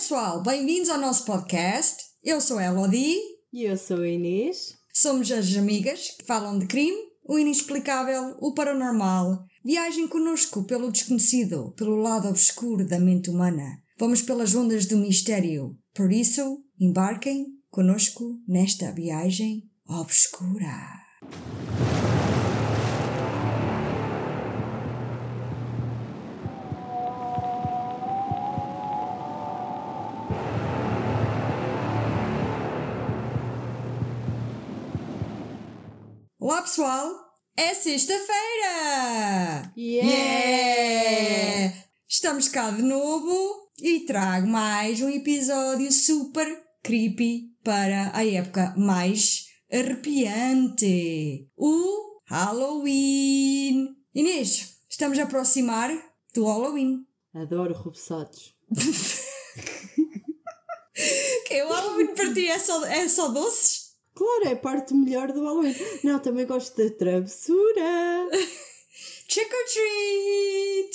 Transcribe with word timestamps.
pessoal, 0.00 0.42
bem-vindos 0.42 0.88
ao 0.88 0.96
nosso 0.96 1.26
podcast. 1.26 2.04
Eu 2.24 2.40
sou 2.40 2.56
a 2.56 2.64
Elodie. 2.64 3.18
E 3.52 3.64
eu 3.64 3.76
sou 3.76 3.98
a 3.98 4.08
Inês. 4.08 4.78
Somos 4.94 5.30
as 5.30 5.54
amigas 5.54 6.12
que 6.18 6.24
falam 6.24 6.58
de 6.58 6.64
crime, 6.64 6.96
o 7.28 7.38
inexplicável, 7.38 8.34
o 8.40 8.54
paranormal. 8.54 9.44
Viagem 9.62 10.08
connosco 10.08 10.64
pelo 10.64 10.90
desconhecido, 10.90 11.74
pelo 11.76 11.96
lado 11.96 12.28
obscuro 12.28 12.88
da 12.88 12.98
mente 12.98 13.28
humana. 13.28 13.62
Vamos 13.98 14.22
pelas 14.22 14.54
ondas 14.54 14.86
do 14.86 14.96
mistério. 14.96 15.76
Por 15.92 16.10
isso, 16.10 16.64
embarquem 16.80 17.48
conosco 17.68 18.40
nesta 18.48 18.90
viagem 18.92 19.64
obscura. 19.86 20.80
Pessoal, 36.70 37.10
é 37.56 37.74
sexta-feira! 37.74 39.72
Yeah! 39.76 41.74
Estamos 42.08 42.46
cá 42.46 42.70
de 42.70 42.80
novo 42.80 43.72
e 43.82 44.06
trago 44.06 44.46
mais 44.46 45.02
um 45.02 45.08
episódio 45.08 45.90
super 45.90 46.46
creepy 46.80 47.56
para 47.64 48.16
a 48.16 48.24
época 48.24 48.72
mais 48.76 49.46
arrepiante: 49.68 51.50
o 51.56 52.20
Halloween! 52.26 53.88
Inês, 54.14 54.76
estamos 54.88 55.18
a 55.18 55.24
aproximar 55.24 55.90
do 56.32 56.44
Halloween. 56.44 57.04
Adoro 57.34 57.74
reboçados. 57.74 58.54
Que 61.46 61.62
o 61.64 61.68
Halloween 61.68 62.14
para 62.14 62.32
ti 62.32 62.46
é 62.46 62.58
só, 62.60 62.84
é 62.84 63.08
só 63.08 63.28
doces? 63.28 63.79
Claro, 64.20 64.48
é 64.48 64.52
a 64.52 64.56
parte 64.56 64.92
melhor 64.92 65.32
do 65.32 65.42
Halloween. 65.42 65.74
Não, 66.04 66.18
também 66.18 66.44
gosto 66.44 66.76
da 66.76 66.90
travessura. 66.90 68.28
Trick 69.26 69.50
or 69.50 69.64
treat! 69.72 70.90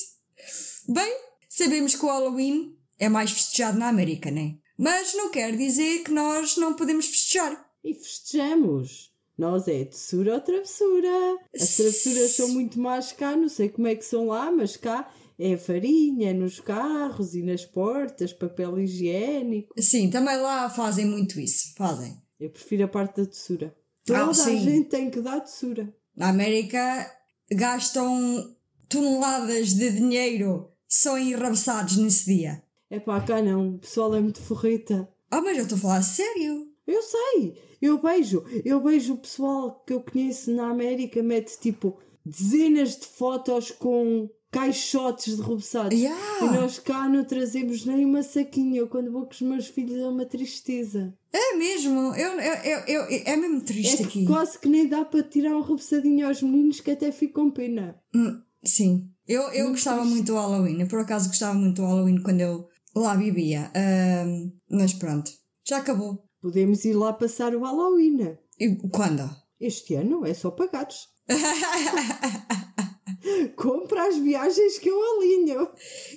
Bem, 0.88 1.12
sabemos 1.50 1.96
que 1.96 2.06
o 2.06 2.08
Halloween 2.08 2.78
é 3.00 3.10
mais 3.10 3.32
festejado 3.32 3.80
na 3.80 3.88
América, 3.88 4.30
né? 4.30 4.58
Mas 4.78 5.16
não 5.16 5.32
quer 5.32 5.58
dizer 5.58 6.04
que 6.04 6.12
nós 6.12 6.56
não 6.56 6.76
podemos 6.76 7.08
festejar. 7.08 7.68
E 7.84 7.96
festejamos. 7.96 9.12
Nós 9.36 9.68
é 9.68 9.86
doçura 9.86 10.36
ou 10.36 10.42
travessura. 10.42 11.40
As 11.56 11.78
travessuras 11.78 12.32
são 12.36 12.50
muito 12.50 12.80
más 12.80 13.12
cá, 13.12 13.36
não 13.36 13.50
sei 13.50 13.70
como 13.70 13.88
é 13.88 13.96
que 13.96 14.06
são 14.06 14.28
lá, 14.28 14.52
mas 14.52 14.78
cá 14.78 15.12
é 15.40 15.58
farinha 15.58 16.32
nos 16.32 16.60
carros 16.60 17.34
e 17.34 17.42
nas 17.42 17.66
portas, 17.66 18.32
papel 18.34 18.78
higiênico. 18.82 19.74
Sim, 19.82 20.12
também 20.12 20.38
lá 20.38 20.70
fazem 20.70 21.08
muito 21.08 21.40
isso. 21.40 21.74
Fazem. 21.76 22.24
Eu 22.40 22.50
prefiro 22.50 22.86
a 22.86 22.88
parte 22.88 23.18
da 23.18 23.24
doçura. 23.24 23.76
Toda 24.06 24.20
Ah, 24.20 24.30
a 24.30 24.34
gente 24.34 24.90
tem 24.90 25.10
que 25.10 25.22
dar 25.22 25.40
doçura. 25.40 25.94
Na 26.16 26.30
América 26.30 27.12
gastam 27.52 28.56
toneladas 28.88 29.74
de 29.74 29.90
dinheiro 29.92 30.72
só 30.88 31.18
em 31.18 31.32
enrabeçados 31.32 31.98
nesse 31.98 32.26
dia. 32.26 32.64
É 32.90 33.00
pá, 33.00 33.20
cá 33.22 33.42
não, 33.42 33.76
o 33.76 33.80
pessoal 33.80 34.14
é 34.16 34.20
muito 34.20 34.42
forreta. 34.42 35.10
Ah, 35.32 35.42
mas 35.42 35.58
eu 35.58 35.64
estou 35.64 35.78
a 35.78 35.82
falar 35.82 36.02
sério. 36.04 36.72
Eu 36.86 37.02
sei, 37.02 37.60
eu 37.82 38.00
vejo, 38.00 38.44
eu 38.64 38.80
vejo 38.82 39.14
o 39.16 39.18
pessoal 39.18 39.84
que 39.86 39.94
eu 39.94 40.02
conheço 40.02 40.52
na 40.52 40.70
América 40.70 41.24
mete 41.24 41.60
tipo 41.60 41.98
dezenas 42.24 42.96
de 42.98 43.08
fotos 43.08 43.72
com 43.72 44.30
caixotes 44.56 45.36
de 45.36 45.42
reboçados. 45.42 45.98
Yeah. 46.00 46.18
E 46.42 46.46
nós 46.46 46.80
cá 46.80 47.10
não 47.10 47.26
trazemos 47.26 47.86
nem 47.86 48.06
uma 48.06 48.24
saquinha. 48.24 48.80
Eu 48.80 48.88
quando 48.88 49.12
vou 49.12 49.26
com 49.26 49.34
os 49.34 49.42
meus 49.42 49.68
filhos 49.68 49.98
é 49.98 50.08
uma 50.08 50.26
tristeza. 50.26 51.14
É 51.34 51.56
mesmo, 51.58 52.16
eu, 52.16 52.40
eu, 52.40 52.80
eu, 52.88 53.22
é 53.26 53.36
mesmo 53.36 53.60
triste 53.60 54.04
é 54.04 54.06
aqui. 54.06 54.26
quase 54.26 54.58
que 54.58 54.70
nem 54.70 54.88
dá 54.88 55.04
para 55.04 55.22
tirar 55.22 55.58
um 55.58 55.62
reboçadinho 55.62 56.26
aos 56.26 56.42
meninos 56.42 56.80
que 56.80 56.92
até 56.92 57.12
ficam 57.12 57.52
pena. 57.52 58.00
Hum, 58.16 58.42
sim, 58.64 59.10
eu, 59.28 59.42
eu 59.52 59.70
gostava 59.72 60.00
triste. 60.00 60.14
muito 60.14 60.28
do 60.28 60.36
Halloween. 60.36 60.80
Eu 60.80 60.88
por 60.88 61.00
acaso 61.00 61.28
gostava 61.28 61.54
muito 61.54 61.82
do 61.82 61.86
Halloween 61.86 62.22
quando 62.22 62.40
eu 62.40 62.70
lá 62.96 63.16
vivia. 63.16 63.70
Ahm, 63.76 64.54
mas 64.70 64.94
pronto, 64.94 65.30
já 65.68 65.80
acabou. 65.80 66.24
Podemos 66.42 66.86
ir 66.86 66.94
lá 66.94 67.12
passar 67.12 67.54
o 67.54 67.64
Halloween. 67.64 68.38
E 68.58 68.74
quando? 68.90 69.30
Este 69.60 69.96
ano 69.96 70.26
é 70.26 70.34
só 70.34 70.50
pagados. 70.52 71.10
Compra 73.56 74.08
as 74.08 74.18
viagens 74.18 74.78
que 74.78 74.90
eu 74.90 75.02
alinho. 75.18 75.68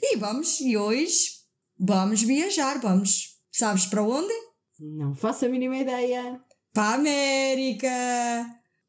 e 0.03 0.17
vamos, 0.17 0.61
e 0.61 0.77
hoje 0.77 1.39
vamos 1.79 2.23
viajar, 2.23 2.79
vamos. 2.81 3.37
Sabes 3.51 3.87
para 3.87 4.03
onde? 4.03 4.33
Não 4.79 5.15
faço 5.15 5.47
a 5.47 5.49
mínima 5.49 5.77
ideia. 5.79 6.41
Para 6.73 6.91
a 6.91 6.95
América! 6.95 7.89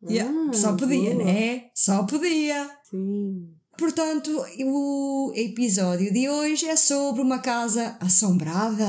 Yeah, 0.08 0.32
Ah, 0.50 0.54
Só 0.54 0.76
podia, 0.76 1.14
boa. 1.16 1.24
né? 1.26 1.70
Só 1.74 2.04
podia. 2.06 2.70
Sim. 2.90 3.54
Portanto, 3.78 4.30
o 4.66 5.32
episódio 5.36 6.12
de 6.14 6.30
hoje 6.30 6.68
é 6.68 6.76
sobre 6.76 7.22
uma 7.22 7.40
casa 7.40 7.98
assombrada. 8.02 8.86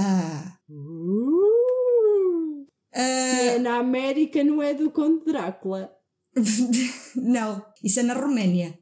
Uh, 0.69 2.67
Ah, 2.93 3.37
se 3.39 3.49
é 3.51 3.59
na 3.59 3.79
América, 3.79 4.43
não 4.45 4.61
é 4.63 4.75
do 4.75 4.91
Conde 4.91 5.25
Drácula. 5.25 5.91
não, 7.17 7.65
isso 7.83 8.01
é 8.01 8.03
na 8.03 8.15
Roménia. 8.15 8.79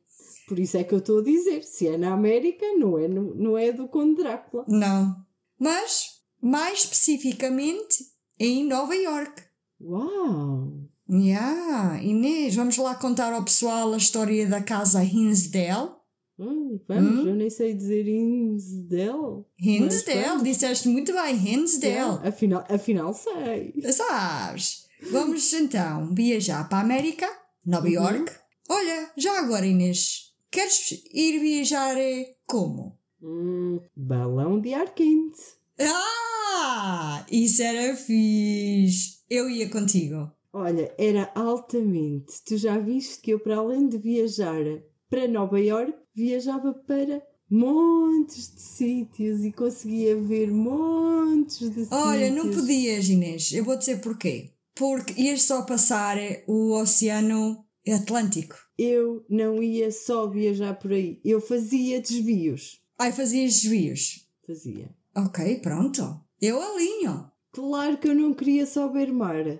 Por 0.46 0.58
isso 0.58 0.76
é 0.78 0.84
que 0.84 0.94
eu 0.94 0.98
estou 0.98 1.18
a 1.20 1.22
dizer. 1.24 1.62
Se 1.62 1.86
é 1.88 1.98
na 1.98 2.12
América, 2.14 2.64
não 2.78 2.98
é, 2.98 3.06
no- 3.08 3.34
não 3.34 3.56
é 3.58 3.70
do 3.72 3.86
Conde 3.88 4.22
Drácula. 4.22 4.64
Não. 4.68 5.14
Mas, 5.58 6.20
mais 6.40 6.80
especificamente, 6.80 7.96
em 8.38 8.64
Nova 8.64 8.94
York. 8.94 9.42
Uau! 9.80 10.72
Yeah, 11.10 12.02
Inês, 12.02 12.54
vamos 12.54 12.76
lá 12.76 12.94
contar 12.94 13.32
ao 13.32 13.42
pessoal 13.44 13.92
a 13.92 13.96
história 13.96 14.46
da 14.46 14.62
casa 14.62 15.02
Hinsdale. 15.02 15.90
Hum, 16.38 16.78
vamos, 16.86 17.24
Hum? 17.24 17.28
eu 17.28 17.34
nem 17.34 17.50
sei 17.50 17.74
dizer 17.74 18.06
Hinsdale. 18.06 19.44
Hinsdale, 19.60 20.42
disseste 20.42 20.88
muito 20.88 21.12
bem, 21.12 21.34
Hinsdale. 21.34 22.26
Afinal, 22.26 22.64
afinal 22.68 23.12
sei. 23.14 23.74
Sabes? 23.92 24.86
Vamos 25.10 25.52
então 25.52 26.14
viajar 26.14 26.68
para 26.68 26.78
a 26.78 26.82
América, 26.82 27.26
Nova 27.64 27.86
Uhum. 27.86 27.92
York. 27.92 28.32
Olha, 28.68 29.10
já 29.16 29.38
agora 29.40 29.66
Inês, 29.66 30.32
queres 30.50 30.90
ir 31.12 31.38
viajar 31.40 31.96
eh, 31.96 32.36
como? 32.46 32.98
Hum, 33.22 33.78
balão 33.96 34.60
de 34.60 34.74
ar 34.74 34.94
quente. 34.94 35.40
Ah, 35.80 37.24
isso 37.30 37.62
era 37.62 37.94
fixe. 37.96 39.18
Eu 39.28 39.48
ia 39.48 39.68
contigo. 39.70 40.30
Olha, 40.52 40.92
era 40.98 41.30
altamente. 41.34 42.42
Tu 42.44 42.56
já 42.56 42.78
viste 42.78 43.20
que 43.20 43.32
eu, 43.32 43.40
para 43.40 43.56
além 43.58 43.88
de 43.88 43.98
viajar 43.98 44.62
para 45.10 45.28
Nova 45.28 45.60
York, 45.60 45.94
viajava 46.14 46.72
para 46.74 47.22
montes 47.50 48.54
de 48.54 48.60
sítios 48.60 49.44
e 49.44 49.52
conseguia 49.52 50.16
ver 50.20 50.50
montes 50.50 51.58
de 51.70 51.84
sítios. 51.84 51.92
Olha, 51.92 52.30
não 52.30 52.50
podias, 52.50 53.08
Inês. 53.08 53.52
Eu 53.52 53.64
vou 53.64 53.76
dizer 53.76 54.00
porquê. 54.00 54.52
Porque 54.78 55.20
ias 55.20 55.42
só 55.42 55.62
passar 55.62 56.16
eh, 56.16 56.44
o 56.46 56.72
Oceano 56.72 57.66
Atlântico. 57.92 58.54
Eu 58.78 59.26
não 59.28 59.60
ia 59.60 59.90
só 59.90 60.28
viajar 60.28 60.74
por 60.74 60.92
aí. 60.92 61.20
Eu 61.24 61.40
fazia 61.40 62.00
desvios. 62.00 62.80
Ai, 62.96 63.10
fazias 63.10 63.54
desvios. 63.54 64.28
Fazia. 64.46 64.94
Ok, 65.16 65.56
pronto. 65.56 66.20
Eu 66.40 66.62
alinho. 66.62 67.28
Claro 67.50 67.98
que 67.98 68.06
eu 68.06 68.14
não 68.14 68.32
queria 68.32 68.64
só 68.66 68.86
ver 68.86 69.12
mar. 69.12 69.44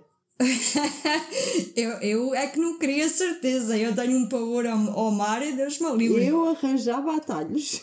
eu, 1.74 1.90
eu 2.00 2.32
é 2.32 2.46
que 2.46 2.60
não 2.60 2.78
queria 2.78 3.08
certeza. 3.08 3.76
Eu 3.76 3.92
tenho 3.96 4.16
um 4.16 4.28
pavor 4.28 4.68
ao, 4.68 4.78
ao 4.90 5.10
mar 5.10 5.44
e 5.44 5.50
Deus 5.50 5.80
me 5.80 5.96
livre. 5.96 6.26
Eu 6.26 6.48
arranjava 6.48 7.16
atalhos. 7.16 7.82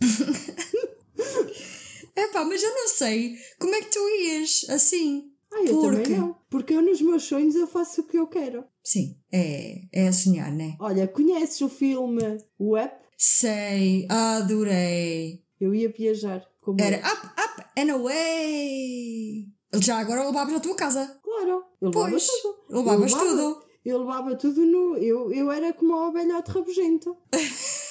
Epá, 2.14 2.44
mas 2.44 2.62
eu 2.62 2.72
não 2.72 2.86
sei 2.88 3.36
como 3.58 3.74
é 3.74 3.80
que 3.80 3.90
tu 3.90 4.08
ias 4.08 4.66
assim. 4.70 5.32
Ah, 5.56 5.62
eu 5.64 5.80
Porque- 5.80 6.02
também 6.02 6.18
não. 6.18 6.36
Porque 6.50 6.74
eu 6.74 6.82
nos 6.82 7.00
meus 7.00 7.22
sonhos 7.24 7.54
eu 7.54 7.66
faço 7.66 8.02
o 8.02 8.04
que 8.04 8.18
eu 8.18 8.26
quero. 8.26 8.64
Sim, 8.82 9.16
é, 9.32 9.80
é 9.92 10.08
a 10.08 10.12
sonhar, 10.12 10.52
né? 10.52 10.76
Olha, 10.78 11.08
conheces 11.08 11.60
o 11.62 11.68
filme 11.68 12.22
Up? 12.58 12.90
Sei, 13.16 14.06
adorei. 14.10 15.42
Eu 15.60 15.74
ia 15.74 15.88
viajar. 15.88 16.46
Como 16.60 16.80
Era 16.80 16.98
up, 16.98 17.26
up 17.26 17.64
and 17.80 17.92
away. 17.92 19.46
Já 19.76 19.98
agora 19.98 20.24
levavas 20.26 20.54
à 20.54 20.60
tua 20.60 20.74
casa. 20.76 21.18
Claro, 21.22 21.64
eu 21.80 21.88
levava 21.88 22.10
tudo. 22.10 22.56
levavas 22.68 23.12
eu 23.12 23.18
levava, 23.18 23.36
tudo. 23.36 23.66
Eu 23.84 23.98
levava 23.98 24.36
tudo 24.36 24.66
no. 24.66 24.96
Eu, 24.96 25.32
eu 25.32 25.50
era 25.50 25.72
como 25.72 25.96
a 25.96 26.08
abelhote 26.08 26.50
rabugento. 26.50 27.16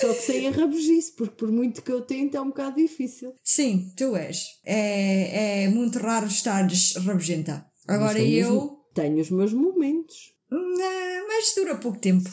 Só 0.00 0.12
que 0.12 0.20
sem 0.22 0.46
a 0.46 0.50
rabugice, 0.50 1.12
porque 1.16 1.34
por 1.36 1.50
muito 1.50 1.82
que 1.82 1.90
eu 1.90 2.02
tente 2.02 2.36
é 2.36 2.40
um 2.40 2.48
bocado 2.48 2.76
difícil. 2.76 3.32
Sim, 3.42 3.92
tu 3.96 4.14
és. 4.14 4.44
É, 4.64 5.64
é 5.64 5.68
muito 5.68 5.98
raro 5.98 6.26
estares 6.26 6.94
rabugenta. 6.96 7.66
Agora 7.88 8.18
eu. 8.20 8.78
Tenho 8.94 9.20
os 9.20 9.30
meus 9.30 9.52
momentos. 9.52 10.32
Não, 10.50 11.28
mas 11.28 11.54
dura 11.54 11.76
pouco 11.76 11.98
tempo. 11.98 12.28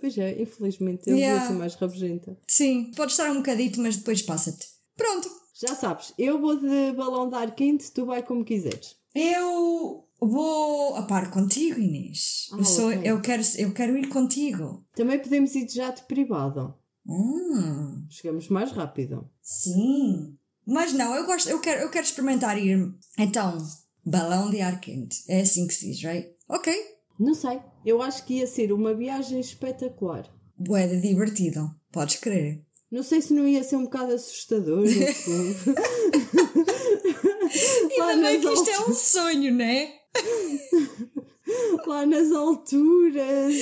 Pois 0.00 0.18
é, 0.18 0.40
infelizmente, 0.42 1.08
eu 1.08 1.16
Yeah. 1.16 1.40
vou 1.44 1.48
ser 1.52 1.58
mais 1.58 1.74
rabugenta. 1.76 2.36
Sim, 2.48 2.90
pode 2.96 3.12
estar 3.12 3.30
um 3.30 3.36
bocadito, 3.36 3.80
mas 3.80 3.96
depois 3.96 4.20
passa-te. 4.22 4.66
Pronto, 4.96 5.28
Já 5.54 5.76
sabes, 5.76 6.12
eu 6.18 6.40
vou 6.40 6.56
de 6.58 6.92
balão 6.96 7.28
de 7.28 7.36
ar 7.36 7.54
quente, 7.54 7.92
tu 7.92 8.04
vai 8.04 8.20
como 8.22 8.44
quiseres. 8.44 8.96
Eu 9.14 10.04
vou 10.20 10.96
a 10.96 11.02
par 11.02 11.30
contigo, 11.30 11.78
Inês. 11.78 12.48
Ah, 12.52 12.56
eu, 12.58 12.64
sou, 12.64 12.88
ok. 12.88 13.00
eu, 13.04 13.20
quero, 13.20 13.42
eu 13.58 13.72
quero 13.72 13.96
ir 13.96 14.08
contigo. 14.08 14.84
Também 14.96 15.20
podemos 15.20 15.54
ir 15.54 15.64
de 15.66 15.74
jato 15.74 16.04
privado. 16.06 16.74
Hum, 17.06 18.06
Chegamos 18.08 18.48
mais 18.48 18.70
rápido. 18.72 19.28
sim. 19.40 20.36
Mas 20.64 20.92
não, 20.92 21.12
eu 21.16 21.26
gosto, 21.26 21.48
eu 21.48 21.58
quero, 21.60 21.80
eu 21.82 21.90
quero 21.90 22.04
experimentar 22.06 22.56
ir. 22.56 22.94
Então, 23.18 23.58
balão 24.04 24.48
de 24.48 24.60
ar 24.60 24.78
quente. 24.80 25.24
É 25.28 25.40
assim 25.40 25.66
que 25.66 25.74
se 25.74 25.86
diz, 25.86 26.00
right? 26.02 26.30
Ok. 26.48 26.72
Não 27.18 27.34
sei. 27.34 27.58
Eu 27.84 28.00
acho 28.00 28.24
que 28.24 28.34
ia 28.34 28.46
ser 28.46 28.72
uma 28.72 28.94
viagem 28.94 29.40
espetacular. 29.40 30.24
Boeda 30.56 30.96
divertido. 31.00 31.68
Podes 31.90 32.14
crer. 32.16 32.64
Não 32.92 33.02
sei 33.02 33.20
se 33.20 33.34
não 33.34 33.48
ia 33.48 33.64
ser 33.64 33.74
um 33.76 33.84
bocado 33.84 34.12
assustador. 34.14 34.84
Ainda 38.00 38.22
bem 38.22 38.40
que 38.40 38.48
isto 38.48 38.70
é 38.70 38.80
um 38.80 38.94
sonho, 38.94 39.52
né? 39.52 39.90
lá 41.86 42.06
nas 42.06 42.30
alturas, 42.32 43.54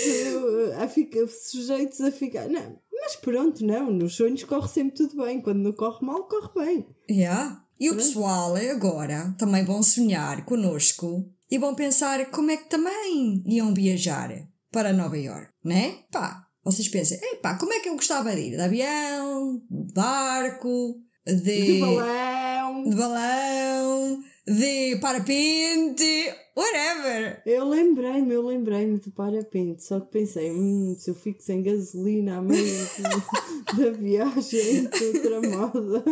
a 0.78 0.88
ficar, 0.88 1.26
sujeitos 1.28 2.00
a 2.00 2.10
ficar. 2.10 2.48
Não, 2.48 2.78
mas 2.92 3.16
pronto, 3.16 3.64
não. 3.64 3.90
Nos 3.90 4.16
sonhos 4.16 4.44
corre 4.44 4.68
sempre 4.68 4.94
tudo 4.96 5.22
bem. 5.24 5.40
Quando 5.40 5.58
não 5.60 5.72
corre 5.72 6.04
mal, 6.04 6.24
corre 6.24 6.50
bem. 6.54 6.86
Yeah. 7.10 7.64
E 7.78 7.90
o 7.90 7.96
pessoal 7.96 8.54
agora 8.56 9.34
também 9.38 9.64
vão 9.64 9.82
sonhar 9.82 10.44
connosco 10.44 11.24
e 11.50 11.58
vão 11.58 11.74
pensar 11.74 12.30
como 12.30 12.50
é 12.50 12.56
que 12.58 12.68
também 12.68 13.42
iam 13.46 13.72
viajar 13.72 14.30
para 14.70 14.92
Nova 14.92 15.16
York, 15.16 15.48
né? 15.64 16.00
Pá, 16.12 16.46
vocês 16.62 16.88
pensam, 16.88 17.16
epá, 17.32 17.56
como 17.58 17.72
é 17.72 17.80
que 17.80 17.88
eu 17.88 17.94
gostava 17.94 18.34
de 18.34 18.42
ir? 18.42 18.50
De 18.50 18.60
avião, 18.60 19.62
de 19.70 19.92
barco, 19.94 20.96
de, 21.26 21.42
De 21.42 21.80
balão. 21.80 22.84
de 22.84 22.96
balão, 22.96 24.22
de 24.46 24.98
parapente, 25.00 26.34
whatever. 26.60 27.42
Eu 27.46 27.64
lembrei-me, 27.68 28.32
eu 28.34 28.44
lembrei-me 28.46 28.98
de 28.98 29.10
parapente, 29.10 29.82
só 29.84 30.00
que 30.00 30.10
pensei, 30.10 30.50
hum, 30.50 30.94
se 30.98 31.10
eu 31.10 31.14
fico 31.14 31.42
sem 31.42 31.62
gasolina 31.62 32.38
a 32.38 32.42
meio 32.42 32.62
de- 32.64 33.82
da 33.82 33.90
viagem, 33.90 34.84
estou 34.84 35.12
tramada. 35.22 36.04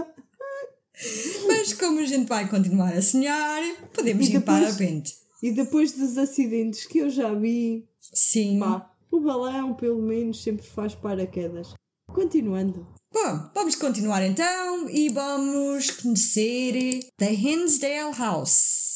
Mas 1.46 1.72
como 1.74 2.00
a 2.00 2.04
gente 2.04 2.26
vai 2.28 2.48
continuar 2.48 2.92
a 2.92 3.02
sonhar, 3.02 3.62
podemos 3.92 4.26
E 4.26 4.30
ir 4.30 4.32
de 4.32 4.38
depois- 4.38 4.60
parapente. 4.64 5.14
E 5.42 5.52
depois 5.52 5.92
dos 5.92 6.18
acidentes 6.18 6.84
que 6.86 6.98
eu 6.98 7.08
já 7.10 7.32
vi, 7.32 7.86
Sim. 8.12 8.58
pá, 8.58 8.90
o 9.10 9.20
balão 9.20 9.74
pelo 9.74 10.02
menos 10.02 10.42
sempre 10.42 10.66
faz 10.66 10.94
paraquedas. 10.96 11.72
Continuando. 12.12 12.84
Bom, 13.12 13.50
vamos 13.54 13.74
continuar 13.76 14.22
então 14.26 14.88
e 14.90 15.08
vamos 15.08 15.90
conhecer 15.92 17.00
The 17.16 17.32
Hinsdale 17.32 18.12
House. 18.18 18.87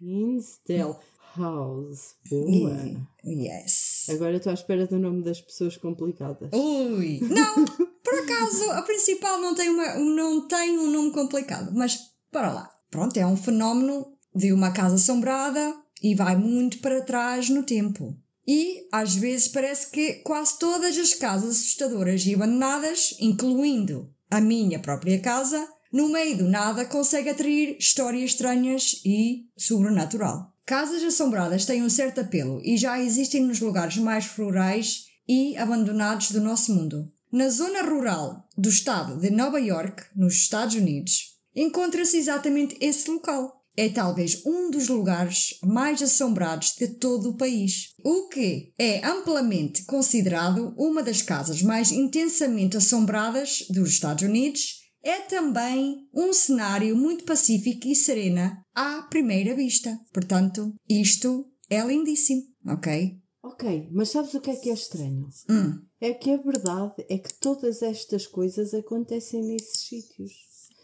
Hinsdale 0.00 0.96
House. 1.36 2.14
Boa. 2.28 2.76
Yes. 3.24 4.08
Agora 4.08 4.36
estou 4.36 4.50
à 4.50 4.54
espera 4.54 4.86
do 4.86 4.98
nome 4.98 5.22
das 5.22 5.40
pessoas 5.40 5.76
complicadas. 5.76 6.50
Ui, 6.52 7.20
não, 7.22 7.64
por 7.64 8.14
acaso 8.14 8.70
a 8.72 8.82
principal 8.82 9.40
não 9.40 9.54
tem, 9.54 9.68
uma, 9.68 9.94
não 9.94 10.48
tem 10.48 10.78
um 10.78 10.90
nome 10.90 11.12
complicado, 11.12 11.70
mas 11.74 11.98
para 12.30 12.52
lá. 12.52 12.70
Pronto, 12.90 13.16
é 13.16 13.26
um 13.26 13.36
fenómeno 13.36 14.06
de 14.34 14.52
uma 14.52 14.72
casa 14.72 14.96
assombrada 14.96 15.76
e 16.02 16.14
vai 16.14 16.36
muito 16.36 16.78
para 16.78 17.02
trás 17.02 17.48
no 17.48 17.62
tempo. 17.62 18.16
E 18.46 18.88
às 18.90 19.14
vezes 19.14 19.48
parece 19.48 19.90
que 19.90 20.14
quase 20.24 20.58
todas 20.58 20.96
as 20.98 21.14
casas 21.14 21.56
assustadoras 21.56 22.24
e 22.26 22.34
abandonadas, 22.34 23.14
incluindo 23.20 24.12
a 24.30 24.40
minha 24.40 24.80
própria 24.80 25.20
casa, 25.20 25.68
no 25.92 26.08
meio 26.08 26.36
do 26.38 26.48
nada 26.48 26.84
consegue 26.84 27.28
atrair 27.28 27.76
histórias 27.78 28.30
estranhas 28.30 29.00
e 29.04 29.46
sobrenatural. 29.56 30.52
Casas 30.64 31.02
assombradas 31.02 31.64
têm 31.64 31.82
um 31.82 31.90
certo 31.90 32.20
apelo 32.20 32.60
e 32.64 32.76
já 32.76 33.00
existem 33.00 33.42
nos 33.42 33.60
lugares 33.60 33.96
mais 33.96 34.26
rurais 34.36 35.06
e 35.28 35.56
abandonados 35.56 36.30
do 36.30 36.40
nosso 36.40 36.72
mundo. 36.74 37.10
Na 37.32 37.48
zona 37.48 37.82
rural 37.82 38.48
do 38.56 38.68
estado 38.68 39.16
de 39.18 39.30
Nova 39.30 39.60
York, 39.60 40.02
nos 40.16 40.34
Estados 40.34 40.74
Unidos, 40.74 41.38
encontra-se 41.54 42.16
exatamente 42.16 42.76
esse 42.80 43.10
local. 43.10 43.60
É 43.76 43.88
talvez 43.88 44.44
um 44.44 44.70
dos 44.70 44.88
lugares 44.88 45.54
mais 45.62 46.02
assombrados 46.02 46.74
de 46.76 46.88
todo 46.88 47.30
o 47.30 47.36
país, 47.36 47.94
o 48.04 48.28
que 48.28 48.72
é 48.76 49.04
amplamente 49.06 49.84
considerado 49.84 50.74
uma 50.76 51.02
das 51.02 51.22
casas 51.22 51.62
mais 51.62 51.92
intensamente 51.92 52.76
assombradas 52.76 53.64
dos 53.70 53.90
Estados 53.90 54.24
Unidos. 54.24 54.79
É 55.02 55.20
também 55.20 56.08
um 56.14 56.32
cenário 56.32 56.94
muito 56.96 57.24
pacífico 57.24 57.88
e 57.88 57.94
serena 57.94 58.62
à 58.74 59.02
primeira 59.02 59.54
vista. 59.54 59.98
Portanto, 60.12 60.74
isto 60.88 61.46
é 61.68 61.80
lindíssimo, 61.82 62.42
ok? 62.66 63.18
Ok, 63.42 63.88
mas 63.92 64.10
sabes 64.10 64.34
o 64.34 64.40
que 64.40 64.50
é 64.50 64.56
que 64.56 64.70
é 64.70 64.74
estranho? 64.74 65.28
Hum. 65.48 65.80
É 66.00 66.12
que 66.12 66.30
a 66.30 66.36
verdade 66.36 67.04
é 67.08 67.16
que 67.16 67.32
todas 67.40 67.82
estas 67.82 68.26
coisas 68.26 68.74
acontecem 68.74 69.42
nesses 69.42 69.88
sítios. 69.88 70.32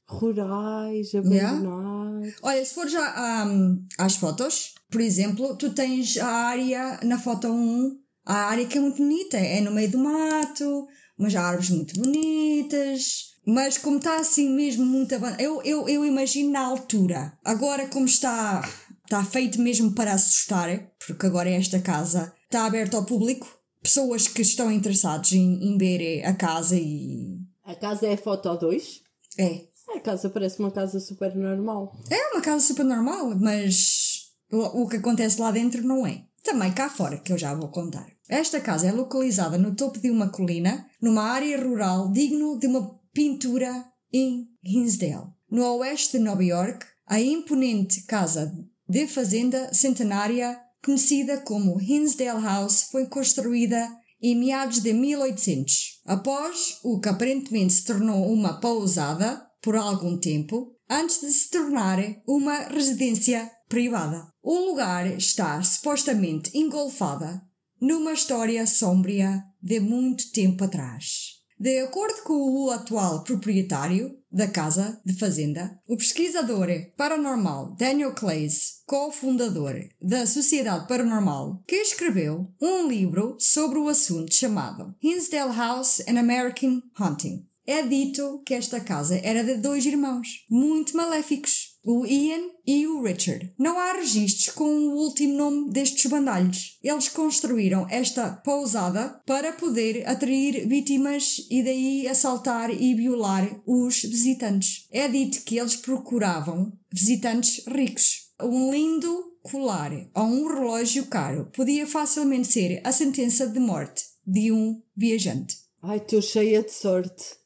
Rurais, 0.08 1.14
abandonados. 1.14 2.34
Olha, 2.40 2.64
se 2.64 2.74
for 2.74 2.88
já 2.88 3.44
hum, 3.46 3.84
às 3.98 4.16
fotos, 4.16 4.74
por 4.88 5.00
exemplo, 5.00 5.56
tu 5.56 5.74
tens 5.74 6.16
a 6.16 6.26
área 6.26 7.00
na 7.02 7.18
foto 7.18 7.48
1, 7.48 7.98
a 8.24 8.34
área 8.34 8.66
que 8.66 8.78
é 8.78 8.80
muito 8.80 8.98
bonita, 8.98 9.36
é 9.36 9.60
no 9.60 9.72
meio 9.72 9.90
do 9.90 9.98
mato, 9.98 10.86
umas 11.18 11.34
árvores 11.34 11.70
muito 11.70 11.98
bonitas, 11.98 13.35
mas 13.46 13.78
como 13.78 13.98
está 13.98 14.16
assim 14.16 14.50
mesmo 14.50 14.84
muito 14.84 15.14
abandonado, 15.14 15.40
eu, 15.40 15.62
eu, 15.62 15.88
eu 15.88 16.04
imagino 16.04 16.50
na 16.50 16.66
altura. 16.66 17.32
Agora, 17.44 17.86
como 17.86 18.04
está, 18.04 18.68
está 19.04 19.24
feito 19.24 19.60
mesmo 19.60 19.92
para 19.92 20.12
assustar, 20.12 20.68
porque 21.06 21.26
agora 21.26 21.48
esta 21.48 21.80
casa 21.80 22.32
está 22.44 22.66
aberta 22.66 22.96
ao 22.96 23.06
público, 23.06 23.46
pessoas 23.80 24.26
que 24.26 24.42
estão 24.42 24.70
interessadas 24.72 25.32
em, 25.32 25.62
em 25.62 25.78
ver 25.78 26.24
a 26.24 26.34
casa 26.34 26.76
e. 26.76 27.38
A 27.64 27.76
casa 27.76 28.06
é 28.06 28.14
a 28.14 28.18
foto 28.18 28.52
2. 28.56 29.02
É, 29.38 29.60
A 29.94 30.00
casa 30.00 30.28
parece 30.28 30.58
uma 30.58 30.72
casa 30.72 30.98
super 30.98 31.34
normal. 31.36 31.96
É 32.10 32.32
uma 32.32 32.42
casa 32.42 32.66
super 32.66 32.84
normal, 32.84 33.32
mas 33.38 34.32
o 34.50 34.82
o 34.82 34.88
que 34.88 34.96
acontece 34.96 35.40
lá 35.40 35.52
dentro 35.52 35.82
não 35.82 36.04
é. 36.04 36.24
Também 36.42 36.72
cá 36.72 36.88
fora, 36.88 37.18
que 37.18 37.32
eu 37.32 37.38
já 37.38 37.54
vou 37.54 37.68
contar. 37.68 38.06
Esta 38.28 38.60
casa 38.60 38.88
é 38.88 38.92
localizada 38.92 39.56
no 39.56 39.74
topo 39.74 40.00
de 40.00 40.10
uma 40.10 40.28
colina, 40.30 40.86
numa 41.00 41.22
área 41.22 41.60
rural 41.62 42.10
digno 42.10 42.58
de 42.58 42.66
uma 42.66 42.95
pintura 43.16 43.82
em 44.12 44.46
Hinsdale. 44.62 45.28
No 45.50 45.64
oeste 45.78 46.18
de 46.18 46.22
Nova 46.22 46.44
York, 46.44 46.84
a 47.06 47.18
imponente 47.18 48.02
casa 48.02 48.54
de 48.86 49.06
fazenda 49.06 49.72
centenária, 49.72 50.60
conhecida 50.84 51.38
como 51.38 51.80
Hinsdale 51.80 52.42
House, 52.42 52.88
foi 52.92 53.06
construída 53.06 53.88
em 54.20 54.36
meados 54.36 54.82
de 54.82 54.92
1800, 54.92 56.02
após 56.04 56.78
o 56.84 57.00
que 57.00 57.08
aparentemente 57.08 57.72
se 57.72 57.84
tornou 57.86 58.30
uma 58.30 58.60
pousada 58.60 59.42
por 59.62 59.76
algum 59.76 60.18
tempo, 60.18 60.76
antes 60.88 61.22
de 61.22 61.30
se 61.30 61.48
tornar 61.48 61.98
uma 62.28 62.68
residência 62.68 63.50
privada. 63.66 64.28
O 64.42 64.58
lugar 64.58 65.06
está 65.06 65.62
supostamente 65.62 66.50
engolfada 66.54 67.40
numa 67.80 68.12
história 68.12 68.66
sombria 68.66 69.42
de 69.62 69.80
muito 69.80 70.30
tempo 70.32 70.64
atrás. 70.64 71.35
De 71.58 71.80
acordo 71.80 72.22
com 72.22 72.34
o 72.34 72.70
atual 72.70 73.24
proprietário 73.24 74.14
da 74.30 74.46
casa 74.46 75.00
de 75.02 75.14
fazenda, 75.18 75.80
o 75.88 75.96
pesquisador 75.96 76.68
paranormal 76.98 77.74
Daniel 77.78 78.14
Clays, 78.14 78.82
cofundador 78.86 79.74
da 80.00 80.26
Sociedade 80.26 80.86
Paranormal, 80.86 81.62
que 81.66 81.76
escreveu 81.76 82.52
um 82.60 82.86
livro 82.86 83.36
sobre 83.40 83.78
o 83.78 83.88
assunto 83.88 84.34
chamado 84.34 84.94
Hinsdale 85.02 85.56
House 85.56 86.00
and 86.06 86.18
American 86.18 86.82
Haunting. 86.94 87.46
É 87.66 87.82
dito 87.82 88.42
que 88.44 88.52
esta 88.52 88.78
casa 88.78 89.18
era 89.24 89.42
de 89.42 89.56
dois 89.56 89.86
irmãos, 89.86 90.44
muito 90.50 90.94
maléficos, 90.94 91.65
o 91.86 92.04
Ian 92.04 92.50
e 92.66 92.84
o 92.88 93.00
Richard. 93.00 93.54
Não 93.56 93.78
há 93.78 93.92
registros 93.92 94.52
com 94.52 94.64
o 94.64 94.96
último 94.96 95.34
nome 95.34 95.70
destes 95.70 96.10
bandalhos. 96.10 96.76
Eles 96.82 97.08
construíram 97.08 97.86
esta 97.88 98.28
pousada 98.28 99.20
para 99.24 99.52
poder 99.52 100.06
atrair 100.08 100.66
vítimas 100.66 101.46
e 101.48 101.62
daí 101.62 102.08
assaltar 102.08 102.70
e 102.70 102.92
violar 102.94 103.48
os 103.64 104.02
visitantes. 104.02 104.88
É 104.90 105.06
dito 105.06 105.44
que 105.44 105.58
eles 105.58 105.76
procuravam 105.76 106.72
visitantes 106.92 107.64
ricos. 107.68 108.32
Um 108.42 108.72
lindo 108.72 109.36
colar 109.42 109.92
ou 110.12 110.24
um 110.24 110.48
relógio 110.48 111.06
caro 111.06 111.48
podia 111.54 111.86
facilmente 111.86 112.52
ser 112.52 112.80
a 112.82 112.90
sentença 112.90 113.46
de 113.46 113.60
morte 113.60 114.02
de 114.26 114.50
um 114.50 114.82
viajante. 114.96 115.56
Ai, 115.80 115.98
estou 115.98 116.20
cheia 116.20 116.64
de 116.64 116.72
sorte. 116.72 117.36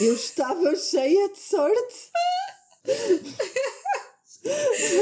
Eu 0.00 0.14
estava 0.14 0.74
cheia 0.74 1.28
de 1.28 1.38
sorte. 1.38 1.94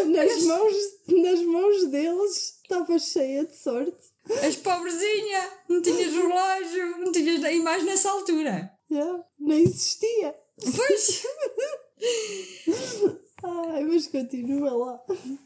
Nas 0.06 0.42
mãos, 0.44 0.74
nas 1.08 1.40
mãos 1.42 1.84
deles 1.90 2.58
estava 2.62 2.98
cheia 2.98 3.44
de 3.44 3.56
sorte. 3.56 4.12
És 4.40 4.56
pobrezinha, 4.56 5.50
não 5.68 5.82
tinhas 5.82 6.12
relógio, 6.12 6.98
não 6.98 7.10
tinhas 7.10 7.40
nem 7.40 7.60
mais 7.62 7.84
nessa 7.84 8.10
altura. 8.10 8.70
Yeah, 8.90 9.24
nem 9.40 9.62
existia. 9.64 10.34
Pois, 10.76 11.24
Ai, 13.44 13.82
mas 13.84 14.06
continua 14.06 14.72
lá. 14.72 15.00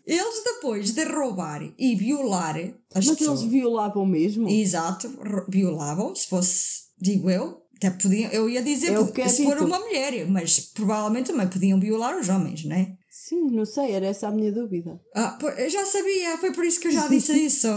Eles 0.06 0.44
depois 0.44 0.92
de 0.92 1.04
roubar 1.04 1.62
e 1.78 1.94
violar 1.94 2.56
as 2.94 3.06
Mas 3.06 3.16
pessoas. 3.18 3.40
eles 3.40 3.52
violavam 3.52 4.04
mesmo? 4.04 4.48
Exato, 4.48 5.08
violavam, 5.48 6.14
se 6.14 6.26
fosse, 6.28 6.82
digo 7.00 7.30
eu, 7.30 7.62
até 7.76 7.90
podiam, 7.90 8.30
eu 8.32 8.50
ia 8.50 8.62
dizer 8.62 8.92
É 8.92 9.22
é 9.22 9.28
se 9.28 9.44
for 9.44 9.62
uma 9.62 9.78
mulher, 9.78 10.28
mas 10.28 10.60
provavelmente 10.60 11.28
também 11.30 11.48
podiam 11.48 11.80
violar 11.80 12.18
os 12.18 12.28
homens, 12.28 12.64
não 12.64 12.76
é? 12.76 12.96
Sim, 13.18 13.46
não 13.50 13.64
sei, 13.64 13.92
era 13.92 14.08
essa 14.08 14.28
a 14.28 14.30
minha 14.30 14.52
dúvida. 14.52 15.00
Ah, 15.14 15.38
eu 15.56 15.70
já 15.70 15.86
sabia, 15.86 16.36
foi 16.36 16.52
por 16.52 16.66
isso 16.66 16.78
que 16.78 16.88
eu 16.88 16.92
já 16.92 17.08
disse 17.16 17.32
isso. 17.32 17.66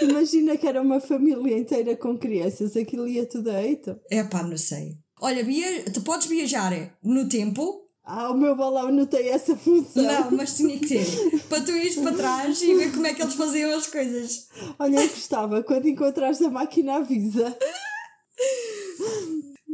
Imagina 0.00 0.56
que 0.56 0.66
era 0.66 0.80
uma 0.80 1.00
família 1.00 1.58
inteira 1.58 1.94
com 1.96 2.16
crianças, 2.18 2.74
aquilo 2.76 3.06
ia 3.06 3.26
tudo 3.26 3.50
a 3.50 3.62
eito. 3.62 3.94
É 4.10 4.24
pá, 4.24 4.42
não 4.42 4.56
sei. 4.56 4.96
Olha, 5.20 5.44
via, 5.44 5.84
tu 5.92 6.00
podes 6.00 6.26
viajar 6.26 6.72
no 7.02 7.28
tempo, 7.28 7.88
Ah, 8.02 8.30
o 8.30 8.36
meu 8.38 8.56
balão 8.56 8.90
não 8.90 9.04
tem 9.06 9.28
essa 9.28 9.54
função. 9.54 10.02
não, 10.02 10.30
mas 10.30 10.56
tinha 10.56 10.78
que 10.78 10.86
ter, 10.88 11.06
para 11.48 11.60
tu 11.62 11.72
ires 11.72 11.96
para 11.96 12.16
trás 12.16 12.60
e 12.62 12.74
ver 12.74 12.90
como 12.90 13.06
é 13.06 13.12
que 13.12 13.20
eles 13.22 13.34
faziam 13.34 13.76
as 13.76 13.86
coisas. 13.86 14.48
Olha, 14.78 14.96
eu 14.98 15.08
gostava, 15.08 15.62
quando 15.62 15.88
encontrares 15.88 16.40
a 16.40 16.48
máquina 16.50 16.94
avisa. 16.96 17.54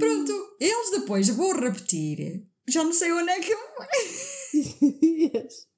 Pronto, 0.00 0.57
eles 0.59 0.90
depois, 0.90 1.28
vou 1.28 1.52
repetir, 1.52 2.47
já 2.69 2.83
não 2.83 2.92
sei 2.92 3.12
onde 3.12 3.30
é 3.30 3.40
que 3.40 3.52
eu. 3.52 3.59
Ias. 5.02 5.71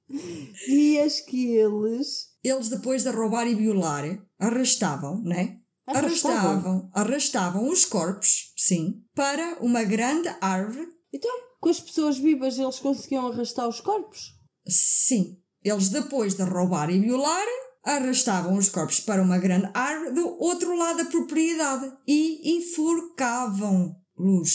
Ias 0.68 1.20
que 1.20 1.54
eles 1.54 2.28
Eles 2.44 2.68
depois 2.68 3.02
de 3.02 3.10
roubar 3.10 3.46
e 3.46 3.54
violar, 3.54 4.04
arrastavam, 4.38 5.22
né? 5.22 5.58
Arrastavam? 5.86 6.38
Arrastavam, 6.38 6.90
arrastavam 6.94 7.68
os 7.68 7.84
corpos, 7.84 8.52
sim, 8.56 9.02
para 9.14 9.58
uma 9.60 9.82
grande 9.82 10.28
árvore. 10.40 10.88
Então, 11.12 11.30
com 11.60 11.68
as 11.68 11.80
pessoas 11.80 12.18
vivas 12.18 12.58
eles 12.58 12.78
conseguiam 12.78 13.26
arrastar 13.26 13.68
os 13.68 13.80
corpos? 13.80 14.34
Sim, 14.66 15.38
eles 15.62 15.88
depois 15.88 16.34
de 16.34 16.42
roubar 16.42 16.90
e 16.90 17.00
violar, 17.00 17.46
arrastavam 17.84 18.56
os 18.56 18.68
corpos 18.68 19.00
para 19.00 19.22
uma 19.22 19.38
grande 19.38 19.70
árvore 19.74 20.12
do 20.12 20.28
outro 20.40 20.76
lado 20.76 20.98
da 20.98 21.04
propriedade 21.06 21.92
e 22.06 22.56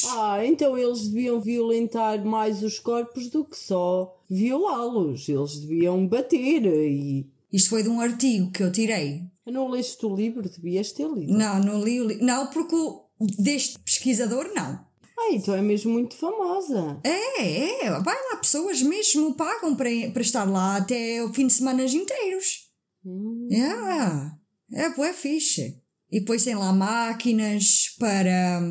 Ah, 0.09 0.45
então 0.45 0.77
eles 0.77 1.07
deviam 1.07 1.39
violentar 1.41 2.23
mais 2.25 2.63
os 2.63 2.79
corpos 2.79 3.29
do 3.29 3.43
que 3.45 3.57
só 3.57 4.15
violá-los. 4.29 5.27
Eles 5.27 5.59
deviam 5.59 6.07
bater 6.07 6.65
e. 6.65 7.29
Isto 7.51 7.69
foi 7.69 7.83
de 7.83 7.89
um 7.89 7.99
artigo 8.01 8.51
que 8.51 8.61
eu 8.63 8.71
tirei. 8.71 9.23
Não 9.45 9.69
leste 9.69 10.05
o 10.05 10.13
livro? 10.15 10.41
Devias 10.49 10.91
ter 10.91 11.07
lido. 11.09 11.31
Não, 11.33 11.59
não 11.61 11.81
li 11.83 12.01
o 12.01 12.07
li- 12.07 12.21
Não, 12.21 12.47
porque 12.47 12.75
o, 12.75 13.05
deste 13.39 13.79
pesquisador, 13.79 14.49
não. 14.53 14.85
Ah, 15.17 15.31
então 15.31 15.55
é 15.55 15.61
mesmo 15.61 15.91
muito 15.91 16.15
famosa. 16.15 16.99
É, 17.03 17.85
é, 17.85 17.89
vai 18.01 18.15
lá, 18.29 18.37
pessoas 18.37 18.81
mesmo 18.81 19.33
pagam 19.33 19.75
para, 19.75 19.89
para 20.13 20.21
estar 20.21 20.43
lá 20.43 20.77
até 20.77 21.23
o 21.23 21.33
fim 21.33 21.47
de 21.47 21.53
semana 21.53 21.83
inteiros. 21.85 22.69
Hum. 23.05 23.47
É, 23.49 24.83
é, 24.83 24.89
bué 24.95 25.13
fixe. 25.13 25.81
E 26.11 26.19
depois 26.19 26.43
tem 26.43 26.55
lá 26.55 26.71
máquinas 26.71 27.95
para. 27.99 28.61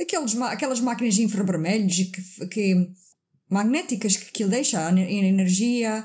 Aqueles, 0.00 0.36
aquelas 0.40 0.80
máquinas 0.80 1.14
de 1.14 1.22
infravermelhos 1.22 1.96
que, 1.96 2.46
que, 2.48 2.88
magnéticas 3.50 4.16
que 4.16 4.28
aquilo 4.28 4.50
deixa 4.50 4.90
energia, 4.90 6.04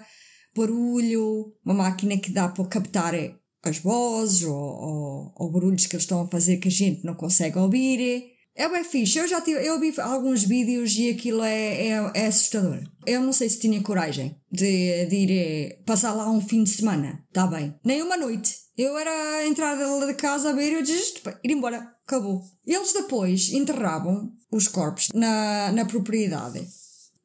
barulho, 0.56 1.54
uma 1.64 1.74
máquina 1.74 2.18
que 2.18 2.32
dá 2.32 2.48
para 2.48 2.66
captar 2.66 3.14
as 3.64 3.78
vozes 3.78 4.44
ou, 4.44 4.56
ou, 4.56 5.34
ou 5.36 5.52
barulhos 5.52 5.86
que 5.86 5.96
eles 5.96 6.04
estão 6.04 6.22
a 6.22 6.28
fazer 6.28 6.58
que 6.58 6.68
a 6.68 6.72
gente 6.72 7.04
não 7.06 7.16
consegue 7.16 7.58
ouvir. 7.58 8.34
É 8.56 8.70
bem 8.70 8.84
fixe. 8.84 9.18
Eu 9.18 9.28
já 9.28 9.42
tive, 9.42 9.66
eu 9.66 9.80
vi 9.80 9.94
alguns 10.00 10.44
vídeos 10.44 10.96
e 10.96 11.10
aquilo 11.10 11.44
é, 11.44 11.88
é, 11.88 12.12
é 12.14 12.28
assustador. 12.28 12.84
Eu 13.06 13.22
não 13.22 13.34
sei 13.34 13.50
se 13.50 13.60
tinha 13.60 13.82
coragem 13.82 14.36
de, 14.52 15.06
de 15.08 15.16
ir 15.16 15.32
eh, 15.32 15.80
passar 15.86 16.14
lá 16.14 16.30
um 16.30 16.40
fim 16.40 16.64
de 16.64 16.70
semana. 16.70 17.26
Tá 17.34 17.48
bem. 17.48 17.74
Nem 17.84 18.04
uma 18.04 18.16
noite. 18.16 18.63
Eu 18.78 18.98
era 18.98 19.38
a 19.38 19.48
entrar 19.48 19.76
lá 19.76 20.06
de 20.06 20.14
casa 20.16 20.50
a 20.50 20.54
ver 20.54 20.72
e 20.72 20.76
eu 20.76 20.84
disse, 20.84 21.20
"Pá, 21.20 21.40
ir 21.44 21.52
embora. 21.52 21.94
Acabou. 22.06 22.44
Eles 22.66 22.92
depois 22.92 23.54
enterravam 23.54 24.32
os 24.52 24.68
corpos 24.68 25.10
na, 25.14 25.72
na 25.72 25.86
propriedade. 25.86 26.68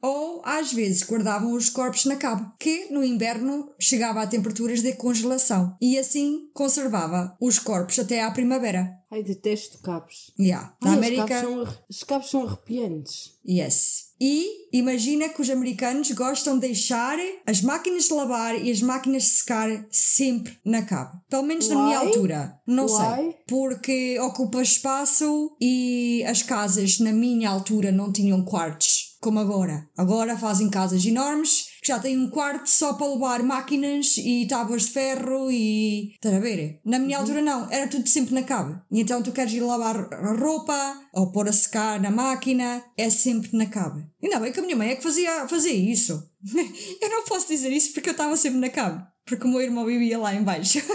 Ou, 0.01 0.41
às 0.45 0.73
vezes, 0.73 1.03
guardavam 1.03 1.53
os 1.55 1.69
corpos 1.69 2.05
na 2.05 2.15
cave, 2.15 2.47
que 2.59 2.87
no 2.93 3.03
inverno 3.03 3.73
chegava 3.81 4.23
a 4.23 4.27
temperaturas 4.27 4.81
de 4.81 4.93
congelação 4.93 5.77
e 5.81 5.99
assim 5.99 6.49
conservava 6.55 7.37
os 7.41 7.59
corpos 7.59 7.99
até 7.99 8.23
à 8.23 8.31
primavera. 8.31 8.97
Ai, 9.11 9.25
detesto 9.25 9.79
cabos. 9.79 10.33
Yeah. 10.39 10.77
Na 10.81 10.91
Ai, 10.91 10.97
América. 10.97 11.25
Os 11.25 11.29
cabos, 11.29 11.41
são, 11.41 11.85
os 11.91 12.05
cabos 12.05 12.31
são 12.31 12.47
arrepiantes. 12.47 13.39
Yes. 13.47 14.08
E 14.21 14.69
imagina 14.73 15.29
que 15.29 15.41
os 15.41 15.49
americanos 15.49 16.11
gostam 16.13 16.55
de 16.55 16.67
deixar 16.67 17.19
as 17.47 17.63
máquinas 17.63 18.05
de 18.05 18.15
lavar 18.15 18.61
e 18.61 18.71
as 18.71 18.83
máquinas 18.83 19.23
de 19.23 19.29
secar 19.31 19.87
sempre 19.91 20.59
na 20.65 20.83
cave. 20.83 21.17
Pelo 21.29 21.45
menos 21.45 21.69
na 21.69 21.77
minha 21.77 22.01
Why? 22.01 22.07
altura. 22.07 22.61
Não 22.67 22.87
Why? 22.87 23.17
sei. 23.17 23.37
Porque 23.47 24.19
ocupa 24.21 24.63
espaço 24.63 25.57
e 25.61 26.25
as 26.27 26.43
casas 26.43 26.99
na 26.99 27.13
minha 27.13 27.49
altura 27.49 27.93
não 27.93 28.13
tinham 28.13 28.45
quartos 28.45 29.17
como 29.21 29.39
agora. 29.39 29.87
Agora 29.97 30.39
fazem 30.39 30.71
casas 30.71 31.05
enormes 31.05 31.68
já 31.85 31.99
têm 31.99 32.19
um 32.19 32.31
quarto 32.31 32.69
só 32.69 32.95
para 32.95 33.07
levar 33.07 33.43
máquinas 33.43 34.17
e 34.19 34.47
tábuas 34.49 34.83
de 34.83 34.91
ferro 34.93 35.51
e. 35.51 36.13
Estás 36.15 36.35
a 36.35 36.41
ver? 36.41 36.81
Na 36.85 36.99
minha 36.99 37.19
altura 37.19 37.41
não, 37.41 37.71
era 37.71 37.89
tudo 37.89 38.09
sempre 38.09 38.35
na 38.35 38.43
cave. 38.43 38.79
E 38.91 39.01
então 39.01 39.23
tu 39.23 39.33
queres 39.33 39.53
ir 39.53 39.61
lavar 39.61 40.13
a 40.13 40.33
roupa 40.35 41.01
ou 41.13 41.33
pôr 41.33 41.49
a 41.49 41.53
secar 41.53 42.01
na 42.01 42.11
máquina, 42.11 42.83
é 42.97 43.11
sempre 43.11 43.57
na 43.57 43.67
cave. 43.67 44.05
Ainda 44.23 44.41
bem 44.41 44.53
que 44.53 44.61
a 44.61 44.63
minha 44.63 44.77
mãe 44.77 44.91
é 44.91 44.97
que 44.97 45.03
fazia, 45.03 45.47
fazia 45.49 45.73
isso. 45.73 46.31
eu 47.01 47.11
não 47.11 47.25
posso 47.25 47.49
dizer 47.49 47.73
isso 47.73 47.93
porque 47.93 48.09
eu 48.09 48.13
estava 48.13 48.37
sempre 48.37 48.59
na 48.59 48.69
cave. 48.69 49.03
Porque 49.25 49.47
o 49.47 49.49
meu 49.49 49.61
irmão 49.61 49.85
vivia 49.85 50.19
lá 50.19 50.35
em 50.35 50.43
baixo. 50.43 50.81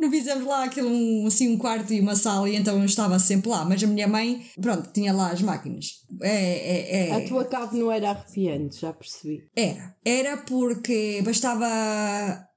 Não 0.00 0.10
fizemos 0.10 0.46
lá 0.46 0.64
aquilo, 0.64 0.88
um, 0.88 1.26
assim, 1.26 1.52
um 1.52 1.58
quarto 1.58 1.92
e 1.92 2.00
uma 2.00 2.16
sala 2.16 2.48
e 2.48 2.56
então 2.56 2.78
eu 2.78 2.84
estava 2.86 3.18
sempre 3.18 3.50
lá. 3.50 3.66
Mas 3.66 3.84
a 3.84 3.86
minha 3.86 4.08
mãe, 4.08 4.42
pronto, 4.60 4.90
tinha 4.92 5.12
lá 5.12 5.30
as 5.30 5.42
máquinas. 5.42 6.00
É, 6.22 6.28
é, 6.28 7.08
é. 7.08 7.12
A 7.12 7.28
tua 7.28 7.44
cave 7.44 7.78
não 7.78 7.92
era 7.92 8.10
arrepiante, 8.10 8.80
já 8.80 8.92
percebi. 8.94 9.44
Era. 9.54 9.94
Era 10.02 10.36
porque 10.38 11.20
bastava 11.22 11.66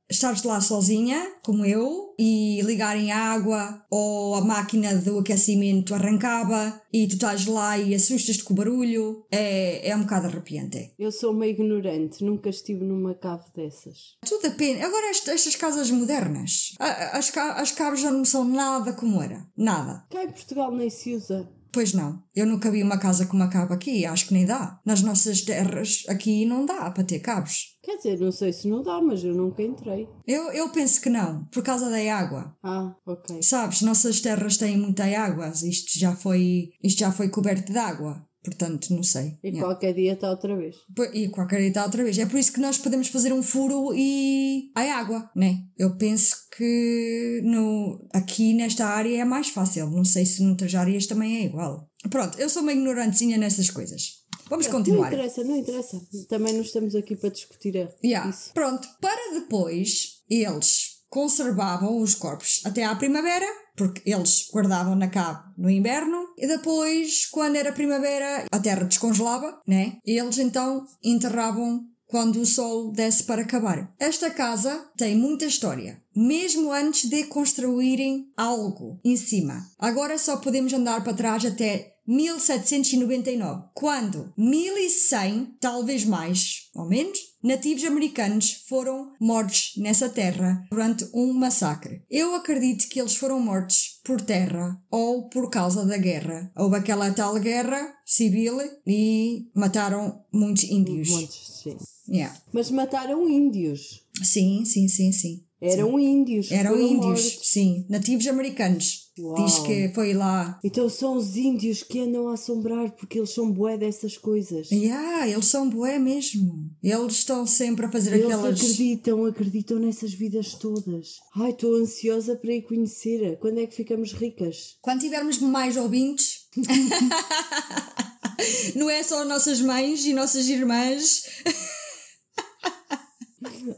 estares 0.09 0.43
lá 0.43 0.61
sozinha, 0.61 1.19
como 1.43 1.65
eu, 1.65 2.13
e 2.19 2.61
ligarem 2.61 3.11
a 3.11 3.17
água 3.31 3.83
ou 3.89 4.35
a 4.35 4.41
máquina 4.41 4.95
do 4.95 5.19
aquecimento 5.19 5.93
arrancava 5.95 6.79
e 6.93 7.07
tu 7.07 7.13
estás 7.15 7.45
lá 7.47 7.77
e 7.77 7.95
assustas-te 7.95 8.43
com 8.43 8.53
o 8.53 8.57
barulho. 8.57 9.25
É, 9.31 9.89
é 9.89 9.95
um 9.95 10.01
bocado 10.01 10.27
arrepiante. 10.27 10.93
Eu 10.99 11.11
sou 11.11 11.31
uma 11.31 11.47
ignorante, 11.47 12.23
nunca 12.23 12.49
estive 12.49 12.83
numa 12.85 13.15
cave 13.15 13.45
dessas. 13.55 14.15
Tudo 14.25 14.43
depende. 14.43 14.81
Agora, 14.83 15.09
est- 15.09 15.27
estas 15.27 15.55
casas 15.55 15.89
modernas, 15.89 16.75
as, 16.79 17.35
as 17.37 17.71
cabos 17.71 18.01
já 18.01 18.11
não 18.11 18.23
são 18.25 18.45
nada 18.45 18.93
como 18.93 19.21
era. 19.21 19.47
Nada. 19.57 20.05
Cá 20.11 20.23
em 20.23 20.31
Portugal 20.31 20.71
nem 20.71 20.89
se 20.89 21.15
usa. 21.15 21.49
Pois 21.71 21.91
não. 21.91 22.21
Eu 22.35 22.45
nunca 22.45 22.69
vi 22.69 22.83
uma 22.83 22.99
casa 22.99 23.25
com 23.25 23.35
uma 23.35 23.47
cabo 23.49 23.73
aqui. 23.73 24.05
Acho 24.05 24.27
que 24.27 24.33
nem 24.35 24.45
dá. 24.45 24.79
Nas 24.85 25.01
nossas 25.01 25.41
terras 25.41 26.03
aqui 26.07 26.45
não 26.45 26.67
dá 26.67 26.91
para 26.91 27.03
ter 27.03 27.17
cabos. 27.19 27.72
Quer 27.83 27.97
dizer, 27.97 28.19
não 28.19 28.31
sei 28.31 28.53
se 28.53 28.67
não 28.69 28.81
dá, 28.81 29.01
mas 29.01 29.23
eu 29.23 29.35
nunca 29.35 29.61
entrei. 29.61 30.07
Eu, 30.25 30.51
eu 30.53 30.69
penso 30.69 31.01
que 31.01 31.09
não, 31.09 31.43
por 31.51 31.61
causa 31.61 31.89
da 31.89 31.97
água. 32.17 32.55
Ah, 32.63 32.95
ok. 33.05 33.43
Sabes, 33.43 33.81
nossas 33.81 34.21
terras 34.21 34.55
têm 34.57 34.77
muita 34.77 35.03
água. 35.03 35.49
Isto 35.49 35.99
já 35.99 36.15
foi, 36.15 36.71
isto 36.81 36.99
já 36.99 37.11
foi 37.11 37.27
coberto 37.29 37.71
de 37.71 37.77
água. 37.77 38.25
Portanto, 38.43 38.93
não 38.93 39.03
sei. 39.03 39.37
E 39.41 39.47
Yeah. 39.49 39.61
qualquer 39.65 39.93
dia 39.93 40.13
está 40.13 40.29
outra 40.29 40.55
vez. 40.57 40.75
E 41.13 41.29
qualquer 41.29 41.59
dia 41.59 41.69
está 41.69 41.83
outra 41.85 42.03
vez. 42.03 42.17
É 42.17 42.25
por 42.25 42.37
isso 42.37 42.51
que 42.51 42.59
nós 42.59 42.77
podemos 42.77 43.07
fazer 43.07 43.31
um 43.31 43.41
furo 43.41 43.93
e 43.95 44.69
há 44.75 44.81
água, 44.99 45.29
né? 45.33 45.59
Eu 45.77 45.97
penso 45.97 46.35
que 46.57 47.41
no, 47.45 48.05
aqui 48.13 48.53
nesta 48.53 48.85
área 48.85 49.21
é 49.21 49.23
mais 49.23 49.47
fácil. 49.47 49.89
Não 49.89 50.03
sei 50.03 50.25
se 50.25 50.43
noutras 50.43 50.75
áreas 50.75 51.05
também 51.07 51.37
é 51.37 51.45
igual. 51.45 51.89
Pronto, 52.09 52.37
eu 52.37 52.49
sou 52.49 52.63
uma 52.63 52.73
ignorantezinha 52.73 53.37
nessas 53.37 53.69
coisas. 53.69 54.22
Vamos 54.49 54.65
Não 54.67 54.73
continuar. 54.73 55.07
interessa, 55.13 55.43
não 55.43 55.57
interessa. 55.57 56.01
Também 56.29 56.53
não 56.53 56.61
estamos 56.61 56.95
aqui 56.95 57.15
para 57.15 57.29
discutir 57.29 57.89
Yeah. 58.03 58.29
isso. 58.29 58.51
Pronto, 58.53 58.87
para 59.01 59.33
depois 59.39 60.21
eles 60.29 60.93
conservavam 61.09 62.01
os 62.01 62.15
corpos 62.15 62.61
até 62.65 62.83
à 62.83 62.95
primavera, 62.95 63.45
porque 63.77 64.01
eles 64.05 64.47
guardavam 64.51 64.95
na 64.95 65.07
cave 65.07 65.39
no 65.57 65.69
inverno, 65.69 66.27
e 66.37 66.47
depois, 66.47 67.27
quando 67.27 67.55
era 67.55 67.71
primavera, 67.71 68.45
a 68.51 68.59
terra 68.59 68.83
descongelava, 68.83 69.61
né? 69.67 69.97
E 70.05 70.19
eles 70.19 70.37
então 70.39 70.83
enterravam 71.03 71.81
quando 72.07 72.41
o 72.41 72.45
sol 72.45 72.91
desce 72.91 73.23
para 73.23 73.41
acabar. 73.41 73.91
Esta 73.99 74.29
casa 74.29 74.87
tem 74.97 75.15
muita 75.15 75.45
história, 75.45 76.01
mesmo 76.15 76.71
antes 76.71 77.09
de 77.09 77.23
construírem 77.25 78.27
algo 78.37 78.99
em 79.03 79.15
cima. 79.15 79.63
Agora 79.79 80.17
só 80.19 80.37
podemos 80.37 80.73
andar 80.73 81.03
para 81.03 81.13
trás 81.13 81.43
até 81.45 81.92
1799, 82.07 83.63
quando 83.73 84.33
1100, 84.37 85.55
talvez 85.59 86.05
mais 86.05 86.69
ou 86.75 86.85
menos, 86.87 87.17
nativos 87.41 87.83
americanos 87.83 88.63
foram 88.67 89.11
mortos 89.19 89.73
nessa 89.77 90.09
terra 90.09 90.65
durante 90.69 91.07
um 91.13 91.31
massacre. 91.33 92.01
Eu 92.09 92.35
acredito 92.35 92.87
que 92.89 92.99
eles 92.99 93.15
foram 93.15 93.39
mortos 93.39 93.99
por 94.03 94.19
terra 94.21 94.81
ou 94.89 95.29
por 95.29 95.49
causa 95.49 95.85
da 95.85 95.97
guerra. 95.97 96.51
Houve 96.57 96.77
aquela 96.77 97.11
tal 97.13 97.39
guerra 97.39 97.93
civil 98.05 98.57
e 98.85 99.47
mataram 99.55 100.23
muitos 100.31 100.63
índios. 100.63 101.09
Montes, 101.09 101.61
sim. 101.63 101.77
Yeah. 102.09 102.35
Mas 102.51 102.69
mataram 102.69 103.29
índios. 103.29 104.03
Sim, 104.23 104.65
sim, 104.65 104.87
sim, 104.87 105.11
sim. 105.11 105.43
Eram 105.61 105.97
índios. 105.97 106.49
que 106.49 106.53
Eram 106.53 106.77
índios, 106.79 107.23
mortos. 107.23 107.39
sim, 107.49 107.85
nativos 107.89 108.27
americanos. 108.27 109.02
Uau. 109.19 109.45
Diz 109.45 109.59
que 109.59 109.91
foi 109.93 110.13
lá. 110.13 110.59
Então 110.63 110.89
são 110.89 111.15
os 111.15 111.35
índios 111.35 111.83
que 111.83 111.99
andam 111.99 112.29
a 112.29 112.33
assombrar 112.33 112.91
porque 112.93 113.19
eles 113.19 113.29
são 113.31 113.51
bué 113.51 113.77
dessas 113.77 114.17
coisas. 114.17 114.71
Yeah, 114.71 115.27
eles 115.27 115.45
são 115.45 115.69
bué 115.69 115.99
mesmo. 115.99 116.71
Eles 116.81 117.13
estão 117.13 117.45
sempre 117.45 117.85
a 117.85 117.91
fazer 117.91 118.13
Eles 118.13 118.25
aquelas. 118.25 118.59
acreditam, 118.59 119.25
acreditam 119.25 119.77
nessas 119.77 120.13
vidas 120.13 120.55
todas. 120.55 121.17
Ai, 121.35 121.51
estou 121.51 121.75
ansiosa 121.75 122.35
para 122.35 122.53
ir 122.53 122.63
conhecer. 122.63 123.37
Quando 123.39 123.59
é 123.59 123.67
que 123.67 123.75
ficamos 123.75 124.13
ricas? 124.13 124.77
Quando 124.81 125.01
tivermos 125.01 125.37
mais 125.37 125.77
ouvintes. 125.77 126.47
Não 128.75 128.89
é 128.89 129.03
só 129.03 129.23
nossas 129.25 129.61
mães 129.61 130.05
e 130.05 130.13
nossas 130.13 130.47
irmãs. 130.49 131.23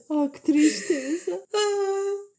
Oh, 0.09 0.27
que 0.29 0.41
tristeza. 0.41 1.39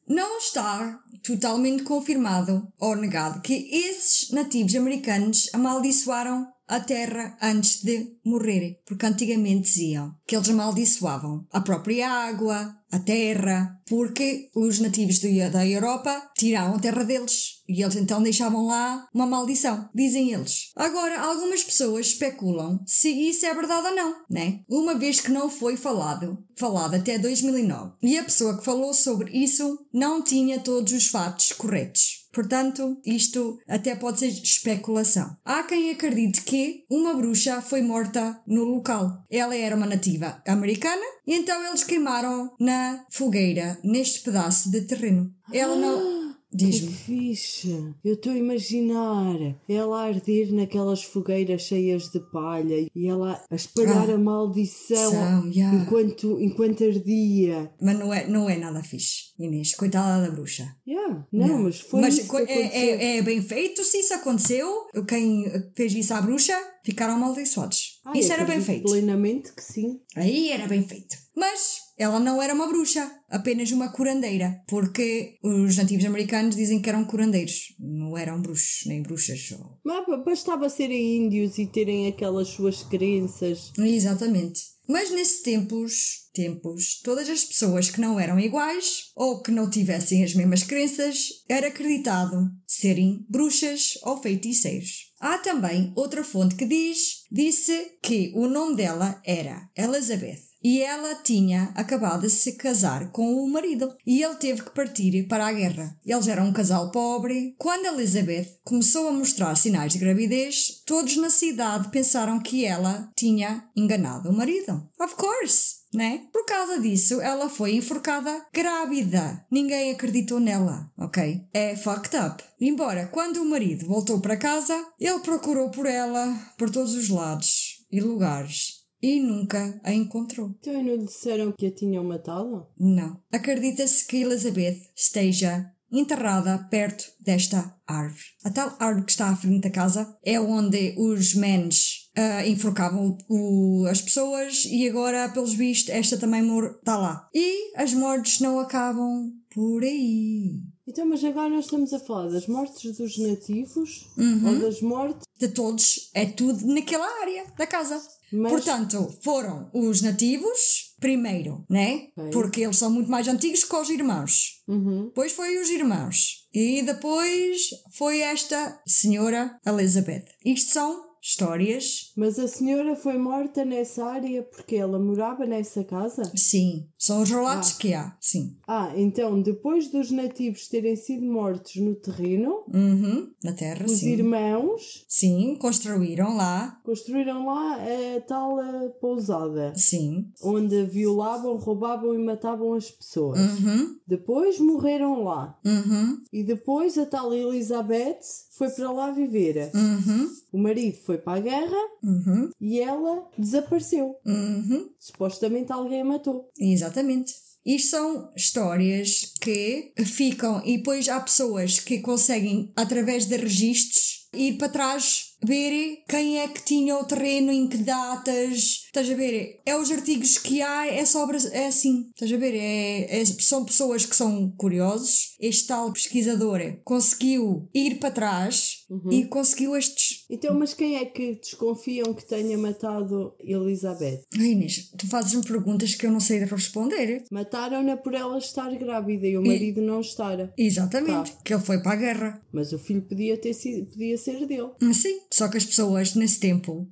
Não 0.09 0.39
está 0.39 0.99
totalmente 1.27 1.83
confirmado 1.83 2.73
ou 2.79 2.95
negado 2.95 3.41
que 3.41 3.69
esses 3.73 4.31
nativos 4.31 4.75
americanos 4.77 5.51
amaldiçoaram 5.53 6.47
a 6.69 6.81
terra 6.81 7.37
antes 7.41 7.83
de 7.83 8.17
morrerem, 8.25 8.79
porque 8.85 9.07
antigamente 9.07 9.63
diziam 9.63 10.15
que 10.27 10.37
eles 10.37 10.49
amaldiçoavam 10.49 11.47
a 11.53 11.61
própria 11.61 12.11
água, 12.11 12.77
a 12.91 12.99
terra, 12.99 13.81
porque 13.87 14.49
os 14.55 14.79
nativos 14.79 15.21
da 15.53 15.67
Europa 15.67 16.31
tiravam 16.37 16.77
a 16.77 16.81
terra 16.81 17.05
deles 17.05 17.57
e 17.69 17.83
eles 17.83 17.97
então 17.97 18.23
deixavam 18.23 18.67
lá 18.67 19.07
uma 19.13 19.27
maldição, 19.27 19.89
dizem 19.95 20.33
eles. 20.33 20.71
Agora, 20.77 21.21
algumas 21.21 21.65
pessoas 21.65 22.07
especulam 22.07 22.81
se 22.87 23.09
isso 23.09 23.45
é 23.45 23.55
verdade 23.55 23.89
ou 23.89 23.97
não, 23.97 24.15
né? 24.31 24.61
Uma 24.69 24.95
vez 24.95 25.21
que 25.21 25.31
não 25.31 25.51
foi 25.51 25.77
falado, 25.77 26.39
falado 26.57 26.95
até 26.95 27.19
2009, 27.19 27.95
e 28.03 28.17
a 28.17 28.25
pessoa 28.25 28.57
que 28.57 28.65
falou 28.65 28.95
sobre 28.95 29.37
isso 29.37 29.87
não 29.93 30.23
tinha 30.23 30.61
todos 30.61 30.93
os 30.93 31.09
fatos 31.09 31.53
corretos. 31.53 32.26
Portanto, 32.37 33.01
isto 33.07 33.59
até 33.67 33.97
pode 33.97 34.19
ser 34.19 34.29
especulação. 34.29 35.35
Há 35.43 35.63
quem 35.63 35.91
acredite 35.91 36.43
que 36.43 36.85
uma 36.91 37.15
bruxa 37.15 37.63
foi 37.63 37.81
morta 37.81 38.39
no 38.47 38.63
local. 38.63 39.25
Ela 39.31 39.57
era 39.57 39.75
uma 39.75 39.87
nativa 39.87 40.43
americana 40.47 41.01
e 41.27 41.35
então 41.35 41.67
eles 41.67 41.83
queimaram 41.83 42.55
na 42.61 43.07
fogueira, 43.11 43.79
neste 43.83 44.21
pedaço 44.21 44.71
de 44.71 44.83
terreno. 44.83 45.33
Ela 45.51 45.77
não. 45.77 46.26
Que 46.51 46.57
Diz-me. 46.65 46.93
fixe! 46.93 47.95
Eu 48.05 48.15
estou 48.15 48.33
a 48.33 48.37
imaginar 48.37 49.37
ela 49.69 50.01
a 50.01 50.07
arder 50.07 50.53
naquelas 50.55 51.03
fogueiras 51.03 51.63
cheias 51.63 52.11
de 52.11 52.21
palha 52.31 52.87
e 52.95 53.07
ela 53.09 53.43
a 53.51 53.55
espalhar 53.55 54.09
Ah, 54.09 54.15
a 54.15 54.19
maldição 54.19 55.11
são, 55.11 55.49
yeah. 55.49 55.77
enquanto, 55.77 56.41
enquanto 56.41 56.85
ardia. 56.85 57.71
Mas 57.81 57.99
não 57.99 58.15
é, 58.15 58.27
não 58.29 58.49
é 58.49 58.57
nada 58.57 58.83
fixe, 58.83 59.33
Inês. 59.39 59.75
Coitada 59.75 60.27
da 60.27 60.31
bruxa. 60.31 60.75
Yeah. 60.87 61.27
Não, 61.33 61.65
mas 61.65 61.81
foi 61.81 62.01
Mas 62.01 62.19
que 62.19 62.37
é, 62.37 62.53
é, 62.53 63.17
é 63.19 63.23
bem 63.23 63.43
feito 63.43 63.83
se 63.85 63.99
isso 63.99 64.15
aconteceu. 64.15 64.69
Quem 65.07 65.45
fez 65.77 65.93
isso 65.95 66.15
à 66.15 66.23
bruxa 66.23 66.57
ficaram 66.85 67.15
amaldiçoados. 67.15 68.01
Ai, 68.07 68.21
isso 68.21 68.33
era 68.33 68.45
bem 68.45 68.61
feito. 68.61 68.85
Plenamente 68.85 69.53
que 69.53 69.63
sim. 69.63 70.01
Aí 70.15 70.51
era 70.51 70.67
bem 70.67 70.83
feito. 70.87 71.17
Mas 71.35 71.86
ela 71.99 72.21
não 72.21 72.43
era 72.43 72.55
uma 72.55 72.67
bruxa, 72.69 73.11
apenas 73.29 73.71
uma 73.73 73.89
curandeira, 73.91 74.63
porque 74.69 75.37
os 75.43 75.77
nativos 75.77 76.05
americanos 76.05 76.55
dizem 76.57 76.81
que 76.81 76.89
eram 76.89 77.05
curandeiros, 77.05 77.75
não 77.79 78.17
eram 78.17 78.41
bruxos 78.41 78.85
nem 78.87 79.03
bruxas. 79.03 79.51
ou- 79.53 79.79
Mas 79.85 80.07
ba- 80.07 80.17
bastava 80.19 80.69
serem 80.69 81.17
índios 81.25 81.59
e 81.59 81.67
terem 81.67 82.07
aquelas 82.09 82.49
suas 82.49 82.83
crenças. 82.83 83.73
Exatamente. 83.79 84.61
Mas 84.89 85.11
nesses 85.11 85.43
tempos, 85.43 86.29
tempos, 86.33 87.01
todas 87.03 87.29
as 87.29 87.45
pessoas 87.45 87.91
que 87.91 88.01
não 88.01 88.21
eram 88.21 88.39
iguais 88.39 89.11
ou 89.17 89.43
que 89.43 89.51
não 89.51 89.69
tivessem 89.69 90.23
as 90.23 90.33
mesmas 90.33 90.63
crenças 90.63 91.43
era 91.49 91.67
acreditado 91.67 92.37
serem 92.65 93.27
bruxas 93.29 93.99
ou 94.05 94.23
feiticeiros. 94.23 95.13
Há 95.19 95.39
também 95.39 95.93
outra 95.97 96.23
fonte 96.23 96.55
que 96.55 96.65
diz, 96.67 97.25
disse 97.33 97.97
que 98.01 98.31
o 98.37 98.47
nome 98.47 98.77
dela 98.77 99.21
era 99.27 99.69
Elizabeth. 99.77 100.46
E 100.63 100.81
ela 100.81 101.15
tinha 101.17 101.73
acabado 101.75 102.23
de 102.23 102.31
se 102.31 102.53
casar 102.53 103.11
com 103.11 103.35
o 103.35 103.49
marido 103.49 103.95
e 104.07 104.23
ele 104.23 104.35
teve 104.37 104.63
que 104.63 104.71
partir 104.71 105.27
para 105.29 105.47
a 105.47 105.53
guerra. 105.53 105.97
Eles 106.05 106.29
eram 106.29 106.47
um 106.47 106.53
casal 106.53 106.91
pobre. 106.91 107.55
Quando 107.59 107.87
Elizabeth 107.87 108.59
começou 108.65 109.09
a 109.09 109.13
mostrar 109.13 109.55
sinais 109.55 109.93
de 109.93 109.99
gravidez, 109.99 110.83
todos 110.85 111.17
na 111.17 111.31
cidade 111.31 111.89
pensaram 111.91 112.41
que 112.41 112.65
ela 112.65 113.11
tinha 113.17 113.69
enganado 113.77 114.31
o 114.31 114.37
marido. 114.37 114.89
Of 115.01 115.15
course! 115.15 115.77
Né? 115.95 116.27
Por 116.31 116.45
causa 116.45 116.79
disso, 116.79 117.23
ela 117.23 117.49
foi 117.49 117.77
enforcada 117.77 118.45
grávida. 118.53 119.47
Ninguém 119.51 119.93
acreditou 119.93 120.39
nela, 120.39 120.91
ok? 120.99 121.47
É 121.55 121.75
fucked 121.75 122.15
up. 122.17 122.45
Embora, 122.61 123.07
quando 123.07 123.39
o 123.39 123.49
marido 123.49 123.87
voltou 123.87 124.21
para 124.21 124.37
casa, 124.37 124.75
ele 125.01 125.21
procurou 125.21 125.71
por 125.71 125.87
ela 125.87 126.37
por 126.59 126.69
todos 126.69 126.95
os 126.95 127.09
lados 127.09 127.87
e 127.91 128.01
lugares 128.01 128.76
e 129.09 129.21
nunca 129.21 129.81
a 129.85 129.93
encontrou. 129.93 130.55
Então 130.61 130.73
não 130.73 130.83
lhe 130.97 131.05
disseram 131.05 131.53
que 131.53 131.67
a 131.67 131.71
tinham 131.71 132.03
matado? 132.05 132.67
Não. 132.79 133.21
Acredita-se 133.33 134.07
que 134.07 134.17
Elizabeth 134.19 134.81
esteja 134.97 135.71
enterrada 135.93 136.59
perto 136.71 137.05
desta 137.21 137.75
árvore. 137.87 138.25
A 138.45 138.51
tal 138.51 138.75
árvore 138.81 139.05
que 139.07 139.13
está 139.13 139.29
à 139.31 139.37
frente 139.37 139.63
da 139.63 139.71
casa 139.71 140.17
é 140.25 140.39
onde 140.41 140.95
os 140.99 141.35
mens 141.35 142.11
ah, 142.17 142.47
enforcavam 142.47 143.17
o- 143.29 143.87
as 143.89 144.01
pessoas 144.03 144.65
e 144.65 144.89
agora, 144.89 145.29
pelos 145.29 145.55
vistos, 145.55 145.91
esta 145.95 146.17
também 146.19 146.43
está 146.79 146.97
lá. 146.97 147.29
E 147.35 147.73
as 147.77 147.93
mortes 147.93 148.41
não 148.41 148.59
acabam 148.59 149.31
por 149.55 149.83
aí. 149.85 150.61
Então, 150.89 151.07
mas 151.07 151.23
agora 151.25 151.49
nós 151.51 151.65
estamos 151.67 151.93
a 151.93 152.01
falar 152.01 152.29
das 152.29 152.47
mortes 152.47 152.97
dos 152.97 153.19
nativos 153.19 154.09
Uhum. 154.17 154.49
ou 154.55 154.59
das 154.61 154.81
mortes. 154.81 155.27
De 155.39 155.49
todos, 155.49 156.11
é 156.15 156.25
tudo 156.27 156.67
naquela 156.67 157.07
área 157.23 157.45
da 157.59 157.67
casa. 157.67 158.01
Mas- 158.33 158.53
Portanto, 158.53 159.09
foram 159.23 159.71
os 159.73 160.03
nativos 160.03 160.95
primeiro, 161.01 161.65
né? 161.71 162.09
Ok. 162.17 162.31
Porque 162.33 162.61
eles 162.63 162.77
são 162.77 162.91
muito 162.91 163.11
mais 163.11 163.29
antigos 163.29 163.63
que 163.65 163.77
os 163.77 163.89
irmãos. 163.91 164.63
Uhum. 164.67 165.05
Depois 165.07 165.33
foi 165.33 165.59
os 165.59 165.69
irmãos. 165.71 166.47
E 166.53 166.83
depois 166.83 167.69
foi 167.93 168.21
esta 168.21 168.81
senhora 168.87 169.59
Elizabeth. 169.67 170.25
Isto 170.45 170.73
são 170.73 171.06
histórias. 171.29 172.13
Mas 172.17 172.39
a 172.39 172.47
senhora 172.47 172.95
foi 172.95 173.19
morta 173.19 173.65
nessa 173.65 174.05
área 174.05 174.43
porque 174.45 174.77
ela 174.77 174.99
morava 174.99 175.45
nessa 175.45 175.83
casa? 175.83 176.23
Sim. 176.37 176.87
São 176.97 177.23
os 177.23 177.31
relatos 177.31 177.73
que 177.73 177.93
há. 177.95 178.17
Sim. 178.21 178.57
Ah, 178.67 178.93
então 178.97 179.43
depois 179.43 179.89
dos 179.91 180.11
nativos 180.11 180.69
terem 180.69 180.95
sido 180.97 181.27
mortos 181.27 181.77
no 181.77 181.95
terreno, 181.97 182.65
Uhum. 182.73 183.31
Na 183.43 183.53
terra, 183.53 183.85
os 183.87 183.93
sim. 183.99 184.11
irmãos 184.13 185.05
Sim, 185.09 185.57
construíram 185.61 186.37
lá. 186.37 186.81
construíram 186.85 187.47
lá 187.47 187.77
a 187.77 188.21
tal 188.23 188.61
eh, 188.61 188.89
pousada, 189.01 189.73
Sim. 189.77 190.31
onde 190.43 190.85
violavam, 190.85 191.57
roubavam 191.57 192.15
e 192.15 192.19
matavam 192.19 192.75
as 192.75 192.91
pessoas. 192.91 193.39
Uhum. 193.41 193.97
Depois 194.07 194.59
morreram 194.59 195.23
lá. 195.25 195.59
Uhum. 195.65 196.21
E 196.33 196.43
depois 196.43 196.99
a 196.99 197.07
tal 197.07 197.33
Elizabeth 197.33 198.21
foi 198.51 198.69
para 198.71 198.91
lá 198.91 199.11
viver. 199.11 199.71
Uhum. 199.75 200.29
O 200.53 200.59
marido 200.59 200.97
foi 201.05 201.16
para 201.19 201.39
a 201.39 201.41
guerra 201.41 201.77
Uhum. 202.03 202.51
e 202.61 202.81
ela 202.81 203.29
desapareceu. 203.39 204.17
Uhum. 204.25 204.89
Supostamente 204.99 205.73
alguém 205.73 206.01
a 206.01 206.05
matou. 206.05 206.49
Exatamente. 206.59 207.33
Isto 207.65 207.91
são 207.91 208.31
histórias 208.37 209.33
que 209.41 209.93
ficam 210.05 210.63
e 210.65 210.77
depois 210.77 211.09
há 211.09 211.19
pessoas 211.21 211.81
que 211.81 211.99
conseguem, 211.99 212.73
através 212.77 213.27
de 213.27 213.37
registros, 213.37 214.29
ir 214.33 214.57
para 214.59 214.69
trás, 214.69 215.35
ver 215.43 216.05
quem 216.09 216.39
é 216.39 216.47
que 216.49 216.63
tinha 216.63 216.97
o 216.97 217.05
terreno, 217.05 217.51
em 217.51 217.67
que 217.69 217.79
datas. 217.79 218.85
Estás 218.87 219.11
a 219.11 219.15
ver? 219.15 219.61
É 219.67 219.77
os 219.77 219.91
artigos 219.91 220.39
que 220.39 220.63
há, 220.63 220.87
é 220.87 221.05
só 221.05 221.27
é 221.53 221.67
assim. 221.67 222.09
Estás 222.15 222.33
a 222.33 222.37
ver? 222.37 222.55
É, 222.55 223.21
é- 223.21 223.25
são 223.25 223.65
pessoas 223.65 224.05
que 224.07 224.15
são 224.15 224.51
curiosos. 224.57 225.35
Este 225.41 225.67
tal 225.67 225.93
pesquisador 225.93 226.61
conseguiu 226.85 227.69
ir 227.75 227.99
para 227.99 228.11
trás 228.11 228.85
e 229.11 229.25
conseguiu 229.25 229.77
estes. 229.77 230.25
Então, 230.31 230.55
mas 230.55 230.75
quem 230.75 230.97
é 230.97 231.05
que 231.05 231.35
desconfiam 231.37 232.15
que 232.15 232.25
tenha 232.27 232.57
matado 232.57 233.35
Elizabeth? 233.41 234.23
Ai, 234.39 234.47
Inês, 234.53 234.91
tu 234.97 235.07
fazes-me 235.09 235.43
perguntas 235.45 235.95
que 235.95 236.07
eu 236.07 236.11
não 236.13 236.21
sei 236.21 236.39
responder. 236.45 237.25
Mataram-na 237.31 237.97
por 237.97 238.15
ela 238.15 238.39
estar 238.39 238.71
grávida 238.77 239.27
e 239.27 239.37
o 239.37 239.43
marido 239.45 239.81
não 239.83 240.01
estar. 240.01 240.53
Exatamente, 240.57 241.33
Tá. 241.33 241.39
que 241.45 241.55
ele 241.55 241.63
foi 241.63 241.81
para 241.83 241.93
a 241.93 241.97
guerra. 241.97 242.43
Mas 242.53 242.73
o 242.73 242.79
filho 242.79 243.03
podia, 243.03 243.37
ter 243.37 243.55
sido, 243.55 243.87
podia 243.87 244.17
ser 244.19 244.47
dele. 244.47 244.71
Sim, 244.93 245.21
só 245.33 245.49
que 245.49 245.57
as 245.57 245.65
pessoas 245.65 246.15
nesse 246.15 246.41
tempo. 246.41 246.89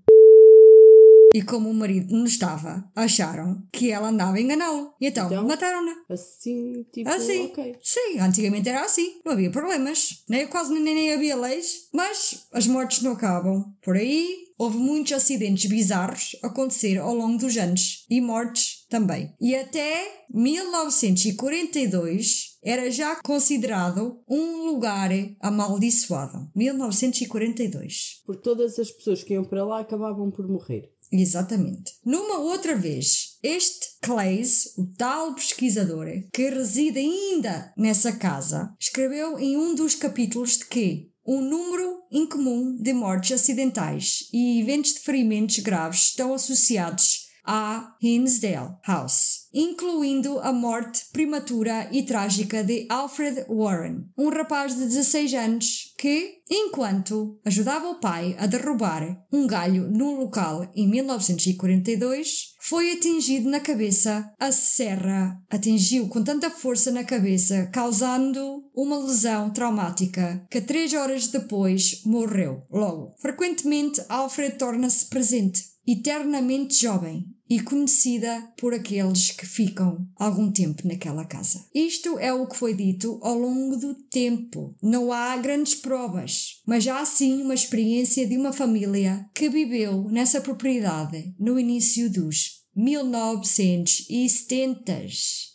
E 1.34 1.42
como 1.42 1.68
o 1.68 1.74
marido 1.74 2.14
não 2.16 2.24
estava, 2.24 2.88
acharam 2.94 3.60
que 3.72 3.90
ela 3.90 4.10
andava 4.10 4.36
a 4.36 4.40
enganá-lo. 4.40 4.94
E 5.00 5.08
então, 5.08 5.26
Então? 5.26 5.44
mataram-na. 5.48 5.92
Assim, 6.08 6.84
tipo, 6.92 7.10
Assim. 7.10 7.46
ok. 7.46 7.74
Sim, 7.82 8.20
antigamente 8.20 8.68
era 8.68 8.84
assim. 8.84 9.20
Não 9.24 9.32
havia 9.32 9.50
problemas. 9.50 10.22
Nem, 10.28 10.46
quase 10.46 10.72
nem, 10.72 10.94
nem 10.94 11.12
havia 11.12 11.34
leis. 11.34 11.88
Mas 11.92 12.46
as 12.52 12.68
mortes 12.68 13.02
não 13.02 13.10
acabam. 13.12 13.64
Por 13.82 13.96
aí, 13.96 14.44
houve 14.56 14.78
muitos 14.78 15.12
acidentes 15.12 15.68
bizarros 15.68 16.36
acontecer 16.40 16.98
ao 16.98 17.12
longo 17.12 17.36
dos 17.36 17.56
anos. 17.56 18.06
E 18.08 18.20
mortes 18.20 18.86
também. 18.88 19.34
E 19.40 19.56
até 19.56 20.24
1942 20.32 22.54
era 22.62 22.88
já 22.90 23.16
considerado 23.24 24.20
um 24.28 24.66
lugar 24.66 25.10
amaldiçoado. 25.40 26.48
1942. 26.54 28.22
Porque 28.24 28.42
todas 28.42 28.78
as 28.78 28.90
pessoas 28.90 29.22
que 29.24 29.34
iam 29.34 29.44
para 29.44 29.64
lá 29.64 29.80
acabavam 29.80 30.30
por 30.30 30.46
morrer. 30.48 30.93
Exatamente. 31.16 31.92
Numa 32.05 32.38
outra 32.38 32.74
vez, 32.74 33.38
este 33.40 33.87
Clays, 34.03 34.74
o 34.77 34.85
tal 34.98 35.33
pesquisador 35.35 36.07
que 36.33 36.50
reside 36.50 36.98
ainda 36.98 37.72
nessa 37.77 38.12
casa, 38.12 38.74
escreveu 38.81 39.38
em 39.38 39.57
um 39.57 39.77
dos 39.77 39.94
capítulos 39.94 40.59
de 40.59 40.64
que 40.64 41.12
um 41.24 41.40
número 41.40 42.03
incomum 42.11 42.77
de 42.77 42.92
mortes 42.92 43.31
acidentais 43.31 44.29
e 44.33 44.61
eventos 44.61 44.94
de 44.94 45.00
ferimentos 45.00 45.61
graves 45.61 46.09
estão 46.09 46.35
associados 46.35 47.29
a 47.44 47.94
Hinsdale 48.03 48.74
House, 48.85 49.43
incluindo 49.54 50.40
a 50.40 50.52
morte 50.52 51.06
prematura 51.12 51.88
e 51.92 52.02
trágica 52.02 52.64
de 52.64 52.86
Alfred 52.90 53.46
Warren, 53.48 54.04
um 54.18 54.28
rapaz 54.28 54.74
de 54.74 54.84
16 54.86 55.34
anos 55.34 55.94
que, 55.96 56.42
enquanto 56.50 57.38
ajudava 57.44 57.88
o 57.88 58.00
pai 58.00 58.34
a 58.38 58.46
derrubar 58.46 59.24
um 59.32 59.46
galho 59.46 59.88
num 59.90 60.16
local 60.16 60.68
em 60.74 60.88
1942, 60.88 62.54
foi 62.60 62.92
atingido 62.92 63.48
na 63.48 63.60
cabeça. 63.60 64.28
A 64.40 64.50
serra 64.50 65.38
atingiu 65.48 66.08
com 66.08 66.24
tanta 66.24 66.50
força 66.50 66.90
na 66.90 67.04
cabeça, 67.04 67.66
causando 67.72 68.64
uma 68.74 68.98
lesão 68.98 69.50
traumática, 69.50 70.44
que 70.50 70.60
três 70.60 70.92
horas 70.92 71.28
depois 71.28 72.02
morreu. 72.04 72.62
Logo, 72.70 73.14
frequentemente 73.20 74.02
Alfred 74.08 74.58
torna-se 74.58 75.06
presente 75.06 75.62
eternamente 75.86 76.80
jovem 76.80 77.33
e 77.54 77.60
conhecida 77.60 78.52
por 78.58 78.74
aqueles 78.74 79.30
que 79.30 79.46
ficam 79.46 80.08
algum 80.16 80.50
tempo 80.50 80.88
naquela 80.88 81.24
casa. 81.24 81.64
Isto 81.72 82.18
é 82.18 82.32
o 82.32 82.48
que 82.48 82.56
foi 82.56 82.74
dito 82.74 83.20
ao 83.22 83.38
longo 83.38 83.76
do 83.76 83.94
tempo. 83.94 84.74
Não 84.82 85.12
há 85.12 85.36
grandes 85.36 85.76
provas, 85.76 86.60
mas 86.66 86.88
há 86.88 87.04
sim 87.04 87.42
uma 87.42 87.54
experiência 87.54 88.26
de 88.26 88.36
uma 88.36 88.52
família 88.52 89.24
que 89.32 89.48
viveu 89.48 90.08
nessa 90.10 90.40
propriedade 90.40 91.32
no 91.38 91.56
início 91.56 92.10
dos 92.10 92.63
1970. 92.76 94.94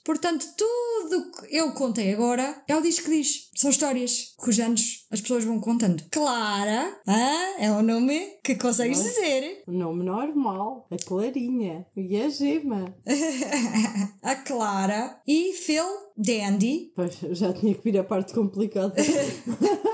Portanto, 0.03 0.45
tudo 0.57 1.17
o 1.17 1.31
que 1.31 1.55
eu 1.55 1.71
contei 1.73 2.11
agora 2.13 2.63
é 2.67 2.75
o 2.75 2.81
disco 2.81 3.05
que 3.05 3.17
diz. 3.17 3.49
São 3.55 3.69
histórias 3.69 4.33
que 4.41 4.49
os 4.49 4.59
anos 4.59 5.05
as 5.11 5.21
pessoas 5.21 5.43
vão 5.43 5.59
contando. 5.59 6.03
Clara, 6.11 6.99
ah, 7.07 7.55
é 7.59 7.71
o 7.71 7.81
nome 7.83 8.19
que 8.43 8.55
consegues 8.55 8.97
Não. 8.99 9.05
dizer. 9.05 9.63
O 9.67 9.71
nome 9.71 10.03
normal, 10.03 10.87
a 10.89 10.97
Clarinha 10.97 11.85
e 11.95 12.19
a 12.21 12.29
Gema. 12.29 12.95
a 14.23 14.35
Clara 14.35 15.21
e 15.27 15.53
Phil 15.53 15.85
Dandy 16.17 16.91
Pois, 16.95 17.17
já 17.31 17.53
tinha 17.53 17.73
que 17.73 17.83
vir 17.83 17.97
a 17.99 18.03
parte 18.03 18.33
complicada. 18.33 18.95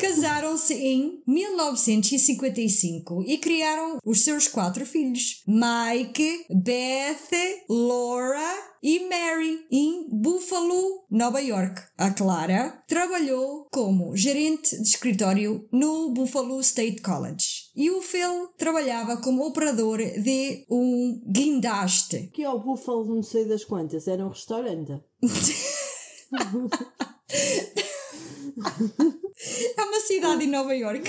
casaram-se 0.00 0.74
em 0.74 1.22
1955 1.26 3.24
e 3.26 3.38
criaram 3.38 3.98
os 4.04 4.22
seus 4.22 4.46
quatro 4.48 4.86
filhos: 4.86 5.42
Mike, 5.46 6.46
Beth, 6.50 7.30
Laura 7.68 8.70
e 8.82 9.06
Mary, 9.08 9.60
em 9.70 10.08
Buffalo, 10.10 11.04
Nova 11.10 11.40
York. 11.40 11.82
A 11.96 12.10
Clara 12.10 12.82
trabalhou 12.88 13.68
como 13.70 14.16
gerente 14.16 14.76
de 14.76 14.88
escritório 14.88 15.68
no 15.70 16.12
Buffalo 16.12 16.58
State 16.60 17.00
College 17.02 17.70
e 17.76 17.90
o 17.90 18.00
Phil 18.00 18.48
trabalhava 18.56 19.18
como 19.18 19.46
operador 19.46 19.98
de 19.98 20.64
um 20.70 21.20
guindaste. 21.30 22.30
que 22.32 22.42
é 22.42 22.50
o 22.50 22.58
Búfalo 22.58 23.14
não 23.14 23.22
sei 23.22 23.44
das 23.44 23.64
quantas, 23.64 24.08
era 24.08 24.24
um 24.24 24.30
restaurante. 24.30 24.98
É 29.76 29.82
uma 29.82 30.00
cidade 30.00 30.44
em 30.44 30.48
Nova 30.48 30.74
York. 30.74 31.02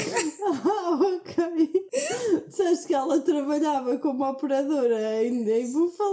Ah, 0.43 0.97
ok. 1.17 1.69
Disseste 2.47 2.87
que 2.87 2.93
ela 2.93 3.19
trabalhava 3.19 3.97
como 3.97 4.23
operadora 4.23 5.23
em, 5.23 5.43
em 5.49 5.65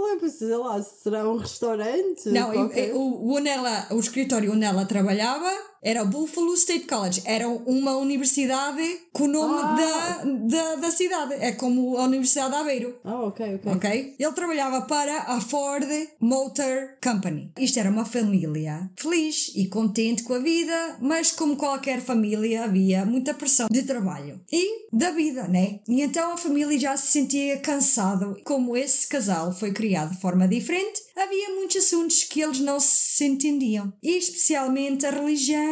eu 0.09 0.19
pensei, 0.19 0.47
sei 0.47 0.57
lá, 0.57 0.81
será 0.83 1.29
um 1.29 1.37
restaurante? 1.37 2.27
Não, 2.29 2.51
qualquer- 2.51 2.89
e- 2.89 2.93
o, 2.93 3.31
onde 3.33 3.47
ela, 3.47 3.87
o 3.91 3.99
escritório 3.99 4.51
onde 4.51 4.65
ela 4.65 4.85
trabalhava 4.85 5.49
era 5.81 6.03
o 6.03 6.07
Buffalo 6.07 6.53
State 6.55 6.85
College. 6.85 7.21
Era 7.25 7.47
uma 7.47 7.97
universidade 7.97 8.83
com 9.13 9.23
o 9.23 9.27
nome 9.27 9.59
Ah. 9.63 9.75
da, 9.75 10.23
da, 10.25 10.75
da 10.75 10.91
cidade. 10.91 11.33
É 11.35 11.51
como 11.53 11.97
a 11.97 12.03
Universidade 12.03 12.51
de 12.51 12.55
Aveiro. 12.57 12.99
Ah, 13.03 13.21
ok, 13.23 13.55
ok. 13.55 13.71
Ok? 13.73 14.15
Ele 14.19 14.31
trabalhava 14.33 14.81
para 14.81 15.17
a 15.23 15.41
Ford 15.41 15.85
Motor 16.19 16.97
Company. 17.03 17.51
Isto 17.57 17.79
era 17.79 17.89
uma 17.89 18.05
família 18.05 18.89
feliz 18.97 19.51
e 19.55 19.67
contente 19.67 20.23
com 20.23 20.33
a 20.33 20.39
vida, 20.39 20.97
mas 21.01 21.31
como 21.31 21.55
qualquer 21.55 22.01
família 22.01 22.63
havia 22.63 23.05
muita 23.05 23.33
pressão 23.33 23.67
de 23.71 23.83
trabalho 23.83 24.41
e 24.51 24.87
da 24.91 25.11
vida, 25.11 25.47
né? 25.47 25.79
E 25.87 26.01
então 26.01 26.33
a 26.33 26.37
família 26.37 26.77
já 26.79 26.95
se 26.97 27.07
sentia 27.11 27.57
cansado. 27.59 28.37
Como 28.43 28.75
esse 28.75 29.07
casal 29.07 29.53
foi 29.53 29.71
criado 29.71 30.13
de 30.13 30.21
forma 30.21 30.47
diferente, 30.47 31.01
havia 31.15 31.49
muitos 31.55 31.77
assuntos 31.77 32.23
que 32.23 32.41
eles 32.41 32.59
não 32.59 32.79
se 32.79 33.25
entendiam, 33.25 33.91
e 34.01 34.17
especialmente 34.17 35.05
a 35.05 35.11
religião. 35.11 35.68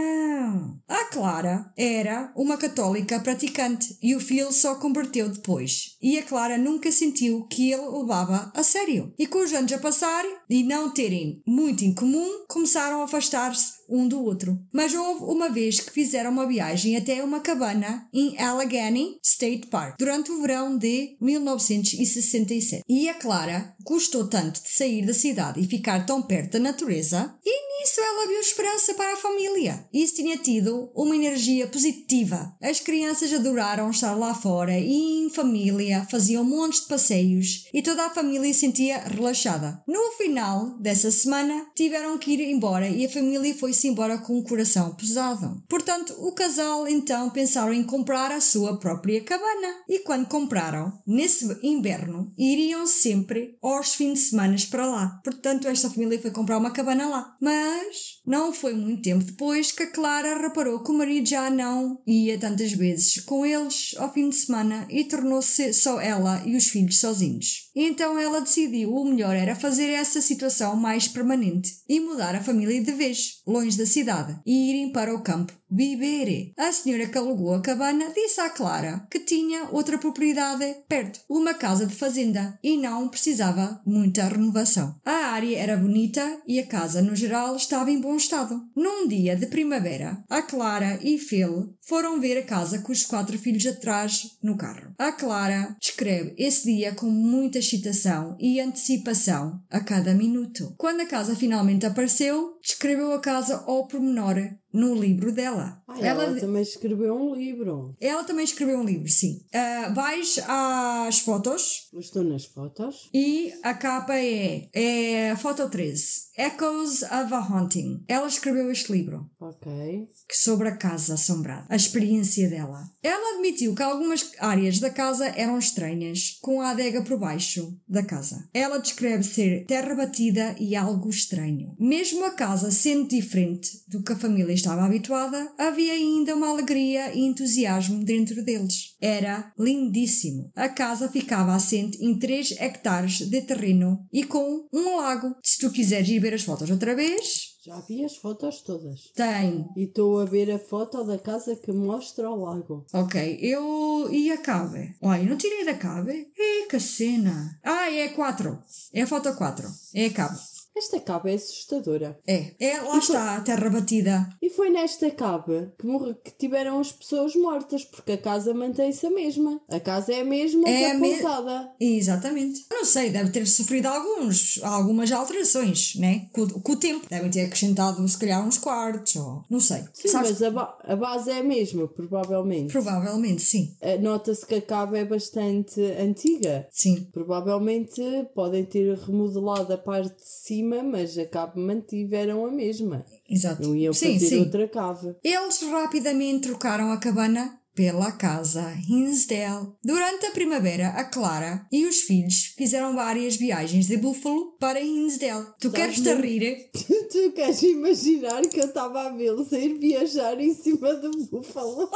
A 0.88 1.06
Clara 1.06 1.72
era 1.78 2.32
uma 2.36 2.58
católica 2.58 3.20
praticante 3.20 3.98
e 4.02 4.16
o 4.16 4.20
Phil 4.20 4.52
só 4.52 4.76
converteu 4.76 5.30
depois. 5.30 5.98
E 6.02 6.18
a 6.18 6.24
Clara 6.24 6.58
nunca 6.58 6.92
sentiu 6.92 7.46
que 7.48 7.72
ele 7.72 7.88
levava 7.90 8.52
a 8.56 8.64
sério. 8.64 9.14
E 9.18 9.28
com 9.28 9.40
os 9.40 9.54
anos 9.54 9.74
a 9.74 9.78
passar 9.78 10.24
e 10.50 10.64
não 10.64 10.92
terem 10.94 11.42
muito 11.46 11.84
em 11.84 11.94
comum, 11.94 12.46
começaram 12.48 13.02
a 13.02 13.06
afastar-se 13.06 13.77
um 13.90 14.08
do 14.08 14.24
outro. 14.24 14.60
Mas 14.72 14.94
houve 14.94 15.24
uma 15.24 15.50
vez 15.50 15.80
que 15.80 15.92
fizeram 15.92 16.32
uma 16.32 16.48
viagem 16.48 16.96
até 16.96 17.24
uma 17.24 17.40
cabana 17.40 18.08
em 18.14 18.38
Allegheny 18.38 19.18
State 19.24 19.68
Park 19.68 19.96
durante 19.98 20.32
o 20.32 20.42
verão 20.42 20.78
de 20.78 21.18
1967. 21.20 22.84
E 22.88 23.10
a 23.10 23.14
Clara 23.14 23.76
gostou 23.84 24.28
tanto 24.28 24.62
de 24.62 24.70
sair 24.70 25.06
da 25.06 25.14
cidade 25.14 25.62
e 25.62 25.68
ficar 25.68 26.06
tão 26.06 26.22
perto 26.22 26.54
da 26.54 26.60
natureza, 26.60 27.34
e 27.46 27.82
nisso 27.82 28.02
ela 28.02 28.28
viu 28.28 28.40
esperança 28.40 28.94
para 28.94 29.14
a 29.14 29.18
família. 29.18 29.88
Isso 29.94 30.16
tinha 30.16 30.38
tido 30.38 30.92
uma 30.94 31.16
energia 31.16 31.68
positiva. 31.68 32.56
As 32.62 32.80
crianças 32.80 33.32
adoraram 33.34 33.90
estar 33.90 34.14
lá 34.14 34.34
fora 34.34 34.78
e 34.78 35.26
em 35.26 35.30
família 35.30 36.06
faziam 36.10 36.44
montes 36.44 36.82
de 36.82 36.88
passeios 36.88 37.68
e 37.74 37.82
toda 37.82 38.06
a 38.06 38.10
família 38.10 38.54
se 38.54 38.68
sentia 38.68 39.00
relaxada. 39.00 39.82
No 39.88 40.12
final 40.18 40.78
dessa 40.80 41.10
semana 41.10 41.68
tiveram 41.76 42.18
que 42.18 42.32
ir 42.32 42.42
embora 42.42 42.90
e 42.90 43.06
a 43.06 43.10
família 43.10 43.56
foi-se 43.78 43.88
embora 43.88 44.18
com 44.18 44.40
o 44.40 44.44
coração 44.44 44.96
pesado. 44.96 45.64
Portanto, 45.70 46.16
o 46.18 46.32
casal 46.32 46.88
então 46.88 47.30
pensaram 47.30 47.72
em 47.72 47.84
comprar 47.84 48.32
a 48.32 48.42
sua 48.42 48.80
própria 48.80 49.22
cabana. 49.22 49.76
E 49.88 50.00
quando 50.00 50.28
compraram, 50.28 50.92
nesse 51.06 51.46
inverno, 51.62 52.34
iriam 52.36 52.88
sempre 52.88 53.56
aos 53.62 53.94
fins 53.94 54.14
de 54.14 54.20
semana 54.30 54.58
para 54.72 54.88
lá. 54.88 55.22
Portanto, 55.24 55.68
esta 55.68 55.90
família 55.90 56.20
foi 56.20 56.32
comprar 56.32 56.58
uma 56.58 56.72
cabana 56.72 57.08
lá. 57.08 57.36
Mas 57.40 58.20
não 58.26 58.52
foi 58.52 58.74
muito 58.74 59.04
tempo 59.04 59.24
depois 59.24 59.72
que 59.72 59.84
a 59.84 59.92
Clara 59.92 60.42
reparou 60.42 60.84
que 60.84 60.92
o 60.92 60.98
marido 60.98 61.30
já 61.30 61.50
não 61.50 62.02
ia 62.08 62.40
tantas 62.40 62.72
vezes 62.72 63.20
com 63.22 63.46
eles 63.46 63.94
ao 63.98 64.12
fim 64.12 64.30
de 64.30 64.36
semana 64.36 64.88
e 64.90 65.04
tornou-se 65.04 65.72
só 65.74 66.02
ela 66.02 66.42
e 66.46 66.56
os 66.56 66.68
filhos 66.68 67.00
sozinhos. 67.00 67.67
Então 67.80 68.18
ela 68.18 68.42
decidiu 68.42 68.92
o 68.92 69.06
melhor 69.06 69.36
era 69.36 69.56
fazer 69.56 69.92
essa 69.92 70.20
situação 70.20 70.76
mais 70.76 71.08
permanente 71.08 71.78
e 71.88 72.00
mudar 72.00 72.34
a 72.34 72.44
família 72.44 72.82
de 72.82 72.92
vez, 72.92 73.44
longe 73.46 73.78
da 73.78 73.86
cidade, 73.86 74.36
e 74.44 74.72
irem 74.72 74.92
para 74.92 75.14
o 75.14 75.22
campo 75.22 75.54
Bibere. 75.70 76.54
A 76.58 76.72
senhora 76.72 77.08
que 77.08 77.18
alugou 77.18 77.54
a 77.54 77.62
cabana 77.62 78.10
disse 78.16 78.40
à 78.40 78.50
Clara 78.50 79.06
que 79.12 79.20
tinha 79.20 79.68
outra 79.72 79.98
propriedade 79.98 80.66
perto, 80.88 81.20
uma 81.30 81.54
casa 81.54 81.86
de 81.86 81.94
fazenda, 81.94 82.58
e 82.64 82.78
não 82.78 83.10
precisava 83.10 83.82
muita 83.86 84.28
renovação. 84.28 84.96
A 85.06 85.28
área 85.28 85.58
era 85.58 85.78
bonita 85.78 86.42
e 86.48 86.60
a 86.60 86.66
casa, 86.66 87.02
no 87.02 87.16
geral, 87.16 87.56
estava 87.56 87.92
em 87.92 88.00
bom 88.00 88.16
estado. 88.16 88.66
Num 88.76 89.08
dia 89.08 89.36
de 89.36 89.46
primavera, 89.48 90.24
a 90.30 90.42
Clara 90.42 91.00
e 91.04 91.18
Phil 91.20 91.76
foram 91.82 92.20
ver 92.20 92.38
a 92.38 92.44
casa 92.44 92.80
com 92.80 92.92
os 92.92 93.06
quatro 93.06 93.38
filhos 93.38 93.66
atrás 93.68 94.38
no 94.42 94.58
carro. 94.58 94.94
A 94.98 95.12
Clara 95.12 95.76
descreve 95.80 96.34
esse 96.38 96.66
dia 96.66 96.94
com 96.94 97.08
muita 97.08 97.62
excitação 97.68 98.38
e 98.40 98.62
antecipação 98.62 99.62
a 99.70 99.80
cada 99.82 100.14
minuto. 100.14 100.74
Quando 100.78 101.02
a 101.02 101.06
casa 101.06 101.36
finalmente 101.36 101.86
apareceu, 101.86 102.57
descreveu 102.68 103.14
a 103.14 103.20
casa 103.20 103.64
ao 103.66 103.88
pormenor 103.88 104.36
no 104.74 104.94
livro 104.94 105.32
dela. 105.32 105.82
Ah, 105.88 105.98
ela, 106.00 106.24
ela, 106.26 106.40
também 106.40 106.62
escreveu 106.62 107.16
um 107.16 107.34
livro. 107.34 107.96
Ela 108.00 108.24
também 108.24 108.44
escreveu 108.44 108.80
um 108.80 108.84
livro, 108.84 109.08
sim. 109.08 109.42
Uh, 109.54 109.94
vais 109.94 110.38
às 110.48 111.20
fotos. 111.20 111.90
Estou 111.94 112.24
nas 112.24 112.46
fotos. 112.46 113.10
E 113.14 113.54
a 113.64 113.74
capa 113.74 114.14
é, 114.16 114.70
é 114.74 115.36
foto 115.38 115.70
13. 115.70 116.28
Echoes 116.38 117.02
of 117.02 117.34
a 117.34 117.40
Haunting. 117.40 118.04
Ela 118.08 118.28
escreveu 118.28 118.70
este 118.70 118.92
livro. 118.92 119.28
Ok. 119.40 120.08
Sobre 120.32 120.68
a 120.68 120.78
casa 120.78 121.16
assombrada. 121.16 121.66
A 121.70 121.76
experiência 121.76 122.48
dela. 122.50 122.84
Ela 123.02 123.36
admitiu 123.36 123.74
que 123.74 123.82
algumas 123.82 124.32
áreas 124.38 124.80
da 124.80 124.92
casa 124.92 125.28
eram 125.30 125.58
estranhas, 125.58 126.38
com 126.42 126.62
a 126.62 126.72
adega 126.72 127.02
por 127.02 127.18
baixo 127.18 127.76
da 127.88 128.04
casa. 128.04 128.48
Ela 128.54 128.78
descreve 128.78 129.24
ser 129.24 129.66
terra 129.66 129.96
batida 129.96 130.56
e 130.60 130.76
algo 130.76 131.10
estranho. 131.10 131.76
Mesmo 131.80 132.24
a 132.26 132.32
casa 132.32 132.57
sendo 132.58 133.08
diferente 133.08 133.84
do 133.88 134.04
que 134.04 134.14
a 134.14 134.18
família 134.18 134.54
estava 134.54 134.86
habituada, 134.86 135.52
havia 135.58 135.94
ainda 135.94 136.36
uma 136.36 136.50
alegria 136.50 137.14
e 137.14 137.22
entusiasmo 137.22 138.04
dentro 138.04 138.44
deles. 138.44 138.96
Era 139.00 139.54
lindíssimo. 139.58 140.52
A 140.56 140.68
casa 140.70 141.10
ficava 141.10 141.54
assente 141.54 141.98
em 142.04 142.18
3 142.18 142.52
hectares 142.60 143.20
de 143.20 143.42
terreno 143.42 144.06
e 144.12 144.24
com 144.24 144.68
um 144.74 144.98
lago. 144.98 145.36
Se 145.44 145.60
tu 145.60 145.72
quiseres 145.72 146.10
ir 146.10 146.20
ver 146.20 146.34
as 146.34 146.44
fotos 146.44 146.70
outra 146.70 146.96
vez, 146.96 147.58
já 147.68 147.82
vi 147.82 148.06
as 148.06 148.16
fotos 148.16 148.62
todas. 148.62 149.12
Tem. 149.14 149.68
E 149.76 149.84
estou 149.84 150.20
a 150.20 150.26
ver 150.26 150.50
a 150.52 150.58
foto 150.58 151.04
da 151.04 151.18
casa 151.18 151.54
que 151.54 151.72
mostra 151.74 152.30
o 152.30 152.46
lago. 152.46 152.86
Ok, 152.94 153.40
eu. 153.42 154.08
E 154.10 154.32
a 154.32 154.38
cave? 154.38 154.96
Olha, 155.02 155.24
não 155.24 155.36
tirei 155.36 155.66
da 155.66 155.74
cave? 155.74 156.28
É 156.38 156.66
que 156.68 156.80
cena! 156.80 157.60
Ah, 157.62 157.92
é 157.92 158.08
4. 158.08 158.58
É 158.94 159.02
a 159.02 159.08
foto 159.08 159.36
4. 159.36 159.68
É 159.94 160.06
a 160.06 160.14
cave. 160.14 160.40
Esta 160.78 161.00
cave 161.00 161.32
é 161.32 161.34
assustadora. 161.34 162.20
É, 162.28 162.54
é 162.60 162.80
lá 162.82 162.96
e 162.96 163.00
está 163.00 163.20
foi... 163.20 163.38
a 163.38 163.42
terra 163.42 163.70
batida. 163.70 164.30
E 164.40 164.48
foi 164.48 164.70
nesta 164.70 165.10
cave 165.10 165.72
que, 165.78 165.88
morre, 165.88 166.14
que 166.24 166.32
tiveram 166.38 166.80
as 166.80 166.92
pessoas 166.92 167.36
mortas, 167.36 167.84
porque 167.84 168.12
a 168.12 168.18
casa 168.18 168.54
mantém-se 168.54 169.08
a 169.08 169.10
mesma. 169.10 169.60
A 169.68 169.80
casa 169.80 170.14
é 170.14 170.22
a 170.22 170.26
mesma 170.26 170.70
é 170.70 170.78
que 170.78 170.86
a, 170.86 170.96
a 170.96 171.00
pousada. 171.00 171.72
Exatamente. 171.80 172.66
Não 172.70 172.86
sei, 172.86 173.10
deve 173.10 173.32
ter 173.32 173.48
sofrido 173.48 173.88
alguns, 173.88 174.60
algumas 174.62 175.12
alterações, 175.12 175.96
né? 175.96 176.30
Com, 176.32 176.48
com, 176.48 176.72
o 176.74 176.76
tempo. 176.76 177.08
Devem 177.10 177.32
ter 177.32 177.46
acrescentado, 177.46 178.08
se 178.08 178.18
calhar, 178.18 178.46
uns 178.46 178.60
quartos, 178.60 179.16
ou 179.16 179.46
não 179.50 179.60
sei. 179.60 179.84
Sim, 179.94 180.10
Sabes... 180.10 180.32
mas 180.32 180.44
a, 180.44 180.52
ba 180.52 180.78
a, 180.84 180.96
base 180.96 181.32
é 181.32 181.40
a 181.40 181.44
mesma, 181.44 181.88
provavelmente. 181.88 182.72
Provavelmente, 182.72 183.42
sim. 183.42 183.76
Eh, 183.82 183.98
nota-se 183.98 184.46
que 184.46 184.56
a 184.56 184.62
cave 184.62 185.00
é 185.00 185.06
bastante 185.06 185.82
antiga. 185.82 186.68
Sim. 186.70 187.08
Provavelmente 187.12 188.00
podem 188.36 188.64
ter 188.64 188.96
remodelado 189.00 189.74
a 189.74 189.78
parte 189.78 190.16
de 190.18 190.28
cima 190.28 190.67
mas 190.84 191.18
a 191.18 191.26
cave 191.26 191.60
mantiveram 191.60 192.46
a 192.46 192.52
mesma. 192.52 193.06
Exato. 193.30 193.64
Não 193.64 193.76
iam 193.76 193.94
sim, 193.94 194.14
fazer 194.14 194.28
sim. 194.28 194.40
outra 194.40 194.68
cave. 194.68 195.16
Eles 195.24 195.62
rapidamente 195.62 196.48
trocaram 196.48 196.92
a 196.92 196.98
cabana 196.98 197.60
pela 197.78 198.12
casa 198.12 198.74
Hinsdale. 198.90 199.68
Durante 199.84 200.26
a 200.26 200.32
primavera, 200.32 200.88
a 200.90 201.04
Clara 201.04 201.68
e 201.72 201.86
os 201.86 202.02
filhos 202.02 202.56
fizeram 202.58 202.96
várias 202.96 203.36
viagens 203.36 203.86
de 203.86 203.98
Buffalo 203.98 204.58
para 204.60 204.82
Hinsdale. 204.82 205.46
Tu 205.60 205.70
queres 205.70 206.02
te 206.02 206.12
rir? 206.16 206.72
tu 206.74 207.32
queres 207.34 207.62
imaginar 207.62 208.42
que 208.48 208.60
eu 208.60 208.66
estava 208.66 209.04
a 209.04 209.12
vê-los 209.12 209.52
ir 209.52 209.78
viajar 209.78 210.42
em 210.42 210.56
cima 210.56 210.96
do 210.96 211.12
Buffalo? 211.28 211.88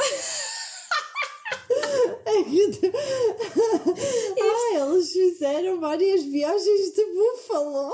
É 2.25 2.31
ah, 4.41 4.79
eles 4.79 5.11
fizeram 5.11 5.79
várias 5.79 6.23
viagens 6.23 6.93
de 6.93 7.05
Buffalo 7.05 7.93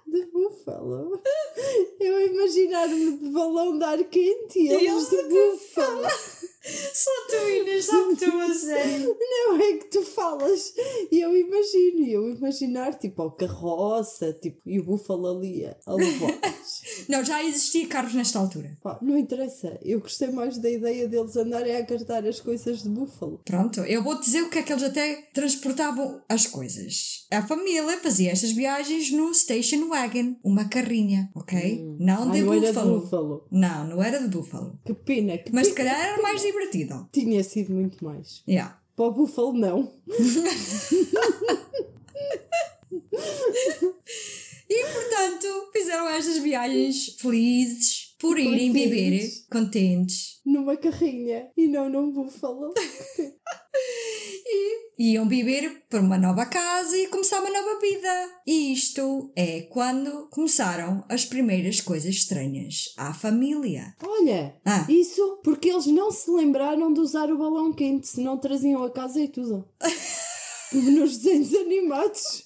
de 0.11 0.25
búfalo. 0.25 1.21
Eu 1.99 2.27
imaginar-me 2.27 3.17
de 3.17 3.29
balão 3.29 3.77
de 3.77 3.83
ar 3.83 4.03
quente 4.05 4.59
e 4.59 4.67
eles 4.69 5.09
de 5.09 5.23
búfalo. 5.23 6.07
Só 6.63 7.09
tu, 7.27 7.49
Inês, 7.49 7.85
só 7.85 8.15
tu 8.15 8.37
a 8.39 8.53
sério. 8.53 9.17
Não 9.19 9.55
é 9.59 9.73
que 9.77 9.85
tu 9.85 10.03
falas 10.03 10.73
e 11.11 11.19
eu 11.19 11.35
imagino, 11.35 12.05
eu 12.05 12.29
imaginar 12.29 12.93
tipo 12.99 13.23
a 13.23 13.35
carroça 13.35 14.31
tipo, 14.33 14.61
e 14.65 14.79
o 14.79 14.83
búfalo 14.83 15.27
ali 15.27 15.65
a 15.65 15.93
levar. 15.93 16.39
não, 17.09 17.25
já 17.25 17.43
existia 17.43 17.87
carros 17.87 18.13
nesta 18.13 18.37
altura. 18.37 18.77
Pá, 18.83 18.99
não 19.01 19.17
interessa, 19.17 19.79
eu 19.81 19.99
gostei 19.99 20.29
mais 20.29 20.59
da 20.59 20.69
ideia 20.69 21.07
deles 21.07 21.35
andarem 21.35 21.75
a 21.75 21.85
carregar 21.85 22.25
as 22.27 22.39
coisas 22.39 22.83
de 22.83 22.89
búfalo. 22.89 23.41
Pronto, 23.43 23.79
eu 23.81 24.03
vou 24.03 24.19
dizer 24.19 24.43
o 24.43 24.49
que 24.49 24.59
é 24.59 24.63
que 24.63 24.71
eles 24.71 24.83
até 24.83 25.15
transportavam 25.33 26.21
as 26.29 26.45
coisas. 26.45 27.25
A 27.31 27.41
família 27.41 27.97
fazia 27.97 28.31
estas 28.31 28.51
viagens 28.51 29.11
no 29.11 29.33
station 29.33 29.87
wagon, 29.89 30.00
uma 30.43 30.65
carrinha, 30.65 31.29
ok? 31.35 31.79
Hum. 31.79 31.97
Não 31.99 32.31
de 32.31 32.41
não 32.41 32.47
búfalo. 32.47 32.65
Era 32.65 32.71
de 32.71 32.89
búfalo. 32.89 33.47
Não, 33.51 33.87
não 33.87 34.03
era 34.03 34.19
de 34.19 34.27
búfalo. 34.27 34.79
Que 34.85 34.93
pena, 34.93 35.37
que 35.37 35.53
Mas 35.53 35.67
se 35.67 35.73
calhar 35.73 35.99
era 35.99 36.21
mais 36.21 36.41
divertido. 36.41 37.07
Tinha 37.11 37.43
sido 37.43 37.73
muito 37.73 38.03
mais. 38.03 38.43
Yeah. 38.47 38.79
Para 38.95 39.05
o 39.05 39.11
búfalo, 39.11 39.53
não. 39.53 39.91
e 44.69 44.85
portanto, 44.93 45.69
fizeram 45.73 46.09
estas 46.09 46.37
viagens 46.37 47.15
felizes 47.19 48.15
por 48.19 48.37
irem 48.39 48.71
beber 48.71 49.27
contentes. 49.51 50.39
Numa 50.45 50.77
carrinha 50.77 51.49
e 51.57 51.67
não 51.67 51.89
num 51.89 52.11
búfalo. 52.11 52.73
e 54.97 55.13
iam 55.13 55.27
viver 55.27 55.83
para 55.89 55.99
uma 55.99 56.17
nova 56.17 56.45
casa 56.45 56.97
e 56.97 57.07
começar 57.07 57.39
uma 57.39 57.49
nova 57.49 57.79
vida. 57.79 58.29
E 58.45 58.73
isto 58.73 59.31
é 59.35 59.61
quando 59.61 60.27
começaram 60.29 61.03
as 61.09 61.25
primeiras 61.25 61.81
coisas 61.81 62.13
estranhas 62.15 62.93
à 62.97 63.13
família. 63.13 63.95
Olha, 64.03 64.55
ah. 64.65 64.85
isso 64.87 65.39
porque 65.43 65.69
eles 65.69 65.87
não 65.87 66.11
se 66.11 66.29
lembraram 66.29 66.93
de 66.93 66.99
usar 66.99 67.31
o 67.31 67.37
balão 67.37 67.73
quente, 67.73 68.07
senão 68.07 68.37
traziam 68.37 68.83
a 68.83 68.91
casa 68.91 69.19
e 69.19 69.27
tudo. 69.27 69.67
Nos 70.71 71.17
desenhos 71.17 71.53
animados. 71.53 72.45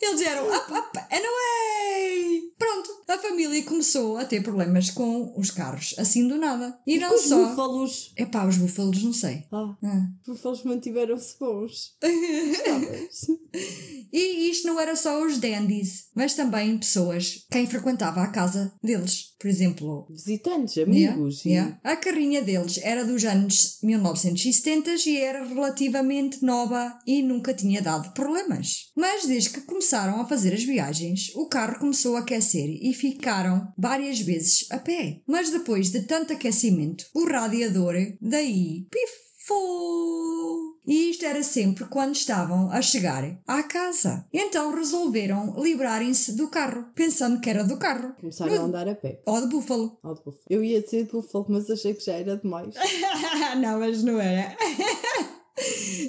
Eles 0.00 0.20
eram 0.20 0.46
up, 0.46 0.72
up 0.72 0.98
and 0.98 1.22
away! 1.22 2.42
Pronto, 2.58 2.90
a 3.08 3.18
família 3.18 3.62
começou 3.64 4.16
a 4.16 4.24
ter 4.24 4.42
problemas 4.42 4.90
com 4.90 5.38
os 5.38 5.50
carros, 5.50 5.94
assim 5.98 6.28
do 6.28 6.36
nada. 6.36 6.78
E, 6.86 6.96
e 6.96 6.98
não 6.98 7.18
só. 7.18 7.42
Os 7.42 7.48
búfalos? 7.50 8.12
É 8.16 8.24
pá, 8.24 8.46
os 8.46 8.56
búfalos 8.56 9.02
não 9.02 9.12
sei. 9.12 9.44
Ah, 9.50 9.76
ah. 9.82 10.08
os 10.22 10.36
búfalos 10.36 10.62
mantiveram-se 10.64 11.38
bons. 11.38 11.96
e 14.12 14.50
isto 14.50 14.66
não 14.66 14.80
era 14.80 14.96
só 14.96 15.24
os 15.24 15.38
dandies, 15.38 16.08
mas 16.14 16.34
também 16.34 16.78
pessoas, 16.78 17.46
quem 17.50 17.66
frequentava 17.66 18.22
a 18.22 18.28
casa 18.28 18.72
deles. 18.82 19.33
Por 19.44 19.50
exemplo, 19.50 20.06
visitantes, 20.08 20.78
amigos. 20.78 21.44
Yeah, 21.44 21.68
yeah. 21.68 21.80
A 21.84 21.96
carrinha 21.96 22.40
deles 22.40 22.80
era 22.82 23.04
dos 23.04 23.26
anos 23.26 23.76
1970 23.82 24.92
e 25.06 25.18
era 25.18 25.44
relativamente 25.44 26.42
nova 26.42 26.98
e 27.06 27.20
nunca 27.20 27.52
tinha 27.52 27.82
dado 27.82 28.14
problemas. 28.14 28.90
Mas 28.96 29.26
desde 29.26 29.50
que 29.50 29.60
começaram 29.60 30.18
a 30.18 30.26
fazer 30.26 30.54
as 30.54 30.64
viagens, 30.64 31.30
o 31.34 31.46
carro 31.46 31.78
começou 31.78 32.16
a 32.16 32.20
aquecer 32.20 32.70
e 32.80 32.94
ficaram 32.94 33.70
várias 33.76 34.18
vezes 34.18 34.66
a 34.70 34.78
pé. 34.78 35.20
Mas 35.28 35.50
depois 35.50 35.90
de 35.90 36.04
tanto 36.04 36.32
aquecimento, 36.32 37.04
o 37.14 37.26
radiador 37.26 37.96
daí 38.22 38.86
pifou. 38.90 40.43
E 40.86 41.10
isto 41.10 41.24
era 41.24 41.42
sempre 41.42 41.84
quando 41.86 42.14
estavam 42.14 42.70
a 42.70 42.82
chegar 42.82 43.24
à 43.46 43.62
casa. 43.62 44.26
Então 44.32 44.74
resolveram 44.74 45.54
livrarem-se 45.62 46.32
do 46.32 46.48
carro, 46.48 46.86
pensando 46.94 47.40
que 47.40 47.48
era 47.48 47.64
do 47.64 47.78
carro. 47.78 48.14
Começaram 48.20 48.54
no... 48.54 48.60
a 48.60 48.64
andar 48.64 48.88
a 48.88 48.94
pé. 48.94 49.20
Ou 49.24 49.40
de 49.40 49.48
búfalo. 49.48 49.98
Ou 50.02 50.14
de 50.14 50.20
búfalo. 50.20 50.44
Eu 50.48 50.62
ia 50.62 50.82
dizer 50.82 51.04
de 51.04 51.12
búfalo, 51.12 51.46
mas 51.48 51.70
achei 51.70 51.94
que 51.94 52.04
já 52.04 52.12
era 52.12 52.36
demais. 52.36 52.74
não, 53.60 53.78
mas 53.78 54.02
não 54.02 54.20
era. 54.20 54.56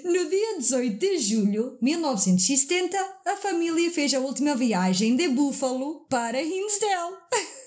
No 0.04 0.28
dia 0.28 0.58
18 0.58 1.00
de 1.00 1.20
julho 1.20 1.78
de 1.80 1.86
1970, 1.86 2.98
a 3.28 3.36
família 3.36 3.92
fez 3.92 4.12
a 4.16 4.20
última 4.20 4.56
viagem 4.56 5.16
de 5.16 5.28
Buffalo 5.28 6.06
para 6.10 6.42
Hinsdale. 6.42 7.16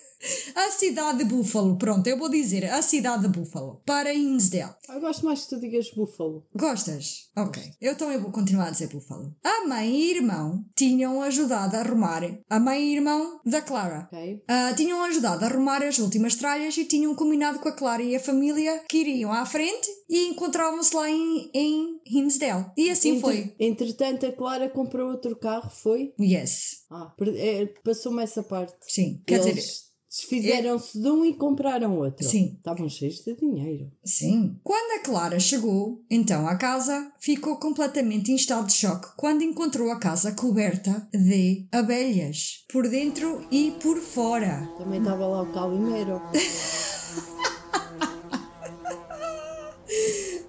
A 0.54 0.70
cidade 0.70 1.18
de 1.18 1.24
Buffalo, 1.24 1.76
pronto, 1.78 2.06
eu 2.06 2.18
vou 2.18 2.28
dizer 2.28 2.64
a 2.70 2.82
cidade 2.82 3.22
de 3.22 3.28
Buffalo 3.28 3.80
para 3.86 4.12
Hinsdale. 4.12 4.74
Eu 4.88 5.00
gosto 5.00 5.24
mais 5.24 5.42
que 5.42 5.50
tu 5.50 5.60
digas 5.60 5.90
búfalo. 5.90 6.44
Gostas? 6.54 7.30
Ok. 7.36 7.62
Eu 7.80 7.96
também 7.96 8.18
vou 8.18 8.32
continuar 8.32 8.68
a 8.68 8.70
dizer 8.70 8.88
Buffalo. 8.88 9.34
A 9.44 9.66
mãe 9.66 9.94
e 9.94 10.10
irmão 10.16 10.64
tinham 10.76 11.22
ajudado 11.22 11.76
a 11.76 11.80
arrumar. 11.80 12.22
A 12.50 12.58
mãe 12.58 12.82
e 12.82 12.96
irmão 12.96 13.40
da 13.44 13.60
Clara. 13.62 14.08
Ok? 14.12 14.42
Ah, 14.48 14.72
tinham 14.76 15.02
ajudado 15.04 15.44
a 15.44 15.48
arrumar 15.48 15.82
as 15.82 15.98
últimas 15.98 16.34
tralhas 16.34 16.76
e 16.76 16.84
tinham 16.84 17.14
combinado 17.14 17.58
com 17.60 17.68
a 17.68 17.72
Clara 17.72 18.02
e 18.02 18.16
a 18.16 18.20
família 18.20 18.82
que 18.88 18.98
iriam 18.98 19.32
à 19.32 19.46
frente 19.46 19.88
e 20.08 20.26
encontravam-se 20.28 20.94
lá 20.96 21.08
em, 21.08 21.50
em 21.54 22.00
Hinsdale. 22.06 22.66
E 22.76 22.90
assim 22.90 23.10
Entre- 23.10 23.20
foi. 23.20 23.54
Entretanto, 23.60 24.26
a 24.26 24.32
Clara 24.32 24.68
comprou 24.68 25.10
outro 25.10 25.36
carro, 25.36 25.70
foi? 25.70 26.12
Yes. 26.18 26.84
Ah, 26.90 27.12
é, 27.36 27.66
passou-me 27.84 28.22
essa 28.22 28.42
parte. 28.42 28.74
Sim. 28.80 29.22
Quer 29.26 29.38
dizer, 29.38 29.50
Eles 29.50 29.87
desfizeram-se 30.18 31.00
de 31.00 31.08
um 31.08 31.24
e 31.24 31.34
compraram 31.34 31.96
outro. 31.98 32.26
Sim. 32.26 32.56
Estavam 32.56 32.88
cheios 32.88 33.22
de 33.24 33.34
dinheiro. 33.36 33.90
Sim. 34.04 34.58
Quando 34.64 35.00
a 35.00 35.04
Clara 35.04 35.38
chegou, 35.38 36.04
então, 36.10 36.48
à 36.48 36.56
casa, 36.56 37.12
ficou 37.20 37.56
completamente 37.56 38.32
em 38.32 38.34
estado 38.34 38.66
de 38.66 38.72
choque 38.72 39.08
quando 39.16 39.42
encontrou 39.42 39.90
a 39.90 39.98
casa 39.98 40.32
coberta 40.32 41.08
de 41.12 41.66
abelhas, 41.70 42.64
por 42.70 42.88
dentro 42.88 43.46
e 43.50 43.72
por 43.82 43.98
fora. 43.98 44.68
Também 44.78 44.98
estava 45.00 45.26
lá 45.26 45.42
o 45.42 45.52
Calimero. 45.52 46.20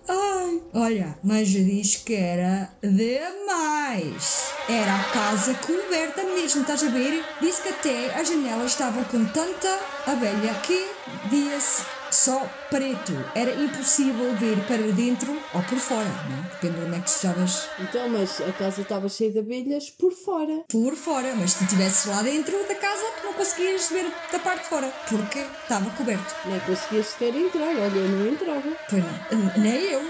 Ai, 0.08 0.59
olha, 0.74 1.18
mas 1.24 1.48
diz 1.48 1.96
que 1.98 2.16
era 2.16 2.70
demais. 2.82 4.52
Era 4.68 4.96
a 4.96 5.04
casa 5.06 5.54
coberta 5.56 6.24
mesmo, 6.24 6.62
estás 6.62 6.84
a 6.84 6.90
ver? 6.90 7.24
Disse 7.42 7.62
que 7.62 7.70
até 7.70 8.20
as 8.20 8.28
janelas 8.28 8.72
estavam 8.72 9.04
com 9.06 9.26
tanta 9.26 9.80
abelha 10.06 10.54
que 10.62 10.99
via-se 11.30 11.84
só 12.12 12.50
preto. 12.70 13.14
Era 13.36 13.52
impossível 13.54 14.34
ver 14.36 14.58
para 14.66 14.92
dentro 14.94 15.32
ou 15.54 15.62
por 15.64 15.78
fora, 15.78 16.10
não? 16.30 16.40
é? 16.40 16.42
Depende 16.54 16.80
de 16.80 16.86
onde 16.86 16.98
é 16.98 17.00
que 17.02 17.10
estavas 17.10 17.70
Então, 17.80 18.10
mas 18.10 18.42
a 18.42 18.52
casa 18.54 18.82
estava 18.82 19.08
cheia 19.10 19.32
de 19.32 19.40
abelhas 19.40 19.90
por 19.90 20.12
fora. 20.12 20.64
por 20.68 20.96
fora, 20.96 21.34
mas 21.36 21.52
se 21.52 21.64
estivesses 21.64 22.06
lá 22.06 22.22
dentro 22.22 22.58
da 22.68 22.76
casa 22.76 23.04
não 23.24 23.34
conseguias 23.34 23.90
ver 23.90 24.12
da 24.32 24.40
parte 24.40 24.64
de 24.64 24.70
fora, 24.70 24.94
porque 25.08 25.40
estava 25.40 25.90
coberto. 25.92 26.36
Nem 26.46 26.60
conseguias 26.62 27.08
sequer 27.08 27.36
entrar. 27.36 27.68
Olha, 27.68 27.96
eu 27.96 28.10
não 28.10 28.28
entrava. 28.28 28.70
Pois 28.90 29.04
não, 29.04 29.54
nem 29.58 29.84
eu. 29.92 30.02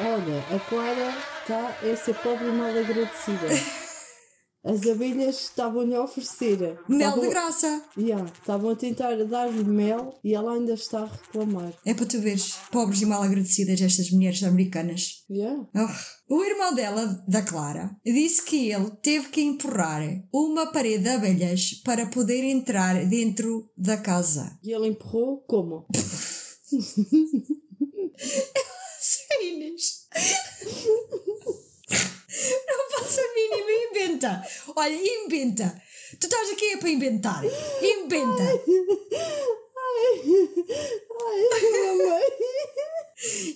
Olha, 0.00 0.44
a 0.54 0.60
Clara 0.68 1.14
está 1.42 1.74
a 1.82 1.96
ser 1.96 2.14
pobre 2.16 2.46
mal 2.46 2.68
agradecida. 2.68 3.46
As 4.66 4.84
abelhas 4.86 5.40
estavam-lhe 5.42 5.94
a 5.94 6.02
oferecer. 6.02 6.78
Mel 6.88 6.98
Estavam- 7.08 7.20
de 7.20 7.28
graça. 7.28 7.84
Yeah, 7.96 8.24
estavam 8.32 8.70
a 8.70 8.76
tentar 8.76 9.14
dar-lhe 9.24 9.62
mel 9.64 10.18
e 10.24 10.34
ela 10.34 10.54
ainda 10.54 10.74
está 10.74 11.02
a 11.02 11.06
reclamar. 11.06 11.72
É 11.84 11.94
para 11.94 12.06
tu 12.06 12.20
veres, 12.20 12.54
pobres 12.72 13.00
e 13.00 13.06
mal 13.06 13.22
agradecidas 13.22 13.80
estas 13.80 14.10
mulheres 14.10 14.42
americanas. 14.42 15.24
Yeah. 15.30 15.64
Oh. 15.74 16.34
O 16.34 16.42
irmão 16.44 16.74
dela, 16.74 17.24
da 17.28 17.42
Clara, 17.42 17.96
disse 18.04 18.42
que 18.44 18.72
ele 18.72 18.90
teve 19.00 19.28
que 19.28 19.40
empurrar 19.40 20.02
uma 20.32 20.66
parede 20.72 21.04
de 21.04 21.10
abelhas 21.10 21.74
para 21.84 22.06
poder 22.06 22.42
entrar 22.42 23.06
dentro 23.06 23.70
da 23.76 23.96
casa. 23.96 24.58
E 24.64 24.72
ele 24.72 24.88
empurrou 24.88 25.38
como? 25.46 25.86
Inês. 29.40 30.08
Não 32.66 32.90
faço 32.90 33.20
a 33.20 33.34
mínima, 33.34 33.70
inventa. 33.90 34.42
Olha, 34.74 35.24
inventa. 35.24 35.82
Tu 36.20 36.26
estás 36.26 36.50
aqui 36.50 36.72
é 36.72 36.76
para 36.76 36.90
inventar. 36.90 37.42
Inventa. 37.82 38.42
Ai, 41.22 41.70
mamãe. 41.86 42.22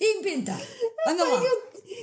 Inventa. 0.01 0.53
Anda 1.07 1.25
lá. 1.25 1.43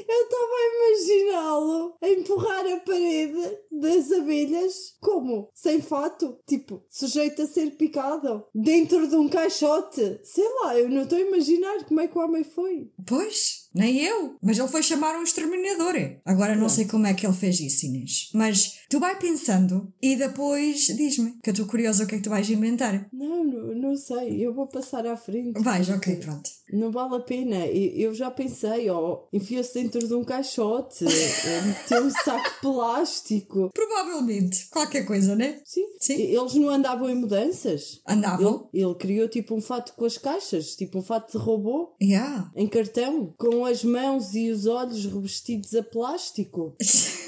Eu 0.08 0.24
estava 0.24 0.54
a 0.54 0.68
imaginá-lo 0.76 1.98
a 2.02 2.10
empurrar 2.10 2.68
a 2.68 2.80
parede 2.82 3.58
das 3.72 4.12
abelhas. 4.12 4.96
Como? 5.00 5.50
Sem 5.54 5.82
fato? 5.82 6.38
Tipo, 6.46 6.84
sujeito 6.90 7.42
a 7.42 7.48
ser 7.48 7.72
picado? 7.78 8.46
Dentro 8.54 9.08
de 9.08 9.16
um 9.16 9.30
caixote? 9.30 10.20
Sei 10.24 10.48
lá, 10.62 10.78
eu 10.78 10.90
não 10.90 11.04
estou 11.04 11.18
a 11.18 11.22
imaginar 11.22 11.86
como 11.86 12.02
é 12.02 12.08
que 12.08 12.18
o 12.18 12.22
homem 12.22 12.44
foi. 12.44 12.92
Pois, 13.06 13.67
nem 13.78 14.04
eu. 14.04 14.38
Mas 14.42 14.58
ele 14.58 14.68
foi 14.68 14.84
chamar 14.84 15.18
um 15.18 15.24
exterminador. 15.24 15.96
Agora 16.26 16.56
não 16.56 16.70
sei 16.70 16.86
como 16.86 17.08
é 17.08 17.14
que 17.14 17.26
ele 17.26 17.36
fez 17.36 17.60
isso, 17.60 17.86
Inês. 17.86 18.30
Mas 18.34 18.80
tu 18.90 19.00
vai 19.00 19.18
pensando 19.18 19.94
e 20.02 20.16
depois 20.16 20.88
diz-me, 20.88 21.38
que 21.42 21.50
eu 21.50 21.54
estou 21.54 21.68
curiosa 21.68 22.04
o 22.04 22.08
que 22.08 22.16
é 22.16 22.18
que 22.18 22.24
tu 22.24 22.30
vais 22.30 22.50
inventar. 22.50 23.08
Não, 23.14 23.44
não, 23.44 23.76
não 23.76 23.96
sei. 23.96 24.46
Eu 24.46 24.54
vou 24.54 24.68
passar 24.68 25.06
à 25.06 25.16
frente. 25.16 25.62
Vais, 25.62 25.90
ok, 25.90 26.16
pronto. 26.18 26.50
Não 26.72 26.92
vale 26.92 27.16
a 27.16 27.20
pena. 27.20 27.66
Eu 27.68 28.14
já 28.14 28.30
pensei, 28.30 28.90
ó, 28.90 29.24
enfia-se 29.32 29.74
dentro 29.76 30.06
de 30.06 30.14
um 30.14 30.24
caixote, 30.24 31.06
eh, 31.06 31.62
meteu 31.62 32.04
um 32.04 32.10
saco 32.10 32.50
de 32.50 32.60
plástico. 32.62 33.70
Provavelmente, 33.74 34.68
qualquer 34.70 35.06
coisa, 35.06 35.36
né? 35.36 35.62
Sim. 35.64 35.86
Sim. 36.00 36.14
Eles 36.16 36.54
não 36.56 36.70
andavam 36.70 37.10
em 37.10 37.16
mudanças. 37.16 38.02
Andavam. 38.08 38.70
Ele, 38.74 38.84
ele 38.84 38.96
criou 38.96 39.28
tipo 39.30 39.56
um 39.56 39.62
fato 39.62 39.94
com 39.96 40.06
as 40.06 40.18
caixas, 40.18 40.76
tipo 40.76 41.00
um 41.00 41.04
fato 41.04 41.32
de 41.32 41.38
robô, 41.38 41.96
Yeah. 42.02 42.52
em 42.56 42.68
cartão, 42.68 43.34
com 43.38 43.66
as 43.66 43.84
mãos 43.84 44.34
e 44.36 44.50
os 44.52 44.66
olhos 44.66 45.06
revestidos 45.06 45.74
a 45.74 45.84
plástico. 45.84 46.76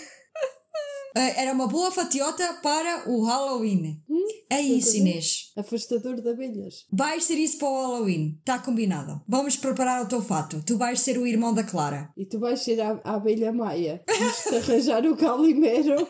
Eh, 1.16 1.42
Era 1.42 1.54
uma 1.54 1.68
boa 1.68 1.92
fatiota 1.92 2.54
para 2.62 3.10
o 3.10 3.24
Halloween. 3.24 4.02
é 4.50 4.62
isso. 4.62 4.98
Inês. 4.98 5.52
Afastador 5.58 6.22
de 6.22 6.30
abelhas. 6.30 6.86
Vais 6.92 7.24
ser 7.24 7.36
isso 7.36 7.58
para 7.58 7.68
o 7.70 7.82
Halloween. 7.82 8.38
Está 8.40 8.60
combinado. 8.60 9.22
Vamos 9.28 9.56
preparar 9.56 10.04
o 10.04 10.08
teu 10.08 10.22
fato. 10.22 10.62
Tu 10.66 10.78
vais 10.78 11.00
ser 11.00 11.18
o 11.18 11.26
irmão 11.28 11.54
da 11.54 11.64
Clara. 11.64 12.10
E 12.18 12.26
tu 12.26 12.40
vais 12.40 12.60
ser 12.62 12.80
a, 12.82 13.00
a 13.04 13.16
abelha 13.16 13.52
maia. 13.52 14.02
Tens 14.06 14.44
de 14.50 14.56
arranjar 14.58 15.06
o 15.06 15.16
calimero. 15.18 15.96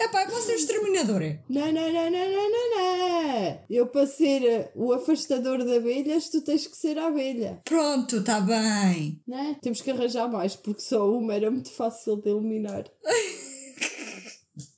Epá, 0.00 0.22
eu 0.22 0.28
posso 0.30 0.42
ser 0.46 0.52
o 0.52 0.56
exterminador. 0.56 1.22
Não, 1.48 1.72
não, 1.72 1.92
não, 1.92 2.10
não, 2.10 2.10
não, 2.10 2.50
não, 2.50 2.70
não. 2.76 3.58
Eu 3.68 3.86
para 3.88 4.06
ser 4.06 4.44
eh, 4.44 4.70
o 4.76 4.92
afastador 4.92 5.64
de 5.64 5.76
abelhas, 5.76 6.28
tu 6.28 6.40
tens 6.42 6.66
que 6.68 6.76
ser 6.76 6.96
a 6.98 7.08
abelha. 7.08 7.60
Pronto, 7.64 8.18
está 8.18 8.40
bem. 8.40 9.20
Não 9.26 9.38
é? 9.38 9.54
Temos 9.60 9.80
que 9.80 9.90
arranjar 9.90 10.30
mais, 10.30 10.54
porque 10.54 10.82
só 10.82 11.10
uma 11.10 11.34
era 11.34 11.50
muito 11.50 11.70
fácil 11.72 12.16
de 12.16 12.30
eliminar. 12.30 12.84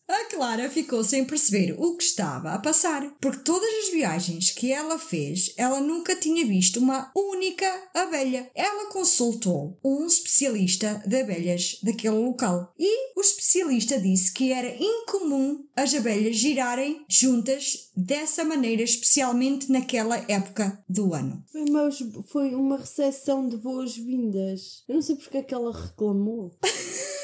A 0.09 0.25
Clara 0.31 0.71
ficou 0.71 1.05
sem 1.05 1.23
perceber 1.23 1.77
o 1.79 1.95
que 1.95 2.03
estava 2.03 2.53
a 2.53 2.59
passar, 2.59 3.15
porque 3.21 3.45
todas 3.45 3.69
as 3.85 3.91
viagens 3.91 4.51
que 4.51 4.73
ela 4.73 4.99
fez, 4.99 5.53
ela 5.55 5.81
nunca 5.81 6.17
tinha 6.17 6.47
visto 6.47 6.81
uma 6.81 7.13
única 7.15 7.71
abelha. 7.93 8.51
Ela 8.55 8.91
consultou 8.91 9.79
um 9.85 10.07
especialista 10.07 11.03
de 11.07 11.21
abelhas 11.21 11.79
daquele 11.83 12.17
local 12.17 12.73
e 12.79 13.19
o 13.19 13.21
especialista 13.21 14.01
disse 14.01 14.33
que 14.33 14.51
era 14.51 14.75
incomum 14.83 15.67
as 15.77 15.95
abelhas 15.95 16.37
girarem 16.37 17.05
juntas 17.07 17.91
dessa 17.95 18.43
maneira, 18.45 18.83
especialmente 18.83 19.71
naquela 19.71 20.17
época 20.27 20.83
do 20.89 21.13
ano. 21.13 21.45
Foi, 21.53 21.65
meus, 21.65 21.99
foi 22.29 22.55
uma 22.55 22.79
recepção 22.79 23.47
de 23.47 23.59
boas-vindas. 23.59 24.85
Eu 24.89 24.95
não 24.95 25.03
sei 25.03 25.17
porque 25.17 25.37
é 25.37 25.43
que 25.43 25.53
ela 25.53 25.71
reclamou. 25.71 26.57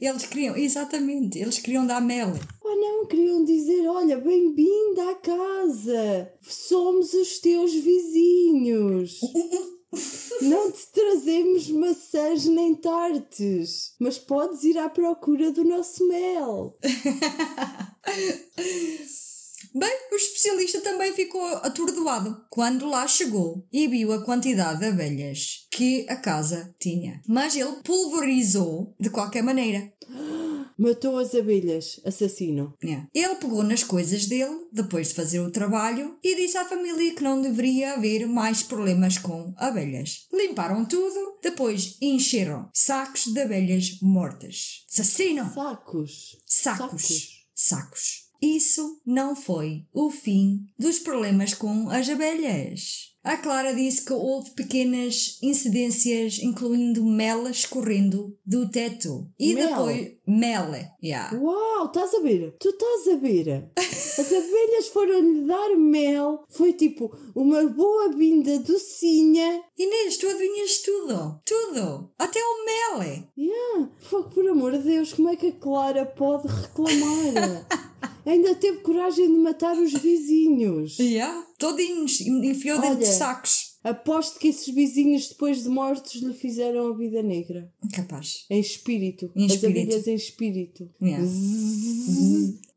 Eles 0.00 0.26
queriam, 0.26 0.56
exatamente, 0.56 1.38
eles 1.38 1.58
queriam 1.58 1.86
dar 1.86 2.00
mel. 2.00 2.32
Oh 2.62 2.76
não, 2.76 3.06
queriam 3.06 3.44
dizer, 3.44 3.86
olha, 3.86 4.18
bem-vinda 4.18 5.10
à 5.10 5.14
casa. 5.16 6.32
Somos 6.42 7.12
os 7.14 7.38
teus 7.38 7.72
vizinhos. 7.72 9.20
Não 10.42 10.72
te 10.72 10.88
trazemos 10.92 11.70
maçãs 11.70 12.46
nem 12.46 12.74
tartes, 12.74 13.94
mas 14.00 14.18
podes 14.18 14.64
ir 14.64 14.76
à 14.76 14.88
procura 14.88 15.52
do 15.52 15.62
nosso 15.62 16.08
mel. 16.08 16.76
Bem, 19.76 19.92
o 20.12 20.14
especialista 20.14 20.80
também 20.80 21.12
ficou 21.12 21.44
atordoado 21.56 22.44
quando 22.48 22.88
lá 22.88 23.08
chegou 23.08 23.66
e 23.72 23.88
viu 23.88 24.12
a 24.12 24.24
quantidade 24.24 24.78
de 24.78 24.86
abelhas 24.86 25.66
que 25.72 26.06
a 26.08 26.14
casa 26.14 26.72
tinha. 26.78 27.20
Mas 27.26 27.56
ele 27.56 27.82
pulverizou 27.82 28.94
de 29.00 29.10
qualquer 29.10 29.42
maneira. 29.42 29.92
Matou 30.78 31.18
as 31.18 31.34
abelhas, 31.34 32.00
assassino. 32.04 32.74
Yeah. 32.82 33.08
Ele 33.12 33.34
pegou 33.36 33.64
nas 33.64 33.82
coisas 33.82 34.26
dele, 34.26 34.66
depois 34.72 35.08
de 35.08 35.14
fazer 35.14 35.40
o 35.40 35.50
trabalho, 35.50 36.18
e 36.22 36.36
disse 36.36 36.56
à 36.56 36.64
família 36.64 37.14
que 37.14 37.22
não 37.22 37.42
deveria 37.42 37.94
haver 37.94 38.26
mais 38.26 38.62
problemas 38.62 39.18
com 39.18 39.54
abelhas. 39.56 40.26
Limparam 40.32 40.84
tudo, 40.84 41.38
depois 41.42 41.96
encheram 42.00 42.68
sacos 42.72 43.26
de 43.26 43.40
abelhas 43.40 43.98
mortas. 44.02 44.84
Assassino! 44.92 45.52
Sacos. 45.52 46.36
Sacos. 46.46 47.44
Sacos. 47.54 48.23
Isso 48.44 49.00
não 49.06 49.34
foi 49.34 49.86
o 49.90 50.10
fim 50.10 50.66
dos 50.78 50.98
problemas 50.98 51.54
com 51.54 51.88
as 51.88 52.10
abelhas. 52.10 53.14
A 53.24 53.38
Clara 53.38 53.74
disse 53.74 54.04
que 54.04 54.12
houve 54.12 54.50
pequenas 54.50 55.38
incidências, 55.42 56.38
incluindo 56.42 57.06
mel 57.06 57.48
escorrendo 57.48 58.36
do 58.44 58.68
teto. 58.68 59.26
E 59.38 59.54
Mel? 59.54 59.68
depois. 59.68 60.12
Mel, 60.26 60.72
yeah. 61.02 61.34
Uau, 61.34 61.86
estás 61.86 62.12
a 62.14 62.20
ver? 62.20 62.54
Tu 62.60 62.68
estás 62.68 63.08
a 63.08 63.16
ver? 63.16 63.70
As 63.78 64.30
abelhas 64.30 64.88
foram-lhe 64.92 65.40
dar 65.46 65.74
mel. 65.74 66.44
Foi 66.50 66.74
tipo 66.74 67.16
uma 67.34 67.64
boa 67.64 68.12
vinda 68.12 68.58
docinha. 68.58 69.62
Inês, 69.78 70.18
tu 70.18 70.28
adivinhas 70.28 70.82
tudo. 70.82 71.40
Tudo. 71.46 72.10
Até 72.18 72.40
o 72.40 72.64
mel. 72.66 73.24
Yeah. 73.38 73.90
Fogo, 74.00 74.28
por 74.34 74.46
amor 74.46 74.72
de 74.72 74.80
Deus, 74.80 75.14
como 75.14 75.30
é 75.30 75.36
que 75.36 75.46
a 75.46 75.52
Clara 75.52 76.04
pode 76.04 76.46
reclamar? 76.46 77.66
Ainda 78.26 78.54
teve 78.54 78.78
coragem 78.78 79.26
de 79.26 79.38
matar 79.38 79.76
os 79.76 79.92
vizinhos. 79.92 80.96
Yeah. 81.04 81.44
Todinhos. 81.58 82.20
Enfiou 82.20 82.80
dentro 82.80 82.98
de 82.98 83.04
Olha. 83.04 83.12
sacos. 83.12 83.74
Aposto 83.84 84.38
que 84.40 84.48
esses 84.48 84.74
vizinhos, 84.74 85.28
depois 85.28 85.62
de 85.62 85.68
mortos, 85.68 86.14
lhe 86.22 86.32
fizeram 86.32 86.88
a 86.88 86.96
vida 86.96 87.22
negra. 87.22 87.70
Capaz. 87.92 88.46
Em 88.50 88.58
espírito. 88.58 89.30
Em 89.36 89.44
As 89.46 89.52
espírito. 89.52 89.78
abelhas 89.80 90.06
em 90.06 90.14
espírito. 90.14 90.88
Yeah. 91.02 91.24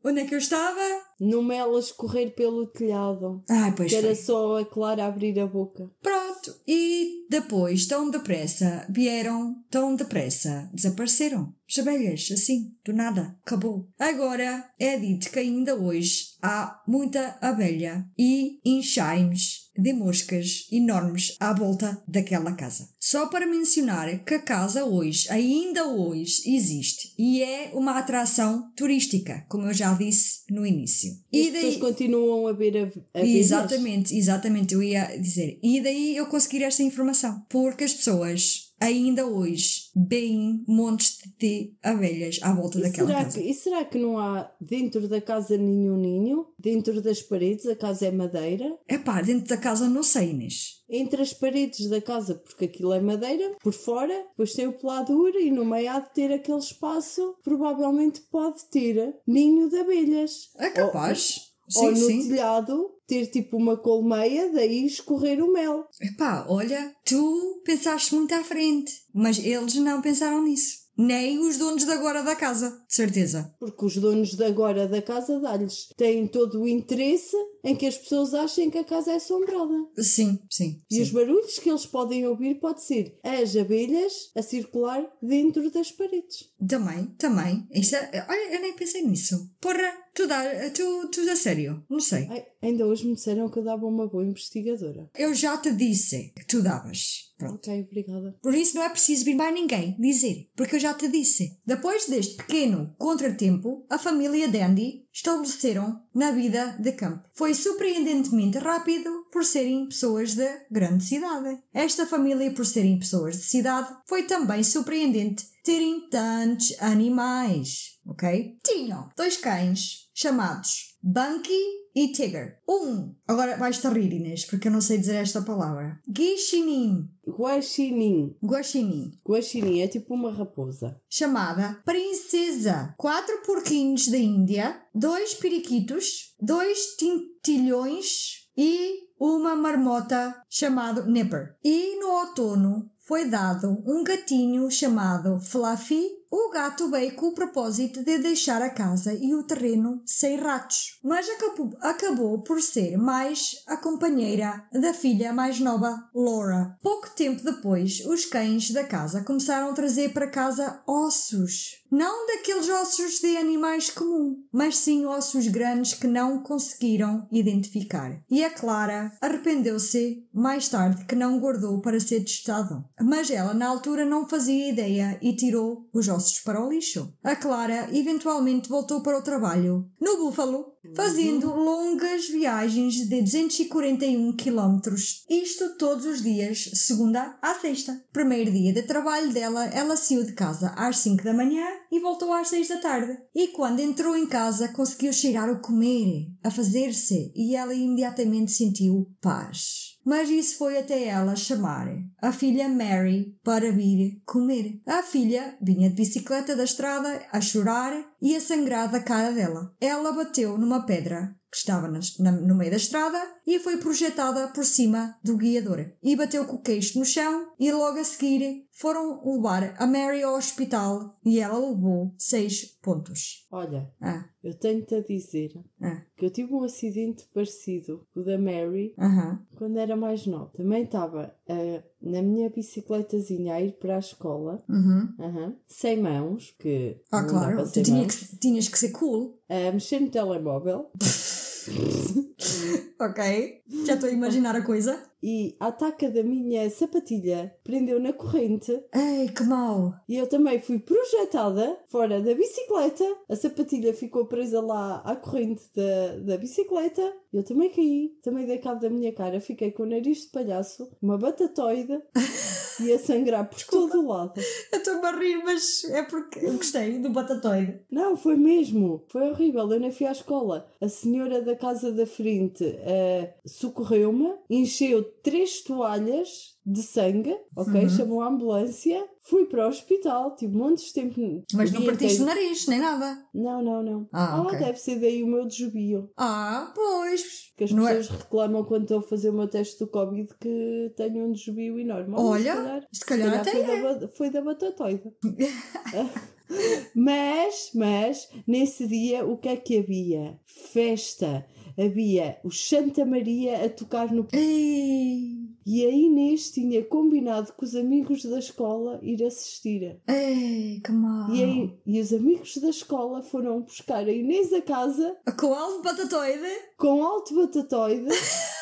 Onde 0.04 0.20
é 0.20 0.24
que 0.26 0.34
eu 0.34 0.38
estava? 0.38 0.80
No 1.20 1.42
mel 1.42 1.76
a 1.76 1.80
escorrer 1.80 2.34
pelo 2.34 2.66
telhado. 2.66 3.42
Ai, 3.48 3.74
pois 3.74 3.90
Que 3.90 3.96
era 3.96 4.14
foi. 4.14 4.24
só 4.24 4.58
a 4.58 4.64
Clara 4.64 5.06
abrir 5.06 5.38
a 5.40 5.46
boca. 5.46 5.90
Pronto. 6.02 6.54
E 6.66 7.26
depois, 7.28 7.86
tão 7.86 8.08
depressa, 8.10 8.86
vieram, 8.88 9.56
tão 9.70 9.96
depressa, 9.96 10.70
desapareceram. 10.72 11.52
As 11.68 11.78
abelhas, 11.78 12.28
assim, 12.32 12.72
do 12.84 12.92
nada, 12.92 13.36
acabou. 13.44 13.88
Agora 13.98 14.64
é 14.78 14.96
dito 14.96 15.30
que 15.30 15.38
ainda 15.38 15.74
hoje 15.74 16.28
há 16.42 16.80
muita 16.86 17.36
abelha 17.40 18.06
e 18.18 18.58
enxaimes 18.64 19.68
de 19.76 19.92
moscas 19.92 20.66
enormes 20.72 21.36
à 21.38 21.52
volta 21.52 22.02
daquela 22.08 22.52
casa. 22.52 22.88
Só 22.98 23.26
para 23.26 23.46
mencionar 23.46 24.24
que 24.24 24.34
a 24.34 24.42
casa 24.42 24.84
hoje, 24.84 25.30
ainda 25.30 25.86
hoje, 25.86 26.42
existe 26.46 27.14
e 27.16 27.42
é 27.42 27.70
uma 27.72 27.98
atração 27.98 28.72
turística, 28.74 29.44
como 29.48 29.66
eu 29.66 29.72
já 29.72 29.94
disse 29.94 30.42
no 30.50 30.66
início. 30.66 31.12
E 31.32 31.38
E 31.38 31.48
as 31.48 31.52
pessoas 31.54 31.76
continuam 31.76 32.46
a 32.48 32.52
ver 32.52 32.92
a, 33.14 33.20
a 33.20 33.24
Exatamente, 33.24 34.16
exatamente, 34.16 34.74
eu 34.74 34.82
ia 34.82 35.16
dizer. 35.18 35.58
E 35.62 35.80
daí 35.80 36.16
eu 36.16 36.26
consegui 36.26 36.64
esta 36.64 36.82
informação. 36.82 37.44
Porque 37.48 37.84
as 37.84 37.94
pessoas 37.94 38.67
ainda 38.80 39.26
hoje 39.26 39.90
veem 39.96 40.64
montes 40.66 41.18
de 41.38 41.72
abelhas 41.82 42.38
à 42.42 42.52
volta 42.54 42.78
E 42.78 42.82
daquela 42.82 43.08
será, 43.08 43.24
casa. 43.24 43.38
que, 43.40 43.50
e 43.50 43.54
será 43.54 43.84
que 43.84 43.98
não 43.98 44.18
há 44.18 44.50
dentro 44.60 45.08
da 45.08 45.20
casa 45.20 45.56
nenhum 45.56 45.96
ninho? 45.96 46.46
Dentro 46.58 47.00
das 47.02 47.20
paredes, 47.22 47.66
a 47.66 47.74
casa 47.76 48.06
é 48.06 48.10
madeira? 48.10 48.76
Epá, 48.88 49.20
dentro 49.22 49.48
da 49.48 49.56
casa 49.56 49.88
não 49.88 50.02
sei, 50.02 50.30
Inês. 50.30 50.82
Entre 50.88 51.20
as 51.20 51.32
paredes 51.34 51.88
da 51.88 52.00
casa, 52.00 52.34
porque 52.34 52.64
aquilo 52.64 52.92
é 52.92 53.00
madeira, 53.00 53.56
por 53.62 53.72
fora, 53.72 54.14
depois 54.30 54.52
tem 54.54 54.66
o 54.66 54.72
peladura 54.72 55.38
e 55.40 55.50
no 55.50 55.64
meio 55.64 55.90
há 55.90 56.00
de 56.00 56.14
ter 56.14 56.32
aquele 56.32 56.58
espaço, 56.58 57.34
provavelmente 57.44 58.20
pode 58.30 58.64
ter 58.70 59.14
ninho 59.26 59.68
de 59.68 59.76
abelhas. 59.78 60.50
É 60.56 60.70
capaz. 60.70 61.36
Ou 61.42 61.47
sim, 61.68 61.90
no 61.90 61.96
sim. 61.96 62.28
telhado 62.28 62.90
ter 63.06 63.26
tipo 63.26 63.56
uma 63.56 63.76
colmeia, 63.76 64.52
daí 64.52 64.84
escorrer 64.84 65.42
o 65.42 65.52
mel. 65.52 65.86
Epá, 66.00 66.44
olha, 66.48 66.94
tu 67.04 67.62
pensaste 67.64 68.14
muito 68.14 68.34
à 68.34 68.44
frente. 68.44 68.92
Mas 69.14 69.38
eles 69.38 69.74
não 69.76 70.02
pensaram 70.02 70.44
nisso. 70.44 70.88
Nem 71.00 71.38
os 71.38 71.56
donos 71.56 71.84
de 71.84 71.92
agora 71.92 72.24
da 72.24 72.34
casa, 72.34 72.70
de 72.88 72.92
certeza. 72.92 73.54
Porque 73.60 73.84
os 73.86 73.96
donos 73.96 74.34
de 74.34 74.44
agora 74.44 74.88
da 74.88 75.00
casa 75.00 75.38
dá-lhes 75.38 75.86
têm 75.96 76.26
todo 76.26 76.62
o 76.62 76.68
interesse 76.68 77.36
em 77.62 77.76
que 77.76 77.86
as 77.86 77.96
pessoas 77.96 78.34
achem 78.34 78.68
que 78.68 78.78
a 78.78 78.84
casa 78.84 79.12
é 79.12 79.14
assombrada. 79.14 79.74
Sim, 79.96 80.40
sim. 80.50 80.82
E 80.90 80.96
sim. 80.96 81.02
os 81.02 81.10
barulhos 81.10 81.60
que 81.60 81.70
eles 81.70 81.86
podem 81.86 82.26
ouvir 82.26 82.56
pode 82.56 82.82
ser 82.82 83.16
as 83.22 83.54
abelhas 83.54 84.12
a 84.36 84.42
circular 84.42 85.08
dentro 85.22 85.70
das 85.70 85.92
paredes. 85.92 86.48
Também, 86.68 87.06
também. 87.16 87.64
Isso 87.72 87.94
é- 87.94 88.26
olha, 88.28 88.54
eu 88.56 88.60
nem 88.60 88.72
pensei 88.74 89.02
nisso. 89.02 89.48
Porra, 89.60 89.92
tu 90.14 90.26
dá, 90.26 90.42
tu, 90.70 91.08
tu 91.08 91.20
a 91.30 91.36
sério, 91.36 91.84
não 91.88 92.00
sei. 92.00 92.26
Ai, 92.28 92.46
ainda 92.62 92.86
hoje 92.86 93.06
me 93.06 93.14
disseram 93.14 93.50
que 93.50 93.58
eu 93.58 93.64
dava 93.64 93.86
uma 93.86 94.08
boa 94.08 94.24
investigadora. 94.24 95.10
Eu 95.16 95.34
já 95.34 95.56
te 95.56 95.72
disse 95.72 96.32
que 96.36 96.46
tu 96.46 96.62
davas. 96.62 97.28
Pronto. 97.38 97.54
Ok, 97.54 97.86
obrigada. 97.88 98.36
Por 98.42 98.52
isso 98.52 98.74
não 98.74 98.82
é 98.82 98.88
preciso 98.88 99.24
vir 99.24 99.36
mais 99.36 99.54
ninguém 99.54 99.96
dizer, 99.98 100.50
porque 100.56 100.74
eu 100.74 100.80
já 100.80 100.92
te 100.92 101.06
disse. 101.06 101.56
Depois 101.64 102.06
deste 102.06 102.36
pequeno 102.36 102.94
contratempo, 102.98 103.86
a 103.88 103.96
família 103.96 104.48
Dandy 104.48 105.06
estabeleceram 105.12 106.02
na 106.12 106.32
vida 106.32 106.76
de 106.80 106.92
campo. 106.92 107.28
Foi 107.34 107.54
surpreendentemente 107.54 108.58
rápido 108.58 109.26
por 109.32 109.44
serem 109.44 109.86
pessoas 109.86 110.34
de 110.34 110.48
grande 110.68 111.04
cidade. 111.04 111.60
Esta 111.72 112.06
família, 112.06 112.50
por 112.52 112.66
serem 112.66 112.98
pessoas 112.98 113.36
de 113.36 113.42
cidade, 113.44 113.88
foi 114.06 114.24
também 114.24 114.64
surpreendente 114.64 115.46
terem 115.62 116.08
tantos 116.08 116.74
animais, 116.80 117.97
ok? 118.08 118.56
Tinham 118.64 119.08
dois 119.16 119.36
cães 119.36 120.08
chamados 120.14 120.96
Bunky 121.00 121.78
e 121.94 122.12
Tigger. 122.12 122.58
Um, 122.68 123.14
agora 123.26 123.56
vais-te 123.56 123.86
rir 123.88 124.12
Inês, 124.12 124.44
porque 124.44 124.68
eu 124.68 124.72
não 124.72 124.80
sei 124.80 124.98
dizer 124.98 125.16
esta 125.16 125.42
palavra. 125.42 126.00
Guixinim. 126.08 127.08
Guaxinim. 127.26 128.36
Guaxinim. 128.42 129.12
Guaxinim 129.26 129.80
é 129.80 129.88
tipo 129.88 130.14
uma 130.14 130.32
raposa. 130.32 131.00
chamada 131.08 131.80
Princesa. 131.84 132.94
Quatro 132.96 133.42
porquinhos 133.44 134.08
da 134.08 134.18
Índia, 134.18 134.80
dois 134.94 135.34
periquitos, 135.34 136.34
dois 136.40 136.96
tintilhões 136.96 138.48
e 138.56 139.08
uma 139.18 139.54
marmota 139.54 140.34
chamado 140.48 141.06
Nipper. 141.06 141.56
E 141.64 141.98
no 142.00 142.08
outono 142.08 142.90
foi 143.06 143.24
dado 143.24 143.82
um 143.86 144.04
gatinho 144.04 144.70
chamado 144.70 145.40
Fluffy. 145.40 146.17
O 146.30 146.50
gato 146.50 146.90
veio 146.90 147.14
com 147.14 147.28
o 147.28 147.34
propósito 147.34 148.04
de 148.04 148.18
deixar 148.18 148.60
a 148.60 148.68
casa 148.68 149.14
e 149.14 149.34
o 149.34 149.44
terreno 149.44 150.02
sem 150.04 150.36
ratos, 150.36 150.98
mas 151.02 151.26
acabou, 151.26 151.70
acabou 151.80 152.42
por 152.42 152.60
ser 152.60 152.98
mais 152.98 153.62
a 153.66 153.78
companheira 153.78 154.66
da 154.70 154.92
filha 154.92 155.32
mais 155.32 155.58
nova, 155.58 155.96
Laura. 156.14 156.76
Pouco 156.82 157.08
tempo 157.10 157.42
depois, 157.42 158.04
os 158.04 158.26
cães 158.26 158.70
da 158.70 158.84
casa 158.84 159.24
começaram 159.24 159.70
a 159.70 159.74
trazer 159.74 160.12
para 160.12 160.30
casa 160.30 160.82
ossos. 160.86 161.78
Não 161.90 162.26
daqueles 162.26 162.68
ossos 162.68 163.20
de 163.20 163.38
animais 163.38 163.88
comum, 163.88 164.36
mas 164.52 164.76
sim 164.76 165.06
ossos 165.06 165.48
grandes 165.48 165.94
que 165.94 166.06
não 166.06 166.42
conseguiram 166.42 167.26
identificar. 167.32 168.20
E 168.30 168.44
a 168.44 168.50
Clara 168.50 169.10
arrependeu-se 169.22 170.26
mais 170.30 170.68
tarde 170.68 171.06
que 171.06 171.16
não 171.16 171.40
guardou 171.40 171.80
para 171.80 171.98
ser 171.98 172.20
testado. 172.20 172.84
Mas 173.00 173.30
ela 173.30 173.54
na 173.54 173.68
altura 173.68 174.04
não 174.04 174.28
fazia 174.28 174.68
ideia 174.68 175.18
e 175.22 175.34
tirou 175.34 175.88
os 175.94 176.06
ossos 176.08 176.17
para 176.44 176.64
o 176.64 176.68
lixo. 176.70 177.12
A 177.22 177.34
Clara 177.36 177.88
eventualmente 177.92 178.68
voltou 178.68 179.02
para 179.02 179.18
o 179.18 179.22
trabalho 179.22 179.88
no 180.00 180.16
Búfalo, 180.18 180.72
fazendo 180.94 181.48
longas 181.54 182.28
viagens 182.28 182.94
de 182.94 183.20
241 183.20 184.36
km. 184.36 184.94
Isto 185.28 185.76
todos 185.76 186.04
os 186.04 186.22
dias, 186.22 186.70
segunda 186.74 187.38
a 187.42 187.54
sexta. 187.54 188.02
Primeiro 188.12 188.50
dia 188.50 188.72
de 188.72 188.82
trabalho 188.82 189.32
dela, 189.32 189.66
ela 189.66 189.96
saiu 189.96 190.24
de 190.24 190.32
casa 190.32 190.68
às 190.76 190.98
5 190.98 191.24
da 191.24 191.32
manhã 191.32 191.66
e 191.90 192.00
voltou 192.00 192.32
às 192.32 192.48
6 192.48 192.68
da 192.68 192.78
tarde. 192.78 193.18
E 193.34 193.48
quando 193.48 193.80
entrou 193.80 194.16
em 194.16 194.26
casa, 194.26 194.68
conseguiu 194.68 195.12
cheirar 195.12 195.50
o 195.50 195.60
comer, 195.60 196.28
a 196.42 196.50
fazer-se, 196.50 197.32
e 197.34 197.54
ela 197.54 197.74
imediatamente 197.74 198.52
sentiu 198.52 199.10
paz. 199.20 199.87
Mas 200.08 200.30
isso 200.30 200.56
foi 200.56 200.78
até 200.78 201.04
ela 201.04 201.36
chamar 201.36 201.86
a 202.22 202.32
filha 202.32 202.66
Mary 202.66 203.36
para 203.44 203.70
vir 203.70 204.22
comer. 204.24 204.80
A 204.86 205.02
filha 205.02 205.54
vinha 205.60 205.90
de 205.90 205.96
bicicleta 205.96 206.56
da 206.56 206.64
estrada 206.64 207.20
a 207.30 207.42
chorar 207.42 207.92
e 208.20 208.34
a 208.36 208.40
sangrar 208.40 208.90
da 208.90 209.00
cara 209.00 209.30
dela. 209.32 209.74
Ela 209.80 210.12
bateu 210.12 210.56
numa 210.58 210.84
pedra 210.84 211.34
que 211.50 211.56
estava 211.56 211.88
nas- 211.88 212.18
na- 212.18 212.30
no 212.32 212.54
meio 212.54 212.70
da 212.70 212.76
estrada 212.76 213.18
e 213.46 213.58
foi 213.58 213.78
projetada 213.78 214.48
por 214.48 214.64
cima 214.66 215.16
do 215.24 215.36
guiador. 215.38 215.92
E 216.02 216.14
bateu 216.14 216.44
com 216.44 216.56
o 216.56 216.60
queixo 216.62 216.98
no 216.98 217.06
chão 217.06 217.48
e 217.58 217.72
logo 217.72 217.98
a 217.98 218.04
seguir 218.04 218.66
foram 218.70 219.22
levar 219.24 219.74
a 219.78 219.86
Mary 219.86 220.22
ao 220.22 220.34
hospital 220.36 221.18
e 221.24 221.40
ela 221.40 221.58
levou 221.58 222.12
seis 222.18 222.66
pontos. 222.82 223.46
Olha, 223.50 223.90
Ah, 223.98 224.24
eu 224.44 224.52
tenho-te 224.58 224.94
a 224.94 225.00
dizer 225.02 225.52
ah, 225.80 226.02
que 226.18 226.26
eu 226.26 226.30
tive 226.30 226.52
um 226.52 226.62
acidente 226.64 227.26
parecido 227.32 228.06
com 228.12 228.20
o 228.20 228.24
da 228.24 228.36
Mary 228.38 228.92
aham. 228.98 229.42
quando 229.56 229.78
era 229.78 229.96
mais 229.96 230.26
nova. 230.26 230.52
Também 230.54 230.84
estava 230.84 231.34
ah, 231.48 231.82
na 232.02 232.22
minha 232.22 232.50
bicicletazinha 232.50 233.54
a 233.54 233.60
ir 233.62 233.72
para 233.78 233.96
a 233.96 233.98
escola, 233.98 234.62
Uhum. 234.68 235.54
sem 235.66 236.00
mãos, 236.00 236.54
que 236.58 237.00
Ah, 237.10 237.24
claro, 237.24 237.64
tu 237.70 237.82
tinha 237.82 238.06
que, 238.06 238.36
tinhas 238.38 238.68
que 238.68 238.78
ser 238.78 238.90
cool. 238.90 239.38
a 239.48 239.72
mexer 239.72 240.00
no 240.00 240.10
telemóvel. 240.10 240.90
ok? 243.00 243.62
Já 243.86 243.94
estou 243.94 244.08
a 244.08 244.12
imaginar 244.12 244.56
a 244.56 244.62
coisa. 244.62 245.00
E 245.22 245.56
a 245.58 245.68
ataca 245.68 246.10
da 246.10 246.22
minha 246.22 246.68
sapatilha 246.70 247.54
prendeu 247.62 248.00
na 248.00 248.12
corrente 248.12 248.72
Ei, 248.94 249.28
que 249.28 249.42
mau. 249.44 249.94
e 250.08 250.16
eu 250.16 250.26
também 250.26 250.60
fui 250.60 250.78
projetada 250.78 251.78
fora 251.86 252.20
da 252.20 252.34
bicicleta. 252.34 253.04
A 253.28 253.36
sapatilha 253.36 253.92
ficou 253.94 254.26
presa 254.26 254.60
lá 254.60 255.02
à 255.04 255.14
corrente 255.14 255.62
da, 255.74 256.16
da 256.18 256.36
bicicleta. 256.36 257.12
Eu 257.32 257.42
também 257.44 257.70
caí, 257.70 258.16
também 258.22 258.46
dei 258.46 258.58
cabo 258.58 258.80
da 258.80 258.88
minha 258.88 259.12
cara. 259.12 259.40
Fiquei 259.40 259.70
com 259.70 259.82
o 259.82 259.86
nariz 259.86 260.22
de 260.22 260.28
palhaço, 260.28 260.90
uma 261.02 261.18
batatoide 261.18 262.00
e 262.80 262.92
a 262.92 262.98
sangrar 262.98 263.48
por 263.48 263.62
todo 263.64 264.00
o 264.00 264.08
lado. 264.08 264.40
Eu 264.72 264.78
estou 264.78 265.04
a 265.04 265.12
rir, 265.12 265.36
mas 265.44 265.84
é 265.84 266.02
porque 266.02 266.40
eu 266.40 266.52
gostei 266.54 266.98
do 266.98 267.10
batatoide. 267.10 267.80
Não, 267.90 268.16
foi 268.16 268.36
mesmo. 268.36 269.04
Foi 269.08 269.30
horrível. 269.30 269.70
Eu 269.70 269.80
nem 269.80 269.90
fui 269.90 270.06
à 270.06 270.12
escola. 270.12 270.66
A 270.80 270.88
senhora 270.88 271.42
da 271.42 271.54
casa 271.54 271.92
da 271.92 272.06
frente 272.06 272.64
eh, 272.64 273.34
socorreu-me, 273.44 274.32
encheu 274.48 275.02
três 275.22 275.62
toalhas 275.62 276.56
de 276.64 276.82
sangue, 276.82 277.34
ok? 277.56 277.82
Uhum. 277.82 277.88
Chamou 277.88 278.20
a 278.20 278.28
ambulância. 278.28 279.06
Fui 279.22 279.46
para 279.46 279.66
o 279.66 279.68
hospital, 279.68 280.34
tive 280.36 280.54
montes 280.56 280.86
de 280.86 280.92
tempo. 280.94 281.44
Mas 281.54 281.72
não 281.72 281.84
partiste 281.84 282.22
o 282.22 282.26
nariz, 282.26 282.66
nem 282.66 282.78
nada. 282.78 283.24
Não, 283.34 283.62
não, 283.62 283.82
não. 283.82 284.08
Ah, 284.12 284.42
ok. 284.42 284.58
deve 284.58 284.78
ser 284.78 285.00
daí 285.00 285.22
o 285.22 285.26
meu 285.26 285.46
desvio. 285.46 286.10
Ah, 286.16 286.72
pois. 286.74 287.52
Que 287.56 287.64
as 287.64 287.72
Não 287.72 287.86
é- 287.88 287.96
pessoas 287.96 288.20
reclamam 288.20 288.64
quando 288.64 288.82
estou 288.82 288.98
a 288.98 289.02
fazer 289.02 289.30
o 289.30 289.34
meu 289.34 289.48
teste 289.48 289.78
do 289.78 289.86
Covid 289.90 290.28
que 290.40 290.92
tenho 290.96 291.26
um 291.26 291.32
desvio 291.32 291.78
enorme. 291.78 292.14
Olha, 292.16 292.86
se 292.92 293.04
calhar 293.04 293.40
até 293.40 293.50
foi, 293.50 293.62
é. 293.62 293.94
da, 293.94 294.08
foi 294.08 294.30
da 294.30 294.40
batatoide. 294.42 295.02
mas, 296.94 297.70
mas, 297.74 298.28
nesse 298.46 298.86
dia, 298.86 299.24
o 299.24 299.36
que 299.36 299.48
é 299.48 299.56
que 299.56 299.78
havia? 299.78 300.38
Festa. 300.72 301.46
Havia 301.78 302.38
o 302.42 302.50
Santa 302.50 303.04
Maria 303.04 303.64
a 303.64 303.68
tocar 303.68 304.12
no. 304.12 304.26
Ei, 304.32 305.36
E 305.64 305.84
a 305.86 305.90
Inês 305.90 306.50
tinha 306.50 306.82
combinado 306.84 307.52
com 307.52 307.64
os 307.64 307.74
amigos 307.76 308.24
da 308.24 308.38
escola 308.38 308.98
ir 309.02 309.22
assistir. 309.24 310.00
ei, 310.08 310.80
que 310.84 310.90
mau. 310.90 311.30
E, 311.32 311.44
aí, 311.44 311.78
e 311.86 312.00
os 312.00 312.12
amigos 312.12 312.56
da 312.56 312.70
escola 312.70 313.22
foram 313.22 313.60
buscar 313.62 314.04
a 314.06 314.12
Inês 314.12 314.52
a 314.52 314.60
casa 314.62 315.16
Com 315.38 315.54
algo 315.54 315.82
batatoide? 315.82 316.48
com 316.76 317.04
alto 317.04 317.34
batatoide 317.34 318.08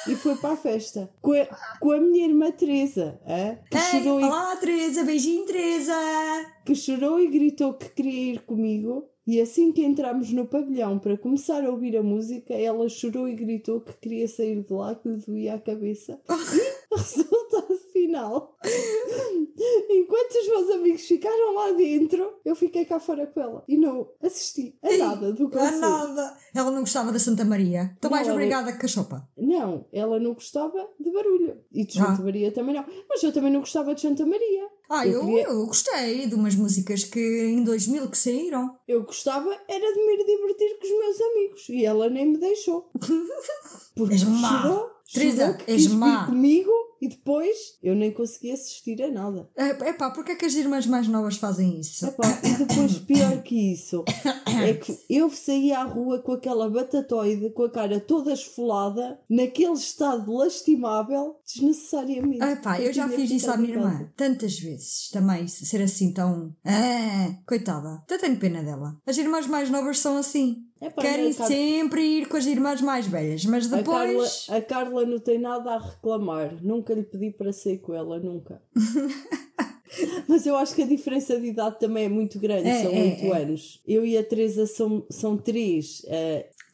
e 0.08 0.14
foi 0.16 0.36
para 0.36 0.52
a 0.54 0.56
festa. 0.56 1.10
Com 1.22 1.32
a, 1.32 1.46
com 1.80 1.92
a 1.92 2.00
minha 2.00 2.26
irmã 2.26 2.50
Teresa, 2.50 3.20
hã? 3.26 3.56
que, 3.70 3.76
Ei, 3.76 3.82
chorou 4.02 4.20
e, 4.20 4.24
olá, 4.24 4.56
Teresa, 4.56 5.04
beijinho, 5.04 5.46
Teresa. 5.46 5.94
que 6.64 6.74
chorou 6.74 7.18
e 7.20 7.28
gritou 7.28 7.74
que 7.74 7.88
queria 7.90 8.32
ir 8.34 8.40
comigo. 8.44 9.04
E 9.26 9.40
assim 9.40 9.72
que 9.72 9.82
entramos 9.84 10.30
no 10.32 10.46
pavilhão 10.46 10.98
para 11.00 11.16
começar 11.18 11.64
a 11.64 11.70
ouvir 11.70 11.96
a 11.96 12.02
música, 12.02 12.54
ela 12.54 12.88
chorou 12.88 13.28
e 13.28 13.34
gritou 13.34 13.80
que 13.80 13.92
queria 13.94 14.28
sair 14.28 14.62
de 14.62 14.72
lá, 14.72 14.94
que 14.94 15.08
lhe 15.08 15.16
doía 15.16 15.54
a 15.54 15.58
cabeça. 15.58 16.20
Resultado 16.94 17.76
final, 17.92 18.56
enquanto 19.90 20.34
os 20.34 20.48
meus 20.48 20.70
amigos 20.70 21.02
ficaram 21.06 21.54
lá 21.54 21.72
dentro, 21.72 22.34
eu 22.44 22.54
fiquei 22.54 22.84
cá 22.84 23.00
fora 23.00 23.26
com 23.26 23.40
ela 23.40 23.64
e 23.66 23.76
não 23.76 24.08
assisti 24.22 24.78
a 24.82 24.96
nada 24.96 25.32
do 25.32 25.46
Ah, 25.46 25.50
concerto. 25.58 25.80
nada. 25.80 26.36
Ela 26.54 26.70
não 26.70 26.80
gostava 26.80 27.10
da 27.12 27.18
Santa 27.18 27.44
Maria. 27.44 27.96
Não, 28.02 28.10
mais 28.10 28.28
obrigada, 28.28 28.72
cachopa. 28.74 29.28
Não, 29.36 29.86
ela 29.92 30.18
não 30.20 30.34
gostava 30.34 30.88
de 31.00 31.10
barulho. 31.10 31.58
E 31.72 31.84
de 31.84 31.94
Santa 31.94 32.20
Ah. 32.20 32.24
Maria 32.24 32.52
também 32.52 32.74
não. 32.74 32.84
Mas 33.08 33.22
eu 33.22 33.32
também 33.32 33.52
não 33.52 33.60
gostava 33.60 33.94
de 33.94 34.00
Santa 34.00 34.24
Maria. 34.24 34.68
Ah, 34.88 35.06
Eu 35.06 35.12
eu, 35.14 35.20
queria- 35.26 35.44
eu 35.48 35.66
gostei 35.66 36.26
de 36.26 36.34
umas 36.34 36.54
músicas 36.54 37.04
que 37.04 37.18
em 37.20 37.62
2000 37.64 38.08
que 38.08 38.16
saíram. 38.18 38.76
Eu 38.86 39.02
gostava 39.02 39.50
era 39.68 39.92
de 39.92 40.06
me 40.06 40.24
divertir 40.24 40.78
com 40.78 40.84
os 40.86 40.98
meus 40.98 41.20
amigos. 41.20 41.68
E 41.68 41.84
ela 41.84 42.08
nem 42.08 42.26
me 42.26 42.38
deixou. 42.38 42.88
Porque 43.96 44.14
És 44.14 44.22
má. 44.24 44.62
que 45.54 45.70
és 45.72 45.86
má. 45.88 46.26
comigo 46.26 46.70
e 47.00 47.08
depois 47.08 47.56
eu 47.82 47.94
nem 47.94 48.12
consegui 48.12 48.52
assistir 48.52 49.02
a 49.02 49.10
nada. 49.10 49.48
É 49.56 49.92
pá, 49.92 50.10
porque 50.10 50.32
é 50.32 50.36
que 50.36 50.44
as 50.44 50.54
irmãs 50.54 50.86
mais 50.86 51.08
novas 51.08 51.36
fazem 51.36 51.80
isso? 51.80 52.06
Epá, 52.06 52.40
e 52.42 52.64
depois, 52.64 52.98
pior 52.98 53.42
que 53.42 53.72
isso, 53.72 54.04
é 54.64 54.74
que 54.74 54.98
eu 55.08 55.30
saí 55.30 55.72
à 55.72 55.82
rua 55.84 56.20
com 56.20 56.32
aquela 56.32 56.68
batatoide, 56.68 57.50
com 57.50 57.64
a 57.64 57.70
cara 57.70 58.00
toda 58.00 58.32
esfolada, 58.32 59.18
naquele 59.28 59.74
estado 59.74 60.32
lastimável, 60.32 61.36
desnecessariamente. 61.46 62.42
Ah, 62.42 62.56
pá, 62.56 62.78
eu 62.78 62.84
porque 62.84 62.92
já 62.92 63.08
fiz 63.08 63.30
isso 63.30 63.50
à 63.50 63.56
minha 63.56 63.70
em 63.70 63.74
casa. 63.74 63.94
irmã. 63.94 64.12
Tantas 64.16 64.58
vezes. 64.58 65.10
Também 65.10 65.46
ser 65.48 65.82
assim 65.82 66.12
tão. 66.12 66.54
Ah, 66.64 67.34
coitada. 67.46 68.02
Até 68.04 68.18
tenho 68.18 68.38
pena 68.38 68.62
dela. 68.62 68.96
As 69.06 69.18
irmãs 69.18 69.46
mais 69.46 69.70
novas 69.70 69.98
são 69.98 70.16
assim. 70.16 70.66
Epá, 70.80 71.00
Querem 71.02 71.30
a 71.30 71.34
Car- 71.34 71.46
sempre 71.46 72.02
ir 72.02 72.28
com 72.28 72.36
as 72.36 72.44
irmãs 72.46 72.80
mais 72.82 73.06
velhas, 73.06 73.44
mas 73.46 73.72
A 73.72 73.82
Carla, 73.82 74.06
depois. 74.08 74.46
a 74.50 74.60
Carla 74.60 75.06
não 75.06 75.18
tem 75.18 75.38
nada 75.38 75.70
a 75.72 75.78
reclamar. 75.78 76.54
Nunca 76.62 76.92
lhe 76.94 77.02
pedi 77.02 77.30
para 77.30 77.52
sair 77.52 77.78
com 77.78 77.94
ela, 77.94 78.18
nunca. 78.18 78.60
Mas 80.28 80.44
eu 80.44 80.56
acho 80.56 80.74
que 80.74 80.82
a 80.82 80.86
diferença 80.86 81.40
de 81.40 81.46
idade 81.46 81.78
também 81.78 82.04
é 82.04 82.08
muito 82.08 82.38
grande, 82.38 82.68
É, 82.68 82.82
são 82.82 82.92
é, 82.92 83.02
8 83.04 83.24
é. 83.24 83.42
anos. 83.42 83.80
Eu 83.86 84.04
e 84.04 84.18
a 84.18 84.22
Teresa 84.24 84.66
são, 84.66 85.06
são 85.08 85.38
3. 85.38 86.02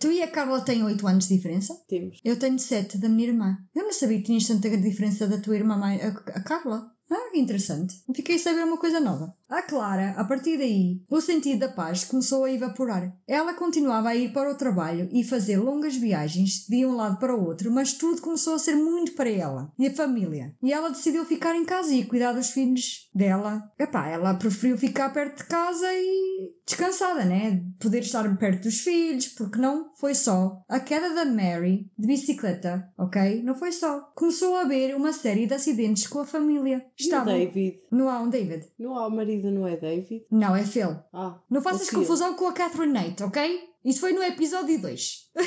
Tu 0.01 0.11
e 0.11 0.23
a 0.23 0.27
Carla 0.29 0.61
têm 0.63 0.83
8 0.83 1.07
anos 1.07 1.29
de 1.29 1.37
diferença? 1.37 1.75
temos. 1.87 2.19
Eu 2.25 2.37
tenho 2.39 2.59
7 2.59 2.99
da 2.99 3.09
minha 3.09 3.29
irmã. 3.29 3.57
Eu 3.75 3.85
não 3.85 3.93
sabia 3.93 4.17
que 4.19 4.25
tinhas 4.25 4.47
tanta 4.49 4.69
diferença 4.77 5.29
da 5.29 5.39
tua 5.39 5.55
irmã, 5.55 5.77
mais, 5.77 6.03
a, 6.03 6.09
a 6.09 6.43
Carla. 6.43 6.91
Ah, 7.15 7.31
interessante. 7.35 8.03
Fiquei 8.15 8.37
a 8.37 8.39
saber 8.39 8.65
uma 8.65 8.79
coisa 8.79 8.99
nova. 8.99 9.35
A 9.49 9.61
Clara, 9.61 10.15
a 10.17 10.25
partir 10.25 10.57
daí, 10.57 11.03
o 11.11 11.21
sentido 11.21 11.59
da 11.59 11.69
paz 11.69 12.05
começou 12.05 12.45
a 12.45 12.51
evaporar. 12.51 13.15
Ela 13.29 13.53
continuava 13.53 14.09
a 14.09 14.17
ir 14.17 14.33
para 14.33 14.51
o 14.51 14.55
trabalho 14.55 15.11
e 15.13 15.23
fazer 15.23 15.59
longas 15.59 15.95
viagens 15.95 16.67
de 16.67 16.87
um 16.87 16.97
lado 16.97 17.19
para 17.19 17.37
o 17.37 17.45
outro, 17.45 17.71
mas 17.71 17.93
tudo 17.93 18.23
começou 18.23 18.55
a 18.55 18.59
ser 18.59 18.77
muito 18.77 19.13
para 19.13 19.29
ela 19.29 19.71
e 19.79 19.87
a 19.87 19.95
família. 19.95 20.57
E 20.63 20.73
ela 20.73 20.89
decidiu 20.89 21.27
ficar 21.27 21.55
em 21.55 21.67
casa 21.67 21.93
e 21.93 22.07
cuidar 22.07 22.33
dos 22.33 22.49
filhos 22.51 23.11
dela. 23.15 23.63
Epá, 23.79 24.09
ela 24.09 24.33
preferiu 24.33 24.79
ficar 24.79 25.13
perto 25.13 25.43
de 25.43 25.45
casa 25.45 25.87
e 25.93 26.55
descansada, 26.67 27.25
né? 27.25 27.63
Poder 27.81 28.01
estar 28.01 28.37
perto 28.39 28.63
dos 28.65 28.81
filhos, 28.81 29.29
porque 29.29 29.59
não 29.59 29.93
foi 29.95 30.15
só 30.15 30.63
a 30.69 30.79
queda 30.81 31.15
da 31.15 31.25
Mary 31.25 31.91
de 31.99 32.07
bicicleta, 32.07 32.89
ok? 32.97 33.43
Não 33.43 33.55
foi 33.55 33.73
só. 33.73 34.01
Começou 34.15 34.57
a 34.57 34.63
haver 34.63 34.95
uma 34.95 35.13
série 35.13 35.47
de 35.47 35.55
acidentes 35.55 36.07
com 36.07 36.21
a 36.21 36.27
família. 36.27 36.79
E 36.99 37.03
o 37.03 37.05
Estavam. 37.05 37.35
David? 37.39 37.81
Não 37.91 38.09
há 38.09 38.21
um 38.21 38.29
David. 38.31 38.69
Não 38.79 38.97
há 38.97 39.07
o 39.07 39.11
marido, 39.11 39.51
não 39.51 39.67
é 39.67 39.77
David? 39.77 40.25
Não, 40.31 40.55
é 40.55 40.65
Phil. 40.65 40.97
Ah, 41.13 41.39
Não 41.51 41.63
faças 41.63 41.91
confusão 41.91 42.35
com 42.35 42.47
a 42.47 42.53
Catherine 42.53 42.93
Nate, 42.93 43.23
ok? 43.23 43.61
Isso 43.85 44.01
foi 44.01 44.13
no 44.13 44.23
episódio 44.23 44.81
2. 44.81 45.31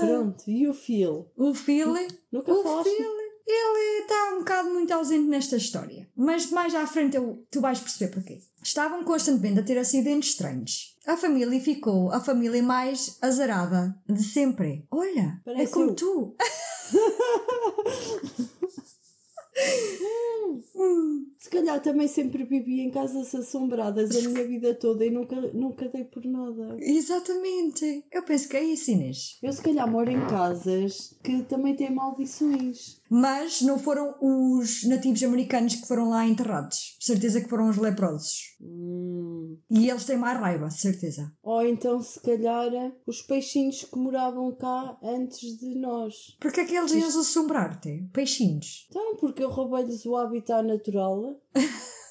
Pronto, 0.00 0.44
e 0.48 0.68
o 0.68 0.74
Phil? 0.74 1.30
O 1.36 1.54
Phil. 1.54 1.94
Nunca 2.30 2.52
O 2.52 2.62
falaste? 2.62 2.90
Phil. 2.90 3.25
Ele 3.46 4.02
está 4.02 4.34
um 4.34 4.38
bocado 4.38 4.70
muito 4.70 4.92
ausente 4.92 5.28
nesta 5.28 5.56
história. 5.56 6.08
Mas 6.16 6.50
mais 6.50 6.74
à 6.74 6.86
frente 6.86 7.16
eu, 7.16 7.44
tu 7.50 7.60
vais 7.60 7.78
perceber 7.78 8.12
porquê. 8.12 8.40
Estavam 8.62 9.04
constantemente 9.04 9.60
a 9.60 9.62
ter 9.62 9.78
acidentes 9.78 10.30
estranhos. 10.30 10.96
A 11.06 11.16
família 11.16 11.60
ficou 11.60 12.10
a 12.10 12.20
família 12.20 12.60
mais 12.62 13.16
azarada 13.22 13.96
de 14.08 14.22
sempre. 14.24 14.84
Olha, 14.90 15.40
é 15.46 15.54
Parece 15.54 15.72
como 15.72 15.90
eu. 15.90 15.94
tu. 15.94 16.36
Se 21.46 21.50
calhar 21.50 21.80
também 21.80 22.08
sempre 22.08 22.42
vivi 22.42 22.80
em 22.80 22.90
casas 22.90 23.32
assombradas 23.32 24.10
a 24.16 24.28
minha 24.28 24.44
vida 24.48 24.74
toda 24.74 25.06
e 25.06 25.10
nunca, 25.10 25.40
nunca 25.54 25.88
dei 25.88 26.02
por 26.02 26.24
nada. 26.24 26.76
Exatamente. 26.80 28.04
Eu 28.10 28.24
penso 28.24 28.48
que 28.48 28.56
é 28.56 28.64
isso, 28.64 28.90
Inês. 28.90 29.38
Eu 29.40 29.52
se 29.52 29.62
calhar 29.62 29.88
moro 29.88 30.10
em 30.10 30.26
casas 30.26 31.16
que 31.22 31.44
também 31.44 31.76
têm 31.76 31.94
maldições. 31.94 33.00
Mas 33.08 33.62
não 33.62 33.78
foram 33.78 34.16
os 34.20 34.82
nativos 34.88 35.22
americanos 35.22 35.76
que 35.76 35.86
foram 35.86 36.08
lá 36.08 36.26
enterrados. 36.26 36.96
Certeza 36.98 37.40
que 37.40 37.48
foram 37.48 37.68
os 37.68 37.76
leprosos. 37.76 38.56
Hum. 38.60 39.56
E 39.70 39.88
eles 39.88 40.04
têm 40.04 40.16
mais 40.16 40.40
raiva, 40.40 40.68
certeza. 40.70 41.32
Ou 41.42 41.64
então 41.64 42.02
se 42.02 42.20
calhar 42.20 42.70
os 43.06 43.22
peixinhos 43.22 43.84
que 43.84 43.96
moravam 43.96 44.52
cá 44.56 44.98
antes 45.00 45.56
de 45.58 45.78
nós. 45.78 46.36
Porquê 46.40 46.62
é 46.62 46.64
que 46.64 46.74
eles 46.74 46.92
iam 46.92 47.08
assombrar-te? 47.08 48.08
Peixinhos. 48.12 48.88
Então, 48.90 49.16
porque 49.16 49.44
eu 49.44 49.50
roubei-lhes 49.50 50.04
o 50.04 50.16
habitat 50.16 50.66
natural. 50.66 51.35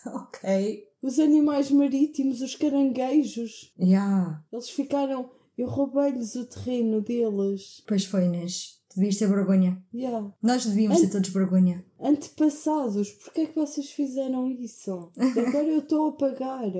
Ok. 0.06 0.88
Os 1.02 1.20
animais 1.20 1.72
marítimos, 1.72 2.42
os 2.42 2.56
caranguejos, 2.56 3.74
Já. 3.78 4.44
eles 4.52 4.70
ficaram. 4.70 5.30
Eu 5.58 5.68
roubei-lhes 5.68 6.36
o 6.36 6.46
terreno 6.46 7.02
deles. 7.02 7.82
Pois 7.88 8.06
foi, 8.06 8.26
Inês. 8.26 8.82
Devias 8.96 9.18
ter 9.18 9.28
vergonha. 9.28 9.84
Yeah. 9.94 10.34
Nós 10.42 10.66
devíamos 10.66 11.02
ter 11.02 11.10
todos 11.10 11.30
vergonha. 11.30 11.86
Antepassados, 12.00 13.10
porquê 13.12 13.42
é 13.42 13.46
que 13.46 13.56
vocês 13.56 13.92
fizeram 13.92 14.50
isso? 14.50 15.12
Agora 15.18 15.68
eu 15.68 15.80
estou 15.80 16.10
a 16.10 16.12
pagar. 16.14 16.72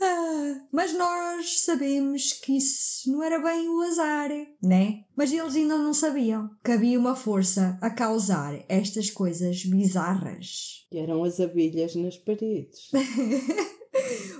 Ah, 0.00 0.60
mas 0.72 0.92
nós 0.92 1.60
sabemos 1.60 2.32
que 2.32 2.56
isso 2.56 3.10
não 3.10 3.22
era 3.22 3.38
bem 3.38 3.68
o 3.68 3.80
azar, 3.82 4.30
né? 4.62 5.04
Mas 5.16 5.32
eles 5.32 5.54
ainda 5.54 5.78
não 5.78 5.94
sabiam 5.94 6.50
que 6.64 6.72
havia 6.72 6.98
uma 6.98 7.14
força 7.14 7.78
a 7.80 7.90
causar 7.90 8.64
estas 8.68 9.10
coisas 9.10 9.64
bizarras. 9.64 10.86
E 10.90 10.98
eram 10.98 11.24
as 11.24 11.40
abelhas 11.40 11.94
nas 11.94 12.16
paredes. 12.16 12.90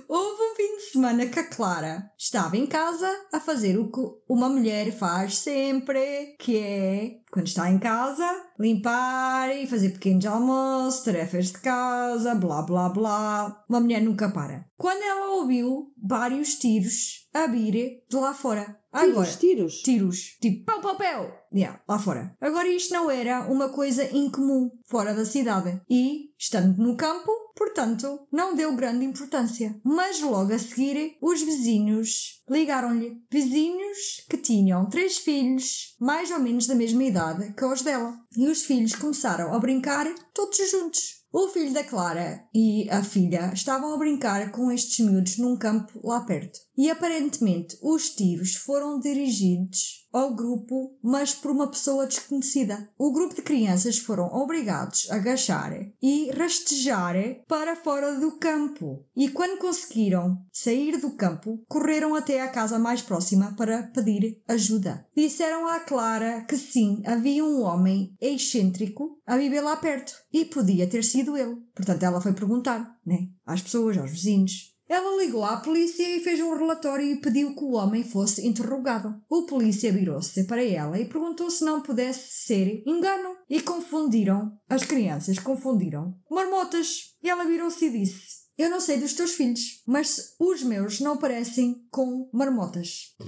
Houve 0.07 0.41
um 0.41 0.55
fim 0.55 0.77
de 0.77 0.91
semana 0.91 1.25
que 1.27 1.39
a 1.39 1.43
Clara 1.47 2.11
estava 2.17 2.57
em 2.57 2.65
casa 2.65 3.09
a 3.33 3.39
fazer 3.39 3.77
o 3.77 3.91
que 3.91 4.01
uma 4.29 4.49
mulher 4.49 4.91
faz 4.91 5.37
sempre, 5.37 6.35
que 6.39 6.57
é, 6.57 7.19
quando 7.31 7.47
está 7.47 7.69
em 7.71 7.79
casa, 7.79 8.27
limpar 8.59 9.55
e 9.55 9.65
fazer 9.65 9.89
pequenos 9.89 10.25
almoços, 10.25 11.03
tarefas 11.03 11.47
de 11.47 11.59
casa, 11.59 12.35
blá 12.35 12.61
blá 12.61 12.89
blá. 12.89 13.63
Uma 13.69 13.79
mulher 13.79 14.01
nunca 14.01 14.29
para. 14.29 14.65
Quando 14.77 15.01
ela 15.01 15.35
ouviu 15.35 15.93
vários 15.97 16.55
tiros 16.55 17.27
a 17.33 17.47
vir 17.47 18.03
de 18.09 18.15
lá 18.15 18.33
fora. 18.33 18.77
Agora, 18.91 19.27
Tiros, 19.27 19.35
tiros. 19.37 19.81
tiros, 19.81 20.17
tipo 20.41 20.63
pau 20.63 20.79
pau 20.79 20.95
pau, 20.95 21.29
yeah, 21.53 21.81
lá 21.85 21.99
fora. 21.99 22.33
Agora 22.39 22.69
isto 22.69 22.93
não 22.93 23.11
era 23.11 23.41
uma 23.51 23.67
coisa 23.67 24.05
incomum 24.15 24.71
fora 24.85 25.13
da 25.13 25.25
cidade 25.25 25.81
e, 25.89 26.29
estando 26.39 26.81
no 26.81 26.95
campo, 26.95 27.29
portanto, 27.55 28.27
não 28.31 28.55
deu 28.55 28.75
grande 28.75 29.05
importância. 29.05 29.79
Mas 29.83 30.19
logo 30.21 30.53
a 30.53 30.59
seguir, 30.59 31.17
os 31.21 31.41
vizinhos 31.41 32.43
ligaram-lhe. 32.49 33.17
Vizinhos 33.31 34.25
que 34.29 34.37
tinham 34.37 34.89
três 34.89 35.17
filhos, 35.17 35.95
mais 35.99 36.29
ou 36.31 36.39
menos 36.39 36.67
da 36.67 36.75
mesma 36.75 37.03
idade 37.03 37.53
que 37.53 37.65
os 37.65 37.81
dela. 37.81 38.13
E 38.37 38.47
os 38.47 38.63
filhos 38.63 38.95
começaram 38.95 39.53
a 39.53 39.59
brincar 39.59 40.05
todos 40.33 40.57
juntos. 40.69 41.25
O 41.37 41.49
filho 41.49 41.73
da 41.73 41.83
Clara 41.83 42.47
e 42.53 42.89
a 42.89 43.03
filha 43.03 43.51
estavam 43.53 43.93
a 43.93 43.97
brincar 43.97 44.51
com 44.51 44.71
estes 44.71 45.05
miúdos 45.05 45.37
num 45.37 45.57
campo 45.57 45.99
lá 46.01 46.21
perto. 46.21 46.57
E 46.77 46.89
aparentemente 46.89 47.77
os 47.81 48.11
tiros 48.11 48.55
foram 48.55 49.01
dirigidos 49.01 50.04
ao 50.15 50.33
grupo, 50.33 50.97
mas 51.03 51.33
por 51.33 51.51
uma 51.51 51.67
pessoa 51.67 52.07
desconhecida. 52.07 52.89
O 52.97 53.11
grupo 53.11 53.35
de 53.35 53.41
crianças 53.41 53.97
foram 53.97 54.27
obrigados 54.27 55.09
a 55.11 55.15
agachar 55.15 55.73
e 56.01 56.31
rastejar 56.31 57.15
para 57.47 57.75
fora 57.75 58.19
do 58.19 58.33
campo. 58.37 59.05
E 59.15 59.29
quando 59.29 59.59
conseguiram 59.59 60.41
sair 60.51 60.97
do 60.97 61.11
campo, 61.11 61.61
correram 61.67 62.15
até 62.15 62.41
à 62.41 62.47
casa 62.47 62.79
mais 62.79 63.01
próxima 63.01 63.53
para 63.57 63.83
pedir 63.83 64.41
ajuda. 64.47 65.05
Disseram 65.15 65.67
à 65.67 65.79
Clara 65.81 66.45
que 66.47 66.57
sim, 66.57 67.01
havia 67.05 67.43
um 67.43 67.61
homem 67.61 68.15
excêntrico 68.21 69.19
a 69.25 69.37
viver 69.37 69.61
lá 69.61 69.75
perto 69.75 70.13
e 70.31 70.45
podia 70.45 70.87
ter 70.87 71.03
sido 71.03 71.35
ele. 71.35 71.57
Portanto, 71.75 72.03
ela 72.03 72.21
foi 72.21 72.33
perguntar, 72.33 72.97
né, 73.05 73.27
às 73.45 73.61
pessoas, 73.61 73.97
aos 73.97 74.11
vizinhos. 74.11 74.74
Ela 74.87 75.17
ligou 75.21 75.43
à 75.43 75.57
polícia 75.57 76.07
e 76.07 76.19
fez 76.19 76.39
um 76.39 76.55
relatório 76.55 77.05
e 77.05 77.19
pediu 77.19 77.55
que 77.55 77.63
o 77.63 77.73
homem 77.73 78.03
fosse 78.03 78.45
interrogado. 78.45 79.19
O 79.27 79.45
polícia 79.45 79.91
virou-se 79.91 80.45
para 80.45 80.63
ela 80.63 80.99
e 80.99 81.09
perguntou 81.09 81.49
se 81.49 81.65
não 81.65 81.81
pudesse 81.81 82.45
ser 82.45 82.83
engano. 82.85 83.35
E 83.49 83.61
confundiram, 83.61 84.57
as 84.69 84.83
crianças 84.83 85.39
confundiram, 85.39 86.15
marmotas. 86.29 87.15
E 87.23 87.29
ela 87.29 87.45
virou-se 87.45 87.83
e 87.85 87.89
disse: 87.89 88.45
Eu 88.57 88.69
não 88.69 88.79
sei 88.79 88.97
dos 88.97 89.13
teus 89.13 89.31
filhos, 89.33 89.81
mas 89.87 90.35
os 90.39 90.61
meus 90.63 90.99
não 90.99 91.17
parecem 91.17 91.83
com 91.89 92.29
marmotas. 92.31 93.15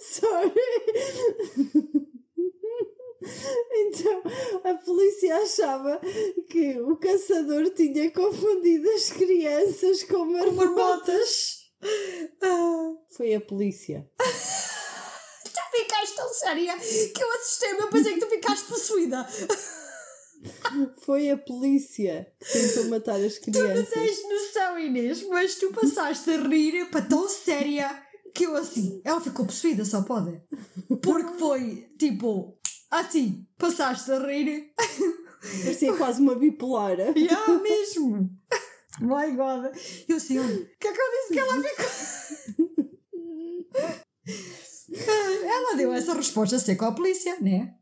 Sorry. 0.00 0.52
Então, 3.80 4.22
a 4.64 4.74
polícia 4.74 5.36
achava 5.36 6.00
que 6.50 6.78
o 6.80 6.96
caçador 6.96 7.70
tinha 7.70 8.10
confundido 8.10 8.88
as 8.90 9.10
crianças 9.10 10.02
com 10.02 10.18
Com 10.18 10.24
marmotas. 10.26 11.58
Ah, 12.42 12.92
Foi 13.16 13.34
a 13.34 13.40
polícia. 13.40 14.04
tu 14.18 15.76
ficaste 15.78 16.16
tão 16.16 16.28
séria 16.34 16.76
que 16.78 17.22
eu 17.22 17.32
assustei-me. 17.34 17.78
Eu 17.80 17.88
pensei 17.88 18.14
que 18.14 18.20
tu 18.20 18.26
ficaste 18.28 18.66
possuída. 18.66 19.26
Foi 21.04 21.30
a 21.30 21.36
polícia 21.38 22.26
que 22.40 22.52
tentou 22.52 22.84
matar 22.86 23.20
as 23.20 23.34
Tu 23.38 23.50
não 23.50 23.52
crianças. 23.52 23.88
tens 23.90 24.22
noção, 24.28 24.78
Inês, 24.78 25.22
mas 25.28 25.54
tu 25.54 25.72
passaste 25.72 26.30
a 26.30 26.36
rir 26.48 26.90
para 26.90 27.02
tão 27.02 27.28
séria 27.28 27.88
que 28.34 28.44
eu 28.44 28.56
assim. 28.56 29.00
Ela 29.04 29.20
ficou 29.20 29.46
possuída, 29.46 29.84
só 29.84 30.02
pode. 30.02 30.40
Porque 31.02 31.38
foi 31.38 31.88
tipo 31.98 32.57
assim, 32.90 33.46
passaste 33.56 34.10
a 34.10 34.18
rir. 34.18 34.72
Parecia 35.64 35.96
quase 35.96 36.20
uma 36.20 36.34
bipolar. 36.34 36.96
E 37.16 37.28
ah, 37.28 37.58
mesmo. 37.60 38.30
My 39.00 39.30
God. 39.36 39.66
Eu 40.08 40.16
assim, 40.16 40.38
o 40.38 40.66
que 40.78 40.88
é 40.88 40.92
que 40.92 41.00
eu 41.00 41.10
disse 41.10 41.32
que 41.32 41.38
ela 41.38 41.62
ficou? 41.62 41.86
Ela 45.44 45.76
deu 45.76 45.92
essa 45.92 46.14
resposta 46.14 46.58
seca 46.58 46.88
à 46.88 46.92
polícia, 46.92 47.36
né? 47.40 47.74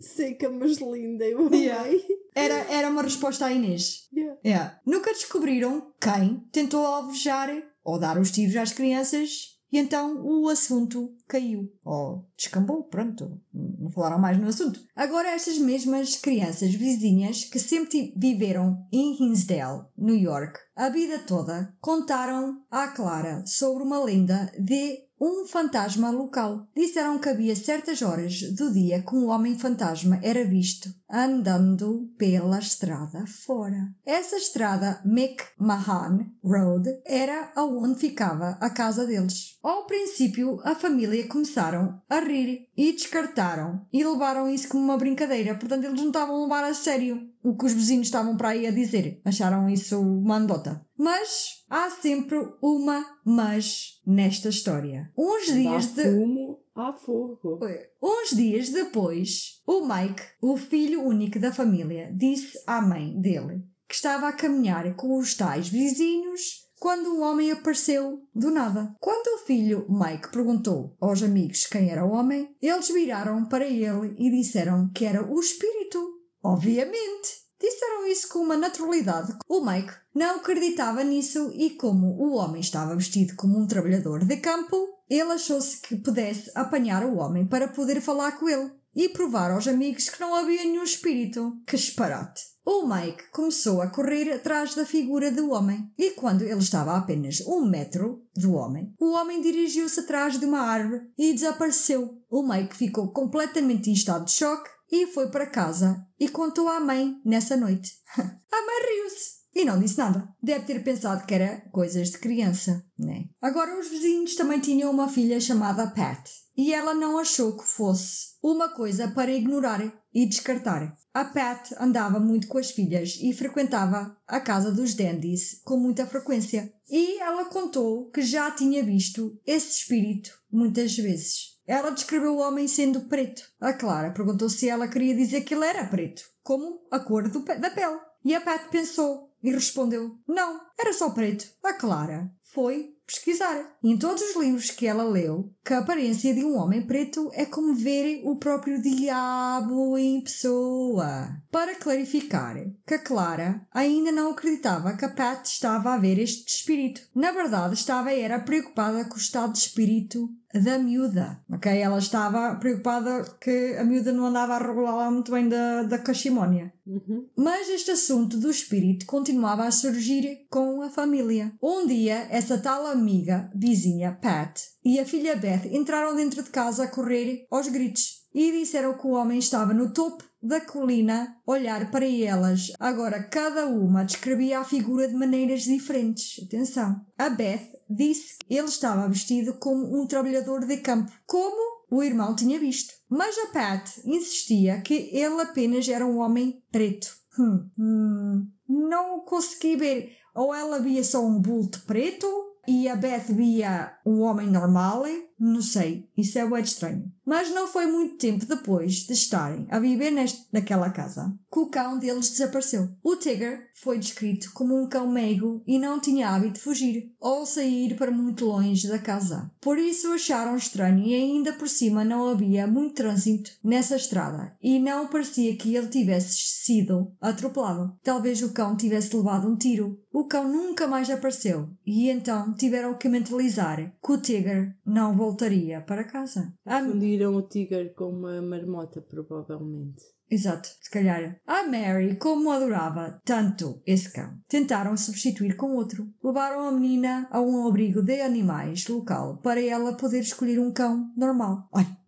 Seca, 0.00 0.50
mas 0.50 0.78
linda. 0.78 1.24
Eu 1.24 1.48
Yeah. 1.52 1.84
amei. 1.84 2.04
Era, 2.34 2.54
era 2.72 2.88
uma 2.88 3.02
resposta 3.02 3.46
à 3.46 3.52
Inês. 3.52 4.08
Yeah. 4.12 4.38
É. 4.44 4.78
Nunca 4.86 5.12
descobriram 5.12 5.92
quem 6.00 6.40
tentou 6.52 6.84
alvejar 6.86 7.50
ou 7.84 7.98
dar 7.98 8.18
os 8.18 8.30
tiros 8.30 8.56
às 8.56 8.72
crianças 8.72 9.57
e 9.70 9.78
então 9.78 10.22
o 10.24 10.48
assunto 10.48 11.14
caiu. 11.26 11.70
Ou 11.84 12.26
descambou, 12.36 12.84
pronto. 12.84 13.40
Não 13.52 13.90
falaram 13.90 14.18
mais 14.18 14.38
no 14.38 14.48
assunto. 14.48 14.80
Agora 14.96 15.30
estas 15.30 15.58
mesmas 15.58 16.16
crianças 16.16 16.74
vizinhas 16.74 17.44
que 17.44 17.58
sempre 17.58 18.12
viveram 18.16 18.86
em 18.92 19.22
Hinsdale, 19.22 19.84
New 19.96 20.16
York, 20.16 20.58
a 20.74 20.88
vida 20.88 21.18
toda, 21.18 21.74
contaram 21.80 22.62
à 22.70 22.88
Clara 22.88 23.44
sobre 23.46 23.84
uma 23.84 24.02
lenda 24.02 24.50
de 24.58 25.07
um 25.20 25.46
fantasma 25.46 26.10
local. 26.10 26.66
Disseram 26.76 27.18
que 27.18 27.28
havia 27.28 27.56
certas 27.56 28.02
horas 28.02 28.42
do 28.52 28.72
dia 28.72 29.02
que 29.02 29.14
um 29.14 29.28
homem 29.28 29.58
fantasma 29.58 30.18
era 30.22 30.44
visto 30.44 30.88
andando 31.10 32.10
pela 32.18 32.58
estrada 32.58 33.24
fora. 33.26 33.88
Essa 34.04 34.36
estrada 34.36 35.00
McMahon 35.04 36.26
Road 36.44 37.00
era 37.04 37.50
aonde 37.56 37.98
ficava 37.98 38.58
a 38.60 38.68
casa 38.68 39.06
deles. 39.06 39.56
Ao 39.62 39.86
princípio, 39.86 40.60
a 40.62 40.74
família 40.74 41.26
começaram 41.26 42.00
a 42.08 42.20
rir 42.20 42.68
e 42.76 42.92
descartaram 42.92 43.86
e 43.92 44.04
levaram 44.04 44.48
isso 44.48 44.68
como 44.68 44.84
uma 44.84 44.98
brincadeira. 44.98 45.54
Portanto, 45.54 45.84
eles 45.84 46.00
não 46.00 46.08
estavam 46.08 46.36
a 46.36 46.42
levar 46.42 46.64
a 46.64 46.74
sério 46.74 47.28
o 47.42 47.56
que 47.56 47.64
os 47.64 47.72
vizinhos 47.72 48.06
estavam 48.06 48.36
para 48.36 48.50
aí 48.50 48.66
a 48.66 48.70
dizer. 48.70 49.20
Acharam 49.24 49.68
isso 49.68 50.00
uma 50.00 50.36
anedota. 50.36 50.84
Mas 50.96 51.57
há 51.68 51.90
sempre 51.90 52.38
uma 52.62 53.04
mas 53.24 54.00
nesta 54.06 54.48
história. 54.48 55.10
Uns 55.16 55.46
dias 55.46 55.86
de 55.94 56.02
fumo 56.02 56.60
a 56.74 56.92
fogo. 56.92 57.58
Uns 58.02 58.30
dias 58.36 58.70
depois, 58.70 59.60
o 59.66 59.86
Mike, 59.86 60.22
o 60.40 60.56
filho 60.56 61.02
único 61.02 61.38
da 61.38 61.52
família, 61.52 62.12
disse 62.14 62.58
à 62.66 62.80
mãe 62.80 63.20
dele 63.20 63.64
que 63.88 63.94
estava 63.94 64.28
a 64.28 64.32
caminhar 64.32 64.94
com 64.96 65.16
os 65.16 65.34
tais 65.34 65.68
vizinhos 65.68 66.68
quando 66.78 67.12
um 67.12 67.22
homem 67.22 67.50
apareceu 67.50 68.22
do 68.34 68.50
nada. 68.50 68.94
Quando 69.00 69.26
o 69.34 69.46
filho 69.46 69.86
Mike 69.88 70.30
perguntou 70.30 70.96
aos 71.00 71.22
amigos 71.22 71.66
quem 71.66 71.90
era 71.90 72.04
o 72.04 72.12
homem, 72.12 72.54
eles 72.60 72.88
viraram 72.88 73.46
para 73.46 73.66
ele 73.66 74.14
e 74.18 74.30
disseram 74.30 74.90
que 74.94 75.04
era 75.04 75.24
o 75.24 75.40
espírito. 75.40 75.98
Obviamente! 76.42 77.47
Disseram 77.60 78.06
isso 78.06 78.28
com 78.28 78.38
uma 78.38 78.56
naturalidade. 78.56 79.36
O 79.48 79.64
Mike 79.64 79.92
não 80.14 80.36
acreditava 80.36 81.02
nisso 81.02 81.50
e, 81.54 81.70
como 81.70 82.06
o 82.18 82.34
homem 82.36 82.60
estava 82.60 82.94
vestido 82.94 83.34
como 83.36 83.58
um 83.58 83.66
trabalhador 83.66 84.24
de 84.24 84.36
campo, 84.36 84.76
ele 85.08 85.32
achou-se 85.32 85.80
que 85.80 85.96
pudesse 85.96 86.50
apanhar 86.54 87.04
o 87.04 87.16
homem 87.16 87.46
para 87.46 87.68
poder 87.68 88.00
falar 88.00 88.32
com 88.32 88.48
ele 88.48 88.70
e 88.94 89.08
provar 89.08 89.50
aos 89.50 89.66
amigos 89.66 90.08
que 90.08 90.20
não 90.20 90.34
havia 90.34 90.64
nenhum 90.64 90.82
espírito. 90.82 91.56
Que 91.66 91.76
disparate! 91.76 92.42
O 92.64 92.86
Mike 92.86 93.30
começou 93.30 93.80
a 93.80 93.86
correr 93.86 94.30
atrás 94.30 94.74
da 94.74 94.84
figura 94.84 95.30
do 95.30 95.52
homem 95.52 95.90
e, 95.96 96.10
quando 96.10 96.42
ele 96.42 96.58
estava 96.58 96.92
a 96.92 96.98
apenas 96.98 97.40
um 97.46 97.64
metro 97.64 98.22
do 98.36 98.52
homem, 98.52 98.92
o 99.00 99.12
homem 99.12 99.40
dirigiu-se 99.40 100.00
atrás 100.00 100.38
de 100.38 100.44
uma 100.44 100.60
árvore 100.60 101.00
e 101.16 101.32
desapareceu. 101.32 102.18
O 102.28 102.46
Mike 102.46 102.76
ficou 102.76 103.10
completamente 103.10 103.88
em 103.88 103.94
estado 103.94 104.26
de 104.26 104.32
choque 104.32 104.68
e 104.90 105.06
foi 105.06 105.30
para 105.30 105.46
casa 105.46 106.06
e 106.18 106.28
contou 106.28 106.68
à 106.68 106.80
mãe 106.80 107.20
nessa 107.24 107.56
noite. 107.56 107.92
a 108.16 108.66
mãe 108.66 108.80
riu-se 108.88 109.38
e 109.54 109.64
não 109.64 109.78
disse 109.78 109.98
nada. 109.98 110.28
Deve 110.42 110.64
ter 110.64 110.82
pensado 110.82 111.26
que 111.26 111.34
era 111.34 111.60
coisas 111.72 112.10
de 112.10 112.18
criança, 112.18 112.84
né? 112.98 113.24
Agora 113.40 113.78
os 113.78 113.88
vizinhos 113.88 114.34
também 114.34 114.60
tinham 114.60 114.90
uma 114.90 115.08
filha 115.08 115.40
chamada 115.40 115.90
Pat 115.90 116.28
e 116.56 116.72
ela 116.72 116.94
não 116.94 117.18
achou 117.18 117.56
que 117.56 117.64
fosse 117.64 118.36
uma 118.42 118.68
coisa 118.68 119.08
para 119.08 119.32
ignorar 119.32 119.80
e 120.12 120.26
descartar. 120.26 120.96
A 121.14 121.24
Pat 121.24 121.72
andava 121.78 122.18
muito 122.18 122.48
com 122.48 122.58
as 122.58 122.70
filhas 122.70 123.18
e 123.20 123.32
frequentava 123.32 124.16
a 124.26 124.40
casa 124.40 124.72
dos 124.72 124.94
dandies 124.94 125.60
com 125.64 125.76
muita 125.76 126.06
frequência. 126.06 126.72
E 126.88 127.20
ela 127.20 127.44
contou 127.46 128.10
que 128.10 128.22
já 128.22 128.50
tinha 128.50 128.82
visto 128.82 129.38
esse 129.46 129.80
espírito 129.80 130.30
muitas 130.50 130.96
vezes. 130.96 131.57
Ela 131.68 131.90
descreveu 131.90 132.34
o 132.34 132.38
homem 132.38 132.66
sendo 132.66 133.02
preto. 133.02 133.42
A 133.60 133.74
Clara 133.74 134.10
perguntou 134.10 134.48
se 134.48 134.70
ela 134.70 134.88
queria 134.88 135.14
dizer 135.14 135.42
que 135.42 135.52
ele 135.52 135.66
era 135.66 135.84
preto, 135.84 136.22
como 136.42 136.80
a 136.90 136.98
cor 136.98 137.28
do 137.28 137.40
da 137.40 137.70
pele. 137.70 138.00
E 138.24 138.34
a 138.34 138.40
Pat 138.40 138.70
pensou 138.70 139.30
e 139.42 139.50
respondeu: 139.50 140.18
Não, 140.26 140.60
era 140.78 140.94
só 140.94 141.10
preto. 141.10 141.46
A 141.62 141.74
Clara 141.74 142.32
foi 142.54 142.94
pesquisar. 143.06 143.76
Em 143.82 143.98
todos 143.98 144.22
os 144.22 144.36
livros 144.36 144.70
que 144.70 144.86
ela 144.86 145.02
leu, 145.02 145.50
que 145.64 145.72
a 145.72 145.78
aparência 145.78 146.34
de 146.34 146.44
um 146.44 146.56
homem 146.56 146.86
preto 146.86 147.30
é 147.32 147.44
como 147.44 147.74
ver 147.74 148.22
o 148.24 148.36
próprio 148.36 148.80
diabo 148.80 149.96
em 149.98 150.22
pessoa. 150.22 151.28
Para 151.50 151.74
clarificar 151.76 152.56
que 152.86 152.94
a 152.94 152.98
Clara 152.98 153.66
ainda 153.72 154.12
não 154.12 154.30
acreditava 154.30 154.96
que 154.96 155.04
a 155.04 155.08
Pat 155.08 155.46
estava 155.46 155.94
a 155.94 155.98
ver 155.98 156.18
este 156.18 156.50
espírito. 156.50 157.00
Na 157.14 157.32
verdade, 157.32 157.74
estava 157.74 158.12
era 158.12 158.38
preocupada 158.40 159.04
com 159.04 159.14
o 159.14 159.18
estado 159.18 159.52
de 159.52 159.58
espírito 159.58 160.28
da 160.54 160.78
miúda, 160.78 161.40
ok? 161.50 161.70
Ela 161.78 161.98
estava 161.98 162.54
preocupada 162.56 163.22
que 163.40 163.76
a 163.78 163.84
miúda 163.84 164.12
não 164.12 164.26
andava 164.26 164.54
a 164.54 164.58
regular 164.58 164.96
lá 164.96 165.10
muito 165.10 165.30
bem 165.30 165.48
da, 165.48 165.82
da 165.82 165.98
cachimónia. 165.98 166.72
Uhum. 166.86 167.26
Mas 167.36 167.68
este 167.68 167.90
assunto 167.90 168.38
do 168.38 168.50
espírito 168.50 169.04
continuava 169.06 169.64
a 169.64 169.70
surgir 169.70 170.46
com 170.50 170.82
a 170.82 170.90
família. 170.90 171.52
Um 171.62 171.86
dia, 171.86 172.26
essa 172.30 172.58
tal 172.58 172.86
amiga, 172.86 173.50
vizinha, 173.54 174.18
Pat, 174.20 174.58
e 174.84 174.98
a 174.98 175.04
filha 175.04 175.36
Beth 175.36 175.66
entraram 175.70 176.16
dentro 176.16 176.42
de 176.42 176.50
casa 176.50 176.84
a 176.84 176.88
correr 176.88 177.46
aos 177.50 177.68
gritos 177.68 178.26
e 178.34 178.52
disseram 178.52 178.96
que 178.96 179.06
o 179.06 179.12
homem 179.12 179.38
estava 179.38 179.74
no 179.74 179.92
topo 179.92 180.27
da 180.42 180.60
colina 180.60 181.36
olhar 181.46 181.90
para 181.90 182.06
elas. 182.06 182.72
Agora, 182.78 183.22
cada 183.22 183.66
uma 183.66 184.04
descrevia 184.04 184.60
a 184.60 184.64
figura 184.64 185.08
de 185.08 185.14
maneiras 185.14 185.62
diferentes. 185.62 186.44
Atenção. 186.44 187.04
A 187.16 187.28
Beth 187.28 187.68
disse 187.88 188.38
que 188.38 188.54
ele 188.54 188.68
estava 188.68 189.08
vestido 189.08 189.54
como 189.54 190.00
um 190.00 190.06
trabalhador 190.06 190.64
de 190.64 190.76
campo, 190.78 191.12
como 191.26 191.78
o 191.90 192.02
irmão 192.02 192.34
tinha 192.34 192.58
visto. 192.58 192.94
Mas 193.08 193.36
a 193.38 193.46
Pat 193.46 193.98
insistia 194.04 194.80
que 194.80 195.10
ele 195.12 195.40
apenas 195.40 195.88
era 195.88 196.06
um 196.06 196.18
homem 196.18 196.62
preto. 196.70 197.16
Hum, 197.38 197.70
hum, 197.78 198.48
não 198.68 199.20
consegui 199.20 199.76
ver. 199.76 200.16
Ou 200.34 200.54
ela 200.54 200.78
via 200.78 201.02
só 201.02 201.24
um 201.24 201.40
bulto 201.40 201.82
preto 201.86 202.26
e 202.66 202.88
a 202.88 202.94
Beth 202.94 203.32
via 203.32 203.96
um 204.04 204.20
homem 204.20 204.46
normal. 204.46 205.04
Não 205.38 205.62
sei, 205.62 206.08
isso 206.16 206.38
é 206.38 206.48
bem 206.48 206.60
estranho. 206.60 207.12
Mas 207.24 207.50
não 207.50 207.68
foi 207.68 207.86
muito 207.86 208.16
tempo 208.16 208.46
depois 208.46 209.06
de 209.06 209.12
estarem 209.12 209.66
a 209.70 209.78
viver 209.78 210.10
neste, 210.10 210.46
naquela 210.52 210.90
casa 210.90 211.32
que 211.52 211.58
o 211.58 211.66
cão 211.66 211.98
deles 211.98 212.30
desapareceu. 212.30 212.88
O 213.02 213.16
Tigger 213.16 213.68
foi 213.74 213.98
descrito 213.98 214.50
como 214.52 214.74
um 214.74 214.88
cão 214.88 215.06
meigo 215.06 215.62
e 215.66 215.78
não 215.78 216.00
tinha 216.00 216.30
hábito 216.30 216.54
de 216.54 216.60
fugir 216.60 217.12
ou 217.20 217.46
sair 217.46 217.96
para 217.96 218.10
muito 218.10 218.46
longe 218.46 218.88
da 218.88 218.98
casa. 218.98 219.50
Por 219.60 219.78
isso 219.78 220.12
acharam 220.12 220.56
estranho 220.56 221.04
e 221.04 221.14
ainda 221.14 221.52
por 221.52 221.68
cima 221.68 222.04
não 222.04 222.28
havia 222.28 222.66
muito 222.66 222.94
trânsito 222.94 223.50
nessa 223.62 223.96
estrada 223.96 224.56
e 224.62 224.78
não 224.78 225.06
parecia 225.06 225.54
que 225.56 225.74
ele 225.74 225.88
tivesse 225.88 226.34
sido 226.36 227.12
atropelado. 227.20 227.94
Talvez 228.02 228.42
o 228.42 228.52
cão 228.52 228.76
tivesse 228.76 229.16
levado 229.16 229.48
um 229.48 229.56
tiro. 229.56 230.00
O 230.12 230.24
cão 230.24 230.50
nunca 230.50 230.88
mais 230.88 231.08
apareceu 231.10 231.68
e 231.86 232.08
então 232.08 232.54
tiveram 232.54 232.94
que 232.94 233.08
mentalizar 233.08 233.94
que 234.02 234.12
o 234.12 234.18
Tigger 234.18 234.76
não 234.84 235.16
voltaria 235.28 235.80
para 235.82 236.04
casa. 236.04 236.54
A 236.64 236.80
Fundiram 236.80 237.34
o 237.36 237.42
tigre 237.42 237.90
com 237.90 238.08
uma 238.08 238.40
marmota, 238.40 239.02
provavelmente. 239.02 240.02
Exato, 240.30 240.68
se 240.80 240.90
calhar. 240.90 241.40
A 241.46 241.64
Mary, 241.64 242.16
como 242.16 242.50
adorava 242.50 243.20
tanto 243.24 243.80
esse 243.86 244.12
cão, 244.12 244.38
tentaram 244.46 244.96
substituir 244.96 245.56
com 245.56 245.74
outro. 245.74 246.06
Levaram 246.22 246.66
a 246.66 246.72
menina 246.72 247.28
a 247.30 247.40
um 247.40 247.66
abrigo 247.66 248.02
de 248.02 248.20
animais 248.20 248.86
local 248.88 249.38
para 249.38 249.60
ela 249.60 249.94
poder 249.94 250.20
escolher 250.20 250.58
um 250.58 250.72
cão 250.72 251.10
normal. 251.16 251.68
Ai. 251.74 251.86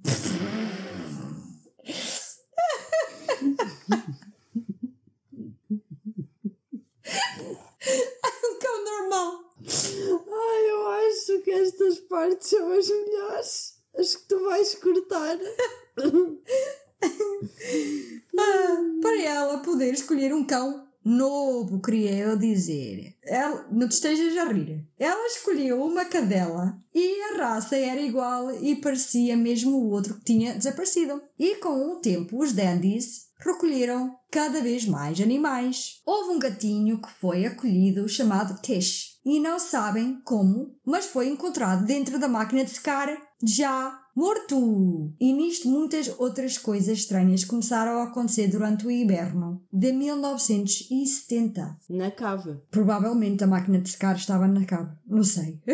um 8.44 8.58
cão 8.58 8.84
normal. 8.84 9.49
Ai, 9.72 10.70
eu 10.70 10.88
acho 10.88 11.42
que 11.42 11.50
estas 11.50 11.98
partes 12.00 12.48
são 12.48 12.72
as 12.72 12.88
melhores. 12.88 13.74
As 13.96 14.16
que 14.16 14.28
tu 14.28 14.44
vais 14.44 14.74
cortar. 14.76 15.38
Ah, 18.42 18.76
para 19.02 19.22
ela 19.22 19.58
poder 19.58 19.92
escolher 19.92 20.34
um 20.34 20.44
cão 20.44 20.86
novo, 21.04 21.80
queria 21.80 22.12
eu 22.16 22.36
dizer. 22.36 23.16
Ela, 23.22 23.66
não 23.70 23.88
te 23.88 23.92
estejas 23.92 24.36
a 24.36 24.44
rir. 24.44 24.86
Ela 24.98 25.26
escolheu 25.26 25.82
uma 25.82 26.04
cadela 26.04 26.78
e 26.94 27.20
a 27.22 27.36
raça 27.38 27.76
era 27.76 28.00
igual 28.00 28.54
e 28.62 28.76
parecia 28.76 29.36
mesmo 29.36 29.76
o 29.76 29.90
outro 29.90 30.14
que 30.14 30.24
tinha 30.24 30.54
desaparecido. 30.54 31.20
E 31.38 31.56
com 31.56 31.92
o 31.92 32.00
tempo, 32.00 32.42
os 32.42 32.52
dandies 32.52 33.28
recolheram 33.38 34.14
cada 34.30 34.60
vez 34.60 34.84
mais 34.84 35.20
animais. 35.20 36.00
Houve 36.04 36.30
um 36.30 36.38
gatinho 36.38 37.00
que 37.00 37.10
foi 37.20 37.46
acolhido 37.46 38.08
chamado 38.08 38.60
Tish. 38.60 39.09
E 39.24 39.38
não 39.38 39.58
sabem 39.58 40.20
como, 40.24 40.74
mas 40.84 41.06
foi 41.06 41.28
encontrado 41.28 41.84
dentro 41.84 42.18
da 42.18 42.28
máquina 42.28 42.64
de 42.64 42.70
secar 42.70 43.08
já 43.42 44.00
morto! 44.16 45.14
E 45.20 45.32
nisto 45.32 45.68
muitas 45.68 46.08
outras 46.18 46.58
coisas 46.58 46.98
estranhas 46.98 47.44
começaram 47.44 48.00
a 48.00 48.04
acontecer 48.04 48.48
durante 48.48 48.86
o 48.86 48.90
inverno 48.90 49.62
de 49.72 49.92
1970. 49.92 51.78
Na 51.88 52.10
cave. 52.10 52.60
Provavelmente 52.70 53.44
a 53.44 53.46
máquina 53.46 53.78
de 53.80 53.90
secar 53.90 54.16
estava 54.16 54.48
na 54.48 54.64
cave. 54.64 54.96
Não 55.06 55.24
sei. 55.24 55.60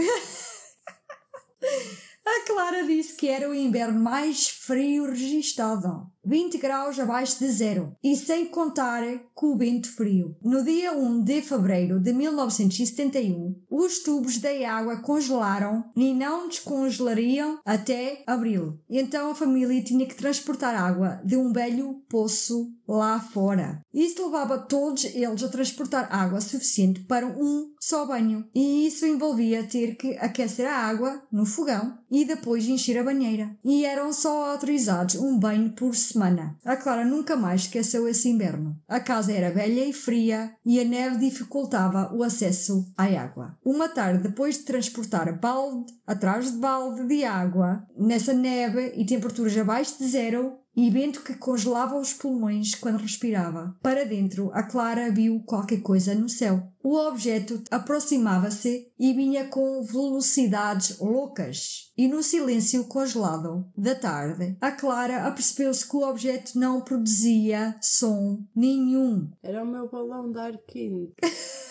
A 2.27 2.45
Clara 2.45 2.85
disse 2.85 3.15
que 3.15 3.29
era 3.29 3.49
o 3.49 3.55
inverno 3.55 4.01
mais 4.01 4.49
frio 4.67 5.07
registado. 5.07 6.11
20 6.27 6.59
graus 6.59 6.99
abaixo 6.99 7.39
de 7.39 7.49
zero. 7.49 7.93
E 8.03 8.17
sem 8.17 8.47
contar 8.47 9.01
com 9.33 9.55
o 9.55 9.57
vento 9.57 9.89
frio. 9.95 10.37
No 10.43 10.65
dia 10.65 10.93
1 10.93 11.23
de 11.23 11.41
fevereiro 11.41 12.01
de 12.01 12.13
1971, 12.13 13.55
os 13.71 14.01
tubos 14.01 14.39
da 14.39 14.51
água 14.69 14.97
congelaram 14.97 15.85
e 15.97 16.13
não 16.13 16.49
descongelariam 16.49 17.61
até 17.65 18.25
abril. 18.27 18.77
Então 18.91 19.31
a 19.31 19.35
família 19.37 19.81
tinha 19.85 20.05
que 20.05 20.17
transportar 20.17 20.75
água 20.75 21.21
de 21.25 21.37
um 21.37 21.53
velho 21.53 22.03
poço 22.09 22.73
lá 22.89 23.21
fora. 23.21 23.81
Isso 23.95 24.25
levava 24.25 24.59
todos 24.59 25.05
eles 25.05 25.43
a 25.43 25.49
transportar 25.49 26.13
água 26.13 26.41
suficiente 26.41 27.01
para 27.05 27.27
um 27.27 27.71
só 27.81 28.05
banho. 28.05 28.49
E 28.53 28.87
isso 28.87 29.07
envolvia 29.07 29.63
ter 29.65 29.95
que 29.95 30.17
aquecer 30.17 30.67
a 30.67 30.77
água 30.77 31.23
no 31.31 31.47
fogão 31.47 31.99
e 32.11 32.25
depois 32.25 32.67
encher 32.67 32.99
a 32.99 33.05
banheira. 33.05 33.57
E 33.65 33.85
eram 33.85 34.13
só 34.13 34.56
autorizados 34.57 35.17
um 35.17 35.39
banho 35.39 35.71
por 35.73 35.95
semana. 35.95 36.57
A 36.65 36.77
Clara 36.77 37.05
nunca 37.05 37.37
mais 37.37 37.63
esqueceu 37.63 38.09
esse 38.09 38.29
inverno. 38.29 38.77
A 38.89 38.99
casa 38.99 39.33
era 39.33 39.53
velha 39.53 39.85
e 39.85 39.93
fria 39.93 40.53
e 40.65 40.81
a 40.81 40.85
neve 40.85 41.19
dificultava 41.19 42.11
o 42.15 42.23
acesso 42.23 42.91
à 42.97 43.05
água. 43.05 43.57
Uma 43.65 43.89
tarde, 43.89 44.23
depois 44.23 44.57
de 44.57 44.65
transportar 44.65 45.39
balde 45.39 45.93
atrás 46.07 46.51
de 46.51 46.59
balde 46.59 47.07
de 47.07 47.25
água, 47.25 47.87
nessa 47.97 48.33
neve 48.33 48.95
e 48.97 49.05
temperaturas 49.05 49.57
abaixo 49.59 49.99
de 49.99 50.09
zero, 50.09 50.55
e 50.77 50.91
vento 50.91 51.23
que 51.23 51.35
congelava 51.35 51.99
os 51.99 52.13
pulmões 52.13 52.75
quando 52.75 52.99
respirava. 52.99 53.75
Para 53.83 54.05
dentro, 54.05 54.51
a 54.53 54.63
Clara 54.63 55.11
viu 55.11 55.43
qualquer 55.47 55.81
coisa 55.81 56.15
no 56.15 56.29
céu. 56.29 56.71
O 56.83 56.95
objeto 56.95 57.63
aproximava-se 57.71 58.93
e 58.99 59.13
vinha 59.13 59.49
com 59.49 59.83
velocidades 59.83 60.99
loucas. 61.01 61.91
E 61.97 62.07
no 62.07 62.23
silêncio 62.23 62.85
congelado 62.85 63.67
da 63.77 63.95
tarde, 63.95 64.57
a 64.61 64.71
Clara 64.71 65.27
apercebeu-se 65.27 65.89
que 65.89 65.97
o 65.97 66.09
objeto 66.09 66.59
não 66.59 66.83
produzia 66.83 67.75
som 67.81 68.45
nenhum. 68.55 69.31
Era 69.43 69.65
o 69.65 69.67
meu 69.67 69.89
balão 69.89 70.31
de 70.31 70.39
ar 70.39 70.59
quente. 70.69 71.15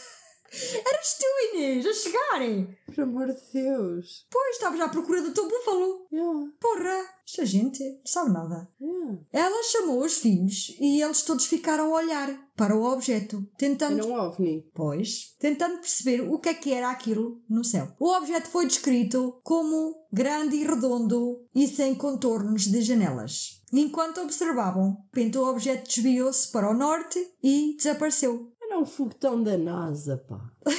Eras 0.88 1.18
tu, 1.20 1.56
Inês, 1.56 1.86
a 1.86 1.93
chegar! 1.93 2.76
Por 2.86 3.01
amor 3.03 3.28
de 3.28 3.41
Deus. 3.53 4.26
Pois, 4.32 4.56
estavas 4.56 4.80
à 4.80 4.88
procura 4.88 5.22
do 5.22 5.32
teu 5.32 5.47
búfalo. 5.47 6.08
Yeah, 6.12 6.47
Porra, 6.60 7.16
esta 7.28 7.45
gente 7.45 7.84
não 7.84 8.06
sabe 8.06 8.32
nada. 8.32 8.70
yeah. 8.80 9.20
Ela 9.34 9.64
chamou 9.64 10.03
os 10.03 10.18
filhos 10.18 10.76
e 10.80 11.01
eles 11.01 11.24
todos 11.24 11.45
ficaram 11.45 11.93
a 11.93 11.97
olhar 11.97 12.45
para 12.56 12.76
o 12.76 12.84
objeto, 12.84 13.45
tentando 13.58 13.99
Era 13.99 14.08
um 14.08 14.14
ovni. 14.14 14.66
Pois, 14.74 15.36
tentando 15.39 15.80
perceber 15.80 16.22
o 16.22 16.39
que 16.39 16.49
é 16.49 16.53
que 16.53 16.72
era 16.72 16.89
aquilo 16.89 17.41
no 17.49 17.64
céu. 17.66 17.91
O 17.99 18.10
objeto 18.10 18.47
foi 18.47 18.66
descrito 18.66 19.39
como 19.43 20.06
grande 20.12 20.56
e 20.56 20.64
redondo 20.64 21.45
e 21.53 21.68
sem 21.68 21.93
contornos 21.95 22.66
de 22.66 22.82
janelas. 22.82 23.62
Enquanto 23.74 24.22
observavam, 24.22 24.95
o 25.14 25.39
objeto 25.49 25.89
desviou-se 25.89 26.49
para 26.49 26.70
o 26.72 26.74
norte 26.74 27.20
e 27.43 27.76
desapareceu. 27.76 28.53
Era 28.76 28.82
um 28.84 28.86
foguetão 28.86 29.41
da 29.41 29.57
NASA, 29.57 30.17
pá. 30.17 30.51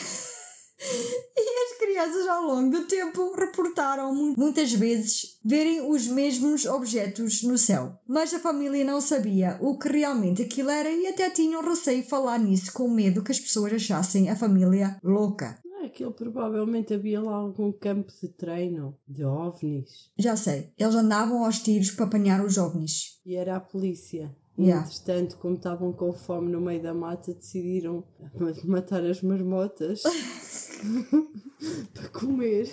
E 0.79 1.73
as 1.73 1.79
crianças 1.79 2.27
ao 2.29 2.43
longo 2.45 2.71
do 2.71 2.85
tempo 2.87 3.35
reportaram 3.35 4.15
mu- 4.15 4.35
muitas 4.37 4.73
vezes 4.73 5.39
verem 5.43 5.81
os 5.91 6.07
mesmos 6.07 6.67
objetos 6.67 7.43
no 7.43 7.57
céu. 7.57 7.99
Mas 8.07 8.33
a 8.35 8.39
família 8.39 8.85
não 8.85 9.01
sabia 9.01 9.59
o 9.63 9.79
que 9.79 9.89
realmente 9.89 10.43
aquilo 10.43 10.69
era 10.71 10.91
e 10.91 11.07
até 11.07 11.31
tinham 11.31 11.63
receio 11.67 12.03
de 12.03 12.09
falar 12.09 12.39
nisso 12.39 12.73
com 12.75 12.89
medo 12.91 13.23
que 13.25 13.33
as 13.33 13.41
pessoas 13.41 13.73
achassem 13.73 14.29
a 14.29 14.37
família 14.37 14.99
louca. 15.03 15.59
Aquilo 15.85 16.13
provavelmente 16.13 16.93
havia 16.93 17.21
lá 17.23 17.35
algum 17.37 17.73
campo 17.73 18.13
de 18.21 18.29
treino 18.29 18.97
de 19.09 19.25
ovnis. 19.25 20.11
Já 20.19 20.37
sei, 20.37 20.73
eles 20.79 20.95
andavam 20.95 21.45
aos 21.45 21.59
tiros 21.61 21.91
para 21.91 22.05
apanhar 22.05 22.45
os 22.45 22.59
ovnis. 22.59 23.19
E 23.25 23.35
era 23.35 23.57
a 23.57 23.61
polícia. 23.61 24.35
E, 24.59 24.67
Yeah. 24.69 24.87
Entretanto, 24.87 25.37
como 25.39 25.55
estavam 25.57 25.93
com 25.93 26.13
fome 26.13 26.51
no 26.51 26.61
meio 26.61 26.83
da 26.83 26.95
mata, 26.95 27.33
decidiram 27.35 28.05
ma- 28.39 28.53
matar 28.65 29.05
as 29.05 29.21
marmotas 29.23 30.03
para 31.95 32.09
comer. 32.09 32.73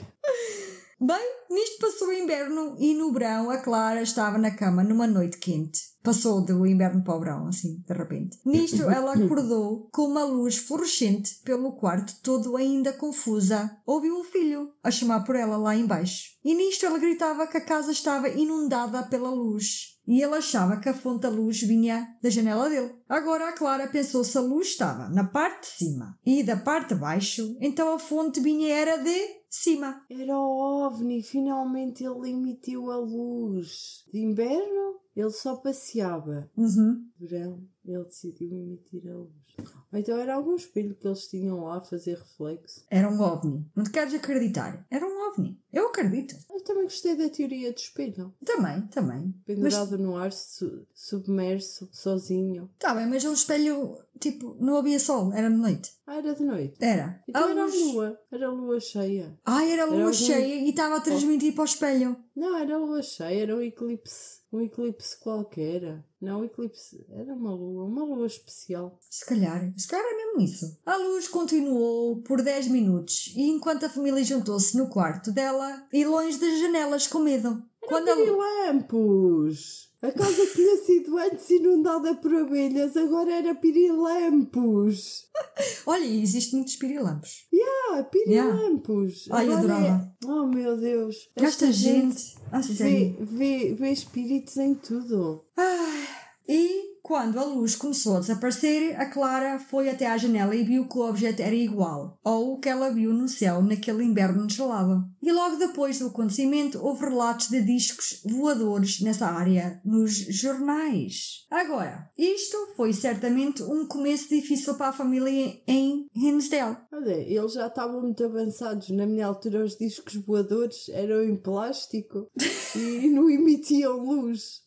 Bem, 0.99 1.35
nisto 1.49 1.79
passou 1.81 2.07
o 2.07 2.13
inverno 2.13 2.75
e 2.79 2.93
no 2.93 3.11
verão 3.11 3.49
a 3.49 3.57
Clara 3.57 4.01
estava 4.01 4.37
na 4.37 4.51
cama 4.51 4.83
numa 4.83 5.05
noite 5.05 5.37
quente. 5.37 5.81
Passou 6.01 6.43
do 6.43 6.65
inverno 6.65 7.03
para 7.03 7.15
o 7.15 7.19
verão, 7.19 7.47
assim, 7.47 7.81
de 7.85 7.93
repente. 7.93 8.37
Nisto, 8.45 8.83
ela 8.89 9.13
acordou 9.13 9.89
com 9.91 10.03
uma 10.03 10.23
luz 10.23 10.57
fluorescente 10.57 11.39
pelo 11.43 11.73
quarto, 11.73 12.13
todo 12.21 12.55
ainda 12.57 12.91
confusa. 12.93 13.71
Ouviu 13.85 14.19
o 14.19 14.23
filho 14.23 14.71
a 14.83 14.91
chamar 14.91 15.23
por 15.25 15.35
ela 15.35 15.57
lá 15.57 15.75
embaixo. 15.75 16.23
E 16.43 16.53
nisto, 16.53 16.85
ela 16.85 16.99
gritava 16.99 17.47
que 17.47 17.57
a 17.57 17.61
casa 17.65 17.91
estava 17.91 18.27
inundada 18.29 19.03
pela 19.03 19.29
luz. 19.29 19.92
E 20.05 20.21
ele 20.21 20.35
achava 20.35 20.77
que 20.77 20.89
a 20.89 20.93
fonte 20.93 21.21
da 21.21 21.29
luz 21.29 21.61
vinha 21.61 22.15
da 22.21 22.29
janela 22.29 22.69
dele. 22.69 22.93
Agora 23.07 23.49
a 23.49 23.53
Clara 23.53 23.87
pensou 23.87 24.23
se 24.23 24.37
a 24.37 24.41
luz 24.41 24.67
estava 24.67 25.09
na 25.09 25.23
parte 25.23 25.61
de 25.61 25.77
cima 25.77 26.19
e 26.25 26.43
da 26.43 26.57
parte 26.57 26.93
de 26.93 26.99
baixo, 26.99 27.55
então 27.61 27.93
a 27.93 27.99
fonte 27.99 28.39
vinha 28.41 28.73
era 28.73 28.97
de 28.97 29.43
cima. 29.49 30.03
Era 30.09 30.37
o 30.37 30.85
OVNI, 30.87 31.21
finalmente 31.21 32.03
ele 32.03 32.31
emitiu 32.31 32.91
a 32.91 32.97
luz. 32.97 34.03
De 34.11 34.19
inverno, 34.19 34.99
ele 35.15 35.29
só 35.29 35.55
passeava. 35.57 36.49
Uhum. 36.57 37.07
Verão, 37.19 37.63
ele 37.85 38.03
decidiu 38.03 38.51
emitir 38.51 39.07
a 39.07 39.15
luz. 39.15 39.43
Ou 39.91 39.99
então 39.99 40.17
era 40.17 40.33
algum 40.33 40.55
espelho 40.55 40.95
que 40.95 41.07
eles 41.07 41.27
tinham 41.27 41.63
lá 41.63 41.77
a 41.77 41.83
fazer 41.83 42.17
reflexo. 42.17 42.83
Era 42.89 43.09
um 43.09 43.21
ovni. 43.21 43.69
Não 43.75 43.83
te 43.83 43.91
queres 43.91 44.13
acreditar? 44.13 44.85
Era 44.89 45.05
um 45.05 45.29
ovni. 45.29 45.61
Eu 45.73 45.87
acredito. 45.87 46.35
Eu 46.51 46.61
também 46.63 46.83
gostei 46.83 47.15
da 47.15 47.27
teoria 47.29 47.71
do 47.73 47.77
espelho. 47.77 48.33
Também, 48.45 48.81
também. 48.87 49.33
Mas 49.47 49.57
Pendurado 49.57 49.97
no 49.97 50.15
ar, 50.15 50.31
su- 50.31 50.85
submerso, 50.93 51.89
sozinho. 51.91 52.69
tá 52.77 52.93
bem, 52.93 53.07
mas 53.07 53.23
o 53.25 53.33
espelho, 53.33 53.97
tipo, 54.19 54.55
não 54.59 54.77
havia 54.77 54.99
sol, 54.99 55.33
era 55.33 55.49
de 55.49 55.55
noite. 55.57 55.91
Ah, 56.05 56.17
era 56.17 56.33
de 56.35 56.43
noite. 56.43 56.75
Era. 56.79 57.23
Então 57.27 57.49
era 57.49 57.65
lua. 57.65 58.19
Era 58.31 58.49
lua 58.51 58.79
cheia. 58.79 59.37
Ai, 59.45 59.71
era 59.71 59.85
lua 59.85 59.95
Era 59.95 60.03
algum- 60.05 60.13
cheia 60.17 60.55
e 60.65 60.69
estava 60.69 60.97
a 60.97 61.01
transmitir 61.01 61.53
para 61.53 61.61
o 61.61 61.65
espelho. 61.65 62.17
Não, 62.35 62.57
era 62.57 62.77
lua 62.77 63.01
cheia, 63.01 63.43
era 63.43 63.55
um 63.55 63.61
eclipse. 63.61 64.43
Um 64.51 64.61
eclipse 64.61 65.19
qualquer. 65.19 66.03
Não, 66.21 66.41
um 66.41 66.43
eclipse. 66.45 67.03
Era 67.09 67.33
uma 67.33 67.55
lua, 67.55 67.85
uma 67.85 68.03
lua 68.03 68.27
especial. 68.27 68.99
Se 69.09 69.25
calhar, 69.25 69.73
se 69.75 69.87
calhar 69.87 70.05
é 70.05 70.15
mesmo 70.15 70.41
isso. 70.41 70.77
A 70.85 70.95
luz 70.97 71.27
continuou 71.27 72.17
por 72.21 72.41
10 72.41 72.67
minutos 72.67 73.33
e 73.35 73.43
enquanto 73.49 73.85
a 73.85 73.89
família 73.89 74.23
juntou-se 74.23 74.77
no 74.77 74.89
quarto 74.89 75.31
dela 75.31 75.62
e 75.91 76.05
longe 76.05 76.37
das 76.39 76.59
janelas 76.59 77.07
com 77.07 77.19
medo. 77.19 77.63
Quando 77.87 78.09
a 78.09 78.13
luz... 78.13 78.25
Pirilampos! 78.29 79.93
A 80.01 80.11
casa 80.11 80.45
que 80.47 80.53
tinha 80.55 80.77
sido 80.83 81.17
antes 81.17 81.49
inundada 81.49 82.15
por 82.15 82.33
abelhas, 82.35 82.95
agora 82.97 83.31
era 83.33 83.55
pirilampos! 83.55 85.25
Olha, 85.85 86.03
existem 86.05 86.59
muitos 86.59 86.75
pirilampos. 86.75 87.47
Ah, 87.91 88.03
pirilampos! 88.03 89.27
Ai, 89.31 89.45
Agora 89.45 89.59
adorava. 89.59 90.13
é- 90.21 90.27
Oh 90.27 90.47
meu 90.47 90.77
Deus! 90.77 91.29
Esta 91.35 91.71
gente, 91.71 92.35
a 92.51 92.59
vê, 92.59 93.15
vê, 93.19 93.73
vê 93.75 93.91
espíritos 93.91 94.57
em 94.57 94.73
tudo. 94.75 95.45
Ai. 95.55 96.07
E 96.47 96.92
quando 97.03 97.37
a 97.37 97.43
luz 97.43 97.75
começou 97.75 98.15
a 98.15 98.19
desaparecer, 98.21 98.97
a 98.97 99.05
Clara 99.05 99.59
foi 99.59 99.89
até 99.89 100.07
à 100.07 100.17
janela 100.17 100.55
e 100.55 100.63
viu 100.63 100.87
que 100.87 100.97
o 100.97 101.05
objeto 101.05 101.41
era 101.41 101.53
igual 101.53 102.17
ao 102.23 102.57
que 102.59 102.69
ela 102.69 102.89
viu 102.89 103.13
no 103.13 103.27
céu 103.27 103.61
naquele 103.61 104.05
inverno 104.05 104.49
gelado. 104.49 105.03
E 105.21 105.29
logo 105.29 105.57
depois 105.57 105.99
do 105.99 106.07
acontecimento 106.07 106.81
houve 106.81 107.03
relatos 107.03 107.49
de 107.49 107.61
discos 107.61 108.21
voadores 108.25 109.01
nessa 109.01 109.27
área 109.27 109.81
nos 109.83 110.13
jornais. 110.13 111.45
Agora, 111.51 112.09
isto 112.17 112.55
foi 112.77 112.93
certamente 112.93 113.61
um 113.63 113.85
começo 113.85 114.29
difícil 114.29 114.75
para 114.75 114.87
a 114.87 114.93
família 114.93 115.61
em 115.67 116.07
Hinsdale. 116.15 116.77
Olha, 116.89 117.15
eles 117.15 117.51
já 117.51 117.67
estavam 117.67 118.01
muito 118.01 118.23
avançados. 118.23 118.89
Na 118.91 119.05
minha 119.05 119.27
altura, 119.27 119.65
os 119.65 119.77
discos 119.77 120.15
voadores 120.15 120.87
eram 120.87 121.21
em 121.21 121.35
plástico 121.35 122.29
e 122.77 123.09
não 123.09 123.29
emitiam 123.29 123.97
luz. 123.97 124.61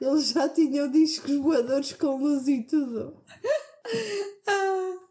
Eles 0.00 0.28
já 0.30 0.48
tinham 0.48 0.90
discos 0.90 1.36
voadores 1.36 1.92
com 1.92 2.16
luz 2.16 2.46
e 2.48 2.62
tudo. 2.66 3.14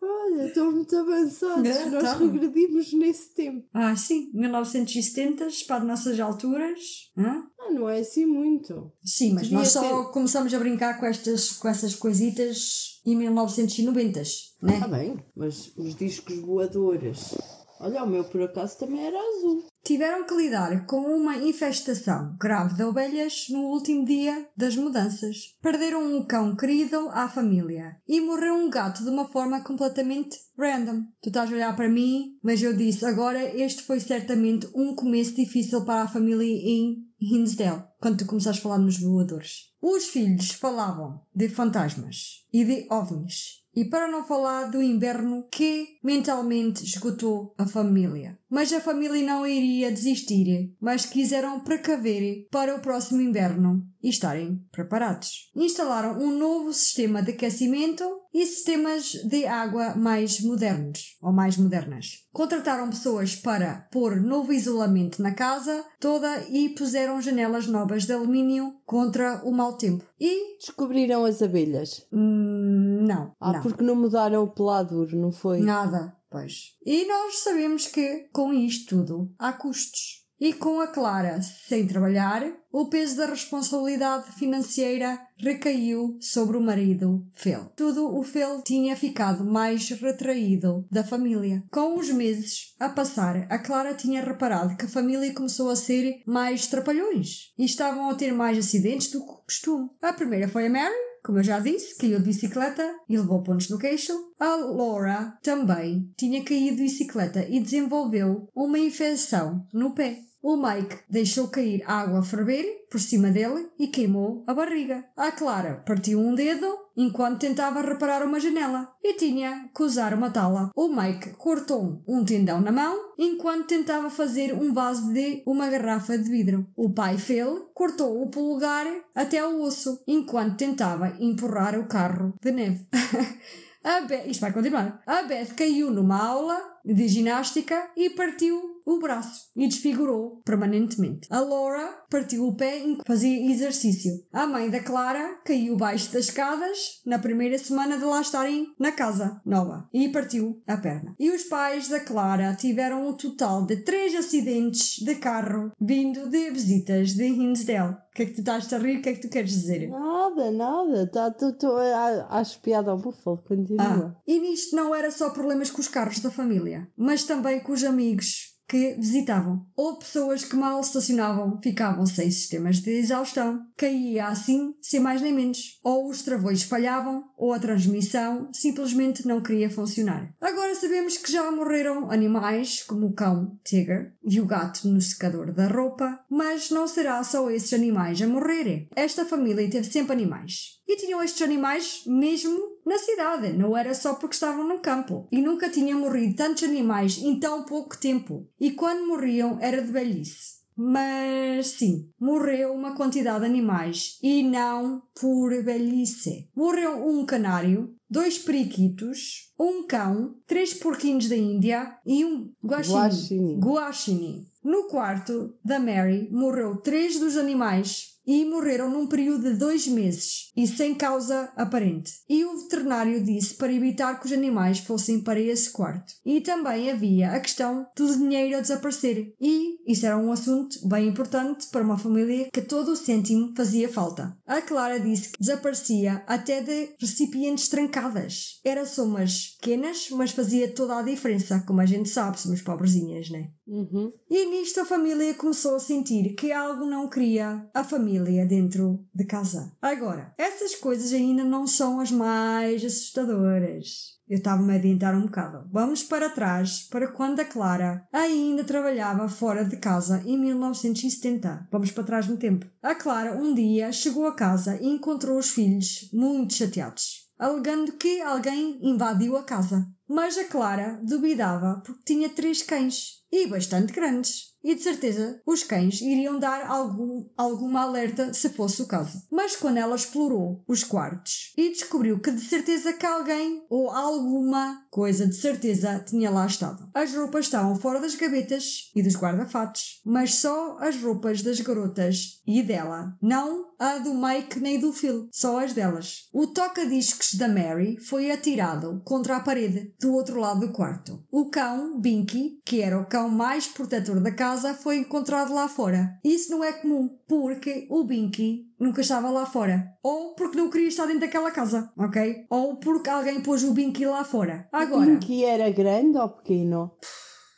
Olha, 0.02 0.48
estão 0.48 0.72
muito 0.72 0.96
avançados. 0.98 1.66
É, 1.70 1.86
Nós 1.90 2.04
estavam. 2.04 2.32
regredimos 2.32 2.92
nesse 2.94 3.34
tempo. 3.34 3.68
Ah, 3.74 3.96
sim, 3.96 4.30
1970 4.34 5.48
para 5.68 5.84
nossas 5.84 6.20
alturas. 6.20 6.80
Hã? 7.18 7.44
Ah, 7.60 7.72
não 7.72 7.88
é 7.88 8.00
assim 8.00 8.26
muito. 8.26 8.92
Sim, 9.04 9.34
mas 9.34 9.44
Devia 9.44 9.60
nós 9.60 9.70
só 9.70 9.82
ter- 10.06 10.12
começamos 10.12 10.54
a 10.54 10.60
brincar 10.60 11.00
com, 11.00 11.06
estas, 11.06 11.52
com 11.54 11.68
essas 11.68 11.96
coisitas 11.96 13.02
em 13.06 13.16
1990, 13.16 14.22
né? 14.62 14.74
Está 14.76 14.88
bem, 14.88 15.24
mas 15.36 15.72
os 15.78 15.96
discos 15.96 16.38
voadores. 16.40 17.36
Olha, 17.80 18.04
o 18.04 18.08
meu 18.08 18.24
por 18.26 18.42
acaso 18.42 18.78
também 18.80 19.06
era 19.06 19.18
azul. 19.18 19.66
Tiveram 19.84 20.26
que 20.26 20.34
lidar 20.34 20.86
com 20.86 21.02
uma 21.02 21.36
infestação 21.36 22.38
grave 22.40 22.76
de 22.76 22.84
ovelhas 22.84 23.48
no 23.50 23.64
último 23.64 24.06
dia 24.06 24.48
das 24.56 24.78
mudanças. 24.78 25.58
Perderam 25.62 26.02
um 26.02 26.24
cão 26.24 26.56
querido 26.56 27.10
à 27.10 27.28
família 27.28 27.98
e 28.08 28.22
morreu 28.22 28.56
um 28.56 28.70
gato 28.70 29.04
de 29.04 29.10
uma 29.10 29.28
forma 29.28 29.62
completamente 29.62 30.38
random. 30.58 31.04
Tu 31.22 31.28
estás 31.28 31.52
a 31.52 31.54
olhar 31.54 31.76
para 31.76 31.90
mim, 31.90 32.38
mas 32.42 32.64
eu 32.64 32.74
disse 32.74 33.06
agora 33.06 33.44
este 33.60 33.84
foi 33.84 34.00
certamente 34.00 34.70
um 34.74 34.96
começo 34.96 35.36
difícil 35.36 35.84
para 35.84 36.04
a 36.04 36.08
família 36.08 36.46
em 36.46 37.06
Hinsdale, 37.20 37.84
quando 38.00 38.20
tu 38.20 38.26
começaste 38.26 38.60
a 38.60 38.64
falar 38.64 38.78
nos 38.78 39.00
voadores. 39.00 39.74
Os 39.82 40.06
filhos 40.06 40.52
falavam 40.52 41.20
de 41.36 41.50
fantasmas 41.50 42.46
e 42.54 42.64
de 42.64 42.88
ovnis. 42.90 43.63
E 43.76 43.86
para 43.86 44.08
não 44.08 44.24
falar 44.24 44.66
do 44.66 44.82
inverno 44.82 45.48
que 45.52 45.98
mentalmente 46.04 46.84
esgotou 46.84 47.54
a 47.58 47.66
família. 47.66 48.38
Mas 48.50 48.72
a 48.72 48.80
família 48.80 49.26
não 49.26 49.48
iria 49.48 49.92
desistir, 49.92 50.76
mas 50.80 51.08
quiseram 51.08 51.62
precaver 51.62 52.48
para 52.52 52.76
o 52.76 52.80
próximo 52.80 53.20
inverno 53.20 53.84
e 54.04 54.10
estarem 54.10 54.62
preparados. 54.72 55.50
Instalaram 55.56 56.20
um 56.20 56.38
novo 56.38 56.72
sistema 56.72 57.24
de 57.24 57.32
aquecimento 57.32 58.04
e 58.34 58.46
sistemas 58.46 59.14
de 59.28 59.46
água 59.48 59.96
mais 59.96 60.40
modernos 60.42 61.18
ou 61.22 61.32
mais 61.32 61.58
modernas. 61.58 62.26
Contrataram 62.32 62.90
pessoas 62.90 63.36
para 63.36 63.88
pôr 63.92 64.20
novo 64.20 64.52
isolamento 64.54 65.22
na 65.22 65.34
casa 65.34 65.84
toda 66.00 66.44
e 66.50 66.70
puseram 66.70 67.22
janelas 67.22 67.66
novas 67.68 68.06
de 68.06 68.14
alumínio 68.14 68.74
contra 68.86 69.42
o 69.46 69.52
mau 69.52 69.78
tempo. 69.78 70.04
E 70.20 70.58
Descobriram 70.60 71.26
as 71.26 71.42
abelhas. 71.42 72.06
hum, 72.12 72.93
não, 73.04 73.32
Ah, 73.40 73.54
não. 73.54 73.62
porque 73.62 73.84
não 73.84 73.96
mudaram 73.96 74.44
o 74.44 74.52
peladuro, 74.54 75.18
não 75.18 75.32
foi? 75.32 75.60
Nada, 75.60 76.16
pois. 76.30 76.76
E 76.86 77.06
nós 77.06 77.40
sabemos 77.40 77.88
que, 77.88 78.28
com 78.34 78.54
isto 78.54 78.96
tudo, 78.98 79.32
há 79.38 79.54
custos. 79.54 80.22
E 80.40 80.52
com 80.52 80.82
a 80.82 80.88
Clara 80.88 81.40
sem 81.70 81.88
trabalhar, 81.88 82.44
o 82.70 82.90
peso 82.90 83.16
da 83.18 83.28
responsabilidade 83.28 84.30
financeira 84.34 85.18
recaiu 85.38 86.18
sobre 86.20 86.58
o 86.58 86.62
marido 86.62 87.26
Phil. 87.34 87.72
Tudo 87.78 88.14
o 88.14 88.24
Phil 88.24 88.62
tinha 88.62 88.94
ficado 88.96 89.46
mais 89.46 89.88
retraído 89.90 90.86
da 90.92 91.04
família. 91.04 91.64
Com 91.72 91.98
os 91.98 92.10
meses 92.10 92.74
a 92.80 92.90
passar, 92.90 93.46
a 93.50 93.58
Clara 93.60 93.94
tinha 93.94 94.22
reparado 94.24 94.76
que 94.76 94.86
a 94.86 94.90
família 94.90 95.34
começou 95.34 95.70
a 95.70 95.76
ser 95.78 96.22
mais 96.26 96.68
trapalhões 96.68 97.54
e 97.58 97.64
estavam 97.64 98.10
a 98.10 98.16
ter 98.16 98.34
mais 98.34 98.58
acidentes 98.58 99.10
do 99.12 99.24
que 99.24 99.32
o 99.32 99.44
costume. 99.46 99.90
A 100.02 100.12
primeira 100.12 100.48
foi 100.50 100.66
a 100.66 100.70
Mary, 100.70 100.94
como 101.24 101.40
eu 101.40 101.44
já 101.44 101.60
disse, 101.60 101.98
caiu 101.98 102.20
de 102.20 102.26
bicicleta 102.26 102.84
e 103.08 103.18
levou 103.18 103.42
pontos 103.42 103.70
no 103.70 103.80
queixo. 103.80 104.14
A 104.40 104.56
Laura 104.56 105.38
também 105.42 106.12
tinha 106.18 106.44
caído 106.44 106.78
de 106.78 106.84
bicicleta 106.84 107.48
e 107.48 107.60
desenvolveu 107.60 108.50
uma 108.54 108.78
infecção 108.78 109.66
no 109.74 109.96
pé. 109.96 110.20
O 110.42 110.58
Mike 110.58 110.98
deixou 111.10 111.48
cair 111.48 111.82
água 111.88 112.20
a 112.20 112.24
ferver 112.24 112.66
por 112.92 113.00
cima 113.00 113.32
dele 113.32 113.70
e 113.80 113.88
queimou 113.88 114.44
a 114.46 114.54
barriga. 114.54 115.06
A 115.16 115.32
Clara 115.32 115.82
partiu 115.86 116.20
um 116.20 116.36
dedo 116.36 116.83
enquanto 116.96 117.40
tentava 117.40 117.82
reparar 117.82 118.26
uma 118.26 118.40
janela 118.40 118.92
e 119.04 119.14
tinha 119.16 119.70
que 119.76 119.84
usar 119.84 120.14
uma 120.14 120.30
tala. 120.30 120.72
O 120.76 120.88
Mike 120.88 121.32
cortou 121.38 122.02
um 122.08 122.24
tendão 122.24 122.62
na 122.62 122.72
mão 122.72 123.14
enquanto 123.18 123.68
tentava 123.68 124.10
fazer 124.10 124.54
um 124.54 124.74
vaso 124.74 125.14
de 125.14 125.44
uma 125.46 125.70
garrafa 125.70 126.18
de 126.18 126.30
vidro. 126.30 126.68
O 126.76 126.94
pai 126.94 127.18
Phil 127.18 127.70
cortou 127.74 128.22
o 128.22 128.30
polegar 128.30 128.88
até 129.16 129.46
o 129.46 129.62
osso 129.62 130.02
enquanto 130.08 130.58
tentava 130.58 131.16
empurrar 131.20 131.78
o 131.80 131.88
carro 131.88 132.34
de 132.42 132.52
neve. 132.52 132.88
A 133.84 134.00
Beth, 134.02 134.28
isto 134.28 134.40
vai 134.40 134.54
continuar. 134.54 135.02
A 135.06 135.24
Beth 135.24 135.56
caiu 135.58 135.92
numa 135.92 136.18
aula 136.18 136.73
de 136.86 137.08
ginástica 137.08 137.90
e 137.96 138.10
partiu 138.10 138.72
o 138.86 139.00
braço 139.00 139.48
e 139.56 139.66
desfigurou 139.66 140.42
permanentemente. 140.44 141.28
A 141.32 141.40
Laura 141.40 142.04
partiu 142.10 142.46
o 142.46 142.54
pé 142.56 142.80
enquanto 142.80 143.08
fazia 143.08 143.50
exercício. 143.50 144.12
A 144.34 144.46
mãe 144.46 144.70
da 144.70 144.82
Clara 144.82 145.38
caiu 145.46 145.78
baixo 145.78 146.12
das 146.12 146.26
escadas 146.26 147.00
na 147.06 147.18
primeira 147.18 147.58
semana 147.58 147.98
de 147.98 148.04
lá 148.04 148.20
estarem 148.20 148.74
na 148.78 148.92
casa 148.92 149.40
nova 149.46 149.88
e 149.94 150.10
partiu 150.10 150.62
a 150.68 150.76
perna. 150.76 151.16
E 151.18 151.32
os 151.32 151.44
pais 151.44 151.88
da 151.88 152.02
Clara 152.02 152.54
tiveram 152.56 153.08
um 153.08 153.14
total 153.14 153.66
de 153.66 153.78
três 153.78 154.14
acidentes 154.16 154.98
de 155.00 155.16
carro 155.16 155.72
vindo 155.80 156.28
de 156.30 156.52
visitas 156.52 157.14
de 157.14 157.26
Hinsdale. 157.26 157.94
O 157.94 158.16
que 158.16 158.24
é 158.24 158.26
que 158.28 158.34
tu 158.34 158.40
estás 158.42 158.72
a 158.72 158.78
rir? 158.78 158.98
O 158.98 159.02
que 159.02 159.10
é 159.10 159.14
que 159.14 159.22
tu 159.22 159.30
queres 159.30 159.50
dizer? 159.50 159.90
Nada, 159.90 160.52
nada. 160.52 161.08
Tá, 161.08 161.32
tô, 161.32 161.76
a- 161.78 162.28
acho 162.38 162.60
piada 162.62 162.92
ao 162.92 162.98
búfalo. 162.98 163.42
Continua. 163.48 164.14
Ah, 164.16 164.22
e 164.28 164.40
nisto 164.40 164.76
não 164.76 164.94
era 164.94 165.10
só 165.10 165.32
problemas 165.32 165.72
com 165.72 165.82
os 165.82 165.88
carros 165.88 166.20
da 166.20 166.30
família, 166.30 166.73
mas 166.98 167.24
também 167.24 167.60
com 167.60 167.72
os 167.72 167.84
amigos 167.84 168.54
que 168.68 168.96
visitavam. 168.96 169.66
Ou 169.76 170.00
pessoas 170.00 170.44
que 170.44 170.56
mal 170.56 170.82
estacionavam 170.82 171.60
ficavam 171.62 172.06
sem 172.06 172.32
sistemas 172.32 172.80
de 172.80 172.92
exaustão, 172.92 173.62
caía 173.78 174.28
assim, 174.28 174.74
sem 174.82 175.00
mais 175.00 175.22
nem 175.22 175.32
menos. 175.32 175.80
Ou 175.84 176.10
os 176.10 176.24
travões 176.24 176.64
falhavam, 176.64 177.24
ou 177.38 177.54
a 177.54 177.60
transmissão 177.60 178.50
simplesmente 178.52 179.28
não 179.28 179.42
queria 179.42 179.70
funcionar. 179.70 180.34
Agora 180.42 180.74
sabemos 180.74 181.18
que 181.18 181.32
já 181.32 181.52
morreram 181.52 182.10
animais 182.10 182.84
como 182.84 183.08
o 183.08 183.14
cão 183.14 183.60
Tiger 183.64 184.14
e 184.24 184.42
o 184.42 184.46
gato 184.46 184.88
no 184.88 185.02
secador 185.02 185.54
da 185.54 185.68
roupa, 185.68 186.20
mas 186.28 186.72
não 186.72 186.88
será 186.88 187.24
só 187.24 187.52
esses 187.52 187.74
animais 187.74 188.22
a 188.22 188.28
morrerem. 188.28 188.88
Esta 188.96 189.24
família 189.24 189.70
teve 189.70 189.92
sempre 189.92 190.14
animais. 190.14 190.80
E 190.88 190.98
tinham 190.98 191.24
estes 191.24 191.42
animais 191.42 192.04
mesmo 192.08 192.73
na 192.86 192.98
cidade, 192.98 193.54
não 193.54 193.76
era 193.76 193.94
só 193.94 194.16
porque 194.16 194.36
estavam 194.36 194.68
no 194.68 194.80
campo. 194.80 195.28
E 195.32 195.42
nunca 195.42 195.70
tinham 195.70 196.00
morrido 196.00 196.36
tantos 196.36 196.64
animais 196.64 197.18
em 197.18 197.40
tão 197.40 197.64
pouco 197.64 197.98
tempo. 197.98 198.48
E 198.60 198.72
quando 198.72 199.08
morriam 199.08 199.58
era 199.62 199.82
de 199.82 199.92
velhice. 199.92 200.64
Mas 200.76 201.68
sim, 201.68 202.10
morreu 202.20 202.74
uma 202.74 202.96
quantidade 202.96 203.42
de 203.42 203.46
animais 203.46 204.18
e 204.24 204.42
não 204.44 205.04
por 205.20 205.52
velhice. 205.64 206.50
Morreu 206.56 207.08
um 207.08 207.26
canário, 207.26 207.96
dois 208.10 208.40
periquitos, 208.40 209.54
um 209.60 209.86
cão, 209.86 210.36
três 210.48 210.74
porquinhos 210.74 211.30
da 211.30 211.36
Índia 211.36 211.96
e 212.06 212.26
um 212.26 212.52
guaxinim. 212.66 212.98
Guaxinim. 212.98 213.60
Guaxinim. 213.60 214.48
No 214.64 214.88
quarto 214.88 215.56
da 215.64 215.80
Mary 215.80 216.30
morreu 216.32 216.78
três 216.78 217.20
dos 217.20 217.38
animais 217.38 218.13
e 218.26 218.46
morreram 218.46 218.90
num 218.90 219.08
período 219.08 219.52
de 219.52 219.58
dois 219.58 219.88
meses 219.88 220.52
e 220.56 220.68
sem 220.68 220.96
causa 220.96 221.52
aparente. 221.56 222.12
E 222.30 222.46
o 222.46 222.58
veterinário 222.58 223.24
disse 223.24 223.56
para 223.56 223.74
evitar 223.74 224.20
que 224.20 224.26
os 224.26 224.32
animais 224.32 224.80
fossem 224.80 225.22
para 225.22 225.40
esse 225.40 225.72
quarto. 225.72 226.14
E 226.26 226.42
também 226.42 226.92
havia 226.92 227.32
a 227.32 227.40
questão 227.40 227.86
do 227.96 228.18
dinheiro 228.18 228.58
a 228.58 228.62
desaparecer. 228.62 229.34
E 229.40 229.78
isso 229.88 230.06
era 230.06 230.18
um 230.18 230.32
assunto 230.32 230.88
bem 230.88 231.08
importante 231.08 231.68
para 231.68 231.84
uma 231.84 231.98
família 231.98 232.50
que 232.52 232.62
todo 232.62 232.92
o 232.92 232.96
cêntimo 232.96 233.54
fazia 233.56 233.90
falta. 233.90 234.38
A 234.46 234.62
Clara 234.62 235.00
disse 235.00 235.30
que 235.30 235.40
desaparecia 235.40 236.24
até 236.28 236.62
de 236.62 236.96
recipientes 237.00 237.68
trancadas. 237.68 238.60
Eram 238.64 238.86
somas 238.86 239.58
pequenas, 239.60 240.10
mas 240.12 240.32
fazia 240.32 240.74
toda 240.74 241.00
a 241.00 241.04
diferença, 241.04 241.64
como 241.66 241.82
a 241.82 241.86
gente 241.86 242.10
sabe, 242.10 242.40
somos 242.40 242.62
pobrezinhas, 242.62 243.30
né? 243.30 243.50
Uhum. 243.68 244.12
E 244.30 244.46
nisto 244.46 244.82
a 244.82 244.86
família 244.86 245.34
começou 245.36 245.76
a 245.76 245.80
sentir 245.80 246.36
que 246.36 246.52
algo 246.52 246.86
não 246.86 247.10
queria 247.10 247.70
a 247.74 247.84
família 247.84 248.46
dentro 248.46 249.06
de 249.14 249.26
casa. 249.26 249.72
Agora, 249.82 250.34
essas 250.38 250.76
coisas 250.76 251.14
ainda 251.14 251.44
não 251.44 251.66
são 251.66 252.00
as 252.00 252.12
mais 252.12 252.84
assustadoras. 252.84 254.14
Eu 254.28 254.38
estava-me 254.38 254.72
a 254.74 254.76
adiantar 254.78 255.14
um 255.16 255.24
bocado. 255.24 255.68
Vamos 255.72 256.02
para 256.02 256.30
trás, 256.30 256.88
para 256.90 257.08
quando 257.08 257.42
a 257.42 257.46
Clara 257.46 258.08
ainda 258.12 258.64
trabalhava 258.64 259.28
fora 259.28 259.66
de 259.66 259.78
casa 259.78 260.24
em 260.26 260.38
1970. 260.40 261.68
Vamos 261.72 261.92
para 261.92 262.04
trás 262.04 262.28
no 262.28 262.38
tempo. 262.38 262.66
A 262.82 262.96
Clara 262.96 263.38
um 263.38 263.54
dia 263.54 263.92
chegou 263.92 264.26
a 264.26 264.34
casa 264.34 264.80
e 264.82 264.88
encontrou 264.88 265.38
os 265.38 265.50
filhos 265.50 266.10
muito 266.14 266.54
chateados, 266.54 267.30
alegando 267.38 267.94
que 267.94 268.22
alguém 268.22 268.80
invadiu 268.82 269.36
a 269.36 269.44
casa. 269.44 269.86
Mas 270.08 270.38
a 270.38 270.44
Clara 270.46 271.00
duvidava 271.04 271.82
porque 271.86 272.04
tinha 272.06 272.30
três 272.30 272.62
cães 272.62 273.24
e 273.32 273.48
bastante 273.48 273.94
grandes. 273.94 274.54
E 274.64 274.76
de 274.76 274.82
certeza 274.82 275.42
os 275.46 275.64
cães 275.64 276.00
iriam 276.02 276.40
dar 276.40 276.66
algum, 276.68 277.28
alguma 277.36 277.82
alerta 277.82 278.34
se 278.34 278.50
fosse 278.50 278.82
o 278.82 278.88
caso. 278.88 279.22
Mas 279.30 279.56
quando 279.56 279.78
ela 279.78 279.96
explorou 279.96 280.64
os 280.68 280.84
quartos 280.84 281.52
e 281.58 281.70
descobriu 281.70 282.20
que 282.20 282.32
de 282.32 282.42
certeza 282.42 282.94
que 282.94 283.06
alguém 283.06 283.66
ou 283.70 283.90
alguma 283.90 284.83
coisa 284.94 285.26
de 285.26 285.36
certeza 285.36 286.04
tinha 286.06 286.30
lá 286.30 286.46
estado. 286.46 286.88
As 286.94 287.16
roupas 287.16 287.46
estavam 287.46 287.76
fora 287.76 288.00
das 288.00 288.14
gavetas 288.14 288.92
e 288.96 289.02
dos 289.02 289.16
guarda-fatos, 289.16 290.00
mas 290.06 290.36
só 290.36 290.78
as 290.80 291.02
roupas 291.02 291.42
das 291.42 291.60
garotas 291.60 292.40
e 292.46 292.62
dela, 292.62 293.18
não 293.20 293.74
a 293.80 293.98
do 293.98 294.14
Mike 294.14 294.60
nem 294.60 294.80
do 294.80 294.94
Phil, 294.94 295.28
só 295.32 295.64
as 295.64 295.74
delas. 295.74 296.30
O 296.32 296.46
toca-discos 296.46 297.34
da 297.34 297.48
Mary 297.48 298.00
foi 298.00 298.30
atirado 298.30 299.02
contra 299.04 299.38
a 299.38 299.40
parede 299.40 299.96
do 300.00 300.14
outro 300.14 300.40
lado 300.40 300.60
do 300.60 300.72
quarto. 300.72 301.24
O 301.32 301.50
cão, 301.50 302.00
Binky, 302.00 302.62
que 302.64 302.80
era 302.80 303.00
o 303.00 303.08
cão 303.08 303.28
mais 303.28 303.66
protetor 303.66 304.20
da 304.20 304.32
casa, 304.32 304.76
foi 304.76 304.98
encontrado 304.98 305.54
lá 305.54 305.68
fora. 305.68 306.20
Isso 306.24 306.52
não 306.52 306.64
é 306.64 306.72
comum, 306.72 307.10
porque 307.42 307.88
o 307.90 308.04
Binky 308.04 308.66
nunca 308.80 309.02
estava 309.02 309.30
lá 309.30 309.46
fora. 309.46 309.86
Ou 310.04 310.36
porque 310.36 310.58
não 310.58 310.70
queria 310.70 310.88
estar 310.88 311.06
dentro 311.06 311.22
daquela 311.22 311.52
casa, 311.52 311.92
ok? 311.98 312.46
Ou 312.50 312.78
porque 312.78 313.10
alguém 313.10 313.42
pôs 313.42 313.64
o 313.64 313.74
Binky 313.74 314.06
lá 314.06 314.24
fora. 314.24 314.68
Agora, 314.72 315.18
Que 315.18 315.44
era 315.44 315.70
grande 315.72 316.18
ou 316.18 316.30
pequeno? 316.30 316.92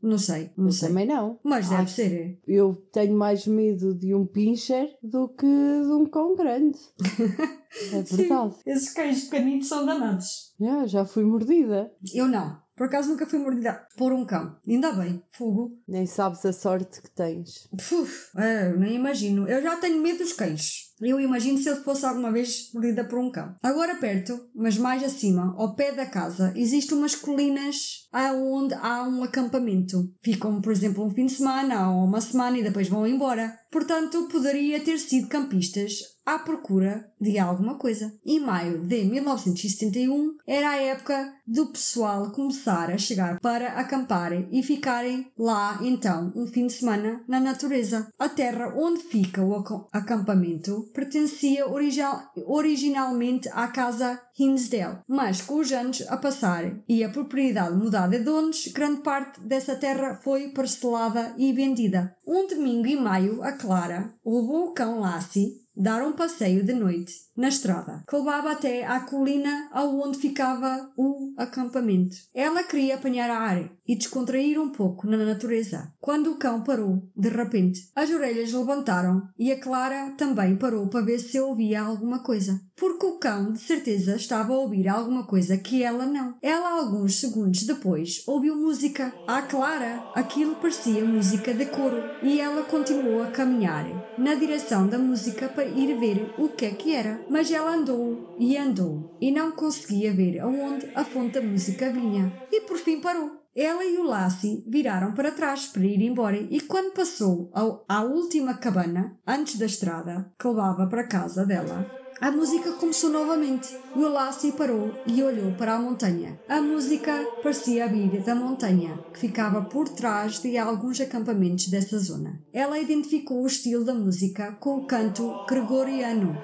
não 0.03 0.17
sei, 0.19 0.51
não 0.55 0.67
Eu 0.67 0.71
sei. 0.71 0.89
também 0.89 1.07
não. 1.07 1.39
Mas 1.43 1.67
deve 1.69 1.82
Acho- 1.84 1.95
ser. 1.95 2.39
Eu 2.47 2.76
tenho 2.93 3.17
mais 3.17 3.47
medo 3.47 3.93
de 3.97 4.13
um 4.13 4.26
pincher 4.26 4.88
do 5.01 5.28
que 5.30 5.45
de 5.47 5.91
um 5.91 6.05
cão 6.05 6.36
grande. 6.36 6.78
É 7.91 8.01
verdade. 8.03 8.55
Esses 8.65 8.93
cães 8.93 9.26
pequeninos 9.26 9.67
são 9.67 9.86
danados. 9.86 10.53
Já, 10.57 10.88
já 10.88 11.05
fui 11.05 11.26
mordida. 11.26 11.91
Eu 12.13 12.26
não. 12.26 12.57
Por 12.76 12.88
acaso 12.88 13.09
nunca 13.09 13.26
fui 13.26 13.39
mordida 13.39 13.88
por 13.97 14.11
um 14.11 14.26
cão. 14.26 14.57
Ainda 14.67 14.91
bem. 14.91 15.23
Fogo. 15.32 15.78
Nem 15.88 16.05
sabes 16.05 16.45
a 16.45 16.51
sorte 16.51 17.01
que 17.01 17.09
tens. 17.09 17.69
Puf, 17.71 18.38
é, 18.38 18.73
nem 18.73 18.95
imagino. 18.95 19.47
Eu 19.47 19.61
já 19.61 19.78
tenho 19.78 20.01
medo 20.01 20.19
dos 20.19 20.34
cães. 20.34 20.93
Eu 21.01 21.19
imagino 21.19 21.57
se 21.57 21.69
eu 21.69 21.84
fosse 21.84 22.05
alguma 22.05 22.32
vez 22.32 22.71
mordida 22.73 23.03
por 23.03 23.19
um 23.19 23.32
cão. 23.32 23.55
Agora 23.61 23.95
perto, 23.95 24.49
mas 24.53 24.78
mais 24.78 25.03
acima, 25.03 25.53
ao 25.57 25.76
pé 25.76 25.91
da 25.91 26.05
casa, 26.05 26.53
existem 26.55 26.97
umas 26.97 27.15
colinas 27.15 28.05
aonde 28.16 28.74
há 28.76 29.03
um 29.03 29.24
acampamento. 29.24 30.09
Ficam, 30.24 30.61
por 30.61 30.72
exemplo, 30.72 31.03
um 31.05 31.09
fim 31.13 31.26
de 31.26 31.34
semana 31.34 31.91
ou 31.91 32.05
uma 32.05 32.22
semana 32.22 32.57
e 32.57 32.63
depois 32.63 32.88
vão 32.88 33.05
embora. 33.05 33.53
Portanto, 33.72 34.30
poderia 34.32 34.80
ter 34.80 34.97
sido 34.97 35.28
campistas 35.28 35.91
à 36.26 36.39
procura 36.39 37.05
de 37.20 37.38
alguma 37.38 37.78
coisa. 37.78 38.11
Em 38.26 38.39
maio 38.39 38.80
de 38.88 39.03
1971 39.03 40.36
era 40.47 40.70
a 40.70 40.78
época 40.78 41.34
do 41.45 41.68
pessoal 41.68 42.32
começar 42.32 42.89
a 42.89 42.97
chegar 42.97 43.38
para 43.41 43.74
acampar 43.74 44.32
e 44.51 44.63
ficarem 44.63 45.28
lá 45.38 45.78
então 45.84 46.32
um 46.36 46.47
fim 46.47 46.68
de 46.68 46.74
semana 46.74 47.22
na 47.28 47.39
natureza. 47.39 48.07
A 48.18 48.30
terra 48.30 48.74
onde 48.78 49.01
fica 49.03 49.43
o 49.43 49.53
aca- 49.55 49.86
acampamento 49.91 50.89
pertencia 50.93 51.68
original- 51.68 52.22
originalmente 52.47 53.49
à 53.53 53.68
casa 53.68 54.20
Hinsdale, 54.38 54.97
mas 55.07 55.41
com 55.41 55.59
os 55.59 55.72
anos 55.72 56.01
a 56.09 56.18
passar 56.18 56.63
e 56.89 57.03
a 57.03 57.09
propriedade 57.09 57.76
mudar 57.78 58.05
de 58.08 58.20
donos, 58.20 58.68
grande 58.68 59.01
parte 59.01 59.39
dessa 59.41 59.76
terra 59.76 60.20
foi 60.24 60.49
parcelada 60.49 61.34
e 61.38 61.53
vendida. 61.53 62.16
Um 62.26 62.47
domingo 62.47 62.88
em 62.88 62.95
maio, 62.95 63.43
a 63.43 63.53
Clara 63.53 64.14
levou 64.26 64.70
o 64.70 64.74
cão 64.74 64.99
Lassie 64.99 65.66
dar 65.76 66.01
um 66.01 66.14
passeio 66.14 66.64
de 66.64 66.74
noite 66.74 67.14
na 67.36 67.49
estrada, 67.49 68.03
que 68.08 68.16
levava 68.16 68.51
até 68.51 68.86
à 68.86 69.01
colina 69.01 69.70
aonde 69.74 70.18
ficava 70.18 70.89
o 70.97 71.34
acampamento. 71.38 72.16
Ela 72.34 72.64
queria 72.64 72.95
apanhar 72.95 73.30
ar 73.30 73.70
e 73.88 73.95
descontrair 73.95 74.59
um 74.59 74.69
pouco 74.69 75.07
na 75.07 75.17
natureza. 75.17 75.91
Quando 75.99 76.31
o 76.31 76.38
cão 76.38 76.63
parou, 76.63 77.03
de 77.15 77.29
repente, 77.29 77.81
as 77.95 78.09
orelhas 78.09 78.51
levantaram 78.51 79.23
e 79.38 79.51
a 79.51 79.59
Clara 79.59 80.13
também 80.17 80.55
parou 80.55 80.88
para 80.88 81.05
ver 81.05 81.19
se 81.19 81.39
ouvia 81.39 81.81
alguma 81.81 82.19
coisa. 82.19 82.59
Porque 82.75 83.05
o 83.05 83.17
cão, 83.17 83.53
de 83.53 83.59
certeza, 83.59 84.15
estava 84.15 84.53
a 84.53 84.57
ouvir 84.57 84.88
alguma 84.88 85.25
coisa 85.25 85.57
que 85.57 85.81
ela 85.81 86.05
não. 86.05 86.36
Ela, 86.41 86.79
alguns 86.79 87.19
segundos 87.19 87.63
depois, 87.63 88.23
ouviu 88.27 88.55
música. 88.55 89.13
À 89.27 89.41
Clara, 89.41 90.03
aquilo 90.13 90.55
parecia 90.55 91.05
música 91.05 91.53
de 91.53 91.65
coro 91.67 92.03
e 92.21 92.39
ela 92.39 92.63
continuou 92.63 93.23
a 93.23 93.27
caminhar 93.27 93.86
na 94.17 94.36
direção 94.36 94.88
da 94.88 94.97
música 94.97 95.47
para 95.47 95.65
ir 95.65 95.97
ver 95.97 96.33
o 96.38 96.49
que 96.49 96.65
é 96.65 96.71
que 96.71 96.93
era. 96.93 97.23
Mas 97.29 97.49
ela 97.49 97.75
andou 97.75 98.36
e 98.38 98.57
andou 98.57 99.15
e 99.21 99.31
não 99.31 99.51
conseguia 99.51 100.13
ver 100.13 100.39
aonde 100.39 100.89
a 100.95 101.05
fonte 101.05 101.36
da 101.36 101.41
música 101.41 101.91
vinha. 101.91 102.31
E 102.51 102.61
por 102.61 102.77
fim 102.77 102.99
parou. 102.99 103.45
Ela 103.56 103.86
e 103.86 103.97
o 103.97 104.03
Lassie 104.03 104.64
viraram 104.68 105.14
para 105.14 105.32
trás 105.32 105.68
para 105.68 105.84
ir 105.84 106.01
embora 106.01 106.36
e 106.38 106.60
quando 106.62 106.93
passou 106.93 107.49
ao- 107.53 107.86
à 107.88 108.01
última 108.03 108.56
cabana, 108.56 109.18
antes 109.26 109.58
da 109.58 109.66
estrada, 109.66 110.30
que 110.38 110.47
levava 110.47 110.88
para 110.88 111.01
a 111.03 111.08
casa 111.08 111.45
dela, 111.45 111.86
a 112.20 112.32
música 112.32 112.74
começou 112.74 113.10
novamente 113.10 113.74
e 113.96 114.00
Lassie 114.04 114.52
parou 114.52 114.91
e 115.08 115.24
olhou 115.24 115.52
para 115.54 115.76
a 115.76 115.80
montanha. 115.80 116.39
A 116.50 116.62
música 116.62 117.26
parecia 117.41 117.88
vir 117.88 118.22
da 118.22 118.36
montanha, 118.36 119.00
que 119.14 119.20
ficava 119.20 119.62
por 119.62 119.88
trás 119.89 120.39
de 120.39 120.58
alguns 120.58 121.00
acampamentos 121.00 121.68
dessa 121.68 121.98
zona. 121.98 122.39
Ela 122.54 122.80
identificou 122.80 123.41
o 123.41 123.48
estilo 123.48 123.86
da 123.86 123.93
música 123.93 124.52
com 124.60 124.78
o 124.78 124.86
canto 124.86 125.46
gregoriano. 125.48 126.38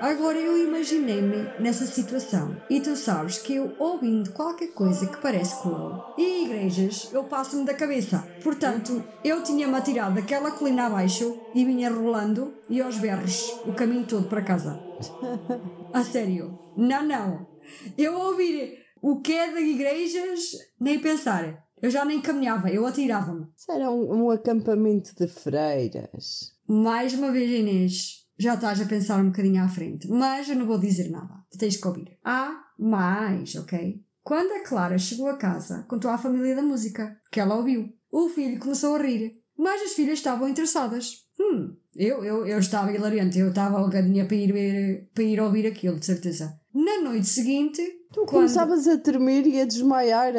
Agora 0.00 0.38
eu 0.38 0.66
imaginei-me 0.66 1.48
nessa 1.60 1.86
situação 1.86 2.56
e 2.68 2.80
tu 2.80 2.96
sabes 2.96 3.38
que 3.38 3.54
eu 3.54 3.72
ouvindo 3.78 4.32
qualquer 4.32 4.68
coisa 4.68 5.06
que 5.06 5.20
parece 5.20 5.62
coro 5.62 6.02
e 6.18 6.44
igrejas 6.44 7.08
eu 7.12 7.24
passo-me 7.24 7.64
da 7.64 7.74
cabeça. 7.74 8.26
Portanto, 8.42 9.02
eu 9.24 9.42
tinha-me 9.42 9.74
atirado 9.74 10.14
daquela 10.14 10.50
colina 10.50 10.86
abaixo 10.86 11.38
e 11.54 11.64
vinha 11.64 11.90
rolando 11.90 12.54
e 12.68 12.80
aos 12.80 12.98
berros 12.98 13.60
o 13.64 13.72
caminho 13.72 14.06
todo 14.06 14.28
para 14.28 14.42
casa. 14.42 14.80
A 15.92 16.04
sério. 16.04 16.58
Não, 16.76 17.06
não. 17.06 17.46
Eu 17.96 18.18
ouvir 18.18 18.78
o 19.02 19.20
que 19.20 19.32
é 19.32 19.52
de 19.52 19.60
igrejas, 19.60 20.52
nem 20.78 20.98
pensar. 21.00 21.64
Eu 21.80 21.90
já 21.90 22.04
nem 22.04 22.20
caminhava, 22.20 22.70
eu 22.70 22.86
atirava-me. 22.86 23.46
Isso 23.56 23.72
era 23.72 23.90
um, 23.90 24.24
um 24.24 24.30
acampamento 24.30 25.14
de 25.14 25.26
freiras. 25.26 26.52
Mais 26.68 27.14
uma 27.14 27.32
vez, 27.32 27.50
Inês, 27.50 28.26
já 28.38 28.54
estás 28.54 28.80
a 28.80 28.86
pensar 28.86 29.20
um 29.20 29.26
bocadinho 29.26 29.62
à 29.62 29.68
frente, 29.68 30.08
mas 30.08 30.48
eu 30.48 30.56
não 30.56 30.66
vou 30.66 30.78
dizer 30.78 31.10
nada. 31.10 31.44
Tens 31.58 31.76
que 31.76 31.88
ouvir. 31.88 32.18
Há 32.22 32.64
mais, 32.78 33.54
ok? 33.56 34.02
Quando 34.22 34.52
a 34.52 34.62
Clara 34.62 34.98
chegou 34.98 35.28
a 35.28 35.36
casa, 35.36 35.84
contou 35.88 36.10
à 36.10 36.18
família 36.18 36.54
da 36.54 36.62
música, 36.62 37.18
que 37.32 37.40
ela 37.40 37.56
ouviu. 37.56 37.92
O 38.12 38.28
filho 38.28 38.58
começou 38.58 38.96
a 38.96 39.02
rir, 39.02 39.40
mas 39.56 39.82
as 39.82 39.92
filhas 39.92 40.18
estavam 40.18 40.48
interessadas. 40.48 41.26
Hum, 41.40 41.76
eu, 41.96 42.22
eu, 42.22 42.46
eu 42.46 42.58
estava 42.58 42.92
hilariante, 42.92 43.38
eu 43.38 43.48
estava 43.48 43.78
algadinha 43.78 44.26
para 44.26 44.36
ir, 44.36 45.08
para 45.14 45.24
ir 45.24 45.40
ouvir 45.40 45.66
aquilo, 45.66 45.98
de 45.98 46.06
certeza. 46.06 46.59
Na 46.74 47.00
noite 47.00 47.26
seguinte, 47.26 47.82
Tu 48.12 48.24
começavas 48.26 48.86
a 48.88 48.98
tremer 48.98 49.46
e 49.46 49.60
a 49.60 49.64
desmaiar. 49.64 50.32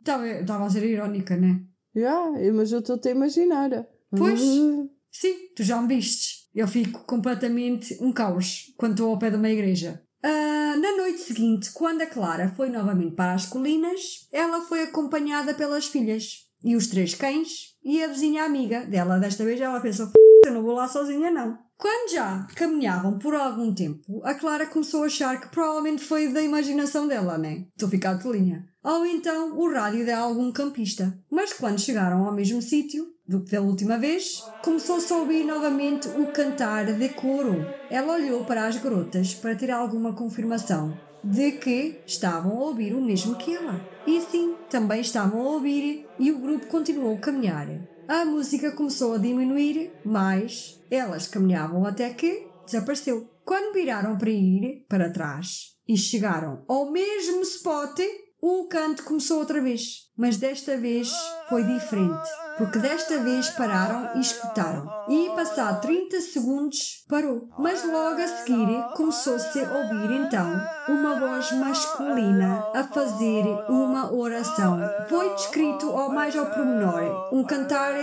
estava, 0.00 0.26
estava 0.28 0.66
a 0.66 0.70
ser 0.70 0.84
irónica, 0.84 1.36
né? 1.36 1.60
Já, 1.94 2.30
mas 2.54 2.70
eu 2.72 2.80
estou-te 2.80 3.08
a 3.08 3.12
imaginar. 3.12 3.70
Pois. 4.16 4.40
Ah, 4.40 4.86
Sim, 5.10 5.34
tu 5.56 5.62
já 5.62 5.80
me 5.82 5.88
vistes. 5.88 6.48
Eu 6.54 6.66
fico 6.68 7.04
completamente 7.04 7.96
um 8.00 8.12
caos 8.12 8.72
quando 8.76 8.92
estou 8.92 9.10
ao 9.10 9.18
pé 9.18 9.30
de 9.30 9.36
uma 9.36 9.48
igreja. 9.48 10.02
Ah, 10.22 10.76
na 10.76 10.96
noite 10.96 11.20
seguinte, 11.20 11.72
quando 11.72 12.02
a 12.02 12.06
Clara 12.06 12.52
foi 12.56 12.68
novamente 12.68 13.14
para 13.16 13.32
as 13.34 13.46
colinas, 13.46 14.28
ela 14.32 14.60
foi 14.62 14.82
acompanhada 14.82 15.54
pelas 15.54 15.86
filhas 15.86 16.48
e 16.62 16.76
os 16.76 16.86
três 16.88 17.14
cães 17.14 17.74
e 17.82 18.02
a 18.02 18.08
vizinha 18.08 18.44
amiga 18.44 18.84
dela. 18.84 19.18
Desta 19.18 19.44
vez 19.44 19.60
ela 19.60 19.80
pensou: 19.80 20.06
"F***, 20.06 20.12
eu 20.46 20.52
não 20.52 20.62
vou 20.62 20.74
lá 20.74 20.86
sozinha, 20.86 21.30
não. 21.30 21.58
Quando 21.80 22.12
já 22.12 22.46
caminhavam 22.54 23.18
por 23.18 23.34
algum 23.34 23.72
tempo, 23.72 24.20
a 24.22 24.34
Clara 24.34 24.66
começou 24.66 25.02
a 25.02 25.06
achar 25.06 25.40
que 25.40 25.48
provavelmente 25.48 26.04
foi 26.04 26.28
da 26.28 26.42
imaginação 26.42 27.08
dela, 27.08 27.38
né? 27.38 27.64
Estou 27.72 27.88
a 27.88 27.90
ficar 27.90 28.14
de 28.18 28.28
linha. 28.28 28.68
Ou 28.84 29.06
então 29.06 29.58
o 29.58 29.72
rádio 29.72 30.04
de 30.04 30.12
algum 30.12 30.52
campista. 30.52 31.18
Mas 31.30 31.54
quando 31.54 31.80
chegaram 31.80 32.26
ao 32.26 32.34
mesmo 32.34 32.60
sítio, 32.60 33.06
do 33.26 33.42
que 33.42 33.52
da 33.52 33.62
última 33.62 33.96
vez, 33.96 34.44
começou-se 34.62 35.10
a 35.10 35.16
ouvir 35.16 35.42
novamente 35.44 36.06
o 36.08 36.26
cantar 36.26 36.84
de 36.84 37.08
coro. 37.10 37.64
Ela 37.88 38.12
olhou 38.12 38.44
para 38.44 38.66
as 38.66 38.76
garotas 38.76 39.32
para 39.32 39.56
ter 39.56 39.70
alguma 39.70 40.12
confirmação 40.12 40.94
de 41.24 41.52
que 41.52 42.00
estavam 42.06 42.58
a 42.58 42.64
ouvir 42.66 42.94
o 42.94 43.00
mesmo 43.00 43.36
que 43.36 43.54
ela. 43.54 43.80
E 44.06 44.20
sim, 44.20 44.54
também 44.68 45.00
estavam 45.00 45.40
a 45.40 45.50
ouvir 45.52 46.06
e 46.18 46.30
o 46.30 46.38
grupo 46.38 46.66
continuou 46.66 47.14
a 47.14 47.20
caminhar. 47.20 47.68
A 48.10 48.24
música 48.24 48.72
começou 48.72 49.14
a 49.14 49.18
diminuir, 49.18 49.92
mas 50.04 50.82
elas 50.90 51.28
caminhavam 51.28 51.86
até 51.86 52.12
que 52.12 52.44
desapareceu. 52.66 53.30
Quando 53.44 53.72
viraram 53.72 54.18
para 54.18 54.30
ir 54.30 54.84
para 54.88 55.12
trás 55.12 55.76
e 55.86 55.96
chegaram 55.96 56.64
ao 56.66 56.90
mesmo 56.90 57.40
spot, 57.42 58.00
o 58.42 58.66
canto 58.66 59.04
começou 59.04 59.38
outra 59.38 59.62
vez. 59.62 60.10
Mas 60.16 60.38
desta 60.38 60.76
vez 60.76 61.08
foi 61.48 61.62
diferente, 61.62 62.28
porque 62.60 62.78
desta 62.78 63.18
vez 63.18 63.50
pararam 63.50 64.16
e 64.16 64.20
escutaram. 64.20 64.88
E 65.08 65.28
passado 65.34 65.80
30 65.80 66.20
segundos 66.20 67.04
parou. 67.08 67.48
Mas 67.58 67.82
logo 67.84 68.20
a 68.20 68.28
seguir 68.28 68.68
começou-se 68.96 69.58
a 69.58 69.72
ouvir 69.78 70.12
então 70.20 70.46
uma 70.88 71.18
voz 71.18 71.50
masculina 71.52 72.64
a 72.74 72.84
fazer 72.84 73.44
uma 73.68 74.12
oração. 74.14 74.78
Foi 75.08 75.34
descrito 75.34 75.86
ao 75.90 76.10
mais 76.12 76.36
ao 76.36 76.46
pormenor 76.46 77.34
um 77.34 77.42
cantar 77.44 77.94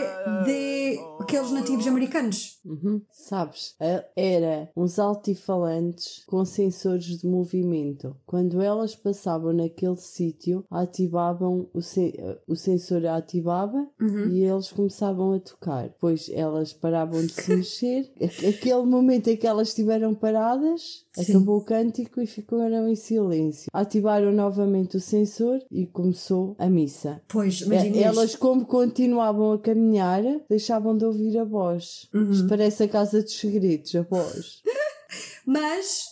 de 0.43 0.99
aqueles 1.21 1.51
nativos 1.51 1.87
americanos. 1.87 2.59
Uhum. 2.65 3.01
Sabes, 3.11 3.75
era 4.15 4.69
uns 4.75 4.99
altifalantes 4.99 6.23
com 6.25 6.43
sensores 6.43 7.05
de 7.19 7.27
movimento. 7.27 8.15
Quando 8.25 8.61
elas 8.61 8.95
passavam 8.95 9.53
naquele 9.53 9.95
sítio, 9.97 10.65
ativavam 10.69 11.69
o, 11.73 11.81
se- 11.81 12.15
o 12.47 12.55
sensor 12.55 13.05
ativava 13.05 13.87
e 14.31 14.43
eles 14.47 14.71
começavam 14.71 15.33
a 15.33 15.39
tocar. 15.39 15.89
Pois 15.99 16.29
elas 16.29 16.73
paravam 16.73 17.25
de 17.25 17.33
se 17.33 17.55
mexer. 17.55 18.11
Aquele 18.47 18.83
momento 18.83 19.27
em 19.27 19.37
que 19.37 19.47
elas 19.47 19.69
estiveram 19.69 20.13
paradas, 20.13 21.05
Sim. 21.13 21.31
acabou 21.31 21.57
o 21.57 21.63
cântico 21.63 22.21
e 22.21 22.25
ficaram 22.25 22.87
em 22.87 22.95
silêncio. 22.95 23.69
Ativaram 23.73 24.31
novamente 24.31 24.97
o 24.97 25.01
sensor 25.01 25.59
e 25.71 25.85
começou 25.85 26.55
a 26.57 26.67
missa. 26.69 27.21
Pois, 27.27 27.61
imagina 27.61 27.97
Elas, 27.97 28.35
como 28.35 28.65
continuavam 28.65 29.53
a 29.53 29.59
caminhar, 29.59 30.23
deixavam 30.49 30.97
de 30.97 31.05
ouvir 31.05 31.37
a 31.37 31.43
voz. 31.43 32.07
Uhum. 32.13 32.47
Parece 32.47 32.83
a 32.83 32.87
Casa 32.87 33.21
dos 33.21 33.33
Segredos, 33.33 33.95
a 33.95 34.01
voz. 34.01 34.61
Mas 35.45 36.07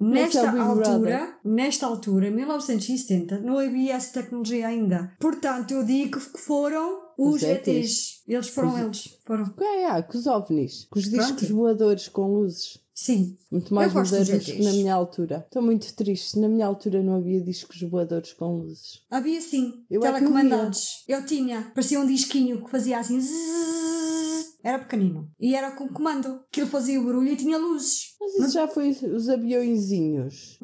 nesta 0.00 0.40
é 0.40 0.50
Big 0.52 0.60
altura, 0.60 1.38
nesta 1.44 1.86
altura, 1.86 2.30
1970, 2.30 3.40
não 3.40 3.58
havia 3.58 3.94
essa 3.94 4.22
tecnologia 4.22 4.68
ainda. 4.68 5.12
Portanto, 5.18 5.72
eu 5.72 5.82
digo 5.82 6.20
que 6.20 6.38
foram 6.38 7.05
os, 7.18 7.36
Os 7.36 7.42
ETs. 7.42 7.68
ETs. 7.68 8.22
Eles 8.28 8.48
foram 8.48 8.74
Os- 8.74 8.80
eles. 8.80 9.18
Foram. 9.24 9.54
É, 9.60 9.86
ah, 9.86 10.02
com 10.02 10.18
os 10.18 10.26
ovnis, 10.26 10.86
com 10.90 10.98
os 10.98 11.04
discos 11.06 11.26
Pronto. 11.46 11.54
voadores 11.56 12.08
com 12.08 12.26
luzes. 12.34 12.78
Sim. 12.94 13.36
Muito 13.50 13.74
mais 13.74 13.92
modernos 13.92 14.44
que 14.44 14.62
na 14.62 14.72
minha 14.72 14.94
altura. 14.94 15.44
Estou 15.46 15.60
muito 15.62 15.94
triste. 15.94 16.38
Na 16.38 16.48
minha 16.48 16.66
altura 16.66 17.02
não 17.02 17.16
havia 17.16 17.42
discos 17.42 17.78
voadores 17.82 18.32
com 18.32 18.56
luzes. 18.56 19.02
Havia 19.10 19.38
sim. 19.42 19.84
Eu 19.90 20.02
é 20.02 20.10
telecomandados. 20.12 21.04
Eu 21.06 21.24
tinha. 21.26 21.70
Parecia 21.74 22.00
um 22.00 22.06
disquinho 22.06 22.64
que 22.64 22.70
fazia 22.70 22.98
assim. 22.98 23.20
zzzz. 23.20 24.56
Era 24.64 24.78
pequenino. 24.78 25.30
E 25.38 25.54
era 25.54 25.70
com 25.72 25.86
comando. 25.88 26.40
Aquilo 26.48 26.66
fazia 26.66 27.00
barulho 27.00 27.28
e 27.28 27.36
tinha 27.36 27.58
luzes. 27.58 28.15
Mas 28.38 28.46
isso 28.48 28.54
já 28.54 28.66
foi 28.66 28.90
os 28.90 29.28
aviõezinhos. 29.28 30.58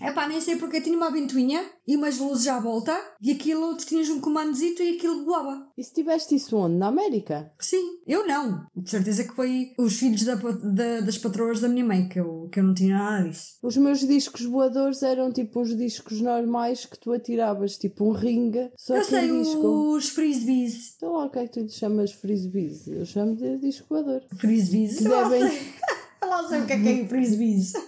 É 0.00 0.12
pá, 0.12 0.26
nem 0.28 0.40
sei 0.40 0.56
porque 0.56 0.80
tinha 0.80 0.96
uma 0.96 1.10
ventoinha 1.10 1.64
e 1.86 1.96
umas 1.96 2.18
luzes 2.18 2.46
à 2.48 2.58
volta 2.60 2.96
e 3.20 3.30
aquilo 3.32 3.76
tinhas 3.76 4.08
um 4.10 4.20
comandozito 4.20 4.82
e 4.82 4.96
aquilo 4.96 5.24
voava. 5.24 5.66
E 5.76 5.82
se 5.82 5.92
tiveste 5.94 6.34
isso 6.34 6.56
onde? 6.56 6.76
Na 6.76 6.88
América? 6.88 7.50
Sim, 7.60 7.82
eu 8.06 8.26
não. 8.26 8.66
De 8.76 8.90
certeza 8.90 9.24
que 9.24 9.34
foi 9.34 9.72
os 9.78 9.94
filhos 9.96 10.24
da, 10.24 10.34
da- 10.34 11.00
das 11.00 11.18
patroas 11.18 11.60
da 11.60 11.68
minha 11.68 11.84
mãe 11.84 12.08
que 12.08 12.18
eu, 12.20 12.48
que 12.52 12.60
eu 12.60 12.64
não 12.64 12.74
tinha 12.74 12.96
nada 12.96 13.28
disso. 13.28 13.58
Os 13.62 13.76
meus 13.76 14.00
discos 14.00 14.44
voadores 14.44 15.02
eram 15.02 15.32
tipo 15.32 15.60
uns 15.60 15.76
discos 15.76 16.20
normais 16.20 16.84
que 16.84 16.98
tu 16.98 17.12
atiravas, 17.12 17.76
tipo 17.78 18.04
um 18.04 18.12
ringue, 18.12 18.70
só 18.76 18.96
eu 18.96 19.00
que 19.02 19.06
sei 19.08 19.30
um 19.32 19.42
disco. 19.42 19.66
os 19.96 20.08
frisbees. 20.08 20.96
Sei 20.98 21.08
lá 21.08 21.26
o 21.26 21.30
que 21.30 21.38
é 21.38 21.46
que 21.46 21.52
tu 21.52 21.60
lhe 21.60 21.68
chamas 21.70 22.12
frisbees. 22.12 22.86
Eu 22.88 23.04
chamo 23.06 23.34
de 23.36 23.58
disco 23.58 23.86
voador. 23.88 24.22
Frisbees? 24.36 24.98
Que 24.98 25.04
Eu 25.06 25.28
devem- 25.28 25.48
sei. 25.48 25.58
Eu 25.58 26.01
lá 26.32 26.48
sei 26.48 26.60
o 26.60 26.66
que 26.66 26.72
é 26.72 26.80
que 26.80 26.88
é 26.88 27.08
frisbees. 27.08 27.72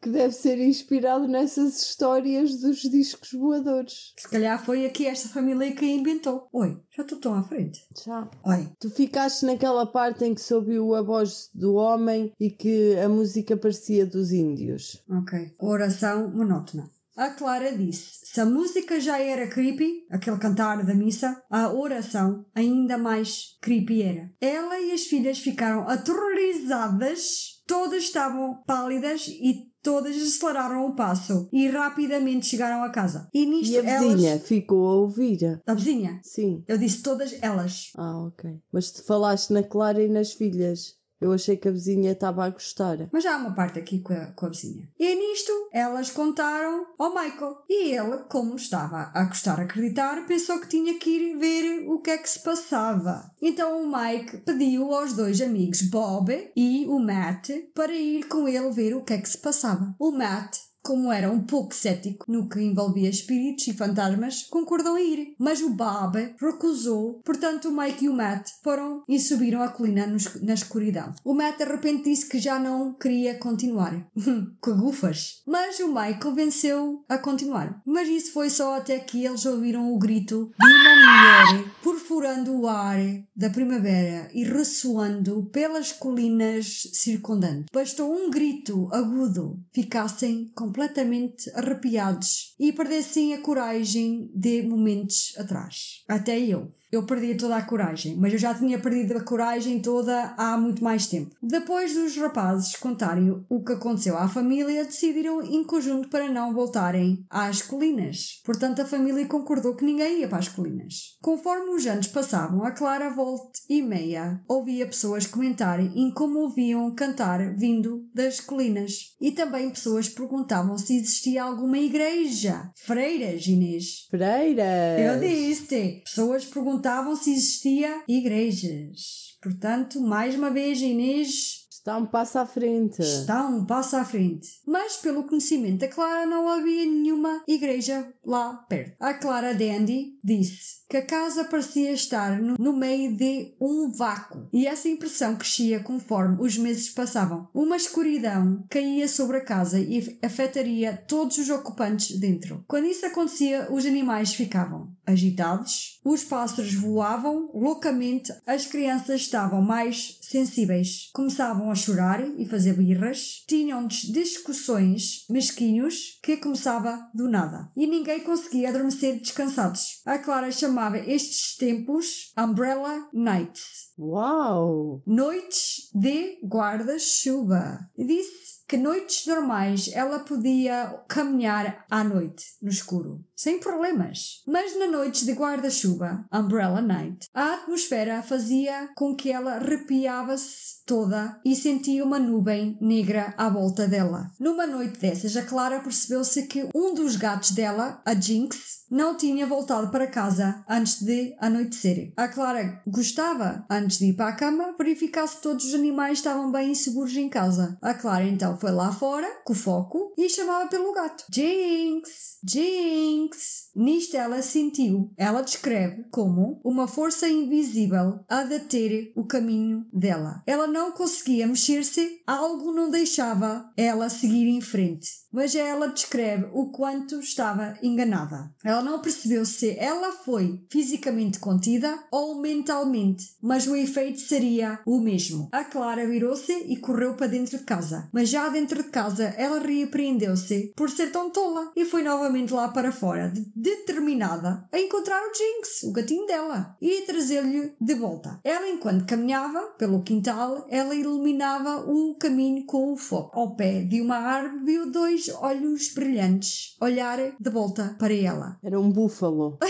Que 0.00 0.10
deve 0.10 0.34
ser 0.34 0.58
inspirado 0.58 1.26
nessas 1.26 1.80
histórias 1.80 2.60
dos 2.60 2.82
discos 2.82 3.32
voadores. 3.32 4.12
Se 4.16 4.28
calhar 4.28 4.62
foi 4.62 4.84
aqui 4.84 5.06
esta 5.06 5.28
família 5.28 5.72
que 5.72 5.84
a 5.84 5.88
inventou. 5.88 6.48
Oi, 6.52 6.78
já 6.94 7.02
estou 7.02 7.18
tão 7.18 7.34
à 7.34 7.42
frente. 7.42 7.80
Já. 8.04 8.28
Oi. 8.44 8.68
Tu 8.78 8.90
ficaste 8.90 9.46
naquela 9.46 9.86
parte 9.86 10.24
em 10.24 10.34
que 10.34 10.54
ouviu 10.54 10.94
a 10.94 11.02
voz 11.02 11.48
do 11.54 11.74
homem 11.74 12.32
e 12.38 12.50
que 12.50 12.96
a 12.96 13.08
música 13.08 13.56
parecia 13.56 14.04
dos 14.04 14.32
índios. 14.32 15.02
Ok. 15.08 15.54
Oração 15.58 16.30
monótona. 16.30 16.90
A 17.16 17.30
Clara 17.30 17.76
disse: 17.76 18.10
se 18.24 18.40
a 18.40 18.44
música 18.44 18.98
já 19.00 19.18
era 19.20 19.46
creepy, 19.48 20.04
aquele 20.10 20.38
cantar 20.38 20.84
da 20.84 20.94
missa, 20.94 21.40
a 21.50 21.72
oração 21.72 22.44
ainda 22.54 22.98
mais 22.98 23.56
creepy 23.62 24.02
era. 24.02 24.30
Ela 24.40 24.80
e 24.80 24.90
as 24.92 25.02
filhas 25.02 25.38
ficaram 25.38 25.88
aterrorizadas, 25.88 27.62
todas 27.66 28.04
estavam 28.04 28.62
pálidas 28.66 29.28
e 29.28 29.70
todas 29.82 30.16
aceleraram 30.16 30.86
o 30.86 30.96
passo 30.96 31.48
e 31.52 31.68
rapidamente 31.68 32.46
chegaram 32.46 32.82
a 32.82 32.90
casa. 32.90 33.28
E 33.32 33.46
nisto 33.46 33.72
E 33.72 33.78
a 33.78 33.82
vizinha 34.00 34.30
elas. 34.32 34.48
ficou 34.48 34.86
a 34.88 34.94
ouvir. 34.96 35.60
A 35.66 35.74
vizinha. 35.74 36.20
Sim. 36.22 36.64
Eu 36.66 36.78
disse 36.78 37.02
todas 37.02 37.36
elas. 37.42 37.90
Ah, 37.96 38.24
ok. 38.26 38.50
Mas 38.72 38.90
tu 38.90 39.04
falaste 39.04 39.52
na 39.52 39.62
Clara 39.62 40.02
e 40.02 40.08
nas 40.08 40.32
filhas. 40.32 40.94
Eu 41.24 41.32
achei 41.32 41.56
que 41.56 41.66
a 41.66 41.72
vizinha 41.72 42.12
estava 42.12 42.44
a 42.44 42.50
gostar. 42.50 43.08
Mas 43.10 43.24
há 43.24 43.38
uma 43.38 43.54
parte 43.54 43.78
aqui 43.78 44.00
com 44.00 44.12
a, 44.12 44.26
com 44.26 44.44
a 44.44 44.50
vizinha. 44.50 44.86
E 45.00 45.14
nisto, 45.14 45.70
elas 45.72 46.10
contaram 46.10 46.86
ao 46.98 47.14
Michael. 47.14 47.62
E 47.66 47.92
ele, 47.92 48.18
como 48.28 48.56
estava 48.56 49.10
a 49.14 49.24
gostar 49.24 49.58
acreditar, 49.58 50.26
pensou 50.26 50.60
que 50.60 50.68
tinha 50.68 50.98
que 50.98 51.08
ir 51.08 51.38
ver 51.38 51.88
o 51.88 51.98
que 52.00 52.10
é 52.10 52.18
que 52.18 52.28
se 52.28 52.40
passava. 52.40 53.30
Então 53.40 53.82
o 53.82 53.90
Mike 53.90 54.36
pediu 54.38 54.92
aos 54.92 55.14
dois 55.14 55.40
amigos, 55.40 55.80
Bob 55.80 56.52
e 56.54 56.84
o 56.88 56.98
Matt, 56.98 57.48
para 57.74 57.92
ir 57.94 58.28
com 58.28 58.46
ele 58.46 58.70
ver 58.70 58.94
o 58.94 59.02
que 59.02 59.14
é 59.14 59.18
que 59.18 59.28
se 59.30 59.38
passava. 59.38 59.94
O 59.98 60.10
Matt 60.10 60.58
como 60.84 61.10
era 61.10 61.30
um 61.30 61.40
pouco 61.40 61.74
cético 61.74 62.30
no 62.30 62.46
que 62.46 62.60
envolvia 62.60 63.08
espíritos 63.08 63.66
e 63.66 63.72
fantasmas, 63.72 64.42
concordou 64.50 64.98
em 64.98 65.14
ir. 65.14 65.34
Mas 65.38 65.62
o 65.62 65.70
Bob 65.70 66.34
recusou, 66.38 67.22
portanto 67.24 67.70
o 67.70 67.76
Mike 67.76 68.04
e 68.04 68.08
o 68.08 68.12
Matt 68.12 68.50
foram 68.62 69.02
e 69.08 69.18
subiram 69.18 69.62
a 69.62 69.68
colina 69.68 70.06
na 70.42 70.52
escuridão. 70.52 71.14
O 71.24 71.32
Matt 71.32 71.56
de 71.56 71.64
repente 71.64 72.10
disse 72.10 72.28
que 72.28 72.38
já 72.38 72.58
não 72.58 72.92
queria 72.92 73.34
continuar. 73.38 73.94
Cagufas! 74.62 75.42
Mas 75.46 75.80
o 75.80 75.88
Mike 75.88 76.20
convenceu 76.20 77.02
a 77.08 77.16
continuar. 77.16 77.80
Mas 77.86 78.06
isso 78.08 78.32
foi 78.32 78.50
só 78.50 78.76
até 78.76 78.98
que 78.98 79.24
eles 79.24 79.46
ouviram 79.46 79.90
o 79.90 79.98
grito 79.98 80.52
de 80.60 80.66
uma 80.66 81.54
mulher 81.54 81.64
perfurando 81.82 82.60
o 82.60 82.68
ar 82.68 82.98
da 83.34 83.48
primavera 83.48 84.28
e 84.34 84.44
ressoando 84.44 85.48
pelas 85.50 85.92
colinas 85.92 86.90
circundantes. 86.92 87.66
Bastou 87.72 88.12
um 88.12 88.30
grito 88.30 88.88
agudo, 88.92 89.58
ficassem 89.72 90.50
completamente 90.54 90.73
completamente 90.74 91.48
arrepiados 91.54 92.52
e 92.58 92.72
perdessem 92.72 93.32
a 93.32 93.40
coragem 93.40 94.28
de 94.34 94.62
momentos 94.62 95.32
atrás. 95.38 96.02
Até 96.08 96.36
eu. 96.40 96.72
Eu 96.94 97.02
perdi 97.02 97.34
toda 97.34 97.56
a 97.56 97.62
coragem, 97.62 98.16
mas 98.16 98.32
eu 98.32 98.38
já 98.38 98.54
tinha 98.54 98.78
perdido 98.78 99.18
a 99.18 99.20
coragem 99.20 99.80
toda 99.80 100.32
há 100.38 100.56
muito 100.56 100.84
mais 100.84 101.08
tempo. 101.08 101.34
Depois 101.42 101.92
dos 101.92 102.16
rapazes 102.16 102.76
contarem 102.76 103.34
o 103.48 103.64
que 103.64 103.72
aconteceu 103.72 104.16
à 104.16 104.28
família, 104.28 104.84
decidiram 104.84 105.42
em 105.42 105.64
conjunto 105.64 106.08
para 106.08 106.30
não 106.30 106.54
voltarem 106.54 107.26
às 107.28 107.60
colinas. 107.62 108.40
Portanto, 108.44 108.80
a 108.80 108.84
família 108.84 109.26
concordou 109.26 109.74
que 109.74 109.84
ninguém 109.84 110.20
ia 110.20 110.28
para 110.28 110.38
as 110.38 110.48
colinas. 110.48 111.16
Conforme 111.20 111.70
os 111.70 111.84
anos 111.84 112.06
passavam, 112.06 112.62
a 112.62 112.70
Clara 112.70 113.10
volta 113.10 113.58
e 113.68 113.82
meia 113.82 114.40
ouvia 114.48 114.86
pessoas 114.86 115.26
comentarem 115.26 115.90
em 115.96 116.12
como 116.12 116.38
ouviam 116.42 116.94
cantar 116.94 117.56
vindo 117.56 118.06
das 118.14 118.38
colinas. 118.38 119.16
E 119.20 119.32
também 119.32 119.68
pessoas 119.68 120.08
perguntavam 120.08 120.78
se 120.78 120.96
existia 120.96 121.42
alguma 121.42 121.76
igreja. 121.76 122.70
Freiras, 122.86 123.44
Inês. 123.48 124.06
Freiras! 124.08 125.00
Eu 125.00 125.18
disse! 125.18 126.02
Pessoas 126.04 126.44
perguntavam 126.44 126.83
se 127.16 127.32
existia 127.32 128.02
igrejas. 128.08 129.36
Portanto, 129.42 130.00
mais 130.00 130.34
uma 130.34 130.50
vez, 130.50 130.80
Inês 130.80 131.64
Está 131.84 131.98
um 131.98 132.06
passo 132.06 132.38
à 132.38 132.46
frente. 132.46 133.02
Está 133.02 133.46
um 133.46 133.66
passo 133.66 133.94
à 133.94 134.06
frente. 134.06 134.48
Mas, 134.66 134.96
pelo 134.96 135.24
conhecimento 135.24 135.80
da 135.80 135.88
Clara, 135.88 136.24
não 136.24 136.48
havia 136.48 136.86
nenhuma 136.86 137.44
igreja 137.46 138.10
lá 138.24 138.54
perto. 138.68 138.96
A 139.00 139.14
Clara 139.14 139.54
Dandy 139.54 140.18
disse 140.22 140.84
que 140.88 140.96
a 140.96 141.04
casa 141.04 141.44
parecia 141.44 141.92
estar 141.92 142.40
no, 142.40 142.56
no 142.58 142.76
meio 142.76 143.16
de 143.16 143.54
um 143.60 143.90
vácuo 143.90 144.48
e 144.52 144.66
essa 144.66 144.88
impressão 144.88 145.36
crescia 145.36 145.80
conforme 145.80 146.36
os 146.40 146.56
meses 146.56 146.90
passavam. 146.90 147.48
Uma 147.54 147.76
escuridão 147.76 148.64
caía 148.68 149.08
sobre 149.08 149.38
a 149.38 149.44
casa 149.44 149.78
e 149.80 150.18
afetaria 150.22 150.96
todos 151.08 151.38
os 151.38 151.50
ocupantes 151.50 152.18
dentro. 152.18 152.64
Quando 152.66 152.86
isso 152.86 153.04
acontecia, 153.06 153.68
os 153.70 153.86
animais 153.86 154.34
ficavam 154.34 154.94
agitados, 155.06 156.00
os 156.04 156.24
pássaros 156.24 156.74
voavam 156.74 157.50
loucamente, 157.52 158.32
as 158.46 158.66
crianças 158.66 159.22
estavam 159.22 159.60
mais 159.60 160.18
sensíveis. 160.22 161.10
Começavam 161.12 161.70
a 161.70 161.74
chorar 161.74 162.22
e 162.38 162.46
fazer 162.46 162.74
birras, 162.74 163.44
tinham 163.46 163.86
discussões 163.86 165.24
mesquinhos 165.28 166.18
que 166.22 166.36
começava 166.36 167.08
do 167.14 167.28
nada 167.28 167.70
e 167.76 167.86
ninguém 167.86 168.13
conseguia 168.20 168.68
adormecer 168.68 169.18
descansados. 169.18 170.00
A 170.04 170.18
Clara 170.18 170.50
chamava 170.50 170.98
estes 170.98 171.56
tempos 171.56 172.32
Umbrella 172.36 173.08
Nights. 173.12 173.92
Uau! 173.98 175.02
Noites 175.06 175.90
de 175.94 176.38
guarda-chuva. 176.42 177.78
Disse 177.96 178.53
que 178.66 178.76
noites 178.76 179.26
normais 179.26 179.90
ela 179.92 180.20
podia 180.20 181.02
caminhar 181.08 181.84
à 181.90 182.02
noite, 182.02 182.44
no 182.62 182.70
escuro, 182.70 183.24
sem 183.36 183.58
problemas. 183.58 184.42
Mas 184.46 184.78
na 184.78 184.86
noite 184.86 185.24
de 185.24 185.32
guarda-chuva, 185.32 186.24
Umbrella 186.32 186.80
Night, 186.80 187.28
a 187.34 187.54
atmosfera 187.54 188.22
fazia 188.22 188.88
com 188.94 189.14
que 189.14 189.30
ela 189.30 189.56
arrepiava-se 189.56 190.84
toda 190.86 191.40
e 191.44 191.54
sentia 191.56 192.04
uma 192.04 192.18
nuvem 192.18 192.78
negra 192.80 193.34
à 193.36 193.48
volta 193.48 193.88
dela. 193.88 194.30
Numa 194.38 194.66
noite 194.66 194.98
dessas, 194.98 195.36
a 195.36 195.42
Clara 195.42 195.80
percebeu-se 195.80 196.46
que 196.46 196.68
um 196.74 196.94
dos 196.94 197.16
gatos 197.16 197.52
dela, 197.52 198.02
a 198.04 198.14
Jinx, 198.14 198.84
não 198.90 199.16
tinha 199.16 199.46
voltado 199.46 199.90
para 199.90 200.06
casa 200.06 200.64
antes 200.68 201.02
de 201.02 201.34
anoitecer. 201.40 202.12
A 202.16 202.28
Clara 202.28 202.82
gostava, 202.86 203.64
antes 203.68 203.98
de 203.98 204.06
ir 204.06 204.12
para 204.14 204.28
a 204.28 204.36
cama, 204.36 204.74
verificar 204.78 205.26
se 205.26 205.40
todos 205.40 205.64
os 205.64 205.74
animais 205.74 206.18
estavam 206.18 206.52
bem 206.52 206.72
e 206.72 206.76
seguros 206.76 207.16
em 207.16 207.28
casa. 207.28 207.76
A 207.82 207.94
Clara 207.94 208.24
então 208.24 208.53
foi 208.56 208.70
lá 208.70 208.92
fora, 208.92 209.28
com 209.44 209.54
foco, 209.54 210.12
e 210.16 210.28
chamava 210.28 210.68
pelo 210.68 210.92
gato. 210.92 211.24
Jinx! 211.30 212.38
Jinx! 212.42 213.63
Nisto 213.74 214.16
ela 214.16 214.40
sentiu, 214.42 215.12
ela 215.16 215.42
descreve 215.42 216.04
como 216.10 216.60
uma 216.64 216.86
força 216.86 217.28
invisível 217.28 218.20
a 218.28 218.44
deter 218.44 219.12
o 219.16 219.24
caminho 219.24 219.86
dela. 219.92 220.42
Ela 220.46 220.66
não 220.66 220.92
conseguia 220.92 221.46
mexer-se, 221.46 222.20
algo 222.26 222.72
não 222.72 222.90
deixava 222.90 223.70
ela 223.76 224.08
seguir 224.08 224.46
em 224.48 224.60
frente. 224.60 225.24
Mas 225.32 225.56
ela 225.56 225.88
descreve 225.88 226.46
o 226.52 226.70
quanto 226.70 227.18
estava 227.18 227.76
enganada. 227.82 228.54
Ela 228.62 228.82
não 228.82 229.00
percebeu 229.00 229.44
se 229.44 229.76
ela 229.76 230.12
foi 230.12 230.64
fisicamente 230.70 231.40
contida 231.40 231.98
ou 232.12 232.40
mentalmente, 232.40 233.34
mas 233.42 233.66
o 233.66 233.74
efeito 233.74 234.20
seria 234.20 234.78
o 234.86 235.00
mesmo. 235.00 235.48
A 235.50 235.64
Clara 235.64 236.06
virou-se 236.06 236.52
e 236.52 236.76
correu 236.76 237.14
para 237.14 237.26
dentro 237.26 237.58
de 237.58 237.64
casa. 237.64 238.08
Mas 238.12 238.28
já 238.28 238.48
dentro 238.48 238.80
de 238.80 238.88
casa, 238.90 239.24
ela 239.36 239.58
repreendeu-se 239.58 240.72
por 240.76 240.88
ser 240.88 241.10
tão 241.10 241.30
tola 241.30 241.72
e 241.74 241.84
foi 241.84 242.04
novamente 242.04 242.52
lá 242.52 242.68
para 242.68 242.92
fora, 242.92 243.32
determinada 243.64 244.68
a 244.70 244.78
encontrar 244.78 245.22
o 245.22 245.32
Jinx, 245.34 245.82
o 245.84 245.92
gatinho 245.92 246.26
dela, 246.26 246.76
e 246.80 247.00
trazer-lhe 247.02 247.74
de 247.80 247.94
volta. 247.94 248.38
Ela, 248.44 248.68
enquanto 248.68 249.06
caminhava 249.06 249.60
pelo 249.78 250.02
quintal, 250.02 250.66
ela 250.68 250.94
iluminava 250.94 251.84
o 251.90 252.14
caminho 252.16 252.66
com 252.66 252.92
o 252.92 252.96
foco. 252.96 253.38
Ao 253.38 253.56
pé 253.56 253.82
de 253.82 254.02
uma 254.02 254.16
árvore, 254.16 254.64
viu 254.64 254.90
dois 254.92 255.28
olhos 255.30 255.92
brilhantes 255.94 256.76
olhar 256.80 257.18
de 257.40 257.50
volta 257.50 257.96
para 257.98 258.12
ela. 258.14 258.58
Era 258.62 258.78
um 258.78 258.90
búfalo. 258.92 259.58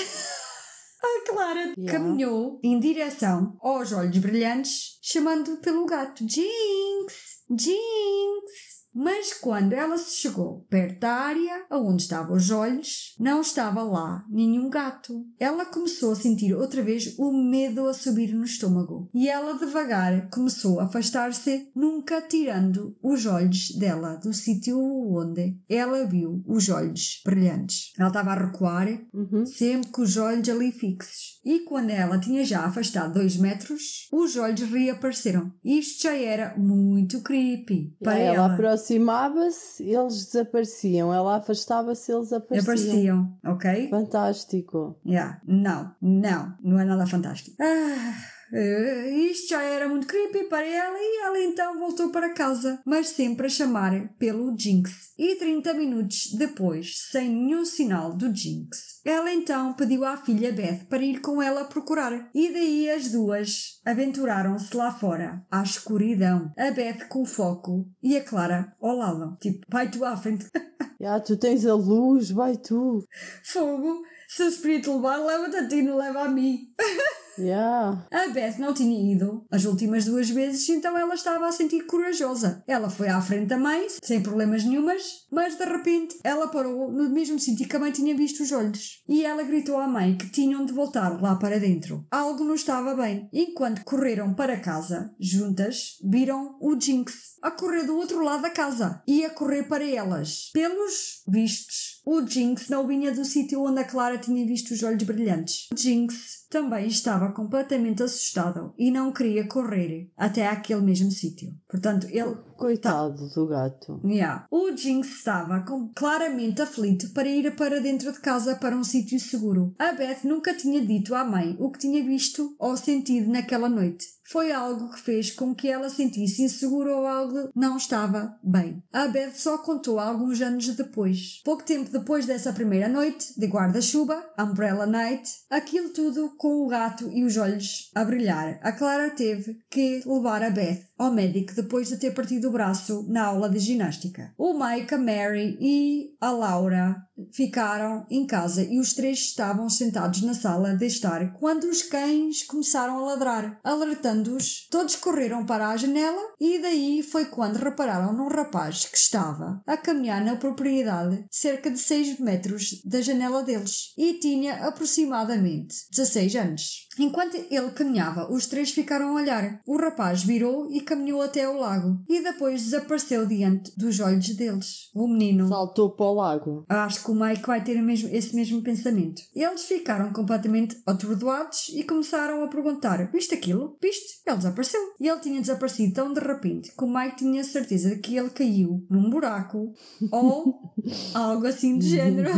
A 1.05 1.31
Clara 1.31 1.75
Yeah. 1.77 1.93
caminhou 1.93 2.59
em 2.62 2.81
direção 2.81 3.57
aos 3.61 3.93
olhos 3.93 4.16
brilhantes, 4.19 4.99
chamando 5.03 5.59
pelo 5.59 5.85
gato 5.85 6.25
Jinx, 6.27 7.15
Jinx. 7.51 8.74
Mas 8.95 9.33
quando 9.35 9.73
ela 9.73 9.99
se 9.99 10.16
chegou 10.16 10.65
perto 10.71 11.01
da 11.01 11.12
área 11.12 11.66
onde 11.71 12.03
estavam 12.03 12.37
os 12.37 12.51
olhos, 12.51 13.15
não 13.19 13.41
estava 13.41 13.83
lá 13.83 14.25
nenhum 14.31 14.71
gato. 14.71 15.25
Ela 15.39 15.65
começou 15.66 16.12
a 16.12 16.16
sentir 16.16 16.55
outra 16.55 16.83
vez 16.83 17.15
o 17.19 17.33
medo 17.33 17.87
a 17.87 17.93
subir 17.95 18.33
no 18.33 18.45
estômago 18.45 19.11
e 19.12 19.29
ela 19.29 19.59
devagar 19.59 20.29
começou 20.31 20.79
a 20.81 20.85
afastar-se, 20.85 21.71
nunca 21.75 22.23
tirando 22.23 22.97
os 23.03 23.27
olhos 23.27 23.71
dela 23.79 24.15
do 24.16 24.33
sítio 24.33 24.79
onde 24.79 25.59
ela 25.69 26.07
viu 26.07 26.43
os 26.47 26.69
olhos 26.69 27.21
brilhantes. 27.25 27.93
Ela 27.99 28.09
estava 28.09 28.31
a 28.33 28.47
recuar, 28.47 28.85
Uhum. 29.12 29.47
sempre 29.47 29.91
com 29.91 30.03
os 30.03 30.16
olhos 30.16 30.49
ali 30.49 30.71
fixos. 30.71 31.34
E 31.45 31.61
quando 31.61 31.91
ela 31.91 32.19
tinha 32.19 32.45
já 32.45 32.65
afastado 32.65 33.15
dois 33.15 33.37
metros, 33.37 34.09
os 34.12 34.37
olhos 34.37 34.62
reapareceram. 34.62 35.53
Isto 35.65 36.05
já 36.05 36.16
era 36.16 36.55
muito 36.57 37.21
creepy 37.23 37.95
para 38.03 38.19
ela 38.19 38.35
ela. 38.35 38.55
aproximava-se, 38.55 39.83
eles 39.83 40.27
desapareciam. 40.27 41.12
Ela 41.12 41.37
afastava-se, 41.37 42.11
eles 42.11 42.33
apareciam. 42.33 42.73
Apareciam, 42.73 43.39
ok? 43.45 43.89
Fantástico. 43.91 44.99
Yeah. 45.07 45.41
Não, 45.47 45.95
não, 46.01 46.55
não 46.62 46.81
é 46.81 46.85
nada 46.85 47.07
fantástico. 47.07 47.57
Ah, 47.61 48.15
eh, 48.57 49.11
isto 49.31 49.49
já 49.49 49.63
era 49.63 49.89
muito 49.89 50.07
creepy 50.07 50.45
para 50.45 50.65
ela 50.65 50.97
e 50.97 51.23
ela 51.25 51.41
então 51.41 51.77
voltou 51.77 52.11
para 52.11 52.33
casa, 52.33 52.81
mas 52.87 53.09
sempre 53.09 53.47
a 53.47 53.51
chamar 53.51 54.15
pelo 54.17 54.57
Jinx. 54.57 55.13
E 55.19 55.35
30 55.35 55.75
minutos 55.75 56.33
depois, 56.39 56.99
sem 57.11 57.29
nenhum 57.29 57.65
sinal 57.65 58.15
do 58.15 58.35
Jinx, 58.35 59.01
ela 59.05 59.33
então 59.33 59.73
pediu 59.75 60.05
à 60.05 60.17
filha 60.17 60.53
Beth 60.53 60.87
para 60.89 61.03
ir 61.03 61.21
com 61.21 61.43
ela 61.43 61.65
procurar. 61.65 62.31
E 62.33 62.53
daí 62.53 62.91
as 62.91 63.11
duas 63.11 63.81
aventuraram-se 63.85 64.77
lá 64.77 64.93
fora, 64.93 65.45
à 65.51 65.63
escuridão. 65.63 66.53
A 66.57 66.71
Beth 66.71 67.09
com 67.09 67.23
o 67.23 67.27
foco 67.27 67.89
e 68.01 68.17
a 68.17 68.23
Clara 68.23 68.73
ao 68.81 68.97
lado. 68.97 69.37
Tipo, 69.41 69.67
vai 69.69 69.91
tu 69.91 70.05
à 70.05 70.17
frente. 70.17 70.47
Já, 71.01 71.19
tu 71.19 71.37
tens 71.37 71.67
a 71.67 71.75
luz, 71.75 72.31
vai 72.31 72.57
tu. 72.57 73.05
Fogo! 73.43 74.03
Se 74.29 74.45
o 74.45 74.49
espírito 74.49 74.95
levar, 74.95 75.17
leva-te 75.19 75.57
a 75.57 75.69
ti, 75.69 75.83
não 75.83 75.97
leva 75.97 76.23
a 76.23 76.29
mim. 76.29 76.73
Já. 77.39 78.06
A 78.11 78.28
Beth 78.28 78.59
não 78.59 78.74
tinha 78.74 79.12
ido 79.12 79.44
as 79.51 79.65
últimas 79.65 80.05
duas 80.05 80.31
vezes, 80.31 80.69
então 80.69 80.97
ela 80.97 81.15
estava 81.15 81.47
a 81.47 81.52
sentir 81.52 81.85
corajosa. 81.86 82.62
Ela 82.66 82.90
foi 82.90 83.09
à 83.09 83.20
frente 83.20 83.47
da 83.47 83.59
mãe, 83.59 83.86
sem 84.02 84.23
problemas 84.23 84.65
nenhumas, 84.65 85.27
mas 85.31 85.56
de 85.56 85.65
repente 85.65 86.16
ela 86.23 86.48
parou 86.48 86.90
no 86.90 87.09
mesmo 87.11 87.39
sítio 87.39 87.69
que 87.69 87.77
a 87.77 87.78
mãe 87.78 87.93
tinha 87.93 88.15
visto 88.15 88.43
os 88.43 88.52
olhos. 88.52 89.02
E 89.09 89.24
ela 89.24 89.43
gritou 89.43 89.78
à 89.78 89.86
mãe 89.86 90.16
que 90.16 90.31
tinham 90.31 90.65
de 90.65 90.73
voltar 90.73 91.20
lá 91.20 91.36
para 91.36 91.59
dentro. 91.59 92.06
Algo 92.11 92.44
não 92.44 92.55
estava 92.55 92.94
bem. 92.94 93.28
Enquanto 93.32 93.85
correram 93.85 94.35
para 94.35 94.61
casa, 94.61 95.12
juntas, 95.19 95.98
viram 96.02 96.56
o 96.61 96.78
Jinx 96.81 97.35
a 97.43 97.51
correr 97.51 97.85
do 97.85 97.97
outro 97.97 98.23
lado 98.23 98.43
da 98.43 98.51
casa 98.51 99.02
e 99.06 99.24
a 99.24 99.31
correr 99.31 99.65
para 99.65 99.86
elas. 99.86 100.51
Pelos 100.52 101.23
vistos, 101.28 102.01
o 102.06 102.27
Jinx 102.27 102.69
não 102.69 102.86
vinha 102.86 103.12
do 103.12 103.24
sítio 103.24 103.62
onde 103.62 103.81
a 103.81 103.85
Clara 103.85 104.16
tinha 104.16 104.47
visto 104.47 104.73
os 104.73 104.82
olhos 104.82 105.02
brilhantes. 105.02 105.69
O 105.73 105.77
Jinx 105.77 106.44
também 106.48 106.86
estava 106.86 107.24
completamente 107.33 108.03
assustado 108.03 108.73
e 108.79 108.91
não 108.91 109.13
queria 109.13 109.47
correr 109.47 110.11
até 110.17 110.47
aquele 110.47 110.83
mesmo 110.83 111.11
sítio. 111.11 111.55
Portanto, 111.69 112.07
ele 112.11 112.37
Coitado 112.57 113.29
do 113.35 113.47
gato. 113.49 114.01
Yeah. 114.05 114.47
O 114.51 114.75
Jinx 114.77 115.09
estava 115.09 115.61
com- 115.61 115.91
claramente 115.95 116.63
aflito 116.63 117.13
para 117.13 117.29
ir 117.29 117.55
para 117.57 117.81
dentro 117.81 118.13
de 118.13 118.21
casa 118.21 118.55
para 118.57 118.77
um 118.77 118.85
sítio 118.85 119.19
seguro. 119.19 119.75
A 119.79 119.93
Beth 119.93 120.21
nunca 120.25 120.55
tinha 120.55 120.85
dito 120.85 121.15
à 121.15 121.25
mãe 121.25 121.57
o 121.59 121.71
que 121.71 121.81
tinha 121.81 122.03
visto 122.05 122.55
ou 122.59 122.77
sentido 122.77 123.31
naquela 123.31 123.69
noite. 123.69 124.07
Foi 124.27 124.51
algo 124.53 124.91
que 124.91 125.01
fez 125.01 125.31
com 125.31 125.55
que 125.55 125.69
ela 125.69 125.91
sentisse 125.91 126.43
insegura 126.43 126.97
ou 126.97 127.07
algo 127.07 127.51
não 127.55 127.77
estava 127.77 128.39
bem. 128.43 128.83
A 128.93 129.07
Beth 129.07 129.35
só 129.35 129.59
contou 129.59 129.99
alguns 129.99 130.41
anos 130.41 130.67
depois. 130.75 131.41
Pouco 131.45 131.63
tempo 131.63 131.91
depois 131.91 132.27
dessa 132.27 132.53
primeira 132.53 132.89
noite 132.89 133.39
de 133.39 133.47
guarda-chuva, 133.47 134.25
Umbrella 134.39 134.87
Night, 134.87 135.31
aquilo 135.51 135.91
tudo 135.91 136.35
com 136.39 136.65
o 136.65 136.69
gato 136.69 137.11
e 137.13 137.25
os 137.25 137.37
olhos 137.37 137.91
a 137.95 138.05
brilhar. 138.05 138.59
A 138.63 138.73
Clara 138.73 139.11
teve 139.11 139.59
que 139.71 140.03
levar 140.07 140.43
a 140.43 140.51
Beth 140.51 140.83
ao 140.99 141.12
médico 141.12 141.55
depois 141.55 141.89
de 141.89 141.97
ter 141.97 142.12
partido 142.12 142.49
o 142.49 142.53
braço 142.53 143.07
na 143.09 143.27
aula 143.27 143.49
de 143.49 143.59
ginástica. 143.59 144.33
O 144.39 144.55
Mike, 144.55 144.95
a 144.95 144.99
Mary 144.99 145.57
e 145.61 146.15
a 146.21 146.31
Laura 146.31 146.97
ficaram 147.33 148.07
em 148.11 148.27
casa 148.27 148.62
e 148.62 148.79
os 148.79 148.93
três 148.93 149.19
estavam 149.19 149.69
sentados 149.69 150.23
na 150.23 150.35
sala 150.35 150.75
de 150.75 150.87
estar 150.87 151.33
quando 151.35 151.65
os 151.65 151.83
cães 151.83 152.45
começaram 152.45 152.99
a 152.99 153.07
ladrar, 153.07 153.61
alertando-os. 153.62 154.66
Todos 154.71 154.97
correram 154.97 155.45
para 155.47 155.69
a 155.69 155.77
janela 155.77 156.21
e 156.41 156.61
daí 156.61 157.03
foi 157.03 157.27
quando 157.27 157.57
repararam 157.57 158.12
num 158.12 158.29
rapaz 158.29 158.85
que 158.87 158.97
estava 158.97 159.62
a 159.66 159.77
caminhar 159.77 160.25
na 160.25 160.37
propriedade 160.37 161.25
cerca 161.31 161.71
de 161.71 161.79
6 161.79 162.19
metros 162.21 162.83
da 162.85 163.01
janela 163.01 163.43
deles 163.43 163.93
e 163.97 164.15
tinha 164.15 164.66
aproximadamente 164.66 165.75
16 165.91 166.37
anos. 166.37 166.89
Enquanto 166.99 167.35
ele 167.35 167.71
caminhava, 167.71 168.31
os 168.33 168.47
três 168.47 168.71
ficaram 168.71 169.11
a 169.11 169.15
olhar. 169.21 169.61
O 169.66 169.77
rapaz 169.77 170.23
virou 170.23 170.71
e 170.71 170.81
caminhou 170.81 171.23
até 171.23 171.45
ao 171.45 171.57
lago 171.57 171.99
e 172.09 172.23
depois 172.23 172.62
desapareceu 172.62 173.27
diante 173.27 173.73
dos 173.77 174.01
olhos 174.01 174.29
deles. 174.37 174.91
O 174.95 175.07
menino 175.09 175.49
Saltou 175.49 175.91
para 175.97 176.07
o 176.07 176.15
lago. 176.15 176.65
Acho 176.69 177.05
que 177.05 177.11
o 177.11 177.15
Mike 177.15 177.47
vai 177.47 177.62
ter 177.62 177.77
o 177.79 177.83
mesmo- 177.83 178.09
esse 178.12 178.35
mesmo 178.35 178.62
pensamento. 178.62 179.23
Eles 179.35 179.65
ficaram 179.65 180.12
completamente 180.12 180.77
atordoados 180.87 181.69
e 181.75 181.83
começaram 181.85 182.43
a 182.43 182.49
perguntar: 182.49 183.11
Viste 183.11 183.35
aquilo? 183.35 183.77
Viste? 183.83 184.21
Ele 184.27 184.37
desapareceu. 184.37 184.81
E 185.01 185.09
ele 185.09 185.21
tinha 185.21 185.41
desaparecido 185.41 185.95
tão 185.95 186.12
de 186.12 186.21
repente 186.21 186.73
que 186.77 186.85
o 186.85 186.89
Mike 186.93 187.16
tinha 187.16 187.43
certeza 187.45 187.91
de 187.91 187.99
que 188.01 188.16
ele 188.16 188.31
caiu 188.31 188.85
num 188.91 189.11
buraco 189.11 189.73
ou 190.12 190.73
algo 191.15 191.47
assim 191.47 191.79
do 191.79 191.85
género. 191.85 192.31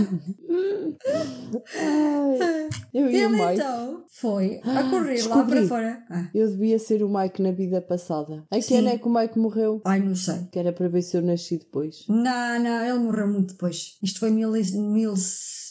Ai, 1.78 2.68
eu 2.94 3.06
e 3.10 3.14
o 3.14 3.16
Ele 3.16 3.28
Mike. 3.28 3.54
então 3.54 4.04
foi 4.10 4.45
a 4.64 4.82
correr 4.90 5.08
lá 5.08 5.14
descobri. 5.14 5.58
para 5.60 5.68
fora. 5.68 6.04
Ah, 6.10 6.28
Eu 6.34 6.48
devia 6.50 6.78
ser 6.78 7.02
o 7.02 7.08
Mike 7.08 7.42
na 7.42 7.52
vida 7.52 7.80
passada. 7.80 8.44
Em 8.52 8.60
que 8.60 8.74
ano 8.74 8.88
é 8.88 8.98
que 8.98 9.06
o 9.06 9.12
Mike 9.12 9.38
morreu? 9.38 9.80
ai, 9.84 10.00
não 10.00 10.14
sei. 10.14 10.46
Que 10.52 10.58
era 10.58 10.72
para 10.72 10.88
ver 10.88 11.02
se 11.02 11.16
eu 11.16 11.22
nasci 11.22 11.58
depois. 11.58 12.04
Não, 12.08 12.58
não, 12.60 12.84
ele 12.84 12.98
morreu 12.98 13.28
muito 13.28 13.52
depois. 13.52 13.96
Isto 14.02 14.20
foi 14.20 14.30
mil, 14.30 14.50
mil, 14.52 15.14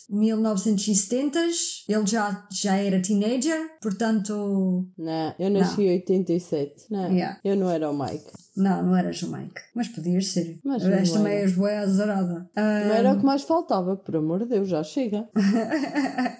1970, 0.09 1.39
ele 1.89 2.05
já, 2.05 2.45
já 2.51 2.75
era 2.75 3.01
teenager, 3.01 3.59
portanto, 3.81 4.87
Não, 4.97 5.33
eu 5.39 5.49
nasci 5.49 5.81
em 5.83 5.93
87. 5.95 6.85
Não, 6.91 7.11
Yeah. 7.11 7.39
eu 7.43 7.55
não 7.55 7.69
era 7.69 7.89
o 7.89 7.97
Mike. 7.97 8.25
Não, 8.55 8.83
não 8.83 8.95
eras 8.95 9.21
o 9.23 9.31
Mike. 9.31 9.61
Mas 9.73 9.87
podias 9.87 10.27
ser. 10.27 10.59
Mas 10.63 10.83
não 10.83 11.03
também 11.13 11.33
era. 11.33 11.41
és 11.43 11.53
boa 11.53 11.79
azarada. 11.79 12.49
Ah, 12.55 12.79
Não 12.85 12.95
era 12.95 13.13
o 13.13 13.19
que 13.19 13.25
mais 13.25 13.43
faltava, 13.43 13.95
por 13.95 14.15
amor 14.15 14.39
de 14.39 14.45
Deus, 14.45 14.69
já 14.69 14.83
chega. 14.83 15.27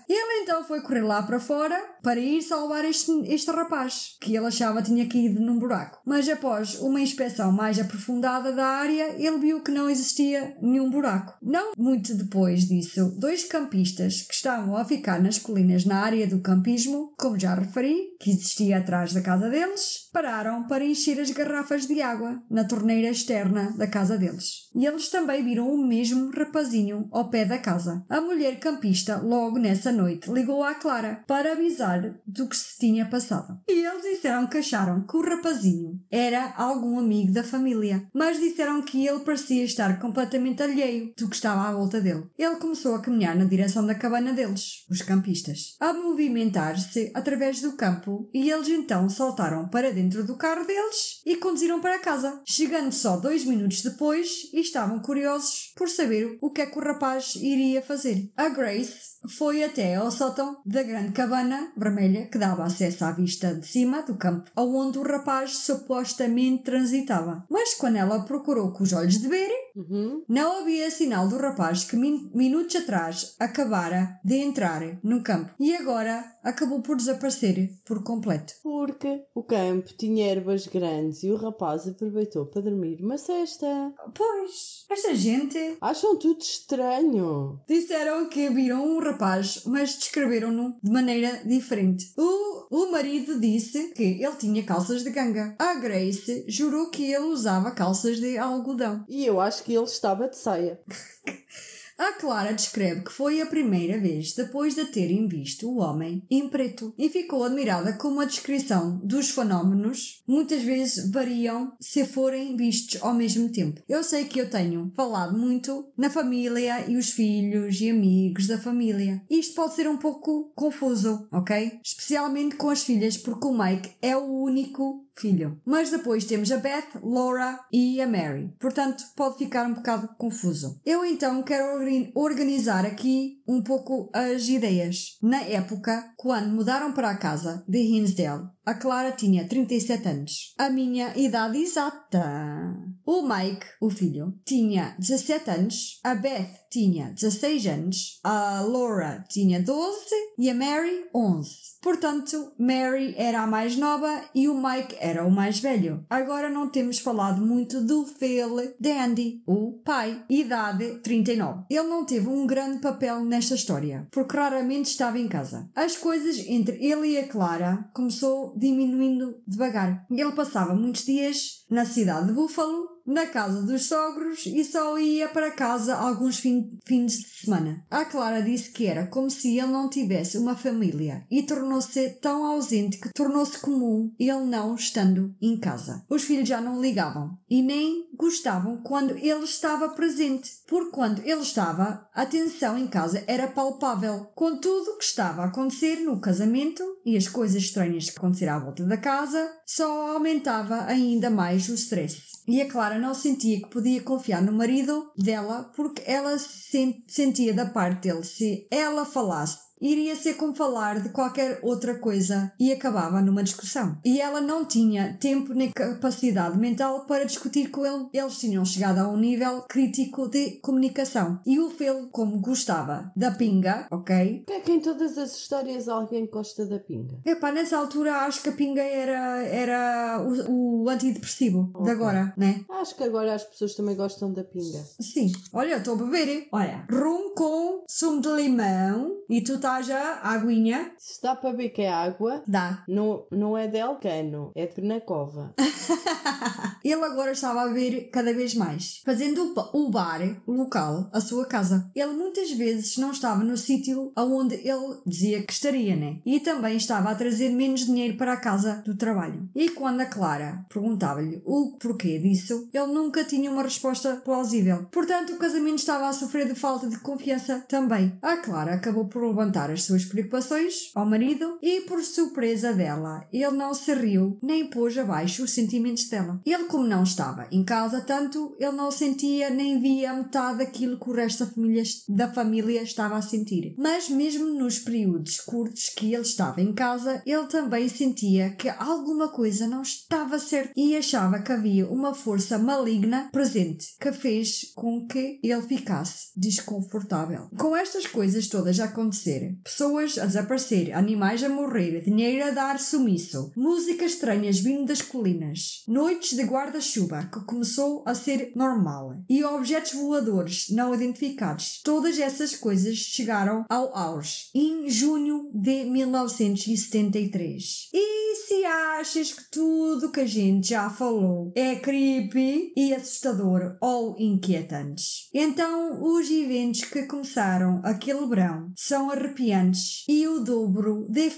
ele 0.07 0.43
então 0.43 0.63
foi 0.63 0.81
correr 0.81 1.01
lá 1.01 1.23
para 1.23 1.39
fora 1.39 1.75
para 2.01 2.19
ir 2.19 2.41
salvar 2.41 2.85
este, 2.85 3.11
este 3.25 3.49
rapaz, 3.51 4.15
que 4.21 4.35
ele 4.35 4.45
achava 4.45 4.81
tinha 4.81 5.07
caído 5.07 5.41
num 5.41 5.57
buraco. 5.57 5.99
Mas 6.05 6.29
após 6.29 6.79
uma 6.79 7.01
inspeção 7.01 7.51
mais 7.51 7.79
aprofundada 7.79 8.51
da 8.51 8.65
área, 8.65 9.15
ele 9.17 9.39
viu 9.39 9.61
que 9.61 9.71
não 9.71 9.89
existia 9.89 10.55
nenhum 10.61 10.89
buraco. 10.89 11.33
Não 11.41 11.73
muito 11.77 12.13
depois 12.15 12.67
disso, 12.67 13.11
dois 13.19 13.43
campistas 13.43 14.21
que 14.21 14.33
estavam 14.33 14.77
a 14.77 14.85
ficar 14.85 15.21
nas 15.21 15.39
colinas 15.39 15.85
na 15.85 15.97
área 15.97 16.27
do 16.27 16.39
campismo, 16.39 17.13
como 17.17 17.39
já 17.39 17.55
referi, 17.55 18.15
que 18.19 18.29
existia 18.29 18.77
atrás 18.77 19.13
da 19.13 19.21
casa 19.21 19.49
deles, 19.49 20.09
pararam 20.13 20.67
para 20.67 20.85
encher 20.85 21.19
as 21.19 21.31
garrafas 21.31 21.87
de 21.87 22.01
água 22.05 22.41
na 22.49 22.63
torneira 22.63 23.09
externa 23.09 23.73
da 23.77 23.87
casa 23.87 24.17
deles. 24.17 24.69
E 24.75 24.85
eles 24.85 25.09
também 25.09 25.43
viram 25.43 25.69
o 25.69 25.87
mesmo 25.87 26.31
rapazinho 26.31 27.07
ao 27.11 27.29
pé 27.29 27.45
da 27.45 27.57
casa. 27.57 28.05
A 28.09 28.21
mulher 28.21 28.59
campista, 28.59 29.17
logo 29.17 29.57
nessa 29.57 29.91
noite, 29.91 30.31
ligou 30.31 30.63
à 30.63 30.75
Clara 30.75 31.23
para 31.27 31.53
avisar 31.53 32.15
do 32.25 32.47
que 32.47 32.55
se 32.55 32.77
tinha 32.77 33.05
passado. 33.05 33.59
E 33.67 33.85
eles 33.85 34.03
disseram 34.03 34.47
que 34.47 34.57
acharam 34.57 35.05
que 35.05 35.15
o 35.15 35.21
rapazinho 35.21 35.99
era 36.11 36.53
algum 36.57 36.99
amigo 36.99 37.31
da 37.31 37.43
família, 37.43 38.07
mas 38.13 38.39
disseram 38.39 38.81
que 38.81 39.05
ele 39.05 39.19
parecia 39.19 39.63
estar 39.63 39.99
completamente 39.99 40.61
alheio 40.61 41.13
do 41.17 41.29
que 41.29 41.35
estava 41.35 41.67
à 41.67 41.73
volta 41.73 42.01
dele. 42.01 42.27
Ele 42.37 42.55
começou 42.57 42.95
a 42.95 43.01
caminhar 43.01 43.35
na 43.35 43.45
direção 43.45 43.85
da 43.85 43.95
cabana 43.95 44.33
deles, 44.33 44.85
os 44.89 45.01
campistas, 45.01 45.75
a 45.79 45.93
movimentar-se 45.93 47.11
através 47.13 47.61
do 47.61 47.73
campo 47.73 48.29
e 48.33 48.49
eles 48.49 48.67
então 48.67 49.09
saltaram 49.09 49.67
para 49.67 49.91
dentro 49.91 50.25
do 50.25 50.35
carro 50.35 50.65
deles 50.65 51.21
e 51.25 51.35
conduziram 51.35 51.79
para 51.79 51.94
casa, 51.99 52.41
chegando 52.45 52.91
só 52.91 53.17
dois 53.17 53.45
minutos 53.45 53.81
depois 53.81 54.49
e 54.53 54.59
estavam 54.61 54.99
curiosos 54.99 55.73
por 55.75 55.89
saber 55.89 56.37
o 56.41 56.51
que 56.51 56.61
é 56.61 56.65
que 56.65 56.77
o 56.77 56.81
rapaz 56.83 57.35
iria 57.35 57.81
fazer. 57.81 58.31
A 58.35 58.49
Grace 58.49 59.15
foi 59.37 59.63
até 59.63 59.95
ao 59.95 60.11
sótão 60.11 60.57
da 60.65 60.83
grande 60.83 61.11
cabana 61.11 61.71
vermelha 61.75 62.27
que 62.27 62.37
dava 62.37 62.63
acesso 62.63 63.03
à 63.05 63.11
vista 63.11 63.55
de 63.55 63.65
cima 63.65 64.03
do 64.03 64.15
campo, 64.17 64.51
aonde 64.55 64.99
o 64.99 65.03
rapaz 65.03 65.57
supostamente 65.57 66.63
transitava. 66.63 67.43
Mas 67.49 67.73
quando 67.73 67.95
ela 67.97 68.23
procurou 68.23 68.71
com 68.71 68.83
os 68.83 68.93
olhos 68.93 69.17
de 69.19 69.27
ver, 69.27 69.49
Uhum. 69.75 70.23
não 70.29 70.61
havia 70.61 70.89
sinal 70.89 71.27
do 71.27 71.37
rapaz 71.37 71.83
que 71.83 71.97
min- 71.97 72.29
minutos 72.33 72.75
atrás 72.77 73.35
acabara 73.39 74.17
de 74.23 74.35
entrar 74.35 74.81
no 75.03 75.21
campo 75.21 75.53
e 75.59 75.75
agora 75.75 76.23
acabou 76.43 76.81
por 76.81 76.95
desaparecer 76.95 77.71
por 77.85 78.01
completo. 78.03 78.53
Porque 78.63 79.23
o 79.33 79.43
campo 79.43 79.89
tinha 79.97 80.27
ervas 80.31 80.65
grandes 80.67 81.23
e 81.23 81.31
o 81.31 81.35
rapaz 81.35 81.84
aproveitou 81.87 82.45
para 82.45 82.61
dormir 82.61 83.01
uma 83.01 83.17
cesta. 83.17 83.65
Pois, 84.13 84.85
esta 84.89 85.13
gente 85.15 85.77
Acham 85.81 86.17
tudo 86.17 86.41
estranho. 86.41 87.59
disseram 87.67 88.27
que 88.29 88.49
viram 88.49 88.85
um 88.85 88.99
rapaz, 88.99 89.63
mas 89.65 89.95
descreveram-no 89.95 90.77
de 90.81 90.91
maneira 90.91 91.41
diferente. 91.45 92.11
O, 92.17 92.67
o 92.69 92.91
marido 92.91 93.39
disse 93.39 93.89
que 93.93 94.03
ele 94.03 94.35
tinha 94.37 94.63
calças 94.63 95.03
de 95.03 95.09
ganga. 95.09 95.55
A 95.59 95.75
Grace 95.75 96.45
jurou 96.47 96.89
que 96.89 97.11
ele 97.11 97.25
usava 97.25 97.71
calças 97.71 98.19
de 98.19 98.37
algodão. 98.37 99.03
E 99.07 99.25
eu 99.25 99.39
acho 99.39 99.63
que 99.63 99.73
ele 99.73 99.83
estava 99.85 100.27
de 100.27 100.37
saia. 100.37 100.79
A 101.97 102.11
Clara 102.11 102.53
descreve 102.53 103.03
que 103.03 103.11
foi 103.11 103.41
a 103.41 103.45
primeira 103.45 103.97
vez 103.97 104.33
depois 104.33 104.75
de 104.75 104.83
terem 104.85 105.27
visto 105.27 105.69
o 105.69 105.77
homem 105.77 106.21
em 106.29 106.49
preto 106.49 106.93
e 106.97 107.07
ficou 107.07 107.43
admirada 107.43 107.93
com 107.93 108.19
a 108.19 108.25
descrição 108.25 108.99
dos 109.01 109.29
fenómenos 109.29 110.21
muitas 110.27 110.61
vezes 110.61 111.09
variam 111.09 111.71
se 111.79 112.05
forem 112.05 112.57
vistos 112.57 113.01
ao 113.01 113.13
mesmo 113.13 113.49
tempo. 113.49 113.81
Eu 113.87 114.03
sei 114.03 114.25
que 114.25 114.39
eu 114.39 114.49
tenho 114.49 114.91
falado 114.93 115.37
muito 115.37 115.87
na 115.97 116.09
família 116.09 116.85
e 116.89 116.97
os 116.97 117.11
filhos 117.11 117.79
e 117.79 117.89
amigos 117.89 118.47
da 118.47 118.59
família. 118.59 119.21
Isto 119.29 119.55
pode 119.55 119.75
ser 119.75 119.87
um 119.87 119.97
pouco 119.97 120.51
confuso, 120.53 121.27
ok? 121.31 121.79
Especialmente 121.81 122.55
com 122.55 122.69
as 122.69 122.83
filhas, 122.83 123.17
porque 123.17 123.47
o 123.47 123.57
Mike 123.57 123.91
é 124.01 124.17
o 124.17 124.43
único 124.43 125.04
filho. 125.17 125.59
Mas 125.65 125.91
depois 125.91 126.25
temos 126.25 126.51
a 126.51 126.57
Beth, 126.57 126.99
Laura 127.03 127.59
e 127.71 128.01
a 128.01 128.07
Mary. 128.07 128.53
Portanto, 128.59 129.03
pode 129.15 129.37
ficar 129.37 129.65
um 129.67 129.73
bocado 129.73 130.09
confuso. 130.17 130.79
Eu 130.85 131.05
então 131.05 131.41
quero 131.43 131.79
organ- 131.79 132.11
organizar 132.15 132.85
aqui 132.85 133.41
um 133.47 133.61
pouco 133.61 134.09
as 134.13 134.47
ideias. 134.47 135.17
Na 135.21 135.41
época, 135.41 136.13
quando 136.17 136.49
mudaram 136.49 136.91
para 136.93 137.09
a 137.09 137.17
casa 137.17 137.63
de 137.67 137.79
Hinsdale, 137.79 138.43
a 138.65 138.73
Clara 138.73 139.11
tinha 139.11 139.47
37 139.47 140.07
anos. 140.07 140.53
A 140.57 140.69
minha 140.69 141.15
idade 141.15 141.57
exata. 141.59 142.75
O 143.05 143.21
Mike, 143.21 143.65
o 143.79 143.89
filho, 143.89 144.33
tinha 144.43 144.95
17 144.97 145.49
anos. 145.51 145.99
A 146.03 146.15
Beth 146.15 146.65
tinha 146.71 147.11
16 147.11 147.67
anos. 147.67 148.19
A 148.23 148.61
Laura 148.61 149.23
tinha 149.29 149.61
12 149.61 149.99
e 150.39 150.49
a 150.49 150.55
Mary 150.55 151.05
11. 151.13 151.49
Portanto, 151.81 152.51
Mary 152.57 153.13
era 153.15 153.43
a 153.43 153.47
mais 153.47 153.77
nova 153.77 154.23
e 154.33 154.49
o 154.49 154.55
Mike 154.55 154.95
era 154.99 155.23
o 155.23 155.29
mais 155.29 155.59
velho. 155.59 156.03
Agora 156.09 156.49
não 156.49 156.67
temos 156.67 156.97
falado 156.97 157.45
muito 157.45 157.79
do 157.81 158.05
Phil 158.05 158.73
Dandy, 158.79 159.43
o 159.45 159.79
pai, 159.85 160.23
idade 160.27 160.99
39. 161.03 161.65
Ele 161.69 161.87
não 161.87 162.03
teve 162.03 162.27
um 162.27 162.47
grande 162.47 162.81
papel 162.81 163.23
nesta 163.23 163.53
história, 163.53 164.07
porque 164.11 164.35
raramente 164.35 164.89
estava 164.89 165.19
em 165.19 165.27
casa. 165.27 165.69
As 165.75 165.95
coisas 165.95 166.39
entre 166.47 166.83
ele 166.83 167.09
e 167.09 167.19
a 167.19 167.27
Clara 167.27 167.87
começou 167.93 168.54
diminuindo 168.55 169.41
devagar. 169.47 170.05
Ele 170.09 170.31
passava 170.31 170.73
muitos 170.73 171.03
dias 171.05 171.64
na 171.69 171.85
cidade 171.85 172.27
de 172.27 172.33
Buffalo 172.33 172.95
na 173.05 173.27
casa 173.27 173.61
dos 173.61 173.85
sogros 173.85 174.45
e 174.47 174.63
só 174.63 174.97
ia 174.97 175.29
para 175.29 175.51
casa 175.51 175.95
alguns 175.95 176.39
fins 176.39 177.13
de 177.13 177.27
semana. 177.45 177.85
A 177.89 178.03
Clara 178.03 178.41
disse 178.41 178.71
que 178.71 178.87
era 178.87 179.05
como 179.05 179.29
se 179.29 179.57
ele 179.57 179.67
não 179.67 179.89
tivesse 179.89 180.37
uma 180.37 180.55
família 180.55 181.25
e 181.29 181.43
tornou-se 181.43 182.09
tão 182.21 182.43
ausente 182.43 182.97
que 182.97 183.09
tornou-se 183.13 183.59
comum 183.59 184.11
ele 184.19 184.45
não 184.45 184.73
estando 184.73 185.35
em 185.39 185.57
casa. 185.59 186.03
Os 186.09 186.23
filhos 186.23 186.49
já 186.49 186.59
não 186.59 186.81
ligavam 186.81 187.37
e 187.49 187.61
nem 187.61 188.07
gostavam 188.15 188.81
quando 188.81 189.11
ele 189.17 189.43
estava 189.43 189.89
presente, 189.89 190.49
porque 190.67 190.91
quando 190.91 191.19
ele 191.19 191.41
estava, 191.41 192.07
a 192.13 192.25
tensão 192.25 192.77
em 192.77 192.87
casa 192.87 193.23
era 193.27 193.47
palpável. 193.47 194.27
Com 194.33 194.57
tudo 194.57 194.91
o 194.91 194.97
que 194.97 195.03
estava 195.03 195.43
a 195.43 195.45
acontecer 195.45 195.97
no 195.97 196.19
casamento 196.19 196.83
e 197.05 197.17
as 197.17 197.27
coisas 197.27 197.61
estranhas 197.61 198.09
que 198.09 198.17
aconteceram 198.17 198.53
à 198.53 198.59
volta 198.59 198.83
da 198.85 198.97
casa, 198.97 199.51
só 199.65 200.13
aumentava 200.13 200.85
ainda 200.85 201.29
mais 201.29 201.54
o 201.55 201.75
stress. 201.75 202.35
E 202.47 202.61
a 202.61 202.69
Clara 202.69 202.99
não 202.99 203.13
sentia 203.13 203.59
que 203.59 203.69
podia 203.69 204.01
confiar 204.03 204.41
no 204.41 204.51
marido 204.51 205.11
dela 205.17 205.71
porque 205.75 206.03
ela 206.05 206.37
sentia 206.37 207.53
da 207.53 207.65
parte 207.65 208.03
dele 208.03 208.23
se 208.23 208.67
ela 208.69 209.05
falasse 209.05 209.57
iria 209.85 210.15
ser 210.15 210.35
como 210.35 210.55
falar 210.55 210.99
de 210.99 211.09
qualquer 211.09 211.59
outra 211.61 211.95
coisa 211.95 212.51
e 212.59 212.71
acabava 212.71 213.21
numa 213.21 213.43
discussão. 213.43 213.97
E 214.03 214.19
ela 214.19 214.41
não 214.41 214.65
tinha 214.65 215.17
tempo 215.19 215.53
nem 215.53 215.71
capacidade 215.71 216.57
mental 216.57 217.05
para 217.05 217.25
discutir 217.25 217.69
com 217.69 217.85
ele. 217.85 218.07
Eles 218.13 218.37
tinham 218.39 218.65
chegado 218.65 218.99
a 218.99 219.07
um 219.07 219.17
nível 219.17 219.63
crítico 219.63 220.27
de 220.27 220.51
comunicação 220.61 221.39
e 221.45 221.59
o 221.59 221.69
fê-lo 221.69 222.07
como 222.09 222.39
gostava 222.39 223.11
da 223.15 223.31
pinga, 223.31 223.87
ok? 223.91 224.43
Que 224.47 224.53
é 224.53 224.59
que 224.59 224.71
em 224.71 224.79
todas 224.79 225.17
as 225.17 225.35
histórias 225.35 225.87
alguém 225.87 226.25
gosta 226.27 226.65
da 226.65 226.79
pinga? 226.79 227.19
Epá, 227.25 227.51
nessa 227.51 227.77
altura 227.77 228.17
acho 228.21 228.41
que 228.41 228.49
a 228.49 228.53
pinga 228.53 228.81
era, 228.81 229.43
era 229.43 230.25
o, 230.49 230.83
o 230.83 230.89
antidepressivo 230.89 231.69
okay. 231.73 231.83
de 231.83 231.91
agora, 231.91 232.33
né? 232.37 232.63
Acho 232.69 232.95
que 232.95 233.03
agora 233.03 233.33
as 233.33 233.43
pessoas 233.43 233.75
também 233.75 233.95
gostam 233.95 234.31
da 234.31 234.43
pinga. 234.43 234.83
Sim. 234.99 235.31
Olha, 235.53 235.77
estou 235.77 235.95
a 235.95 235.97
beber, 235.97 236.27
hein? 236.27 236.47
Olha, 236.51 236.85
rum 236.89 237.33
com 237.35 237.83
sumo 237.87 238.21
de 238.21 238.29
limão 238.29 239.17
e 239.29 239.41
tu 239.41 239.53
estás 239.53 239.74
a 239.75 240.29
aguinha. 240.31 240.91
Se 240.97 241.21
dá 241.21 241.35
para 241.35 241.55
ver 241.55 241.69
que 241.69 241.81
é 241.81 241.91
água, 241.91 242.43
dá. 242.47 242.83
Não, 242.87 243.25
não 243.31 243.57
é 243.57 243.67
de 243.67 243.79
Alcano, 243.79 244.51
é 244.55 244.65
de 244.65 244.75
Penacova. 244.75 245.53
Ele 246.83 247.03
agora 247.03 247.31
estava 247.31 247.63
a 247.63 247.67
ver 247.67 248.09
cada 248.11 248.33
vez 248.33 248.53
mais, 248.53 249.01
fazendo 249.03 249.53
o 249.73 249.89
bar 249.89 250.21
local 250.47 251.09
a 251.11 251.19
sua 251.19 251.45
casa. 251.45 251.89
Ele 251.95 252.13
muitas 252.13 252.51
vezes 252.51 252.97
não 252.97 253.11
estava 253.11 253.43
no 253.43 253.57
sítio 253.57 254.11
aonde 254.15 254.55
ele 254.55 254.97
dizia 255.05 255.41
que 255.41 255.51
estaria, 255.51 255.95
né? 255.95 256.19
E 256.25 256.39
também 256.39 256.77
estava 256.77 257.09
a 257.09 257.15
trazer 257.15 257.49
menos 257.49 257.85
dinheiro 257.85 258.17
para 258.17 258.33
a 258.33 258.39
casa 258.39 258.83
do 258.85 258.95
trabalho. 258.95 259.49
E 259.55 259.69
quando 259.69 260.01
a 260.01 260.05
Clara 260.05 260.65
perguntava-lhe 260.69 261.41
o 261.43 261.75
porquê 261.79 262.19
disso, 262.19 262.69
ele 262.71 262.93
nunca 262.93 263.23
tinha 263.23 263.49
uma 263.49 263.63
resposta 263.63 264.17
plausível. 264.17 264.85
Portanto, 264.91 265.33
o 265.33 265.37
casamento 265.37 265.79
estava 265.79 266.07
a 266.07 266.13
sofrer 266.13 266.47
de 266.47 266.55
falta 266.55 266.87
de 266.87 266.99
confiança 266.99 267.65
também. 267.67 268.17
A 268.21 268.37
Clara 268.37 268.75
acabou 268.75 269.05
por 269.05 269.25
levantar 269.25 269.54
as 269.55 269.83
suas 269.83 270.05
preocupações 270.05 270.91
ao 270.93 271.05
marido 271.05 271.57
e, 271.61 271.81
por 271.81 272.03
surpresa 272.03 272.73
dela, 272.73 273.27
ele 273.31 273.51
não 273.51 273.73
se 273.73 273.93
riu 273.93 274.37
nem 274.41 274.69
pôs 274.69 274.97
abaixo 274.97 275.43
os 275.43 275.51
sentimentos 275.51 276.07
dela. 276.09 276.41
Ele 276.45 276.65
como 276.65 276.85
não 276.85 277.03
estava 277.03 277.47
em 277.51 277.63
casa 277.63 278.01
tanto, 278.01 278.55
ele 278.59 278.71
não 278.73 278.91
sentia 278.91 279.49
nem 279.49 279.79
via 279.79 280.13
metade 280.13 280.59
daquilo 280.59 280.99
que 280.99 281.09
o 281.09 281.13
resto 281.13 281.45
da 281.45 281.51
família, 281.51 281.83
da 282.09 282.33
família 282.33 282.81
estava 282.81 283.15
a 283.15 283.21
sentir. 283.21 283.73
Mas 283.77 284.09
mesmo 284.09 284.45
nos 284.47 284.79
períodos 284.79 285.39
curtos 285.39 285.89
que 285.89 286.13
ele 286.13 286.23
estava 286.23 286.61
em 286.61 286.73
casa, 286.73 287.21
ele 287.25 287.47
também 287.47 287.87
sentia 287.87 288.51
que 288.51 288.69
alguma 288.69 289.29
coisa 289.29 289.67
não 289.67 289.81
estava 289.81 290.37
certa 290.39 290.73
e 290.75 290.95
achava 290.95 291.39
que 291.39 291.51
havia 291.51 291.87
uma 291.87 292.13
força 292.13 292.57
maligna 292.57 293.29
presente 293.31 293.95
que 293.99 294.11
fez 294.11 294.71
com 294.75 295.05
que 295.07 295.39
ele 295.41 295.61
ficasse 295.61 296.29
desconfortável. 296.35 297.49
Com 297.57 297.75
estas 297.75 298.05
coisas 298.05 298.47
todas 298.47 298.79
a 298.79 298.85
acontecer, 298.85 299.44
pessoas 299.63 300.17
a 300.17 300.25
desaparecer, 300.25 300.93
animais 300.93 301.43
a 301.43 301.49
morrer, 301.49 302.01
dinheiro 302.01 302.45
a 302.45 302.51
dar 302.51 302.79
sumiço, 302.79 303.51
músicas 303.55 304.11
estranhas 304.11 304.59
vindo 304.59 304.85
das 304.85 305.01
colinas, 305.01 305.83
noites 305.87 306.35
de 306.35 306.43
guarda 306.43 306.75
guarda-chuva 306.75 307.29
que 307.31 307.39
começou 307.45 308.03
a 308.05 308.13
ser 308.13 308.51
normal 308.55 309.23
e 309.29 309.43
objetos 309.43 309.93
voadores 309.93 310.67
não 310.69 310.93
identificados. 310.93 311.81
Todas 311.83 312.19
essas 312.19 312.55
coisas 312.55 312.97
chegaram 312.97 313.65
ao 313.69 313.95
auge 313.95 314.49
em 314.53 314.89
junho 314.89 315.49
de 315.53 315.85
1973. 315.85 317.89
E 317.93 318.35
se 318.35 318.65
achas 318.65 319.31
que 319.31 319.49
tudo 319.51 320.11
que 320.11 320.19
a 320.21 320.25
gente 320.25 320.69
já 320.69 320.89
falou 320.89 321.51
é 321.55 321.75
creepy 321.75 322.73
e 322.75 322.93
assustador 322.93 323.77
ou 323.79 324.15
inquietantes, 324.19 325.29
então 325.33 326.03
os 326.03 326.29
eventos 326.29 326.83
que 326.83 327.03
começaram 327.03 327.79
aquele 327.83 328.25
verão 328.27 328.71
são 328.75 329.09
arrepiantes 329.35 330.05
e 330.07 330.25
o 330.27 330.39
dobro 330.39 331.05
de 331.09 331.31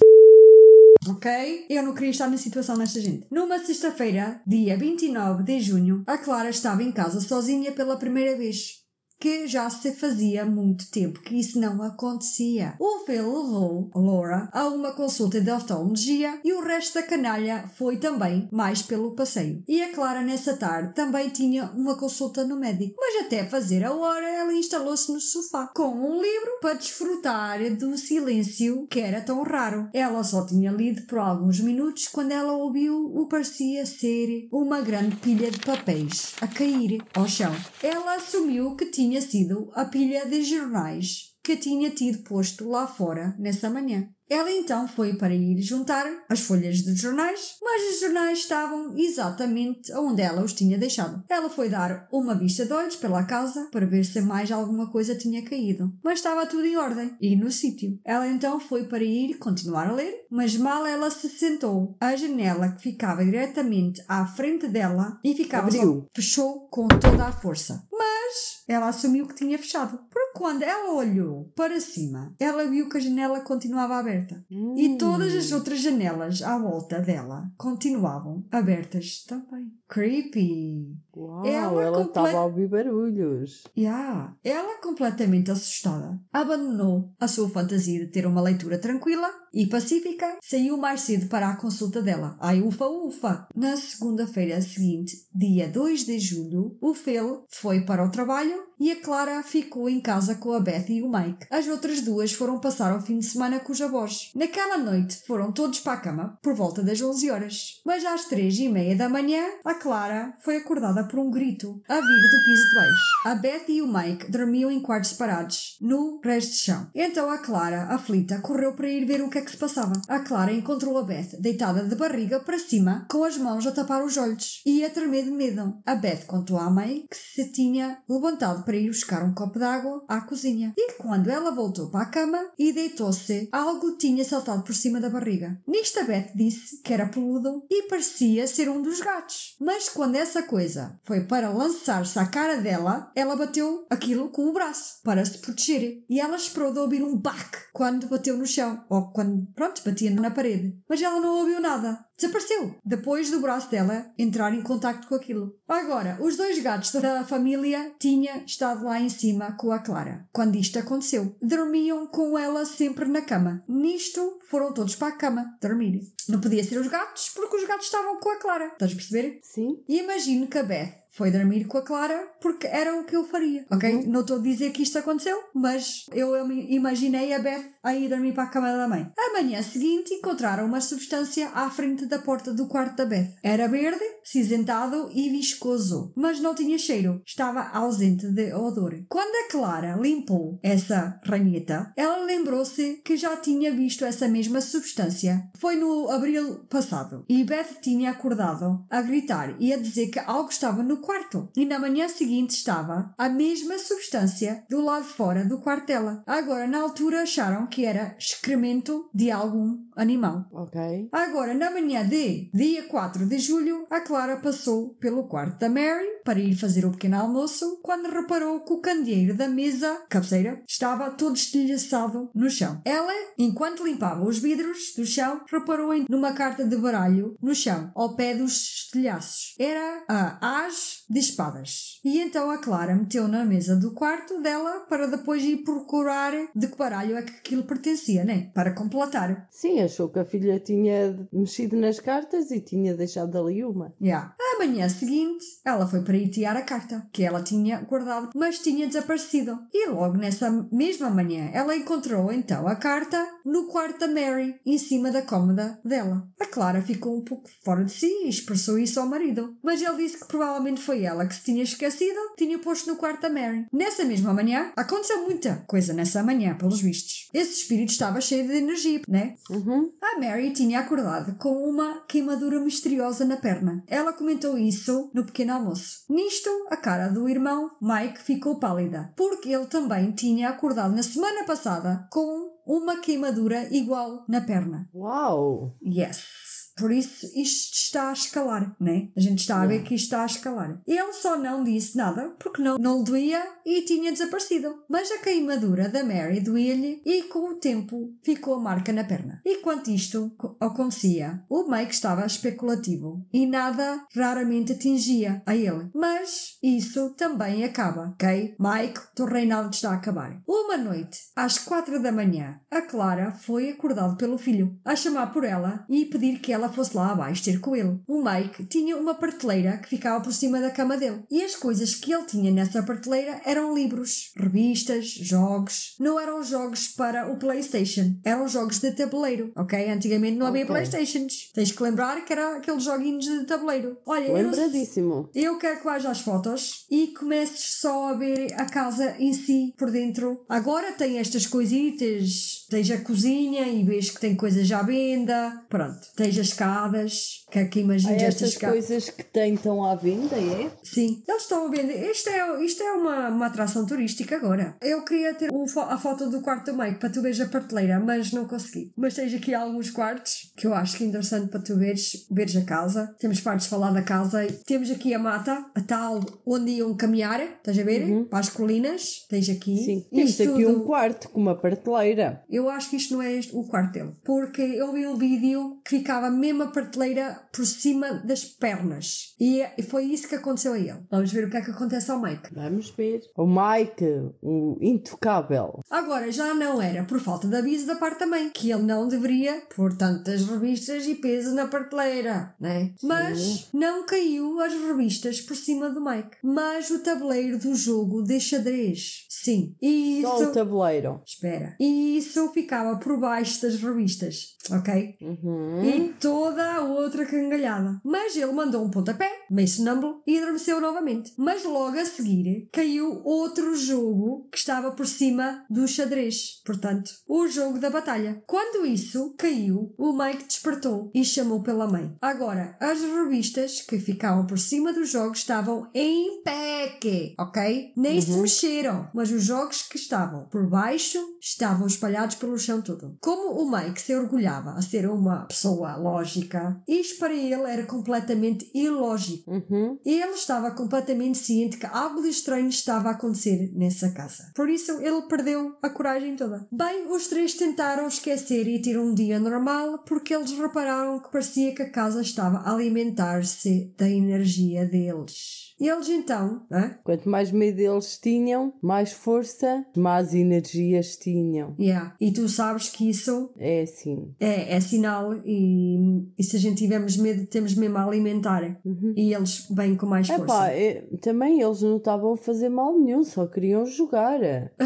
ok? 1.09 1.65
Eu 1.69 1.83
não 1.83 1.93
queria 1.93 2.11
estar 2.11 2.29
na 2.29 2.37
situação 2.37 2.77
desta 2.77 3.01
gente. 3.01 3.25
Numa 3.31 3.57
sexta-feira, 3.59 4.41
dia 4.45 4.77
29 4.77 5.43
de 5.43 5.59
junho, 5.59 6.03
a 6.05 6.17
Clara 6.17 6.49
estava 6.49 6.83
em 6.83 6.91
casa 6.91 7.19
sozinha 7.19 7.71
pela 7.71 7.97
primeira 7.97 8.37
vez 8.37 8.86
que 9.19 9.47
já 9.47 9.69
se 9.69 9.93
fazia 9.93 10.45
muito 10.45 10.89
tempo 10.89 11.19
que 11.21 11.35
isso 11.35 11.59
não 11.59 11.81
acontecia. 11.81 12.75
O 12.79 13.05
Phil 13.05 13.27
levou 13.27 13.89
Laura 13.95 14.49
a 14.53 14.67
uma 14.67 14.93
consulta 14.93 15.41
de 15.41 15.51
oftalmologia 15.51 16.39
e 16.43 16.53
o 16.53 16.63
resto 16.63 16.95
da 16.95 17.03
canalha 17.03 17.69
foi 17.75 17.97
também 17.97 18.47
mais 18.51 18.81
pelo 18.81 19.15
passeio. 19.15 19.63
E 19.67 19.81
a 19.81 19.91
Clara 19.93 20.21
nessa 20.21 20.55
tarde 20.55 20.93
também 20.93 21.29
tinha 21.29 21.71
uma 21.75 21.97
consulta 21.97 22.43
no 22.43 22.59
médico. 22.59 22.95
Mas 22.97 23.25
até 23.25 23.45
fazer 23.45 23.83
a 23.83 23.93
hora 23.93 24.27
ela 24.27 24.53
instalou-se 24.53 25.11
no 25.11 25.19
sofá 25.19 25.67
com 25.67 25.89
um 25.89 26.21
livro 26.21 26.59
para 26.61 26.75
desfrutar 26.75 27.59
do 27.75 27.97
silêncio 27.97 28.85
que 28.87 28.99
era 28.99 29.21
tão 29.21 29.43
raro. 29.43 29.89
Ela 29.93 30.23
só 30.23 30.45
tinha 30.45 30.71
lido 30.71 31.03
por 31.07 31.19
alguns 31.19 31.59
minutos 31.59 32.07
quando 32.07 32.31
ela 32.31 32.53
ouviu 32.53 32.95
o 32.95 33.27
parecia 33.27 33.85
ser 33.85 34.47
uma 34.51 34.81
grande 34.81 35.15
pilha 35.17 35.49
de 35.49 35.59
papéis 35.59 36.33
a 36.41 36.47
cair 36.47 37.01
ao 37.15 37.27
chão. 37.27 37.53
Ela 37.81 38.15
assumiu 38.15 38.75
que 38.75 38.85
tinha 38.85 39.06
tinha 39.07 39.21
sido 39.21 39.71
a 39.73 39.85
pilha 39.85 40.25
de 40.25 40.43
jornais 40.43 41.37
que 41.41 41.55
tinha 41.55 41.89
tido 41.91 42.23
posto 42.23 42.67
lá 42.67 42.85
fora 42.85 43.33
nessa 43.39 43.69
manhã. 43.69 44.09
Ela 44.29 44.51
então 44.51 44.85
foi 44.85 45.15
para 45.15 45.33
ir 45.33 45.61
juntar 45.61 46.05
as 46.29 46.41
folhas 46.41 46.81
dos 46.81 46.99
jornais, 46.99 47.55
mas 47.61 47.93
os 47.93 48.01
jornais 48.01 48.39
estavam 48.39 48.93
exatamente 48.97 49.93
onde 49.93 50.21
ela 50.21 50.43
os 50.43 50.51
tinha 50.51 50.77
deixado. 50.77 51.23
Ela 51.29 51.49
foi 51.49 51.69
dar 51.69 52.05
uma 52.11 52.35
vista 52.35 52.65
de 52.65 52.73
olhos 52.73 52.97
pela 52.97 53.23
casa 53.23 53.69
para 53.71 53.85
ver 53.85 54.03
se 54.03 54.19
mais 54.19 54.51
alguma 54.51 54.91
coisa 54.91 55.17
tinha 55.17 55.41
caído, 55.41 55.93
mas 56.03 56.19
estava 56.19 56.45
tudo 56.45 56.65
em 56.65 56.75
ordem 56.75 57.15
e 57.21 57.37
no 57.37 57.49
sítio. 57.49 57.97
Ela 58.03 58.27
então 58.27 58.59
foi 58.59 58.83
para 58.83 59.01
ir 59.01 59.37
continuar 59.37 59.87
a 59.87 59.93
ler, 59.93 60.25
mas 60.29 60.57
mal 60.57 60.85
ela 60.85 61.09
se 61.09 61.29
sentou, 61.29 61.95
a 62.01 62.13
janela 62.13 62.73
que 62.73 62.81
ficava 62.81 63.23
diretamente 63.23 64.03
à 64.09 64.25
frente 64.25 64.67
dela 64.67 65.17
e 65.23 65.33
ficava 65.33 65.67
Abriu. 65.67 66.05
fechou 66.13 66.67
com 66.67 66.89
toda 66.89 67.27
a 67.27 67.31
força. 67.31 67.87
Mas 67.97 68.63
ela 68.67 68.89
assumiu 68.89 69.27
que 69.27 69.35
tinha 69.35 69.57
fechado. 69.57 69.97
Porque 70.09 70.31
quando 70.37 70.61
ela 70.61 70.93
olhou 70.93 71.51
para 71.55 71.79
cima, 71.79 72.35
ela 72.39 72.65
viu 72.65 72.87
que 72.89 72.97
a 72.97 72.99
janela 72.99 73.41
continuava 73.41 73.95
aberta. 73.95 74.45
Hum. 74.51 74.75
E 74.77 74.97
todas 74.97 75.33
as 75.33 75.51
outras 75.51 75.79
janelas 75.79 76.41
à 76.41 76.57
volta 76.57 76.99
dela 76.99 77.49
continuavam 77.57 78.45
abertas 78.51 79.23
também. 79.27 79.71
Creepy! 79.87 80.97
Uau, 81.15 81.45
ela, 81.45 81.83
ela 81.83 82.01
estava 82.03 82.37
a 82.37 82.45
ouvir 82.45 82.67
barulhos. 82.67 83.63
Yeah. 83.75 84.35
Ela, 84.43 84.79
completamente 84.81 85.49
assustada, 85.49 86.19
abandonou 86.31 87.11
a 87.19 87.27
sua 87.27 87.49
fantasia 87.49 88.05
de 88.05 88.11
ter 88.11 88.27
uma 88.27 88.41
leitura 88.41 88.77
tranquila 88.77 89.27
e 89.51 89.65
pacífica, 89.65 90.37
saiu 90.43 90.77
mais 90.77 91.01
cedo 91.01 91.27
para 91.27 91.49
a 91.49 91.55
consulta 91.55 92.01
dela. 92.01 92.37
Ai, 92.39 92.61
ufa, 92.61 92.85
ufa! 92.85 93.47
Na 93.55 93.75
segunda-feira 93.75 94.61
seguinte, 94.61 95.15
dia 95.33 95.67
2 95.67 96.05
de 96.05 96.19
julho, 96.19 96.77
o 96.79 96.93
Phil 96.93 97.45
foi 97.49 97.81
para 97.81 98.05
o 98.05 98.11
trabalho 98.11 98.67
e 98.79 98.91
a 98.91 99.01
Clara 99.01 99.41
ficou 99.41 99.89
em 99.89 99.99
casa 99.99 100.35
com 100.35 100.53
a 100.53 100.59
Beth 100.59 100.85
e 100.89 101.01
o 101.01 101.09
Mike. 101.09 101.47
As 101.49 101.67
outras 101.67 102.01
duas 102.01 102.31
foram 102.31 102.59
passar 102.59 102.95
o 102.95 103.01
fim 103.01 103.17
de 103.17 103.25
semana 103.25 103.59
com 103.59 103.71
os 103.71 103.81
avós. 103.81 104.31
Naquela 104.35 104.77
noite 104.77 105.17
foram 105.25 105.51
todos 105.51 105.79
para 105.79 105.93
a 105.93 106.01
cama 106.01 106.37
por 106.43 106.53
volta 106.53 106.83
das 106.83 107.01
11 107.01 107.31
horas. 107.31 107.81
Mas 107.83 108.05
às 108.05 108.25
três 108.25 108.59
e 108.59 108.69
meia 108.69 108.95
da 108.95 109.09
manhã, 109.09 109.43
a 109.65 109.73
Clara 109.77 110.33
foi 110.39 110.57
acordada 110.57 111.03
por 111.05 111.19
um 111.19 111.31
grito 111.31 111.81
a 111.87 111.95
vir 111.95 112.01
do 112.01 112.43
piso 112.43 112.69
de 112.69 112.75
baixo. 112.75 113.03
A 113.25 113.35
Beth 113.35 113.65
e 113.69 113.81
o 113.81 113.87
Mike 113.87 114.31
dormiam 114.31 114.71
em 114.71 114.81
quartos 114.81 115.11
separados, 115.11 115.77
no 115.79 116.19
resto 116.23 116.51
de 116.51 116.57
chão. 116.57 116.87
Então 116.93 117.29
a 117.29 117.37
Clara, 117.37 117.83
aflita, 117.85 118.39
correu 118.41 118.73
para 118.73 118.89
ir 118.89 119.05
ver 119.05 119.21
o 119.21 119.29
que 119.29 119.37
é 119.37 119.41
que 119.41 119.51
se 119.51 119.57
passava. 119.57 119.93
A 120.07 120.19
Clara 120.19 120.51
encontrou 120.51 120.97
a 120.97 121.03
Beth 121.03 121.37
deitada 121.39 121.83
de 121.83 121.95
barriga 121.95 122.39
para 122.39 122.59
cima, 122.59 123.05
com 123.09 123.23
as 123.23 123.37
mãos 123.37 123.65
a 123.65 123.71
tapar 123.71 124.03
os 124.03 124.17
olhos 124.17 124.61
e 124.65 124.83
a 124.83 124.89
tremer 124.89 125.25
de 125.25 125.31
medo. 125.31 125.77
A 125.85 125.95
Beth 125.95 126.25
contou 126.25 126.57
à 126.57 126.69
mãe 126.69 127.05
que 127.09 127.17
se 127.17 127.51
tinha 127.51 127.99
levantado 128.09 128.63
para 128.63 128.75
ir 128.75 128.87
buscar 128.87 129.23
um 129.23 129.33
copo 129.33 129.59
d'água 129.59 130.03
à 130.07 130.21
cozinha. 130.21 130.73
E 130.77 130.93
quando 130.93 131.29
ela 131.29 131.51
voltou 131.51 131.89
para 131.89 132.01
a 132.01 132.09
cama 132.09 132.51
e 132.57 132.73
deitou-se, 132.73 133.47
algo 133.51 133.97
tinha 133.97 134.23
saltado 134.23 134.63
por 134.63 134.75
cima 134.75 134.99
da 134.99 135.09
barriga. 135.09 135.59
Nisto 135.67 135.99
a 135.99 136.03
Beth 136.03 136.31
disse 136.35 136.81
que 136.81 136.93
era 136.93 137.07
peludo 137.07 137.63
e 137.69 137.83
parecia 137.83 138.47
ser 138.47 138.69
um 138.69 138.81
dos 138.81 138.99
gatos. 138.99 139.55
Mas 139.67 139.89
quando 139.89 140.15
essa 140.15 140.43
coisa 140.43 140.97
foi 141.03 141.25
para 141.25 141.49
lançar-se 141.49 142.17
à 142.17 142.25
cara 142.25 142.55
dela, 142.55 143.11
ela 143.13 143.35
bateu 143.35 143.85
aquilo 143.89 144.29
com 144.29 144.47
o 144.47 144.53
braço 144.53 145.01
para 145.03 145.25
se 145.25 145.39
proteger. 145.39 146.05
E 146.09 146.21
ela 146.21 146.37
esperou 146.37 146.71
de 146.71 146.79
ouvir 146.79 147.03
um 147.03 147.17
baque 147.17 147.57
quando 147.73 148.07
bateu 148.07 148.37
no 148.37 148.47
chão, 148.47 148.85
ou 148.89 149.11
quando, 149.11 149.45
pronto, 149.53 149.81
batia 149.83 150.09
na 150.09 150.31
parede. 150.31 150.81
Mas 150.89 151.01
ela 151.01 151.19
não 151.19 151.39
ouviu 151.39 151.59
nada. 151.59 151.99
Desapareceu, 152.17 152.75
depois 152.83 153.29
do 153.29 153.39
braço 153.39 153.69
dela 153.69 154.11
entrar 154.17 154.51
em 154.51 154.63
contacto 154.63 155.07
com 155.07 155.13
aquilo. 155.13 155.55
Agora, 155.67 156.17
os 156.19 156.35
dois 156.35 156.57
gatos 156.59 156.91
da 156.91 157.23
família 157.23 157.93
tinham 157.99 158.43
estado 158.43 158.85
lá 158.85 158.99
em 158.99 159.07
cima 159.07 159.51
com 159.51 159.71
a 159.71 159.77
Clara, 159.77 160.27
quando 160.33 160.55
isto 160.55 160.79
aconteceu. 160.79 161.35
Dormiam 161.39 162.07
com 162.07 162.37
ela 162.37 162.65
sempre 162.65 163.05
na 163.05 163.21
cama. 163.21 163.63
Nisto, 163.67 164.39
foram 164.49 164.73
todos 164.73 164.95
para 164.95 165.09
a 165.09 165.17
cama 165.17 165.57
dormir. 165.61 166.01
Não 166.27 166.41
podia 166.41 166.63
ser 166.63 166.79
os 166.79 166.87
gatos, 166.87 167.29
porque 167.29 167.55
os 167.55 167.67
gatos 167.67 167.85
estavam 167.85 168.19
com 168.19 168.29
a 168.29 168.37
Clara. 168.37 168.67
Estás 168.67 168.91
a 168.91 168.95
perceber? 168.95 169.39
Sim. 169.43 169.83
E 169.87 169.99
imagino 169.99 170.47
que 170.47 170.57
a 170.57 170.63
Beth 170.63 171.06
foi 171.17 171.31
dormir 171.31 171.65
com 171.65 171.79
a 171.79 171.81
Clara 171.81 172.31
porque 172.39 172.67
era 172.67 172.95
o 172.95 173.03
que 173.03 173.15
eu 173.15 173.25
faria, 173.25 173.65
ok? 173.71 173.95
Uhum. 173.95 174.07
Não 174.07 174.21
estou 174.21 174.37
a 174.37 174.41
dizer 174.41 174.71
que 174.71 174.83
isto 174.83 174.99
aconteceu, 174.99 175.35
mas 175.53 176.05
eu, 176.13 176.35
imaginei 176.51 177.33
a 177.33 177.39
Beth 177.39 177.65
a 177.83 177.95
ir 177.95 178.07
dormir 178.07 178.33
para 178.33 178.43
a 178.43 178.49
cama 178.49 178.71
da 178.71 178.87
mãe. 178.87 179.11
A 179.17 179.33
manhã 179.33 179.61
seguinte 179.63 180.13
encontraram 180.13 180.67
uma 180.67 180.79
substância 180.79 181.49
à 181.49 181.69
frente 181.71 182.05
da 182.05 182.19
porta 182.19 182.53
do 182.53 182.67
quarto 182.67 182.97
da 182.97 183.05
Beth. 183.05 183.33
Era 183.41 183.67
verde, 183.67 184.03
cinzentado 184.23 185.09
e 185.11 185.29
viscoso, 185.29 186.13
mas 186.15 186.39
não 186.39 186.53
tinha 186.53 186.77
cheiro. 186.77 187.21
Estava 187.25 187.67
ausente 187.69 188.27
de 188.27 188.53
odor. 188.53 188.93
Quando 189.09 189.35
a 189.45 189.51
Clara 189.51 189.97
limpou 189.99 190.59
essa 190.61 191.19
ranheta, 191.25 191.91
ela 191.97 192.23
lembrou-se 192.25 193.01
que 193.03 193.17
já 193.17 193.35
tinha 193.37 193.71
visto 193.71 194.05
essa 194.05 194.27
mesma 194.27 194.61
substância. 194.61 195.49
Foi 195.57 195.75
no 195.75 196.11
abril 196.11 196.65
passado 196.69 197.25
e 197.27 197.43
Beth 197.43 197.81
tinha 197.81 198.11
acordado 198.11 198.85
a 198.87 199.01
gritar 199.01 199.55
e 199.59 199.73
a 199.73 199.77
dizer 199.77 200.09
que 200.09 200.19
algo 200.19 200.49
estava 200.49 200.83
no 200.83 201.06
quarto. 201.07 201.49
E 201.55 201.63
na 201.63 201.79
manhã 201.79 202.09
seguinte 202.09 202.49
estava 202.49 203.13
a 203.17 203.29
mesma 203.29 203.79
substância 203.79 204.65
do 204.69 204.81
lado 204.81 205.05
fora 205.05 205.45
do 205.45 205.57
quarto 205.57 205.87
dela. 205.87 206.21
Agora, 206.27 206.67
na 206.67 206.81
altura, 206.81 207.21
acharam 207.21 207.65
que 207.65 207.85
era 207.85 208.13
excremento 208.19 209.09
de 209.13 209.31
algum 209.31 209.85
animal. 209.95 210.45
Ok. 210.51 211.07
Agora, 211.13 211.53
na 211.53 211.71
manhã 211.71 212.05
de 212.05 212.51
dia 212.53 212.83
4 212.83 213.25
de 213.25 213.39
julho, 213.39 213.87
a 213.89 214.01
Clara 214.01 214.35
passou 214.37 214.95
pelo 214.95 215.29
quarto 215.29 215.59
da 215.59 215.69
Mary 215.69 216.05
para 216.25 216.39
ir 216.39 216.55
fazer 216.55 216.85
o 216.85 216.91
pequeno 216.91 217.21
almoço 217.21 217.79
quando 217.81 218.11
reparou 218.11 218.59
que 218.65 218.73
o 218.73 218.81
candeeiro 218.81 219.33
da 219.33 219.47
mesa, 219.47 220.03
cabeceira, 220.09 220.61
estava 220.67 221.11
todo 221.11 221.37
estilhaçado 221.37 222.29
no 222.35 222.49
chão. 222.49 222.81
Ela, 222.83 223.13
enquanto 223.37 223.85
limpava 223.85 224.27
os 224.27 224.39
vidros 224.39 224.93
do 224.97 225.05
chão, 225.05 225.41
reparou 225.49 225.93
em 225.93 226.05
numa 226.09 226.33
carta 226.33 226.65
de 226.65 226.75
baralho 226.75 227.37
no 227.41 227.55
chão, 227.55 227.91
ao 227.95 228.13
pé 228.15 228.35
dos 228.35 228.51
estilhaços. 228.51 229.55
Era 229.57 230.03
a 230.09 230.65
As 230.65 230.86
de 231.09 231.19
espadas. 231.19 231.99
E 232.03 232.19
então 232.19 232.49
a 232.51 232.57
Clara 232.57 232.95
meteu 232.95 233.27
na 233.27 233.45
mesa 233.45 233.75
do 233.75 233.93
quarto 233.93 234.41
dela 234.41 234.85
para 234.89 235.07
depois 235.07 235.43
ir 235.43 235.57
procurar 235.57 236.33
de 236.55 236.67
que 236.67 236.77
baralho 236.77 237.17
é 237.17 237.21
que 237.21 237.31
aquilo 237.31 237.63
pertencia, 237.63 238.23
né? 238.23 238.51
Para 238.53 238.73
completar. 238.73 239.47
Sim, 239.51 239.81
achou 239.81 240.09
que 240.09 240.19
a 240.19 240.25
filha 240.25 240.59
tinha 240.59 241.27
mexido 241.31 241.75
nas 241.77 241.99
cartas 241.99 242.51
e 242.51 242.59
tinha 242.59 242.95
deixado 242.95 243.37
ali 243.37 243.63
uma. 243.63 243.93
Yeah. 244.01 244.35
A 244.39 244.59
manhã 244.59 244.89
seguinte, 244.89 245.45
ela 245.63 245.87
foi 245.87 246.01
para 246.01 246.17
ir 246.17 246.29
tirar 246.29 246.55
a 246.55 246.61
carta, 246.61 247.07
que 247.11 247.23
ela 247.23 247.43
tinha 247.43 247.81
guardado, 247.81 248.31
mas 248.35 248.59
tinha 248.59 248.87
desaparecido. 248.87 249.59
E 249.73 249.89
logo 249.89 250.17
nessa 250.17 250.49
mesma 250.71 251.09
manhã, 251.09 251.49
ela 251.53 251.75
encontrou 251.75 252.31
então 252.31 252.67
a 252.67 252.75
carta 252.75 253.23
no 253.45 253.67
quarto 253.67 253.99
da 253.99 254.07
Mary, 254.07 254.55
em 254.65 254.77
cima 254.77 255.11
da 255.11 255.21
cômoda 255.21 255.79
dela. 255.83 256.27
A 256.39 256.45
Clara 256.45 256.81
ficou 256.81 257.15
um 257.15 257.23
pouco 257.23 257.49
fora 257.63 257.83
de 257.83 257.91
si 257.91 258.07
e 258.07 258.29
expressou 258.29 258.79
isso 258.79 258.99
ao 258.99 259.07
marido, 259.07 259.55
mas 259.63 259.81
ele 259.81 259.97
disse 259.97 260.19
que 260.19 260.27
provavelmente 260.27 260.76
foi 260.77 261.03
ela 261.03 261.25
que 261.25 261.35
se 261.35 261.43
tinha 261.43 261.63
esquecido, 261.63 262.19
tinha 262.37 262.59
posto 262.59 262.89
no 262.89 262.97
quarto 262.97 263.21
da 263.21 263.29
Mary. 263.29 263.65
Nessa 263.71 264.03
mesma 264.03 264.33
manhã, 264.33 264.71
aconteceu 264.75 265.23
muita 265.23 265.63
coisa 265.67 265.93
nessa 265.93 266.23
manhã, 266.23 266.55
pelos 266.55 266.81
vistos. 266.81 267.27
Esse 267.33 267.61
espírito 267.61 267.91
estava 267.91 268.21
cheio 268.21 268.47
de 268.47 268.57
energia, 268.57 269.01
né? 269.07 269.35
Uhum. 269.49 269.91
A 270.01 270.19
Mary 270.19 270.51
tinha 270.51 270.79
acordado 270.79 271.37
com 271.37 271.51
uma 271.69 272.01
queimadura 272.07 272.59
misteriosa 272.59 273.25
na 273.25 273.37
perna. 273.37 273.83
Ela 273.87 274.13
comentou 274.13 274.57
isso 274.57 275.09
no 275.13 275.25
pequeno 275.25 275.53
almoço. 275.53 276.05
Nisto, 276.09 276.49
a 276.69 276.77
cara 276.77 277.07
do 277.09 277.27
irmão, 277.27 277.69
Mike, 277.81 278.21
ficou 278.21 278.59
pálida, 278.59 279.13
porque 279.15 279.49
ele 279.49 279.65
também 279.65 280.11
tinha 280.11 280.49
acordado 280.49 280.95
na 280.95 281.03
semana 281.03 281.43
passada 281.43 282.07
com 282.11 282.57
uma 282.65 282.97
queimadura 282.97 283.67
igual 283.73 284.25
na 284.27 284.41
perna. 284.41 284.89
Uau! 284.93 285.75
Yes. 285.81 286.46
Por 286.77 286.91
isso 286.91 287.25
isto 287.35 287.73
está 287.75 288.09
a 288.09 288.13
escalar, 288.13 288.75
né? 288.79 289.09
A 289.15 289.19
gente 289.19 289.39
está 289.39 289.61
a 289.61 289.65
ver 289.65 289.83
que 289.83 289.95
isto 289.95 290.05
está 290.05 290.23
a 290.23 290.25
escalar. 290.25 290.81
Ele 290.87 291.13
só 291.13 291.37
não 291.37 291.63
disse 291.63 291.97
nada 291.97 292.35
porque 292.39 292.61
não, 292.61 292.77
não 292.77 292.99
lhe 292.99 293.03
doía 293.03 293.43
e 293.65 293.81
tinha 293.83 294.11
desaparecido. 294.11 294.83
Mas 294.89 295.11
a 295.11 295.17
queimadura 295.19 295.89
da 295.89 296.03
Mary 296.03 296.39
doía-lhe 296.39 297.01
e 297.05 297.23
com 297.23 297.51
o 297.51 297.55
tempo 297.59 298.13
ficou 298.23 298.55
a 298.55 298.59
marca 298.59 298.91
na 298.93 299.03
perna. 299.03 299.41
E 299.45 299.57
quanto 299.57 299.89
isto 299.89 300.31
co- 300.37 300.55
acontecia, 300.59 301.43
o 301.49 301.69
Mike 301.69 301.93
estava 301.93 302.25
especulativo 302.25 303.25
e 303.33 303.45
nada 303.45 304.05
raramente 304.15 304.73
atingia 304.73 305.41
a 305.45 305.55
ele. 305.55 305.89
Mas 305.93 306.57
isso 306.61 307.11
também 307.15 307.63
acaba, 307.63 308.09
ok? 308.09 308.55
Mike, 308.59 308.99
o 308.99 309.15
teu 309.15 309.25
reinado 309.25 309.69
está 309.69 309.91
a 309.91 309.95
acabar. 309.95 310.41
Uma 310.47 310.77
noite, 310.77 311.19
às 311.35 311.57
quatro 311.57 312.01
da 312.01 312.11
manhã, 312.11 312.59
a 312.69 312.81
Clara 312.81 313.31
foi 313.31 313.69
acordada 313.69 314.15
pelo 314.15 314.37
filho 314.37 314.77
a 314.85 314.95
chamar 314.95 315.31
por 315.33 315.43
ela 315.43 315.85
e 315.89 316.05
pedir 316.05 316.39
que 316.39 316.51
ela 316.53 316.66
fosse 316.75 316.95
lá 316.95 317.11
abaixo 317.11 317.43
ter 317.43 317.59
com 317.59 317.75
ele. 317.75 317.99
O 318.07 318.23
Mike 318.23 318.65
tinha 318.65 318.97
uma 318.97 319.13
prateleira 319.15 319.77
que 319.77 319.89
ficava 319.89 320.23
por 320.23 320.33
cima 320.33 320.59
da 320.59 320.71
cama 320.71 320.97
dele 320.97 321.23
e 321.29 321.43
as 321.43 321.55
coisas 321.55 321.95
que 321.95 322.13
ele 322.13 322.25
tinha 322.25 322.51
nessa 322.51 322.83
prateleira 322.83 323.41
eram 323.45 323.73
livros, 323.73 324.31
revistas, 324.37 325.07
jogos. 325.09 325.95
Não 325.99 326.19
eram 326.19 326.43
jogos 326.43 326.87
para 326.89 327.31
o 327.31 327.37
PlayStation, 327.37 328.15
eram 328.23 328.47
jogos 328.47 328.79
de 328.79 328.91
tabuleiro, 328.91 329.51
ok? 329.55 329.89
Antigamente 329.89 330.37
não 330.37 330.47
havia. 330.47 330.65
PlayStations. 330.65 331.51
Tens 331.53 331.71
que 331.71 331.81
lembrar 331.81 332.23
que 332.25 332.33
era 332.33 332.57
aqueles 332.57 332.83
joguinhos 332.83 333.25
de 333.25 333.45
tabuleiro. 333.45 333.97
Olha, 334.05 334.27
eu 334.27 334.49
Lembradíssimo. 334.49 335.29
eu 335.33 335.57
quero 335.57 335.79
que 335.79 335.85
vais 335.85 336.05
às 336.05 336.19
fotos 336.21 336.85
e 336.91 337.07
comeces 337.07 337.79
só 337.79 338.09
a 338.09 338.13
ver 338.13 338.53
a 338.53 338.65
casa 338.65 339.15
em 339.19 339.33
si 339.33 339.73
por 339.77 339.89
dentro. 339.91 340.43
Agora 340.49 340.91
tem 340.93 341.19
estas 341.19 341.45
coisitas, 341.45 342.65
tens 342.69 342.89
a 342.91 342.97
cozinha 342.97 343.67
e 343.67 343.83
vês 343.83 344.09
que 344.09 344.19
tem 344.19 344.35
coisas 344.35 344.71
à 344.71 344.81
venda. 344.81 345.65
Pronto, 345.69 345.99
tens 346.15 346.37
as 346.37 346.53
escadas, 346.57 347.45
que 347.49 347.59
é 347.59 347.65
que 347.65 347.79
Há 347.79 347.81
imagines 347.81 348.21
estas 348.23 348.55
coisas 348.57 349.09
que 349.09 349.23
têm 349.23 349.53
estão 349.53 349.83
à 349.83 349.95
venda, 349.95 350.35
é? 350.35 350.69
Sim, 350.83 351.23
eles 351.27 351.43
estão 351.43 351.65
a 351.67 351.69
vender. 351.69 352.09
Isto 352.11 352.29
é, 352.29 352.63
isto 352.63 352.83
é 352.83 352.91
uma, 352.91 353.29
uma 353.29 353.45
atração 353.45 353.85
turística 353.85 354.35
agora. 354.35 354.75
Eu 354.81 355.03
queria 355.05 355.33
ter 355.33 355.49
o 355.53 355.67
fo- 355.67 355.79
a 355.79 355.97
foto 355.97 356.29
do 356.29 356.41
quarto 356.41 356.71
do 356.71 356.77
Mike 356.77 356.99
para 356.99 357.09
tu 357.09 357.21
veres 357.21 357.39
a 357.39 357.45
prateleira, 357.47 357.99
mas 357.99 358.31
não 358.33 358.45
consegui. 358.45 358.91
Mas 358.97 359.13
tens 359.13 359.33
aqui 359.33 359.53
alguns 359.53 359.89
quartos 359.89 360.51
que 360.57 360.67
eu 360.67 360.73
acho 360.73 360.97
que 360.97 361.03
é 361.05 361.07
interessante 361.07 361.47
para 361.49 361.61
tu 361.61 361.77
veres, 361.77 362.27
veres 362.29 362.55
a 362.57 362.61
casa. 362.65 363.15
Temos 363.19 363.39
partes 363.39 363.63
de 363.65 363.69
falar 363.69 363.91
da 363.91 364.01
casa. 364.01 364.45
Temos 364.65 364.91
aqui 364.91 365.13
a 365.13 365.19
mata, 365.19 365.65
a 365.73 365.81
tal 365.81 366.19
onde 366.45 366.71
iam 366.71 366.95
caminhar, 366.97 367.39
estás 367.41 367.79
a 367.79 367.83
ver? 367.83 368.25
Para 368.25 368.39
as 368.39 368.49
colinas. 368.49 369.25
Tens 369.29 369.49
aqui. 369.49 369.71
Uhum. 369.71 369.85
Sim. 369.85 370.05
Isto 370.11 370.43
aqui 370.43 370.65
um 370.65 370.73
tudo- 370.73 370.85
quarto 370.85 371.29
com 371.29 371.39
uma 371.39 371.55
prateleira. 371.55 372.43
eu 372.49 372.69
acho 372.69 372.89
que 372.89 372.97
isto 372.97 373.13
não 373.13 373.21
é 373.21 373.33
este- 373.33 373.55
o 373.55 373.63
quarto 373.63 373.93
dele. 373.93 374.11
Porque 374.25 374.61
eu 374.61 374.91
vi 374.91 375.07
um 375.07 375.15
vídeo 375.15 375.79
que 375.85 375.97
ficava 375.97 376.29
mesmo 376.29 376.63
a 376.63 376.67
prateleira 376.67 377.36
por 377.51 377.65
cima 377.65 378.13
das 378.25 378.45
pernas. 378.45 379.35
E 379.39 379.63
foi 379.83 380.05
isso 380.05 380.27
que 380.27 380.35
aconteceu 380.35 380.73
a 380.73 380.79
ele. 380.79 381.05
Vamos 381.09 381.31
ver 381.31 381.45
o 381.45 381.49
que 381.49 381.57
é 381.57 381.61
que 381.61 381.71
acontece 381.71 382.11
ao 382.11 382.21
Mike. 382.21 382.53
Vamos 382.53 382.89
ver. 382.91 383.21
O 383.35 383.45
Mike, 383.45 384.31
o 384.41 384.77
intocável. 384.81 385.81
Agora 385.89 386.31
já 386.31 386.53
não 386.53 386.81
era 386.81 387.03
por 387.03 387.19
falta 387.19 387.47
de 387.47 387.55
aviso 387.55 387.87
da 387.87 387.95
parte 387.95 388.19
da 388.19 388.27
mãe, 388.27 388.49
que 388.49 388.71
ele 388.71 388.83
não 388.83 389.07
deveria 389.07 389.61
pôr 389.75 389.95
tantas 389.95 390.45
revistas 390.45 391.05
e 391.07 391.15
peso 391.15 391.53
na 391.53 391.67
prateleira, 391.67 392.55
né? 392.59 392.93
Mas 393.03 393.69
não 393.73 394.05
caiu 394.05 394.59
as 394.61 394.73
revistas 394.73 395.41
por 395.41 395.55
cima 395.55 395.89
do 395.89 396.03
Mike, 396.03 396.37
mas 396.43 396.89
o 396.89 396.99
tabuleiro 396.99 397.57
do 397.57 397.75
jogo 397.75 398.23
de 398.23 398.39
xadrez. 398.39 399.25
Sim. 399.29 399.75
E 399.81 400.21
Só 400.21 400.41
isso. 400.41 400.49
o 400.49 400.53
tabuleiro. 400.53 401.21
Espera. 401.25 401.75
E 401.79 402.17
isso 402.17 402.49
ficava 402.49 402.97
por 402.97 403.19
baixo 403.19 403.61
das 403.61 403.75
revistas, 403.75 404.56
ok? 404.71 405.17
Uhum. 405.21 405.83
E 405.83 406.13
toda 406.19 406.75
a 406.75 406.81
outra 406.81 407.25
cangalhada. 407.25 407.99
Mas 408.03 408.35
ele 408.35 408.51
mandou 408.51 408.83
um 408.83 408.89
pontapé, 408.89 409.29
meio 409.49 409.67
sonâmbulo, 409.67 410.21
e 410.25 410.37
adormeceu 410.37 410.79
novamente. 410.79 411.33
Mas 411.37 411.63
logo 411.63 411.97
a 411.97 412.05
seguir 412.05 412.69
caiu 412.71 413.21
outro 413.23 413.75
jogo 413.75 414.47
que 414.51 414.57
estava 414.57 414.91
por 414.91 415.07
cima 415.07 415.65
do 415.69 415.87
xadrez. 415.87 416.61
Portanto, 416.65 417.11
o 417.27 417.47
jogo 417.47 417.79
da 417.79 417.89
batalha. 417.89 418.41
Quando 418.45 418.85
isso 418.85 419.33
caiu, 419.37 419.93
o 419.97 420.13
Mike 420.13 420.45
despertou 420.45 421.11
e 421.13 421.23
chamou 421.23 421.61
pela 421.61 421.87
mãe. 421.87 422.15
Agora, 422.21 422.77
as 422.79 423.01
revistas 423.01 423.81
que 423.81 423.99
ficavam 423.99 424.45
por 424.45 424.59
cima 424.59 424.93
dos 424.93 425.09
jogos 425.09 425.39
estavam 425.39 425.89
em 425.93 426.41
pé, 426.43 426.97
ok? 427.39 427.93
Nem 427.95 428.21
se 428.21 428.31
mexeram. 428.31 429.09
Mas 429.13 429.31
os 429.31 429.43
jogos 429.43 429.81
que 429.83 429.97
estavam 429.97 430.45
por 430.45 430.67
baixo 430.69 431.19
estavam 431.41 431.87
espalhados 431.87 432.35
pelo 432.35 432.57
chão 432.57 432.81
todo. 432.81 433.17
Como 433.21 433.61
o 433.61 433.71
Mike 433.71 434.01
se 434.01 434.15
orgulhava 434.15 434.56
a 434.59 434.81
ser 434.81 435.09
uma 435.09 435.45
pessoa 435.45 435.95
lógica, 435.95 436.17
lógica. 436.17 436.81
Isto 436.87 437.19
para 437.19 437.33
ele 437.33 437.63
era 437.63 437.83
completamente 437.85 438.69
ilógico. 438.73 439.49
Uhum. 439.51 439.99
Ele 440.05 440.33
estava 440.33 440.71
completamente 440.71 441.37
ciente 441.37 441.77
que 441.77 441.85
algo 441.85 442.21
de 442.21 442.29
estranho 442.29 442.69
estava 442.69 443.09
a 443.09 443.11
acontecer 443.11 443.71
nessa 443.73 444.11
casa. 444.11 444.51
Por 444.55 444.69
isso 444.69 444.91
ele 445.01 445.21
perdeu 445.23 445.75
a 445.81 445.89
coragem 445.89 446.35
toda. 446.35 446.67
Bem, 446.71 447.11
os 447.11 447.27
três 447.27 447.53
tentaram 447.53 448.07
esquecer 448.07 448.67
e 448.67 448.81
ter 448.81 448.99
um 448.99 449.13
dia 449.13 449.39
normal 449.39 449.99
porque 449.99 450.33
eles 450.33 450.51
repararam 450.51 451.19
que 451.19 451.31
parecia 451.31 451.73
que 451.73 451.81
a 451.81 451.89
casa 451.89 452.21
estava 452.21 452.57
a 452.57 452.73
alimentar-se 452.73 453.93
da 453.97 454.09
energia 454.09 454.85
deles. 454.85 455.66
E 455.79 455.87
eles 455.87 456.09
então, 456.09 456.65
hã? 456.71 456.97
Quanto 457.03 457.29
mais 457.29 457.51
medo 457.51 457.79
eles 457.79 458.17
tinham, 458.17 458.73
mais 458.81 459.11
força, 459.11 459.85
mais 459.95 460.33
energias 460.33 461.15
tinham. 461.15 461.75
Yeah. 461.79 462.15
E 462.19 462.31
tu 462.31 462.49
sabes 462.49 462.89
que 462.89 463.09
isso 463.09 463.51
É 463.57 463.81
assim. 463.83 464.33
é, 464.39 464.75
é 464.75 464.79
sinal 464.79 465.33
e, 465.45 466.25
e 466.37 466.43
se 466.43 466.55
a 466.55 466.59
gente 466.59 466.77
tivermos 466.77 467.15
medo, 467.17 467.45
temos 467.45 467.75
mesmo 467.75 467.97
a 467.97 468.03
alimentar. 468.05 468.79
E 469.15 469.33
eles 469.33 469.67
vêm 469.69 469.95
com 469.95 470.05
mais 470.07 470.27
força. 470.27 470.43
Epá, 470.43 470.69
é, 470.69 471.01
também 471.21 471.61
eles 471.61 471.81
não 471.81 471.97
estavam 471.97 472.33
a 472.33 472.37
fazer 472.37 472.69
mal 472.69 472.97
nenhum, 472.97 473.23
só 473.23 473.45
queriam 473.45 473.85
jogar. 473.85 474.39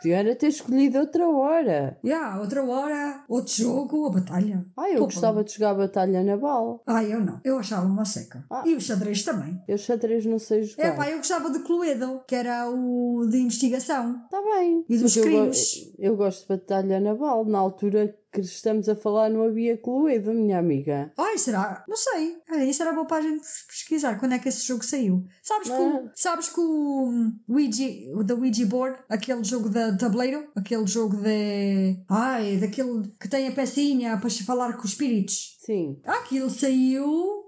Podiam 0.00 0.18
era 0.18 0.34
ter 0.34 0.48
escolhido 0.48 0.98
outra 0.98 1.28
hora. 1.28 1.98
Yeah, 2.02 2.40
outra 2.40 2.64
hora, 2.64 3.22
outro 3.28 3.52
jogo, 3.52 4.06
a 4.06 4.10
batalha. 4.10 4.64
Ah, 4.74 4.88
eu 4.88 5.04
gostava 5.04 5.44
de 5.44 5.52
jogar 5.52 5.74
Batalha 5.74 6.24
Naval. 6.24 6.82
Ah, 6.86 7.04
eu 7.04 7.20
não. 7.20 7.38
Eu 7.44 7.58
achava 7.58 7.84
uma 7.86 8.06
seca. 8.06 8.42
Ah. 8.50 8.62
E 8.66 8.74
o 8.74 8.80
xadrez 8.80 9.22
também. 9.22 9.60
Eu 9.68 9.76
xadrez 9.76 10.24
não 10.24 10.38
sei 10.38 10.62
jogar. 10.62 10.86
É 10.86 10.92
pá, 10.92 11.10
eu 11.10 11.18
gostava 11.18 11.50
de 11.50 11.58
Cluedo, 11.58 12.22
que 12.26 12.34
era 12.34 12.70
o 12.70 13.26
de 13.28 13.36
investigação. 13.38 14.22
Está 14.24 14.40
bem. 14.40 14.86
E 14.88 14.94
dos 14.94 15.02
Mas 15.02 15.16
eu, 15.16 15.22
crimes? 15.22 15.92
eu 15.98 16.16
gosto 16.16 16.42
de 16.42 16.48
Batalha 16.48 16.98
Naval. 16.98 17.44
Na 17.44 17.58
altura 17.58 18.14
que 18.32 18.40
estamos 18.40 18.88
a 18.88 18.94
falar 18.94 19.28
não 19.28 19.42
havia 19.42 19.76
Cluedo, 19.76 20.32
minha 20.32 20.58
amiga. 20.58 21.12
Ai, 21.18 21.36
será? 21.38 21.84
Não 21.88 21.96
sei. 21.96 22.36
Olha, 22.50 22.64
isso 22.64 22.82
era 22.82 22.92
boa 22.92 23.06
para 23.06 23.18
a 23.18 23.22
gente 23.22 23.42
pesquisar 23.66 24.18
quando 24.18 24.32
é 24.34 24.38
que 24.38 24.48
esse 24.48 24.66
jogo 24.66 24.84
saiu. 24.84 25.24
Sabes 25.42 25.68
que, 25.68 25.74
o, 25.74 25.96
Ah. 26.06 26.12
sabes 26.14 26.48
que 26.48 26.60
o 26.60 27.32
Ouija, 27.48 27.84
o 28.14 28.22
da 28.22 28.34
Ouija 28.34 28.66
Board, 28.66 28.98
aquele 29.08 29.42
jogo 29.44 29.68
de 29.68 29.98
tabuleiro, 29.98 30.48
aquele 30.54 30.86
jogo 30.86 31.16
de. 31.16 31.98
Ai, 32.08 32.56
daquele 32.58 33.02
que 33.20 33.28
tem 33.28 33.48
a 33.48 33.52
pecinha 33.52 34.16
para 34.18 34.30
se 34.30 34.44
falar 34.44 34.74
com 34.76 34.84
os 34.84 34.90
espíritos. 34.90 35.56
Sim. 35.60 36.00
Aquilo 36.04 36.48
saiu. 36.50 37.04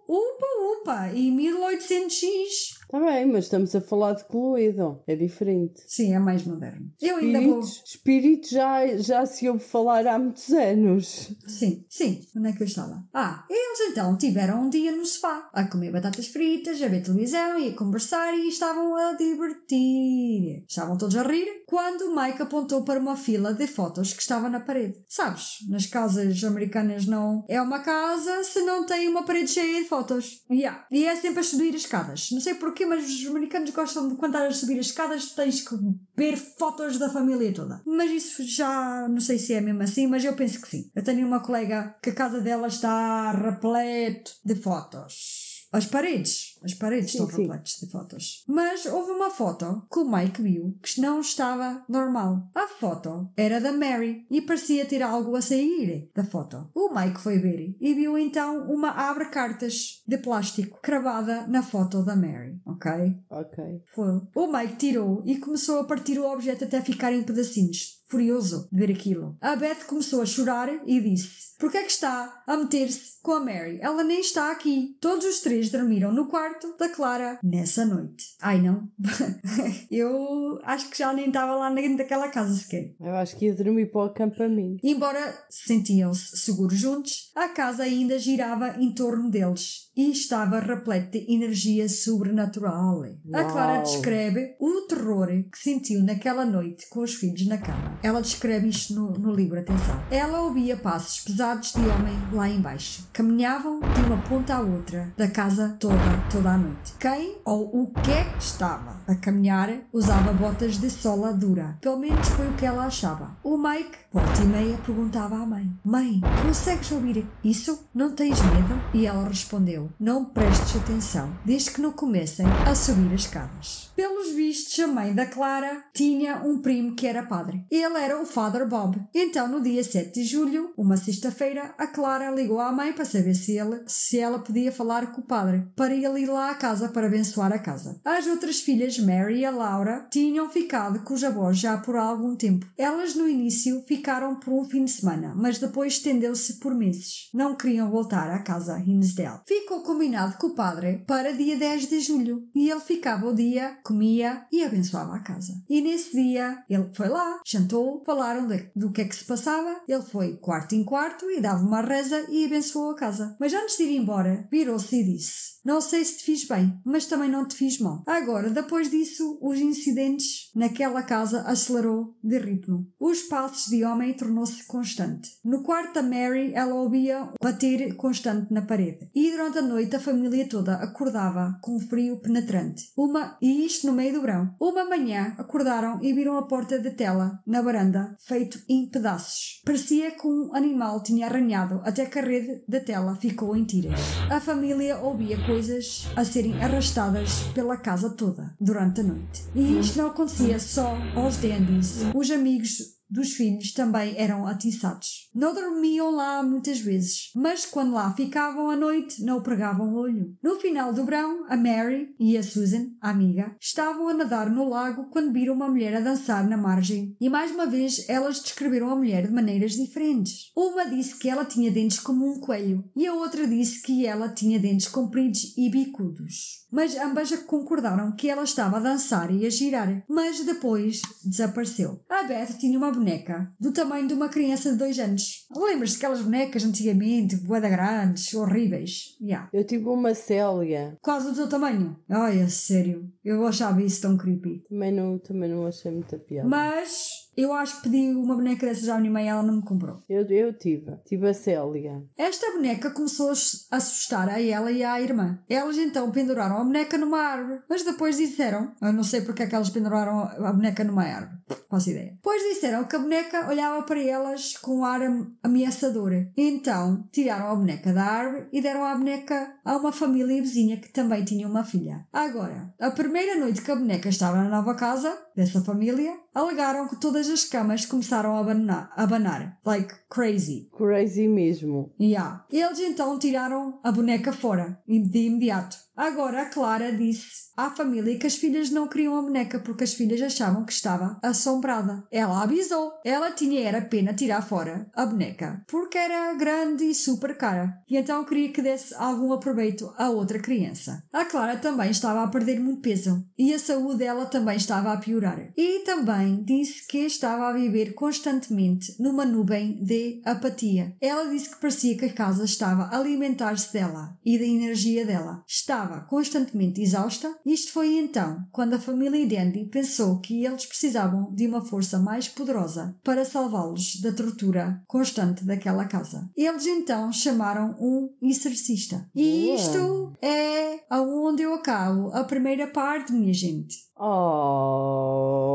Upa, 0.09 0.47
upa, 0.81 1.09
em 1.15 1.35
1800x. 1.37 2.82
Está 2.93 3.07
bem, 3.07 3.25
mas 3.25 3.45
estamos 3.45 3.75
a 3.75 3.81
falar 3.81 4.13
de 4.13 4.25
Cluedo. 4.25 5.03
É 5.07 5.17
diferente. 5.17 5.81
Sim, 5.87 6.15
é 6.15 6.19
mais 6.19 6.45
moderno. 6.45 6.93
Eu 7.01 7.17
ainda 7.17 7.41
vou. 7.41 7.61
Espíritos, 7.61 7.91
espíritos 7.91 8.51
já, 8.51 8.97
já 8.99 9.25
se 9.25 9.49
ouve 9.49 9.65
falar 9.65 10.07
há 10.07 10.19
muitos 10.19 10.53
anos. 10.53 11.33
Sim, 11.47 11.87
sim. 11.89 12.21
Onde 12.37 12.51
é 12.51 12.53
que 12.53 12.63
eu 12.63 12.67
estava? 12.67 13.03
Ah, 13.15 13.47
eles 13.49 13.91
então 13.91 14.15
tiveram 14.19 14.65
um 14.65 14.69
dia 14.69 14.93
no 14.93 15.07
sofá, 15.07 15.49
a 15.55 15.65
comer 15.65 15.91
batatas 15.91 16.27
fritas, 16.27 16.83
a 16.83 16.89
ver 16.89 17.03
televisão 17.03 17.59
e 17.59 17.71
a 17.71 17.75
conversar 17.75 18.35
e 18.35 18.49
estavam 18.49 18.95
a 18.95 19.15
divertir. 19.15 20.63
Estavam 20.69 20.99
todos 20.99 21.17
a 21.17 21.23
rir 21.23 21.63
quando 21.67 22.15
Mike 22.15 22.43
apontou 22.43 22.85
para 22.85 23.01
uma 23.01 23.17
fila 23.17 23.55
de 23.55 23.67
fotos 23.67 24.13
que 24.13 24.21
estava 24.21 24.51
na 24.51 24.61
parede. 24.61 25.03
Sabes, 25.09 25.67
nas 25.67 25.87
casas 25.87 26.45
americanas 26.45 27.07
não 27.07 27.43
é 27.49 27.59
uma 27.59 27.79
casa 27.79 28.45
se 28.45 28.61
não 28.61 28.85
tem 28.85 29.09
uma 29.09 29.25
parede 29.25 29.51
cheia 29.51 29.83
de 29.83 29.89
fotos. 29.89 30.43
Yeah. 30.51 30.87
E 30.93 31.07
é 31.07 31.17
sempre 31.17 31.41
a 31.41 31.43
subir 31.43 31.75
as 31.75 31.81
escadas. 31.81 32.29
Não 32.31 32.41
sei 32.43 32.53
porquê, 32.53 32.82
mas 32.87 33.05
os 33.05 33.27
americanos 33.27 33.71
gostam 33.71 34.09
de 34.09 34.17
quando 34.17 34.35
estás 34.35 34.55
a 34.55 34.59
subir 34.59 34.79
as 34.79 34.87
escadas 34.87 35.33
tens 35.33 35.67
que 35.67 35.75
ver 36.17 36.37
fotos 36.37 36.99
da 36.99 37.11
família 37.11 37.53
toda. 37.53 37.83
Mas 37.87 38.11
isso 38.11 38.45
já 38.45 39.07
não 39.09 39.21
sei 39.21 39.39
se 39.39 39.55
é 39.55 39.61
mesmo 39.61 39.83
assim, 39.83 40.07
mas 40.07 40.25
eu 40.25 40.35
penso 40.35 40.61
que 40.61 40.69
sim. 40.69 40.91
Eu 40.95 41.03
tenho 41.03 41.27
uma 41.27 41.41
colega 41.41 41.97
que 42.03 42.11
a 42.11 42.15
casa 42.15 42.41
dela 42.41 42.69
está 42.69 43.33
repleto 43.33 44.33
de 44.45 44.55
fotos. 44.55 45.42
As 45.73 45.87
paredes, 45.87 46.59
as 46.63 46.75
paredes 46.75 47.13
Sim, 47.13 47.23
estão 47.23 47.39
repletas 47.39 47.79
de 47.81 47.91
fotos. 47.91 48.45
Mas 48.47 48.85
houve 48.85 49.11
uma 49.11 49.31
foto 49.31 49.87
que 49.91 49.99
o 49.99 50.05
Mike 50.05 50.43
viu 50.43 50.77
que 50.83 51.01
não 51.01 51.21
estava 51.21 51.83
normal. 51.89 52.51
A 52.55 52.69
foto 52.69 53.31
era 53.35 53.59
da 53.59 53.73
Mary 53.73 54.27
e 54.31 54.43
parecia 54.43 54.85
ter 54.85 55.03
algo 55.03 55.35
a 55.35 55.41
sair 55.41 56.11
da 56.15 56.25
foto. 56.25 56.71
O 56.75 56.95
Mike 56.95 57.21
foi 57.21 57.39
ver 57.39 57.75
e 57.81 57.95
viu 57.95 58.19
então 58.19 58.71
uma 58.71 58.91
abre-cartas 58.91 60.03
de 60.07 60.19
plástico 60.19 60.79
cravada 60.83 61.47
na 61.47 61.63
foto 61.63 62.05
da 62.05 62.15
Mary, 62.15 62.61
ok? 62.67 62.93
Ok. 63.31 63.83
Foi. 63.95 64.21
O 64.35 64.53
Mike 64.53 64.77
tirou 64.77 65.23
e 65.25 65.39
começou 65.39 65.81
a 65.81 65.85
partir 65.85 66.19
o 66.19 66.31
objeto 66.31 66.65
até 66.65 66.83
ficar 66.83 67.13
em 67.15 67.23
pedacinhos. 67.23 68.02
Furioso 68.13 68.69
de 68.71 68.79
ver 68.79 68.93
aquilo. 68.93 69.39
A 69.41 69.57
Beth 69.57 69.87
começou 69.87 70.21
a 70.21 70.27
chorar 70.27 70.69
e 70.87 71.01
disse: 71.01 71.57
Por 71.59 71.73
que 71.73 71.79
é 71.79 71.83
que 71.83 71.93
está 71.93 72.43
a 72.47 72.57
meter-se 72.59 73.19
com 73.23 73.33
a 73.33 73.41
Mary? 73.41 73.79
Ela 73.81 74.05
nem 74.05 74.21
está 74.21 74.53
aqui. 74.53 74.99
Todos 75.01 75.25
os 75.25 75.41
três 75.41 75.71
dormiram 75.71 76.13
no 76.13 76.29
quarto 76.29 76.77
da 76.77 76.91
Clara 76.91 77.39
nessa 77.43 77.87
noite. 77.87 78.37
Ai 78.43 78.61
não. 78.61 78.87
Eu 79.91 80.61
acho 80.63 80.91
que 80.91 80.99
já 80.99 81.11
nem 81.15 81.29
estava 81.29 81.55
lá 81.55 81.73
dentro 81.73 81.97
daquela 81.97 82.29
casa 82.29 82.55
sequer. 82.55 82.95
Eu 83.01 83.15
acho 83.17 83.35
que 83.35 83.47
ia 83.47 83.55
dormir 83.55 83.91
para 83.91 84.03
o 84.03 84.05
acampamento. 84.05 84.87
Embora 84.87 85.35
sentiam-se 85.49 86.37
seguros 86.37 86.79
juntos, 86.79 87.31
a 87.35 87.49
casa 87.49 87.85
ainda 87.85 88.19
girava 88.19 88.77
em 88.79 88.93
torno 88.93 89.31
deles 89.31 89.91
e 89.97 90.11
estava 90.11 90.59
repleta 90.59 91.19
de 91.19 91.33
energia 91.33 91.89
sobrenatural. 91.89 93.03
A 93.33 93.45
Clara 93.45 93.83
descreve 93.83 94.57
o 94.59 94.83
terror 94.83 95.27
que 95.27 95.59
sentiu 95.59 96.03
naquela 96.03 96.45
noite 96.45 96.89
com 96.89 97.01
os 97.01 97.15
filhos 97.15 97.47
na 97.47 97.59
cama. 97.59 97.99
Ela 98.03 98.23
descreve 98.23 98.69
isto 98.69 98.95
no, 98.95 99.11
no 99.13 99.35
livro, 99.35 99.59
atenção. 99.59 100.03
Ela 100.11 100.43
ouvia 100.43 100.77
passos 100.77 101.21
pesados 101.25 101.73
de 101.73 101.81
homem 101.81 102.17
lá 102.33 102.49
embaixo. 102.49 103.09
Caminhavam 103.13 103.81
de 103.81 104.01
uma 104.07 104.23
ponta 104.23 104.55
à 104.55 104.61
outra 104.61 105.13
da 105.17 105.29
casa 105.29 105.77
toda, 105.79 105.97
toda 106.31 106.51
a 106.51 106.59
noite. 106.59 106.95
Quem 106.99 107.37
ou 107.45 107.83
o 107.83 107.93
que 107.93 108.11
é 108.11 108.25
que 108.25 108.43
estava 108.43 109.02
a 109.07 109.15
caminhar 109.15 109.71
usava 109.93 110.33
botas 110.33 110.79
de 110.79 110.91
sola 110.91 111.33
dura. 111.33 111.79
Pelo 111.81 111.99
menos 111.99 112.29
foi 112.29 112.49
o 112.49 112.55
que 112.55 112.67
ela 112.67 112.87
achava. 112.87 113.37
O 113.43 113.57
Mike, 113.57 113.99
volta 114.13 114.43
e 114.43 114.47
meia, 114.47 114.79
perguntava 114.79 115.37
à 115.37 115.47
mãe: 115.47 115.73
Mãe, 115.85 116.21
consegues 116.43 116.91
ouvir 116.93 117.27
isso? 117.43 117.87
Não 117.95 118.15
tens 118.15 118.41
medo? 118.41 118.81
E 118.95 119.07
ela 119.07 119.29
respondeu: 119.29 119.91
Não 119.99 120.25
prestes 120.25 120.77
atenção, 120.77 121.37
desde 121.45 121.71
que 121.71 121.81
não 121.81 121.93
comecem 121.93 122.47
a 122.67 122.75
subir 122.75 123.13
as 123.15 123.23
escadas. 123.23 123.93
Pelos 123.95 124.33
vistos, 124.33 124.79
a 124.81 124.87
mãe 124.87 125.15
da 125.15 125.27
Clara 125.27 125.85
tinha 125.93 126.37
um 126.43 126.61
primo 126.61 126.95
que 126.95 127.07
era 127.07 127.23
padre. 127.23 127.65
Ele 127.71 127.99
era 127.99 128.21
o 128.21 128.27
Father 128.27 128.67
Bob. 128.67 128.97
Então, 129.15 129.47
no 129.47 129.61
dia 129.61 129.85
7 129.85 130.13
de 130.13 130.25
julho, 130.25 130.73
uma 130.77 130.97
sexta-feira, 130.97 131.75
a 131.77 131.87
Clara 131.87 132.31
ligou 132.31 132.59
à 132.59 132.73
mãe 132.73 132.93
para 132.93 133.05
saber 133.05 133.35
se, 133.35 133.59
ele, 133.59 133.83
se 133.87 134.19
ela 134.19 134.39
podia 134.39 134.73
falar 134.73 135.13
com 135.13 135.21
o 135.21 135.25
padre, 135.25 135.67
para 135.77 135.95
ele 135.95 136.21
ir 136.21 136.27
lá 136.27 136.51
à 136.51 136.55
casa 136.55 136.89
para 136.89 137.07
abençoar 137.07 137.53
a 137.53 137.59
casa. 137.59 138.01
As 138.05 138.27
outras 138.27 138.61
filhas, 138.61 138.92
Mary 138.99 139.41
e 139.41 139.45
a 139.45 139.51
Laura, 139.51 140.07
tinham 140.11 140.51
ficado 140.51 141.03
com 141.05 141.15
os 141.15 141.23
avós 141.25 141.59
já 141.59 141.77
por 141.79 141.97
algum 141.97 142.35
tempo. 142.37 142.67
Elas, 142.77 143.15
no 143.15 143.29
início, 143.29 143.83
ficaram 143.87 144.37
por 144.39 144.53
um 144.53 144.65
fim 144.65 144.85
de 144.85 144.91
semana, 144.91 145.35
mas 145.37 145.59
depois 145.59 145.95
estendeu-se 145.95 146.59
por 146.59 146.75
meses. 146.75 147.29
Não 147.33 147.57
queriam 147.57 147.91
voltar 147.91 148.31
à 148.31 148.39
casa 148.41 148.79
Hinsdale. 148.79 149.41
Ficou 149.47 149.83
combinado 149.83 150.37
com 150.39 150.49
o 150.49 150.55
padre 150.55 151.05
para 151.07 151.33
dia 151.33 151.57
10 151.57 151.89
de 151.89 152.01
julho 152.01 152.49
e 152.55 152.71
ele 152.71 152.81
ficava 152.81 153.27
o 153.27 153.35
dia, 153.35 153.79
comia 153.85 154.47
e 154.53 154.63
abençoava 154.65 155.17
a 155.17 155.21
casa. 155.21 155.53
E 155.69 155.81
nesse 155.81 156.13
dia 156.13 156.63
ele 156.69 156.91
foi 156.95 157.09
lá, 157.09 157.41
jantou, 157.47 158.03
falaram 158.05 158.47
de- 158.47 158.71
do 158.75 158.91
que 158.93 159.03
é 159.03 159.05
que 159.05 159.17
se 159.17 159.25
passava, 159.25 159.81
ele 159.89 160.03
foi 160.03 160.37
quarto 160.37 160.75
em 160.75 160.85
quarto 160.85 161.31
e 161.31 161.41
dava 161.41 161.63
uma 161.65 161.81
reza 161.81 162.27
e 162.31 162.45
abençoou 162.45 162.91
a 162.91 162.97
casa. 162.97 163.37
Mas 163.39 163.53
antes 163.53 163.77
de 163.77 163.85
ir 163.85 163.97
embora, 163.97 164.47
virou-se 164.51 164.95
e 164.97 165.05
disse: 165.05 165.53
Não 165.65 165.81
sei 165.81 166.05
se 166.05 166.19
te 166.19 166.25
fiz 166.25 166.47
bem, 166.47 166.77
mas 166.85 167.07
também 167.07 167.31
não 167.31 167.47
te 167.47 167.55
fiz 167.55 167.79
mal. 167.79 168.03
Agora, 168.07 168.51
depois 168.51 168.91
disso, 168.91 169.39
os 169.41 169.59
incidentes 169.59 170.51
naquela 170.55 171.03
casa 171.03 171.43
acelerou 171.43 172.17
de 172.23 172.39
ritmo. 172.39 172.87
Os 172.99 173.23
passos 173.23 173.71
de 173.71 173.85
homem 173.85 174.13
tornou-se 174.15 174.67
constante. 174.67 175.31
No 175.45 175.63
quarto 175.63 175.95
da 175.95 176.03
Mary, 176.03 176.53
ela 176.55 176.75
ouvia 176.75 177.33
bater 177.41 177.95
constante 177.95 178.53
na 178.53 178.63
parede. 178.63 179.09
E 179.15 179.31
durante 179.31 179.59
a 179.59 179.63
noite 179.63 179.95
a 179.95 180.01
família 180.01 180.49
toda 180.49 180.75
acordava 180.75 181.59
com 181.63 181.79
frio 181.79 182.21
penetrante. 182.21 182.91
Uma, 182.97 183.37
e 183.41 183.65
isto 183.65 183.87
no 183.87 183.93
meio 183.93 184.15
do 184.15 184.21
verão. 184.21 184.55
Uma 184.61 184.85
manhã 184.85 185.35
acordaram 185.39 185.99
e 186.03 186.13
viram 186.13 186.37
a 186.37 186.47
porta 186.47 186.79
de 186.79 186.91
tela 186.91 187.41
na 187.47 187.63
varanda, 187.63 188.17
feito 188.27 188.61
em 188.69 188.89
pedaços. 188.89 189.61
Parecia 189.65 190.11
que 190.11 190.27
um 190.27 190.55
animal 190.55 191.03
tinha 191.03 191.27
arranhado 191.27 191.81
até 191.85 192.07
que 192.07 192.19
a 192.19 192.23
rede 192.23 192.65
da 192.67 192.81
tela 192.81 193.15
ficou 193.17 193.57
em 193.57 193.65
tiras. 193.65 194.01
A 194.31 194.41
família 194.41 194.99
ouvia 194.99 195.39
coisas 195.53 196.09
a 196.17 196.25
serem 196.25 196.63
arrastadas 196.63 197.43
pela 197.55 197.77
casa 197.77 198.09
toda 198.09 198.55
durante 198.59 199.01
a 199.01 199.05
noite. 199.05 199.43
E 199.55 199.79
isto 199.79 199.99
não 199.99 200.07
acontecia 200.07 200.59
só 200.59 200.97
aos 201.15 201.37
dandies, 201.37 202.05
os 202.15 202.31
amigos 202.31 203.02
dos 203.13 203.35
filhos 203.35 203.73
também 203.73 204.15
eram 204.17 204.47
atiçados. 204.47 205.29
Não 205.35 205.55
dormiam 205.55 206.11
lá 206.11 206.43
muitas 206.43 206.81
vezes, 206.81 207.31
mas 207.35 207.67
quando 207.67 207.93
lá 207.93 208.15
ficavam 208.15 208.71
à 208.71 208.77
noite 208.77 209.23
não 209.23 209.43
pregavam 209.43 209.93
o 209.93 209.97
olho. 209.97 210.35
No 210.43 210.59
final 210.59 210.95
do 210.95 211.05
verão, 211.05 211.45
a 211.49 211.57
Mary 211.57 212.15
e 212.19 212.39
a 212.39 212.43
Susan, 212.43 212.87
a 213.01 213.11
amiga, 213.11 213.55
estavam 213.61 214.09
a 214.09 214.15
nadar 214.15 214.49
no 214.49 214.67
lago 214.67 215.11
quando 215.11 215.33
viram 215.33 215.55
uma 215.55 215.69
mulher 215.69 215.95
a 215.95 216.01
dançar 216.01 216.49
na 216.49 216.57
margem 216.57 217.15
e 217.21 217.29
mais 217.29 217.51
uma 217.51 217.67
vez 217.67 218.09
elas 218.09 218.41
descreveram 218.41 218.89
a 218.89 218.97
mulher 218.97 219.27
de 219.27 219.33
maneiras 219.33 219.73
diferentes. 219.73 220.51
Uma 220.57 220.87
disse 220.87 221.19
que 221.19 221.29
ela 221.29 221.45
tinha 221.45 221.71
dentes 221.71 222.01
como 222.01 222.27
um 222.27 222.41
coelho 222.41 222.83
e 222.97 223.07
a 223.07 223.13
outra 223.13 223.47
disse 223.47 223.83
que 223.83 224.07
ela 224.07 224.31
tinha 224.31 224.59
dentes 224.59 224.89
compridos 224.89 225.55
e 225.57 225.69
bicudos. 225.69 226.62
Mas 226.73 226.97
ambas 226.97 227.31
concordaram 227.43 228.13
que 228.13 228.31
ela 228.31 228.45
estava 228.45 228.79
a 228.79 228.81
dançar 228.81 229.31
e 229.31 229.45
a 229.47 229.51
girar, 229.51 230.03
mas 230.09 230.43
depois 230.45 231.03
desapareceu. 231.23 232.01
A 232.09 232.23
Beth 232.23 232.59
tinha 232.59 232.79
uma 232.79 232.91
boneca 232.91 233.53
do 233.61 233.73
tamanho 233.73 234.09
de 234.09 234.15
uma 234.15 234.31
criança 234.31 234.73
de 234.73 234.79
dois 234.79 234.99
anos. 234.99 235.47
Lembras-te 235.55 235.97
daquelas 235.97 236.23
bonecas 236.23 236.65
antigamente, 236.65 237.37
boeda 237.37 237.69
grandes, 237.69 238.33
horríveis? 238.33 239.17
Yeah. 239.21 239.51
Eu 239.53 239.65
tive 239.65 239.87
uma 239.87 240.15
Célia. 240.15 240.97
Quase 241.03 241.29
do 241.29 241.37
teu 241.37 241.49
tamanho. 241.49 241.97
Ai, 242.09 242.41
é 242.41 242.49
sério. 242.49 243.07
Eu 243.23 243.47
achava 243.47 243.83
isso 243.83 244.01
tão 244.01 244.17
creepy. 244.17 244.65
Também 244.69 244.93
não, 244.93 245.19
também 245.19 245.51
não 245.51 245.67
achei 245.67 245.93
muita 245.93 246.19
piada. 246.19 246.49
Mas 246.49 247.12
eu 247.37 247.53
acho 247.53 247.77
que 247.77 247.89
pedi 247.89 248.15
uma 248.15 248.35
boneca 248.35 248.67
dessas 248.67 248.89
à 248.89 248.99
minha 248.99 249.11
mãe 249.11 249.25
e 249.25 249.29
ela 249.29 249.43
não 249.43 249.57
me 249.57 249.63
comprou. 249.63 250.03
Eu, 250.09 250.25
eu 250.27 250.53
tive. 250.53 250.93
Tive 251.05 251.29
a 251.29 251.35
Célia. 251.35 252.03
Esta 252.17 252.53
boneca 252.53 252.91
começou 252.91 253.31
a 253.31 253.77
assustar 253.77 254.29
a 254.29 254.41
ela 254.41 254.71
e 254.71 254.85
à 254.85 255.01
irmã. 255.01 255.39
Elas 255.49 255.79
então 255.79 256.11
penduraram 256.11 256.59
a 256.59 256.65
boneca 256.65 256.99
numa 256.99 257.19
árvore. 257.19 257.61
Mas 257.69 257.85
depois 257.85 258.17
disseram, 258.17 258.73
eu 258.81 258.93
não 258.93 259.05
sei 259.05 259.23
porque 259.23 259.43
é 259.43 259.47
que 259.47 259.55
elas 259.55 259.71
penduraram 259.71 260.21
a 260.21 260.53
boneca 260.53 260.85
numa 260.85 261.05
árvore. 261.05 261.39
Faço 261.69 261.91
ideia. 261.91 262.13
Depois 262.13 262.43
disseram 262.43 262.85
que 262.85 262.97
a 262.97 262.99
boneca 262.99 263.49
olhava 263.49 263.83
para 263.83 264.03
elas 264.03 264.57
com 264.59 264.79
um 264.79 264.85
ar 264.85 265.01
ameaçador. 265.43 266.13
Então 266.37 267.09
tiraram 267.11 267.51
a 267.51 267.55
boneca 267.55 267.93
da 267.93 268.05
árvore 268.05 268.47
e 268.53 268.61
deram 268.61 268.85
a 268.85 268.95
boneca 268.95 269.55
a 269.65 269.77
uma 269.77 269.93
família 269.93 270.43
vizinha 270.43 270.77
que 270.77 270.93
também 270.93 271.25
tinha 271.25 271.49
uma 271.49 271.65
filha. 271.65 272.07
Agora, 272.13 272.75
a 272.79 272.91
primeira 272.91 273.39
noite 273.39 273.63
que 273.63 273.71
a 273.71 273.77
boneca 273.77 274.09
estava 274.09 274.37
na 274.37 274.49
nova 274.49 274.75
casa 274.75 275.17
dessa 275.35 275.63
família, 275.63 276.15
alegaram 276.35 276.89
que 276.89 277.01
todas 277.01 277.29
as 277.29 277.45
camas 277.45 277.85
começaram 277.85 278.37
a 278.37 278.41
abanar, 278.41 278.93
a 278.97 279.03
abanar 279.03 279.59
like 279.65 279.95
crazy. 280.09 280.69
Crazy 280.77 281.29
mesmo. 281.29 281.93
Yeah. 282.01 282.45
Eles 282.51 282.81
então 282.81 283.19
tiraram 283.19 283.79
a 283.83 283.93
boneca 283.93 284.33
fora, 284.33 284.79
de 284.87 285.27
imediato. 285.27 285.77
Agora 285.97 286.43
a 286.43 286.47
Clara 286.47 286.91
disse 286.91 287.43
à 287.57 287.71
família 287.71 288.19
que 288.19 288.27
as 288.27 288.37
filhas 288.37 288.71
não 288.71 288.89
queriam 288.89 289.17
a 289.17 289.23
boneca 289.23 289.61
porque 289.61 289.85
as 289.85 289.93
filhas 289.93 290.23
achavam 290.23 290.65
que 290.65 290.73
estava 290.73 291.19
assombrada. 291.23 292.03
Ela 292.11 292.43
avisou. 292.43 292.93
Ela 293.05 293.31
tinha 293.33 293.61
era 293.61 293.83
pena 293.83 294.15
tirar 294.15 294.43
fora 294.43 294.91
a 294.95 295.05
boneca 295.05 295.63
porque 295.69 295.99
era 295.99 296.33
grande 296.35 296.85
e 296.85 296.95
super 296.95 297.37
cara 297.37 297.79
e 297.89 297.97
então 297.97 298.25
queria 298.25 298.51
que 298.51 298.63
desse 298.63 298.95
algum 298.95 299.33
aproveito 299.33 299.93
a 299.99 300.09
outra 300.09 300.39
criança. 300.39 301.05
A 301.13 301.27
Clara 301.27 301.57
também 301.59 301.91
estava 301.91 302.23
a 302.23 302.29
perder 302.29 302.59
muito 302.59 302.81
peso 302.81 303.27
e 303.39 303.53
a 303.53 303.59
saúde 303.59 303.99
dela 303.99 304.25
também 304.27 304.57
estava 304.57 304.93
a 304.93 304.97
piorar. 304.97 305.53
E 305.57 305.81
também 305.81 306.43
disse 306.43 306.87
que 306.87 306.99
estava 306.99 307.49
a 307.49 307.53
viver 307.53 307.93
constantemente 307.93 308.97
numa 308.99 309.27
nuvem 309.27 309.85
de 309.85 310.23
apatia. 310.25 310.97
Ela 311.01 311.29
disse 311.29 311.51
que 311.51 311.61
parecia 311.61 311.97
que 311.99 312.07
a 312.07 312.13
casa 312.13 312.45
estava 312.45 312.85
a 312.85 312.97
alimentar-se 312.97 313.73
dela 313.73 314.17
e 314.25 314.39
da 314.39 314.45
energia 314.45 315.05
dela. 315.05 315.43
Estava 315.47 315.82
estava 315.83 316.01
constantemente 316.03 316.81
exausta. 316.81 317.35
Isto 317.45 317.73
foi 317.73 317.99
então 317.99 318.45
quando 318.51 318.75
a 318.75 318.79
família 318.79 319.27
Dandy 319.27 319.65
pensou 319.67 320.21
que 320.21 320.45
eles 320.45 320.67
precisavam 320.67 321.33
de 321.33 321.47
uma 321.47 321.65
força 321.65 321.99
mais 321.99 322.29
poderosa 322.29 322.97
para 323.03 323.25
salvá-los 323.25 324.01
da 324.01 324.13
tortura 324.13 324.83
constante 324.87 325.45
daquela 325.45 325.85
casa. 325.85 326.31
Eles 326.37 326.67
então 326.67 327.13
chamaram 327.13 327.75
um 327.81 328.11
exorcista. 328.23 329.09
E 329.15 329.55
isto 329.55 330.13
é 330.23 330.81
aonde 330.89 331.43
eu 331.43 331.55
acabo 331.55 332.11
a 332.13 332.25
primeira 332.25 332.67
parte, 332.69 333.13
minha 333.13 333.35
gente. 333.35 333.91
Oh, 333.99 335.52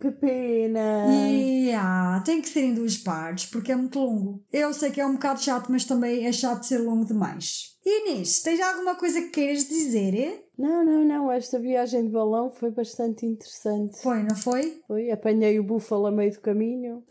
que 0.00 0.10
pena! 0.10 1.06
Yeah, 1.08 2.22
tem 2.24 2.40
que 2.40 2.48
ser 2.48 2.62
em 2.62 2.74
duas 2.74 2.96
partes 2.96 3.46
porque 3.46 3.72
é 3.72 3.76
muito 3.76 3.98
longo. 3.98 4.44
Eu 4.52 4.72
sei 4.72 4.90
que 4.90 5.00
é 5.00 5.06
um 5.06 5.14
bocado 5.14 5.42
chato, 5.42 5.70
mas 5.70 5.84
também 5.84 6.26
é 6.26 6.32
chato 6.32 6.64
ser 6.64 6.78
longo 6.78 7.04
demais. 7.04 7.72
Inês, 7.84 8.42
tens 8.42 8.60
alguma 8.60 8.94
coisa 8.94 9.20
que 9.20 9.30
queiras 9.30 9.68
dizer? 9.68 10.44
Não, 10.56 10.84
não, 10.84 11.04
não. 11.04 11.32
Esta 11.32 11.58
viagem 11.58 12.06
de 12.06 12.12
balão 12.12 12.50
foi 12.50 12.70
bastante 12.70 13.26
interessante. 13.26 14.00
Foi, 14.00 14.22
não 14.22 14.36
foi? 14.36 14.80
Foi. 14.86 15.10
Apanhei 15.10 15.58
o 15.58 15.64
búfalo 15.64 16.06
a 16.06 16.12
meio 16.12 16.32
do 16.32 16.40
caminho. 16.40 17.02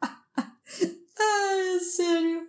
Ai, 0.00 1.78
sério. 1.80 2.46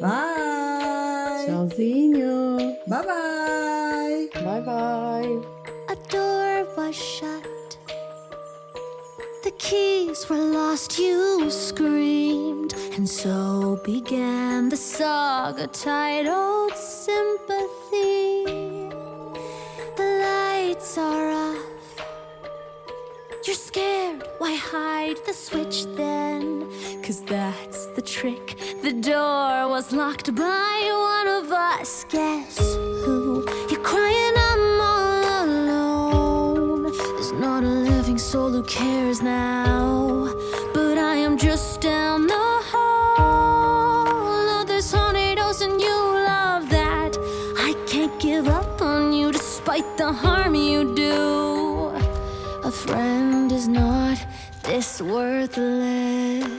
Bye! 0.00 1.46
Tchauzinho! 1.46 2.56
Bye 2.86 3.02
bye! 3.02 4.30
Bye 4.34 4.60
bye! 4.60 5.42
A 5.88 5.96
door 6.10 6.68
was 6.76 6.94
shut. 6.94 7.78
The 9.42 9.50
keys 9.58 10.28
were 10.28 10.36
lost, 10.36 10.98
you 10.98 11.50
screamed. 11.50 12.74
And 12.96 13.08
so 13.08 13.80
began 13.84 14.68
the 14.68 14.76
saga 14.76 15.66
titled 15.68 16.76
Sympathy. 16.76 18.44
The 19.96 20.04
lights 20.22 20.98
are 20.98 21.30
off. 21.30 21.67
you're 23.48 23.56
scared, 23.56 24.22
why 24.36 24.54
hide 24.54 25.16
the 25.24 25.32
switch 25.32 25.86
then? 25.96 26.68
Cause 27.02 27.22
that's 27.22 27.86
the 27.96 28.02
trick. 28.02 28.58
The 28.82 28.92
door 28.92 29.70
was 29.70 29.90
locked 29.90 30.34
by 30.34 30.76
one 31.14 31.28
of 31.28 31.50
us. 31.50 32.04
Guess 32.10 32.58
who? 32.58 33.46
You're 33.70 33.80
crying, 33.80 34.34
I'm 34.50 34.80
all 34.92 35.44
alone. 35.46 36.82
There's 36.92 37.32
not 37.32 37.64
a 37.64 37.74
living 37.92 38.18
soul 38.18 38.50
who 38.50 38.62
cares 38.64 39.22
now. 39.22 40.30
But 40.74 40.98
I 40.98 41.14
am 41.14 41.38
just 41.38 41.80
down 41.80 42.26
the 42.26 42.48
hall. 42.70 43.16
Oh, 44.50 44.64
there's 44.66 44.92
tornadoes 44.92 45.62
and 45.62 45.80
you 45.80 45.98
love 46.32 46.68
that. 46.68 47.16
I 47.56 47.72
can't 47.86 48.20
give 48.20 48.46
up 48.46 48.82
on 48.82 49.14
you 49.14 49.32
despite 49.32 49.96
the 49.96 50.12
harm. 50.12 50.37
worthless. 55.00 56.57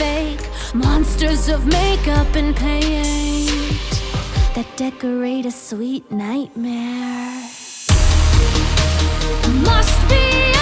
fake 0.00 0.40
monsters 0.72 1.50
of 1.50 1.66
makeup 1.66 2.34
and 2.34 2.56
paint 2.56 3.50
that 4.54 4.66
decorate 4.76 5.44
a 5.44 5.50
sweet 5.50 6.10
nightmare. 6.10 7.42
Must 9.66 10.08
be. 10.08 10.59